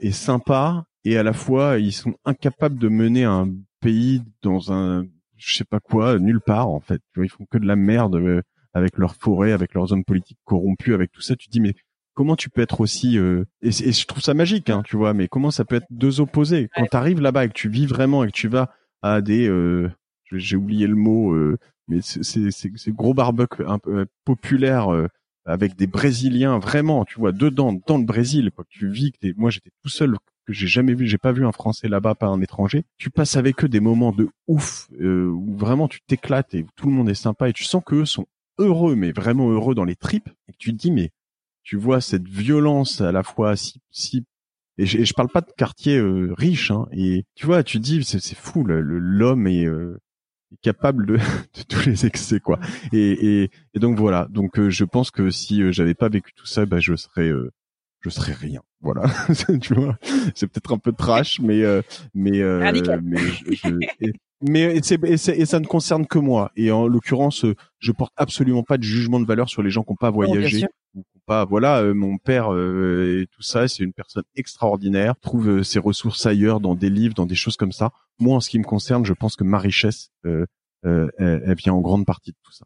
et 0.00 0.12
sympas, 0.12 0.84
et 1.04 1.16
à 1.16 1.22
la 1.22 1.32
fois 1.32 1.78
ils 1.78 1.92
sont 1.92 2.14
incapables 2.24 2.78
de 2.78 2.88
mener 2.88 3.24
un 3.24 3.48
pays 3.80 4.22
dans 4.42 4.72
un 4.72 5.06
je 5.36 5.56
sais 5.56 5.64
pas 5.64 5.78
quoi, 5.78 6.18
nulle 6.18 6.40
part 6.40 6.68
en 6.68 6.80
fait. 6.80 7.00
Ils 7.16 7.30
font 7.30 7.46
que 7.48 7.58
de 7.58 7.66
la 7.66 7.76
merde 7.76 8.42
avec 8.74 8.98
leurs 8.98 9.14
forêts, 9.14 9.52
avec 9.52 9.72
leurs 9.74 9.92
hommes 9.92 10.04
politiques 10.04 10.40
corrompus, 10.44 10.94
avec 10.94 11.12
tout 11.12 11.20
ça. 11.20 11.36
Tu 11.36 11.46
te 11.46 11.52
dis 11.52 11.60
mais 11.60 11.74
comment 12.18 12.34
tu 12.34 12.50
peux 12.50 12.62
être 12.62 12.80
aussi 12.80 13.16
euh, 13.16 13.44
et, 13.62 13.70
je 13.70 14.06
trouve 14.06 14.20
ça 14.20 14.34
magique 14.34 14.70
hein, 14.70 14.82
tu 14.84 14.96
vois 14.96 15.14
mais 15.14 15.28
comment 15.28 15.52
ça 15.52 15.64
peut 15.64 15.76
être 15.76 15.86
deux 15.88 16.20
opposés? 16.20 16.68
Quand 16.74 16.84
tu 16.84 16.96
arrives 16.96 17.20
là-bas 17.20 17.44
et 17.44 17.48
que 17.48 17.52
tu 17.52 17.68
vis 17.68 17.86
vraiment 17.86 18.24
et 18.24 18.26
que 18.26 18.32
tu 18.32 18.48
vas 18.48 18.74
à 19.02 19.20
des 19.20 19.48
euh, 19.48 19.88
j'ai 20.32 20.56
oublié 20.56 20.88
le 20.88 20.96
mot 20.96 21.32
euh, 21.32 21.58
mais 21.86 22.00
c'est 22.02 22.50
c'est 22.50 22.90
gros 22.90 23.14
barbecue 23.14 23.62
un 23.64 23.78
peu 23.78 24.04
populaire 24.24 24.88
avec 25.46 25.76
des 25.76 25.86
brésiliens 25.86 26.58
vraiment 26.58 27.04
tu 27.04 27.20
vois 27.20 27.30
dedans 27.30 27.80
dans 27.86 27.98
le 27.98 28.04
Brésil 28.04 28.50
quoi 28.50 28.64
tu 28.68 28.90
vis 28.90 29.12
que 29.12 29.32
moi 29.36 29.50
j'étais 29.50 29.70
tout 29.84 29.88
seul 29.88 30.16
que 30.44 30.52
j'ai 30.52 30.66
jamais 30.66 30.94
vu 30.94 31.06
j'ai 31.06 31.18
pas 31.18 31.30
vu 31.30 31.46
un 31.46 31.52
français 31.52 31.86
là-bas 31.86 32.16
pas 32.16 32.26
un 32.26 32.40
étranger. 32.40 32.82
Tu 32.96 33.10
passes 33.10 33.36
avec 33.36 33.62
eux 33.62 33.68
des 33.68 33.80
moments 33.80 34.10
de 34.10 34.28
ouf 34.48 34.88
où 35.00 35.56
vraiment 35.56 35.86
tu 35.86 36.00
t'éclates 36.00 36.52
et 36.54 36.66
tout 36.74 36.88
le 36.88 36.92
monde 36.92 37.08
est 37.08 37.14
sympa 37.14 37.48
et 37.48 37.52
tu 37.52 37.62
sens 37.62 37.80
qu'eux 37.86 38.06
sont 38.06 38.26
heureux 38.58 38.96
mais 38.96 39.12
vraiment 39.12 39.48
heureux 39.50 39.76
dans 39.76 39.84
les 39.84 39.94
tripes 39.94 40.30
et 40.48 40.52
que 40.52 40.58
tu 40.58 40.72
te 40.72 40.76
dis 40.76 40.90
mais 40.90 41.12
tu 41.68 41.76
vois 41.76 42.00
cette 42.00 42.26
violence 42.26 43.02
à 43.02 43.12
la 43.12 43.22
fois 43.22 43.54
si 43.54 43.82
si 43.90 44.24
et 44.78 44.86
je, 44.86 45.04
je 45.04 45.12
parle 45.12 45.28
pas 45.28 45.42
de 45.42 45.52
quartier 45.54 45.98
euh, 45.98 46.32
riche 46.32 46.70
hein, 46.70 46.86
et 46.92 47.24
tu 47.34 47.44
vois 47.44 47.62
tu 47.62 47.78
dis 47.78 48.02
c'est 48.04 48.20
c'est 48.20 48.38
fou 48.38 48.64
l'homme 48.64 49.46
est, 49.46 49.66
euh, 49.66 50.00
capable 50.62 51.04
de, 51.04 51.16
de, 51.18 51.62
tous 51.68 51.86
les 51.86 52.06
excès 52.06 52.40
quoi. 52.40 52.58
Et, 52.94 53.42
et, 53.42 53.50
et 53.74 53.78
donc 53.80 53.98
voilà. 53.98 54.28
Donc 54.30 54.58
euh, 54.58 54.70
je 54.70 54.84
pense 54.84 55.10
que 55.10 55.28
si 55.28 55.62
euh, 55.62 55.70
j'avais 55.70 55.92
pas 55.92 56.08
vécu 56.08 56.32
tout 56.34 56.46
ça 56.46 56.64
bah 56.64 56.80
je 56.80 56.96
serais 56.96 57.30
je 58.00 58.08
serais 58.08 58.32
rien. 58.32 58.62
Voilà. 58.80 59.02
Tu 59.60 59.74
vois? 59.74 59.98
C'est 60.34 60.46
peut-être 60.46 60.72
un 60.72 60.78
peu 60.78 60.92
trash 60.92 61.38
mais 61.40 61.62
mais 62.14 62.40
mais 63.02 63.18
je, 63.52 63.68
mais 64.40 64.74
et, 64.74 65.12
et, 65.12 65.46
ça 65.46 65.60
ne 65.60 65.66
concerne 65.66 66.06
que 66.06 66.18
moi. 66.18 66.50
Et 66.56 66.70
en 66.70 66.86
l'occurrence 66.86 67.44
je 67.78 67.92
porte 67.92 68.14
absolument 68.16 68.62
pas 68.62 68.78
de 68.78 68.84
jugement 68.84 69.20
de 69.20 69.26
valeur 69.26 69.50
sur 69.50 69.62
les 69.62 69.68
gens 69.68 69.82
qui 69.82 69.92
n'ont 69.92 69.96
pas 69.96 70.10
voyagé 70.10 70.64
pas. 71.28 71.44
Voilà, 71.44 71.82
euh, 71.82 71.94
mon 71.94 72.18
père 72.18 72.52
euh, 72.52 73.20
et 73.20 73.26
tout 73.26 73.42
ça, 73.42 73.68
c'est 73.68 73.84
une 73.84 73.92
personne 73.92 74.24
extraordinaire. 74.34 75.14
Trouve 75.20 75.48
euh, 75.48 75.62
ses 75.62 75.78
ressources 75.78 76.24
ailleurs, 76.26 76.58
dans 76.58 76.74
des 76.74 76.90
livres, 76.90 77.14
dans 77.14 77.26
des 77.26 77.34
choses 77.34 77.56
comme 77.56 77.70
ça. 77.70 77.92
Moi, 78.18 78.34
en 78.34 78.40
ce 78.40 78.50
qui 78.50 78.58
me 78.58 78.64
concerne, 78.64 79.04
je 79.04 79.12
pense 79.12 79.36
que 79.36 79.44
ma 79.44 79.58
richesse, 79.58 80.10
elle, 80.24 81.54
vient 81.54 81.74
en 81.74 81.80
grande 81.80 82.06
partie 82.06 82.32
de 82.32 82.36
tout 82.42 82.52
ça. 82.52 82.64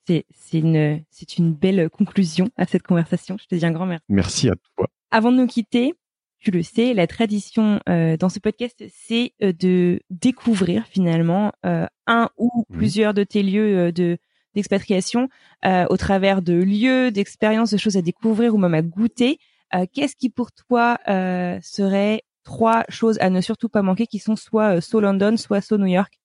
C'est 0.00 0.24
une 0.52 1.02
c'est 1.10 1.38
une 1.38 1.54
belle 1.54 1.88
conclusion 1.90 2.50
à 2.56 2.66
cette 2.66 2.82
conversation. 2.82 3.36
Je 3.38 3.46
te 3.46 3.54
dis 3.54 3.64
un 3.64 3.72
grand 3.72 3.86
merci. 3.86 4.04
Merci 4.08 4.48
à 4.48 4.54
toi. 4.76 4.88
Avant 5.10 5.32
de 5.32 5.38
nous 5.38 5.46
quitter, 5.46 5.94
tu 6.38 6.50
le 6.50 6.62
sais, 6.62 6.92
la 6.92 7.06
tradition 7.06 7.80
dans 7.86 8.28
ce 8.28 8.38
podcast, 8.38 8.84
c'est 8.92 9.32
de 9.40 10.00
découvrir 10.10 10.86
finalement 10.86 11.52
un 11.62 12.28
ou 12.36 12.64
mmh. 12.68 12.76
plusieurs 12.76 13.14
de 13.14 13.24
tes 13.24 13.42
lieux 13.42 13.92
de 13.92 14.18
d'expatriation 14.56 15.28
euh, 15.64 15.86
au 15.88 15.96
travers 15.96 16.42
de 16.42 16.54
lieux, 16.54 17.12
d'expériences, 17.12 17.70
de 17.70 17.76
choses 17.76 17.96
à 17.96 18.02
découvrir 18.02 18.54
ou 18.54 18.58
même 18.58 18.74
à 18.74 18.82
goûter. 18.82 19.38
Euh, 19.74 19.86
qu'est-ce 19.92 20.16
qui 20.16 20.30
pour 20.30 20.50
toi 20.50 20.98
euh, 21.08 21.58
serait 21.62 22.22
trois 22.42 22.84
choses 22.88 23.18
à 23.20 23.30
ne 23.30 23.40
surtout 23.40 23.68
pas 23.68 23.82
manquer 23.82 24.06
qui 24.06 24.18
sont 24.18 24.34
soit 24.34 24.80
So 24.80 25.00
London, 25.00 25.36
soit 25.36 25.60
So 25.60 25.78
New 25.78 25.86
York? 25.86 26.18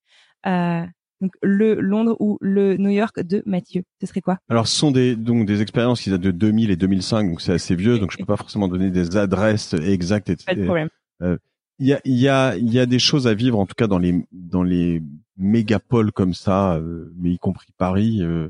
Donc 0.44 1.34
le 1.44 1.76
Londres 1.76 2.18
ou 2.20 2.40
le 2.42 2.78
New 2.78 2.90
York 2.90 3.20
de 3.20 3.44
Mathieu, 3.46 3.84
ce 4.00 4.08
serait 4.08 4.22
quoi? 4.22 4.40
Alors 4.50 4.68
ce 4.68 4.76
sont 4.76 4.90
des 4.90 5.16
donc 5.16 5.46
des 5.46 5.62
expériences 5.62 6.02
qui 6.02 6.10
datent 6.10 6.22
de 6.22 6.32
2000 6.32 6.72
et 6.72 6.76
2005, 6.76 7.30
donc 7.30 7.42
c'est 7.42 7.54
assez 7.54 7.76
vieux, 7.76 8.00
donc 8.00 8.12
je 8.12 8.18
peux 8.18 8.26
pas 8.26 8.38
forcément 8.38 8.68
donner 8.68 8.90
des 8.90 9.16
adresses 9.18 9.76
exactes. 9.76 10.44
Pas 10.44 10.56
de 10.56 10.66
problème. 10.66 10.90
Il 11.82 11.88
y 11.88 11.94
a 11.94 12.02
il 12.06 12.18
y 12.18 12.30
a 12.30 12.56
il 12.58 12.72
y 12.72 12.80
a 12.80 12.86
des 12.86 13.00
choses 13.00 13.26
à 13.26 13.34
vivre 13.34 13.58
en 13.58 13.66
tout 13.66 13.74
cas 13.76 13.88
dans 13.88 13.98
les 13.98 14.24
dans 14.32 14.62
les 14.62 15.02
mégapoles 15.36 16.12
comme 16.12 16.36
ça, 16.36 16.76
euh, 16.76 17.12
mais 17.18 17.32
y 17.32 17.40
compris 17.40 17.72
Paris. 17.76 18.20
Euh, 18.22 18.50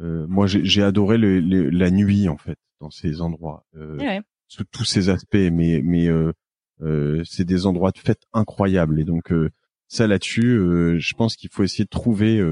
euh, 0.00 0.26
moi, 0.28 0.48
j'ai 0.48 0.82
adoré 0.82 1.16
le, 1.16 1.38
la 1.70 1.92
nuit 1.92 2.28
en 2.28 2.36
fait 2.36 2.58
dans 2.80 2.90
ces 2.90 3.20
endroits, 3.20 3.64
sous 4.48 4.64
tous 4.64 4.84
ces 4.84 5.08
aspects. 5.08 5.36
Mais 5.52 5.82
mais 5.84 6.08
c'est 7.24 7.44
des 7.44 7.66
endroits 7.66 7.92
de 7.92 7.98
fête 7.98 8.24
incroyables 8.32 8.98
et 9.00 9.04
donc 9.04 9.32
ça 9.86 10.08
là-dessus, 10.08 10.58
je 10.98 11.14
pense 11.14 11.36
qu'il 11.36 11.50
faut 11.50 11.62
essayer 11.62 11.84
de 11.84 11.90
trouver 11.90 12.42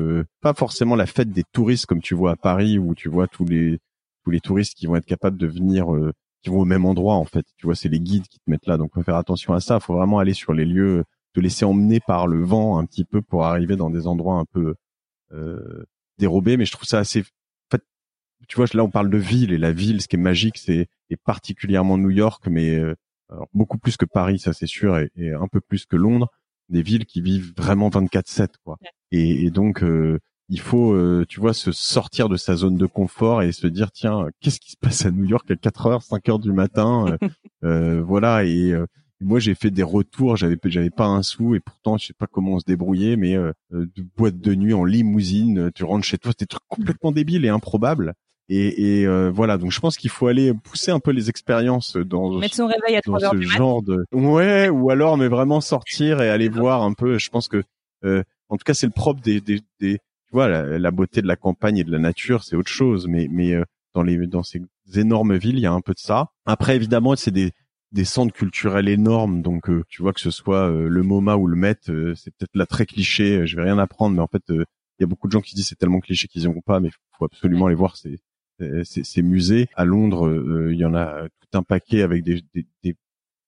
pas 0.41 0.55
forcément 0.55 0.95
la 0.95 1.07
fête 1.07 1.33
des 1.33 1.43
touristes 1.53 1.87
comme 1.87 2.01
tu 2.01 2.15
vois 2.15 2.31
à 2.31 2.37
Paris 2.37 2.79
où 2.79 2.95
tu 2.95 3.09
vois 3.09 3.27
tous 3.27 3.45
les 3.45 3.81
tous 4.23 4.31
les 4.31 4.39
touristes 4.39 4.75
qui 4.77 4.87
vont 4.87 4.95
être 4.95 5.05
capables 5.05 5.37
de 5.37 5.49
venir 5.49 5.87
qui 6.43 6.51
vont 6.51 6.61
au 6.61 6.65
même 6.65 6.85
endroit 6.85 7.15
en 7.15 7.25
fait. 7.25 7.47
Tu 7.57 7.67
vois, 7.67 7.75
c'est 7.75 7.89
les 7.89 8.01
guides 8.01 8.27
qui 8.29 8.39
te 8.39 8.51
mettent 8.51 8.67
là, 8.67 8.77
donc 8.77 8.93
faut 8.95 9.03
faire 9.03 9.17
attention 9.17 9.55
à 9.55 9.61
ça. 9.61 9.81
Faut 9.81 9.95
vraiment 9.95 10.19
aller 10.19 10.35
sur 10.35 10.53
les 10.53 10.65
lieux 10.65 11.05
te 11.35 11.41
laisser 11.41 11.65
emmener 11.65 12.01
par 12.01 12.27
le 12.27 12.43
vent 12.45 12.79
un 12.79 12.85
petit 12.85 13.05
peu 13.05 13.23
pour 13.23 13.45
arriver 13.45 13.77
dans 13.77 13.91
des 13.91 14.07
endroits 14.07 14.37
un 14.37 14.45
peu 14.45 14.75
euh, 15.33 15.85
dérobés. 16.19 16.57
Mais 16.57 16.65
je 16.67 16.73
trouve 16.73 16.87
ça 16.87 16.99
assez. 16.99 17.21
En 17.21 17.71
fait, 17.71 17.83
tu 18.49 18.57
vois, 18.57 18.67
là 18.75 18.85
on 18.85 18.91
parle 18.91 19.11
de 19.11 19.19
ville 19.19 19.53
et 19.53 19.59
la 19.59 19.73
ville, 19.73 20.03
ce 20.03 20.09
qui 20.09 20.17
est 20.17 20.19
magique, 20.19 20.59
c'est 20.59 20.89
et 21.11 21.17
particulièrement 21.17 21.99
New 21.99 22.11
York, 22.11 22.47
mais 22.49 22.77
euh, 22.77 22.95
beaucoup 23.55 23.79
plus 23.79 23.97
que 23.97 24.07
Paris, 24.07 24.39
ça 24.39 24.53
c'est 24.53 24.67
sûr, 24.67 24.99
et, 24.99 25.33
un 25.33 25.49
peu 25.49 25.61
plus 25.61 25.87
que 25.87 25.97
Londres, 25.97 26.29
des 26.69 26.83
villes 26.83 27.07
qui 27.07 27.21
vivent 27.21 27.53
vraiment 27.57 27.89
24/7 27.91 28.49
quoi. 28.65 28.79
Et, 29.11 29.45
et 29.45 29.51
donc 29.51 29.83
euh, 29.83 30.19
il 30.53 30.61
faut, 30.61 30.93
euh, 30.93 31.25
tu 31.29 31.41
vois, 31.41 31.55
se 31.55 31.73
sortir 31.73 32.29
de 32.29 32.37
sa 32.37 32.57
zone 32.57 32.77
de 32.77 32.87
confort 32.87 33.43
et 33.43 33.53
se 33.53 33.67
dire 33.67 33.91
tiens, 33.91 34.29
qu'est-ce 34.41 34.61
qui 34.61 34.73
se 34.73 34.77
passe 34.77 35.07
à 35.07 35.11
New 35.11 35.25
York 35.25 35.51
à 35.51 35.57
4 35.57 35.87
heures, 35.87 36.03
5 36.03 36.29
heures 36.29 36.39
du 36.39 36.53
matin, 36.53 37.17
euh, 37.65 38.03
voilà 38.07 38.45
et 38.45 38.75
moi, 39.23 39.39
j'ai 39.39 39.55
fait 39.55 39.71
des 39.71 39.83
retours, 39.83 40.37
j'avais 40.37 40.57
j'avais 40.65 40.91
pas 40.91 41.07
un 41.07 41.23
sou 41.23 41.55
et 41.55 41.61
pourtant 41.61 41.97
je 41.97 42.07
sais 42.07 42.13
pas 42.13 42.27
comment 42.27 42.55
on 42.55 42.59
se 42.59 42.65
débrouillait, 42.65 43.17
mais 43.17 43.37
euh, 43.37 43.53
euh, 43.73 43.87
de 43.95 44.05
boîte 44.17 44.39
de 44.39 44.55
nuit 44.55 44.75
en 44.75 44.85
limousine, 44.85 45.59
euh, 45.59 45.71
tu 45.75 45.85
rentres 45.85 46.05
chez 46.05 46.19
toi, 46.19 46.33
des 46.39 46.47
trucs 46.47 46.63
complètement 46.69 47.13
débiles 47.13 47.45
et 47.45 47.49
improbables. 47.49 48.15
Et, 48.49 49.01
et 49.01 49.07
euh, 49.07 49.31
voilà, 49.33 49.57
donc 49.57 49.71
je 49.71 49.81
pense 49.81 49.97
qu'il 49.97 50.11
faut 50.11 50.27
aller 50.27 50.53
pousser 50.53 50.91
un 50.91 50.99
peu 50.99 51.13
les 51.13 51.31
expériences 51.31 51.97
dans, 51.97 52.39
Mettre 52.39 52.57
son 52.57 52.67
réveil 52.67 52.97
à 52.97 53.01
dans 53.07 53.19
ce 53.19 53.41
genre 53.41 53.83
de 53.83 54.05
ouais, 54.13 54.69
ou 54.69 54.91
alors 54.91 55.17
mais 55.17 55.29
vraiment 55.29 55.61
sortir 55.61 56.21
et 56.21 56.29
aller 56.29 56.49
voir 56.49 56.83
un 56.83 56.93
peu. 56.93 57.19
Je 57.19 57.31
pense 57.31 57.49
que 57.49 57.63
en 58.05 58.57
tout 58.57 58.65
cas 58.65 58.75
c'est 58.75 58.87
le 58.87 58.93
propre 58.93 59.23
des, 59.23 59.41
des, 59.41 59.61
des 59.81 60.01
vois 60.33 60.49
la, 60.49 60.79
la, 60.79 60.91
beauté 60.91 61.23
de 61.23 61.27
la 61.27 61.37
campagne 61.37 61.79
et 61.79 61.85
de 61.85 61.93
la 61.93 61.99
nature, 61.99 62.45
c'est 62.45 62.57
autre 62.57 62.71
chose, 62.71 63.07
mais 63.09 63.29
mais 63.31 63.55
dans 63.95 64.03
les 64.03 64.27
dans 64.27 64.43
ces 64.43 64.63
énormes 64.95 65.37
villes, 65.37 65.57
il 65.57 65.63
y 65.63 65.67
a 65.67 65.73
un 65.73 65.81
peu 65.81 65.93
de 65.93 65.99
ça. 65.99 66.29
Après 66.47 66.77
évidemment, 66.77 67.15
c'est 67.17 67.31
des 67.31 67.53
des 67.93 68.05
centres 68.05 68.33
culturels 68.35 68.89
énormes. 68.89 69.43
Donc, 69.43 69.69
euh, 69.69 69.85
tu 69.89 70.03
vois 70.03 70.13
que 70.13 70.21
ce 70.21 70.31
soit 70.31 70.71
euh, 70.71 70.89
le 70.89 71.03
MoMA 71.03 71.37
ou 71.37 71.47
le 71.47 71.57
Met, 71.57 71.77
euh, 71.89 72.15
c'est 72.15 72.35
peut-être 72.35 72.55
là 72.55 72.67
très 72.67 72.87
cliché. 72.87 73.47
Je 73.47 73.57
vais 73.57 73.63
rien 73.63 73.79
apprendre, 73.79 74.17
mais 74.17 74.23
en 74.23 74.27
fait, 74.27 74.43
il 74.49 74.65
y 75.01 75.05
a 75.05 75.07
beaucoup 75.07 75.29
de 75.29 75.33
gens 75.33 75.41
qui 75.41 75.55
disent 75.55 75.69
c'est 75.69 75.79
tellement 75.79 76.01
cliché 76.01 76.27
qu'ils 76.29 76.43
y 76.43 76.47
vont 76.47 76.63
pas, 76.63 76.81
mais 76.81 76.91
faut 77.19 77.25
absolument 77.25 77.67
aller 77.67 77.77
voir 77.77 77.97
ces, 77.97 78.19
ces, 78.85 79.23
musées. 79.23 79.69
À 79.75 79.85
Londres, 79.85 80.69
il 80.71 80.79
y 80.79 80.85
en 80.85 80.95
a 80.95 81.29
tout 81.29 81.59
un 81.59 81.63
paquet 81.63 82.03
avec 82.03 82.23
des, 82.23 82.43
des, 82.55 82.67
des, 82.83 82.97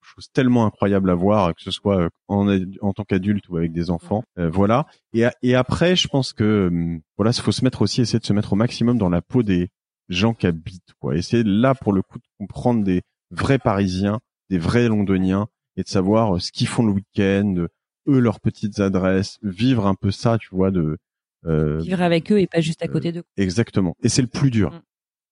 choses 0.05 0.29
tellement 0.33 0.67
incroyables 0.67 1.11
à 1.11 1.15
voir, 1.15 1.55
que 1.55 1.63
ce 1.63 1.71
soit 1.71 2.09
en, 2.29 2.49
en 2.81 2.93
tant 2.93 3.05
qu'adulte 3.05 3.49
ou 3.49 3.57
avec 3.57 3.73
des 3.73 3.91
enfants. 3.91 4.23
voilà. 4.37 4.87
Et, 5.13 5.25
et 5.43 5.55
après, 5.55 5.97
je 5.97 6.09
pense 6.09 6.33
que 6.33 6.71
voilà, 7.17 7.33
il 7.35 7.43
faut 7.43 7.53
se 7.53 7.65
mettre 7.65 7.83
aussi, 7.83 8.01
essayer 8.01 8.19
de 8.19 8.25
se 8.25 8.33
mettre 8.33 8.53
au 8.53 8.57
maximum 8.57 8.99
dans 8.99 9.09
la 9.09 9.23
peau 9.23 9.43
des 9.43 9.69
gens 10.09 10.35
qui 10.35 10.47
habitent. 10.47 10.95
Quoi. 11.01 11.17
Essayer 11.17 11.43
là 11.45 11.75
pour 11.75 11.93
le 11.93 12.03
coup 12.03 12.19
de 12.19 12.25
comprendre 12.39 12.85
des 12.85 13.03
vrais 13.31 13.59
Parisiens 13.59 14.21
des 14.51 14.59
vrais 14.59 14.89
londoniens 14.89 15.49
et 15.77 15.83
de 15.83 15.89
savoir 15.89 16.37
euh, 16.37 16.39
ce 16.39 16.53
qu'ils 16.53 16.67
font 16.67 16.85
le 16.85 16.93
week-end, 16.93 17.67
eux 18.09 18.19
leurs 18.19 18.41
petites 18.41 18.81
adresses, 18.81 19.39
vivre 19.43 19.87
un 19.87 19.95
peu 19.95 20.11
ça, 20.11 20.39
tu 20.39 20.49
vois, 20.53 20.71
de 20.71 20.99
euh, 21.47 21.79
vivre 21.79 22.03
avec 22.03 22.31
eux 22.33 22.41
et 22.41 22.47
pas 22.47 22.61
juste 22.61 22.83
à 22.83 22.89
côté 22.89 23.13
d'eux. 23.13 23.25
Exactement. 23.37 23.97
Et 24.03 24.09
c'est 24.09 24.23
le 24.23 24.29
plus 24.29 24.51
dur. 24.51 24.73
Mm. 24.73 24.83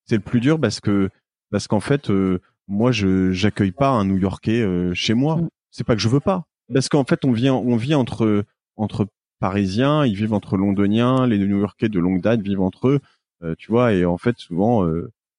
C'est 0.07 0.17
le 0.17 0.23
plus 0.23 0.41
dur 0.41 0.61
parce 0.61 0.81
que 0.81 1.11
parce 1.51 1.69
qu'en 1.69 1.81
fait, 1.81 2.11
moi, 2.73 2.93
je 2.93 3.33
j'accueille 3.33 3.73
pas 3.73 3.91
un 3.91 4.05
New-Yorkais 4.05 4.67
chez 4.95 5.15
moi. 5.15 5.37
Mm. 5.37 5.49
C'est 5.71 5.85
pas 5.85 5.95
que 5.95 6.03
je 6.03 6.09
veux 6.09 6.21
pas, 6.21 6.45
parce 6.73 6.89
qu'en 6.89 7.05
fait, 7.05 7.25
on 7.25 7.33
vient 7.33 7.55
on 7.55 7.77
vit 7.77 7.95
entre 7.95 8.45
entre 8.77 9.07
Parisiens, 9.41 10.05
ils 10.05 10.15
vivent 10.15 10.35
entre 10.35 10.57
Londoniens, 10.57 11.27
les 11.27 11.39
New-Yorkais 11.39 11.89
de 11.89 11.99
longue 11.99 12.21
date 12.21 12.43
vivent 12.43 12.61
entre 12.61 12.89
eux, 12.89 13.01
tu 13.59 13.71
vois, 13.71 13.93
et 13.93 14.05
en 14.05 14.19
fait, 14.19 14.39
souvent, 14.39 14.87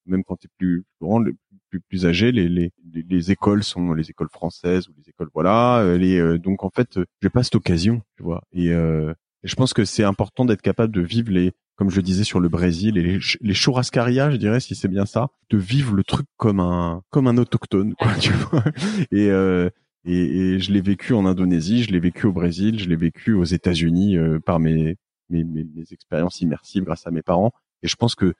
même 0.05 0.23
quand 0.23 0.37
tu 0.37 0.47
es 0.47 0.49
plus 0.57 0.83
grand, 1.01 1.23
plus, 1.69 1.81
plus 1.81 2.05
âgé, 2.05 2.31
les, 2.31 2.47
les, 2.49 2.71
les, 2.93 3.31
écoles 3.31 3.63
sont 3.63 3.93
les 3.93 4.09
écoles 4.09 4.29
françaises 4.29 4.87
ou 4.87 4.93
les 4.97 5.09
écoles 5.09 5.29
voilà. 5.33 5.79
Euh, 5.79 5.97
les, 5.97 6.19
euh, 6.19 6.37
donc 6.37 6.63
en 6.63 6.69
fait, 6.69 6.99
j'ai 7.21 7.29
pas 7.29 7.43
cette 7.43 7.55
occasion, 7.55 8.01
tu 8.17 8.23
vois. 8.23 8.43
Et, 8.51 8.71
euh, 8.71 9.13
je 9.43 9.55
pense 9.55 9.73
que 9.73 9.83
c'est 9.83 10.03
important 10.03 10.45
d'être 10.45 10.61
capable 10.61 10.93
de 10.93 11.01
vivre 11.01 11.31
les, 11.31 11.51
comme 11.75 11.89
je 11.89 11.97
le 11.97 12.03
disais 12.03 12.23
sur 12.23 12.39
le 12.39 12.49
Brésil, 12.49 12.97
et 12.97 13.01
les, 13.01 13.19
les 13.41 13.53
churrascaria, 13.53 14.31
je 14.31 14.37
dirais, 14.37 14.59
si 14.59 14.75
c'est 14.75 14.87
bien 14.87 15.05
ça, 15.05 15.29
de 15.49 15.57
vivre 15.57 15.95
le 15.95 16.03
truc 16.03 16.27
comme 16.37 16.59
un 16.59 17.01
comme 17.09 17.27
un 17.27 17.37
autochtone, 17.37 17.95
quoi, 17.95 18.13
tu 18.15 18.31
vois. 18.33 18.63
Et, 19.11 19.29
euh, 19.29 19.69
et, 20.05 20.55
et, 20.55 20.59
je 20.59 20.71
l'ai 20.73 20.81
vécu 20.81 21.13
en 21.13 21.25
Indonésie, 21.25 21.83
je 21.83 21.91
l'ai 21.91 21.99
vécu 21.99 22.25
au 22.25 22.33
Brésil, 22.33 22.77
je 22.77 22.89
l'ai 22.89 22.97
vécu 22.97 23.33
aux 23.33 23.45
États-Unis 23.45 24.17
par 24.45 24.59
mes, 24.59 24.97
mes, 25.29 25.45
mes, 25.45 25.63
mes 25.63 25.85
expériences 25.91 26.41
immersives 26.41 26.83
grâce 26.83 27.07
à 27.07 27.11
mes 27.11 27.21
parents. 27.21 27.53
Et 27.83 27.87
je 27.87 27.95
pense 27.95 28.13
que 28.13 28.33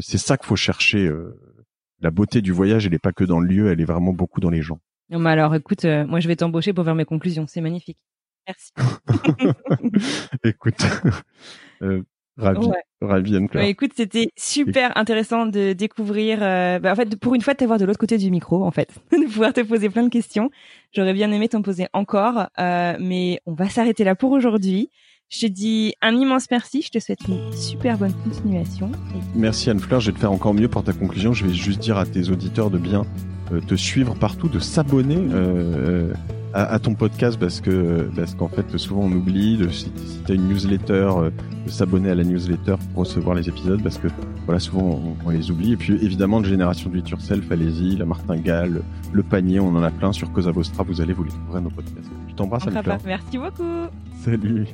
c'est 0.00 0.18
ça 0.18 0.36
qu'il 0.36 0.46
faut 0.46 0.56
chercher 0.56 1.08
la 2.00 2.10
beauté 2.10 2.42
du 2.42 2.52
voyage, 2.52 2.86
elle 2.86 2.92
n'est 2.92 2.98
pas 2.98 3.12
que 3.12 3.24
dans 3.24 3.40
le 3.40 3.48
lieu, 3.48 3.70
elle 3.70 3.80
est 3.80 3.84
vraiment 3.86 4.12
beaucoup 4.12 4.40
dans 4.40 4.50
les 4.50 4.62
gens. 4.62 4.80
Non, 5.08 5.18
mais 5.18 5.30
alors, 5.30 5.54
écoute, 5.54 5.84
euh, 5.84 6.06
moi, 6.06 6.20
je 6.20 6.28
vais 6.28 6.36
t'embaucher 6.36 6.72
pour 6.72 6.84
faire 6.84 6.94
mes 6.94 7.04
conclusions. 7.04 7.46
C'est 7.46 7.60
magnifique. 7.60 7.98
Merci. 8.46 8.72
écoute, 10.44 10.74
euh, 11.82 12.02
ravi, 12.36 12.68
ravi 13.00 13.36
Anne 13.36 13.48
ouais, 13.54 13.70
écoute, 13.70 13.92
c'était 13.96 14.28
super 14.36 14.96
intéressant 14.96 15.46
de 15.46 15.72
découvrir. 15.72 16.38
Euh, 16.42 16.78
bah, 16.78 16.92
en 16.92 16.94
fait, 16.94 17.16
pour 17.16 17.34
une 17.34 17.40
fois, 17.40 17.54
de 17.54 17.58
t'avoir 17.58 17.78
de 17.78 17.84
l'autre 17.84 17.98
côté 17.98 18.18
du 18.18 18.30
micro, 18.30 18.64
en 18.64 18.70
fait, 18.70 18.90
de 19.12 19.26
pouvoir 19.26 19.52
te 19.52 19.60
poser 19.60 19.88
plein 19.88 20.02
de 20.02 20.08
questions. 20.08 20.50
J'aurais 20.94 21.14
bien 21.14 21.30
aimé 21.32 21.48
t'en 21.48 21.62
poser 21.62 21.88
encore, 21.92 22.46
euh, 22.58 22.96
mais 23.00 23.40
on 23.46 23.54
va 23.54 23.68
s'arrêter 23.68 24.04
là 24.04 24.14
pour 24.14 24.32
aujourd'hui. 24.32 24.90
Je 25.28 25.40
te 25.40 25.46
dis 25.46 25.94
un 26.02 26.14
immense 26.14 26.46
merci. 26.50 26.82
Je 26.82 26.90
te 26.90 26.98
souhaite 27.00 27.26
une 27.26 27.52
super 27.52 27.98
bonne 27.98 28.14
continuation. 28.24 28.92
Merci 29.34 29.70
Anne-Fleur. 29.70 29.98
Je 29.98 30.10
vais 30.10 30.14
te 30.14 30.20
faire 30.20 30.30
encore 30.30 30.54
mieux 30.54 30.68
pour 30.68 30.84
ta 30.84 30.92
conclusion. 30.92 31.32
Je 31.32 31.44
vais 31.46 31.52
juste 31.52 31.80
dire 31.80 31.98
à 31.98 32.06
tes 32.06 32.30
auditeurs 32.30 32.70
de 32.70 32.78
bien 32.78 33.02
euh, 33.52 33.60
te 33.60 33.74
suivre 33.74 34.14
partout, 34.14 34.48
de 34.48 34.60
s'abonner 34.60 35.18
euh, 35.18 36.12
à, 36.56 36.78
ton 36.78 36.94
podcast 36.94 37.38
parce 37.38 37.60
que 37.60 38.08
parce 38.16 38.34
qu'en 38.34 38.48
fait 38.48 38.76
souvent 38.78 39.02
on 39.02 39.12
oublie 39.12 39.58
de, 39.58 39.68
si, 39.68 39.90
tu 40.24 40.32
as 40.32 40.34
une 40.34 40.48
newsletter 40.48 40.92
euh, 40.92 41.30
de 41.66 41.70
s'abonner 41.70 42.10
à 42.10 42.14
la 42.14 42.24
newsletter 42.24 42.76
pour 42.92 43.04
recevoir 43.04 43.36
les 43.36 43.48
épisodes 43.48 43.82
parce 43.82 43.98
que 43.98 44.08
voilà 44.46 44.58
souvent 44.58 45.00
on, 45.24 45.30
les 45.30 45.50
oublie. 45.50 45.72
Et 45.72 45.76
puis 45.76 45.94
évidemment 46.02 46.40
de 46.40 46.46
génération 46.46 46.88
de 46.88 46.98
yourself 46.98 47.50
allez-y 47.50 47.96
la 47.96 48.06
martingale 48.06 48.82
le 49.12 49.22
panier 49.22 49.60
on 49.60 49.68
en 49.68 49.82
a 49.82 49.90
plein 49.90 50.12
sur 50.12 50.32
Cosa 50.32 50.50
Vostra 50.50 50.82
vous 50.82 51.00
allez 51.00 51.12
vous 51.12 51.24
les 51.24 51.30
trouver 51.30 51.60
nos 51.60 51.70
podcasts. 51.70 52.10
Je 52.28 52.34
t'embrasse 52.34 52.66
Anne-Fleur. 52.66 52.98
merci 53.04 53.38
beaucoup. 53.38 53.88
Salut 54.24 54.66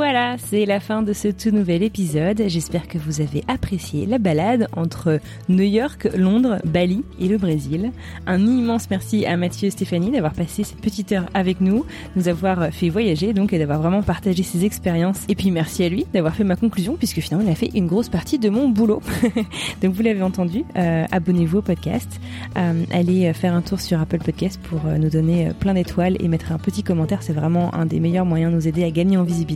voilà, 0.00 0.38
c'est 0.38 0.64
la 0.64 0.80
fin 0.80 1.02
de 1.02 1.12
ce 1.12 1.28
tout 1.28 1.50
nouvel 1.50 1.82
épisode. 1.82 2.42
J'espère 2.46 2.88
que 2.88 2.96
vous 2.96 3.20
avez 3.20 3.44
apprécié 3.48 4.06
la 4.06 4.16
balade 4.16 4.66
entre 4.74 5.20
New 5.50 5.62
York, 5.62 6.08
Londres, 6.16 6.56
Bali 6.64 7.04
et 7.20 7.28
le 7.28 7.36
Brésil. 7.36 7.92
Un 8.26 8.46
immense 8.46 8.88
merci 8.88 9.26
à 9.26 9.36
Mathieu 9.36 9.68
et 9.68 9.70
Stéphanie 9.70 10.10
d'avoir 10.10 10.32
passé 10.32 10.64
cette 10.64 10.80
petite 10.80 11.12
heure 11.12 11.26
avec 11.34 11.60
nous, 11.60 11.84
nous 12.16 12.28
avoir 12.28 12.72
fait 12.72 12.88
voyager 12.88 13.34
donc 13.34 13.52
et 13.52 13.58
d'avoir 13.58 13.82
vraiment 13.82 14.02
partagé 14.02 14.42
ses 14.42 14.64
expériences. 14.64 15.24
Et 15.28 15.34
puis 15.34 15.50
merci 15.50 15.84
à 15.84 15.90
lui 15.90 16.06
d'avoir 16.14 16.34
fait 16.34 16.44
ma 16.44 16.56
conclusion 16.56 16.96
puisque 16.96 17.20
finalement 17.20 17.46
il 17.46 17.52
a 17.52 17.54
fait 17.54 17.70
une 17.74 17.86
grosse 17.86 18.08
partie 18.08 18.38
de 18.38 18.48
mon 18.48 18.70
boulot. 18.70 19.02
donc 19.82 19.92
vous 19.92 20.02
l'avez 20.02 20.22
entendu, 20.22 20.64
euh, 20.76 21.04
abonnez-vous 21.12 21.58
au 21.58 21.62
podcast, 21.62 22.20
euh, 22.56 22.84
allez 22.90 23.30
faire 23.34 23.54
un 23.54 23.60
tour 23.60 23.78
sur 23.78 24.00
Apple 24.00 24.24
Podcast 24.24 24.58
pour 24.62 24.80
euh, 24.86 24.96
nous 24.96 25.10
donner 25.10 25.50
plein 25.60 25.74
d'étoiles 25.74 26.16
et 26.20 26.28
mettre 26.28 26.52
un 26.52 26.58
petit 26.58 26.82
commentaire. 26.82 27.22
C'est 27.22 27.34
vraiment 27.34 27.74
un 27.74 27.84
des 27.84 28.00
meilleurs 28.00 28.24
moyens 28.24 28.50
de 28.50 28.56
nous 28.56 28.66
aider 28.66 28.82
à 28.82 28.90
gagner 28.90 29.18
en 29.18 29.24
visibilité. 29.24 29.49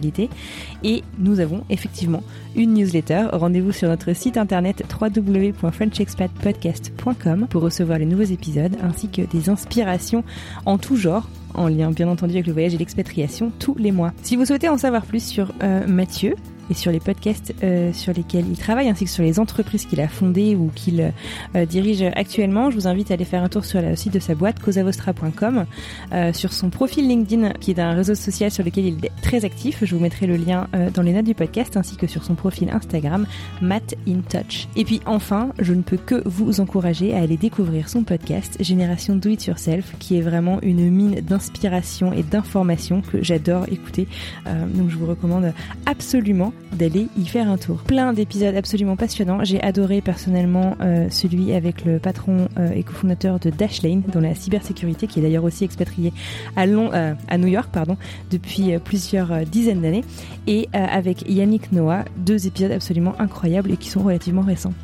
Et 0.82 1.02
nous 1.18 1.40
avons 1.40 1.64
effectivement 1.70 2.22
une 2.56 2.74
newsletter. 2.74 3.28
Rendez-vous 3.32 3.72
sur 3.72 3.88
notre 3.88 4.14
site 4.14 4.36
internet 4.36 4.84
www.frenchexpatpodcast.com 5.00 7.46
pour 7.48 7.62
recevoir 7.62 7.98
les 7.98 8.06
nouveaux 8.06 8.22
épisodes 8.22 8.76
ainsi 8.82 9.08
que 9.08 9.22
des 9.22 9.48
inspirations 9.48 10.22
en 10.66 10.76
tout 10.78 10.96
genre 10.96 11.28
en 11.54 11.68
lien 11.68 11.90
bien 11.90 12.08
entendu 12.08 12.34
avec 12.34 12.46
le 12.46 12.52
voyage 12.52 12.74
et 12.74 12.78
l'expatriation 12.78 13.52
tous 13.58 13.76
les 13.76 13.92
mois. 13.92 14.12
Si 14.22 14.36
vous 14.36 14.44
souhaitez 14.44 14.68
en 14.68 14.78
savoir 14.78 15.06
plus 15.06 15.24
sur 15.24 15.52
euh, 15.62 15.86
Mathieu, 15.86 16.34
et 16.70 16.74
sur 16.74 16.90
les 16.90 17.00
podcasts 17.00 17.54
euh, 17.62 17.92
sur 17.92 18.12
lesquels 18.12 18.46
il 18.48 18.56
travaille, 18.56 18.88
ainsi 18.88 19.04
que 19.04 19.10
sur 19.10 19.22
les 19.22 19.38
entreprises 19.38 19.84
qu'il 19.84 20.00
a 20.00 20.08
fondées 20.08 20.56
ou 20.56 20.70
qu'il 20.74 21.12
euh, 21.54 21.66
dirige 21.66 22.02
actuellement. 22.02 22.70
Je 22.70 22.76
vous 22.76 22.86
invite 22.86 23.10
à 23.10 23.14
aller 23.14 23.24
faire 23.24 23.42
un 23.42 23.48
tour 23.48 23.64
sur 23.64 23.80
le 23.80 23.96
site 23.96 24.14
de 24.14 24.18
sa 24.18 24.34
boîte, 24.34 24.60
causavostra.com, 24.60 25.66
euh, 26.12 26.32
sur 26.32 26.52
son 26.52 26.70
profil 26.70 27.08
LinkedIn, 27.08 27.52
qui 27.60 27.72
est 27.72 27.78
un 27.78 27.92
réseau 27.92 28.14
social 28.14 28.50
sur 28.50 28.64
lequel 28.64 28.86
il 28.86 29.04
est 29.04 29.12
très 29.22 29.44
actif. 29.44 29.84
Je 29.84 29.94
vous 29.94 30.00
mettrai 30.00 30.26
le 30.26 30.36
lien 30.36 30.68
dans 30.94 31.02
les 31.02 31.12
notes 31.12 31.24
du 31.24 31.34
podcast, 31.34 31.76
ainsi 31.76 31.96
que 31.96 32.06
sur 32.06 32.24
son 32.24 32.34
profil 32.34 32.70
Instagram, 32.70 33.26
Matt 33.60 33.94
in 34.08 34.20
Touch. 34.28 34.68
Et 34.76 34.84
puis 34.84 35.00
enfin, 35.06 35.50
je 35.58 35.74
ne 35.74 35.82
peux 35.82 35.96
que 35.96 36.22
vous 36.26 36.60
encourager 36.60 37.14
à 37.14 37.20
aller 37.20 37.36
découvrir 37.36 37.88
son 37.88 38.02
podcast, 38.02 38.56
Génération 38.60 39.16
Do 39.16 39.30
It 39.30 39.46
Yourself, 39.46 39.94
qui 39.98 40.16
est 40.16 40.20
vraiment 40.20 40.60
une 40.62 40.90
mine 40.90 41.20
d'inspiration 41.20 42.12
et 42.12 42.22
d'informations 42.22 43.02
que 43.02 43.22
j'adore 43.22 43.66
écouter. 43.70 44.06
donc 44.46 44.90
je 44.90 44.96
vous 44.96 45.06
recommande 45.06 45.52
absolument 45.86 46.53
d'aller 46.72 47.08
y 47.16 47.26
faire 47.26 47.48
un 47.48 47.56
tour. 47.56 47.78
Plein 47.82 48.12
d'épisodes 48.12 48.54
absolument 48.54 48.96
passionnants. 48.96 49.44
J'ai 49.44 49.62
adoré 49.62 50.00
personnellement 50.00 50.76
euh, 50.80 51.08
celui 51.10 51.52
avec 51.52 51.84
le 51.84 51.98
patron 51.98 52.48
euh, 52.58 52.72
et 52.72 52.82
cofondateur 52.82 53.38
de 53.38 53.50
Dashlane 53.50 54.02
dans 54.12 54.20
la 54.20 54.34
cybersécurité, 54.34 55.06
qui 55.06 55.20
est 55.20 55.22
d'ailleurs 55.22 55.44
aussi 55.44 55.64
expatrié 55.64 56.12
à, 56.56 56.64
euh, 56.64 57.14
New 57.38 57.48
York 57.48 57.70
pardon, 57.72 57.96
depuis 58.30 58.76
plusieurs 58.78 59.46
dizaines 59.46 59.80
d'années, 59.80 60.04
et 60.46 60.68
avec 60.72 61.28
Yannick 61.28 61.72
Noah, 61.72 62.04
deux 62.16 62.46
épisodes 62.46 62.72
absolument 62.72 63.14
incroyables 63.18 63.70
et 63.72 63.76
qui 63.76 63.88
sont 63.88 64.02
relativement 64.02 64.42
récents. 64.42 64.74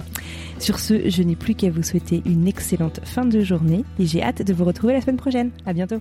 Sur 0.59 0.79
ce, 0.79 1.09
je 1.09 1.23
n'ai 1.23 1.37
plus 1.37 1.55
qu'à 1.55 1.71
vous 1.71 1.83
souhaiter 1.83 2.23
une 2.27 2.47
excellente 2.47 3.01
fin 3.05 3.25
de 3.25 3.41
journée 3.41 3.85
et 3.99 4.07
j'ai 4.07 4.23
hâte 4.23 4.43
de 4.43 4.53
vous 4.53 4.65
retrouver 4.65 4.93
la 4.93 5.01
semaine 5.01 5.17
prochaine. 5.17 5.51
À 5.65 5.73
bientôt. 5.73 6.01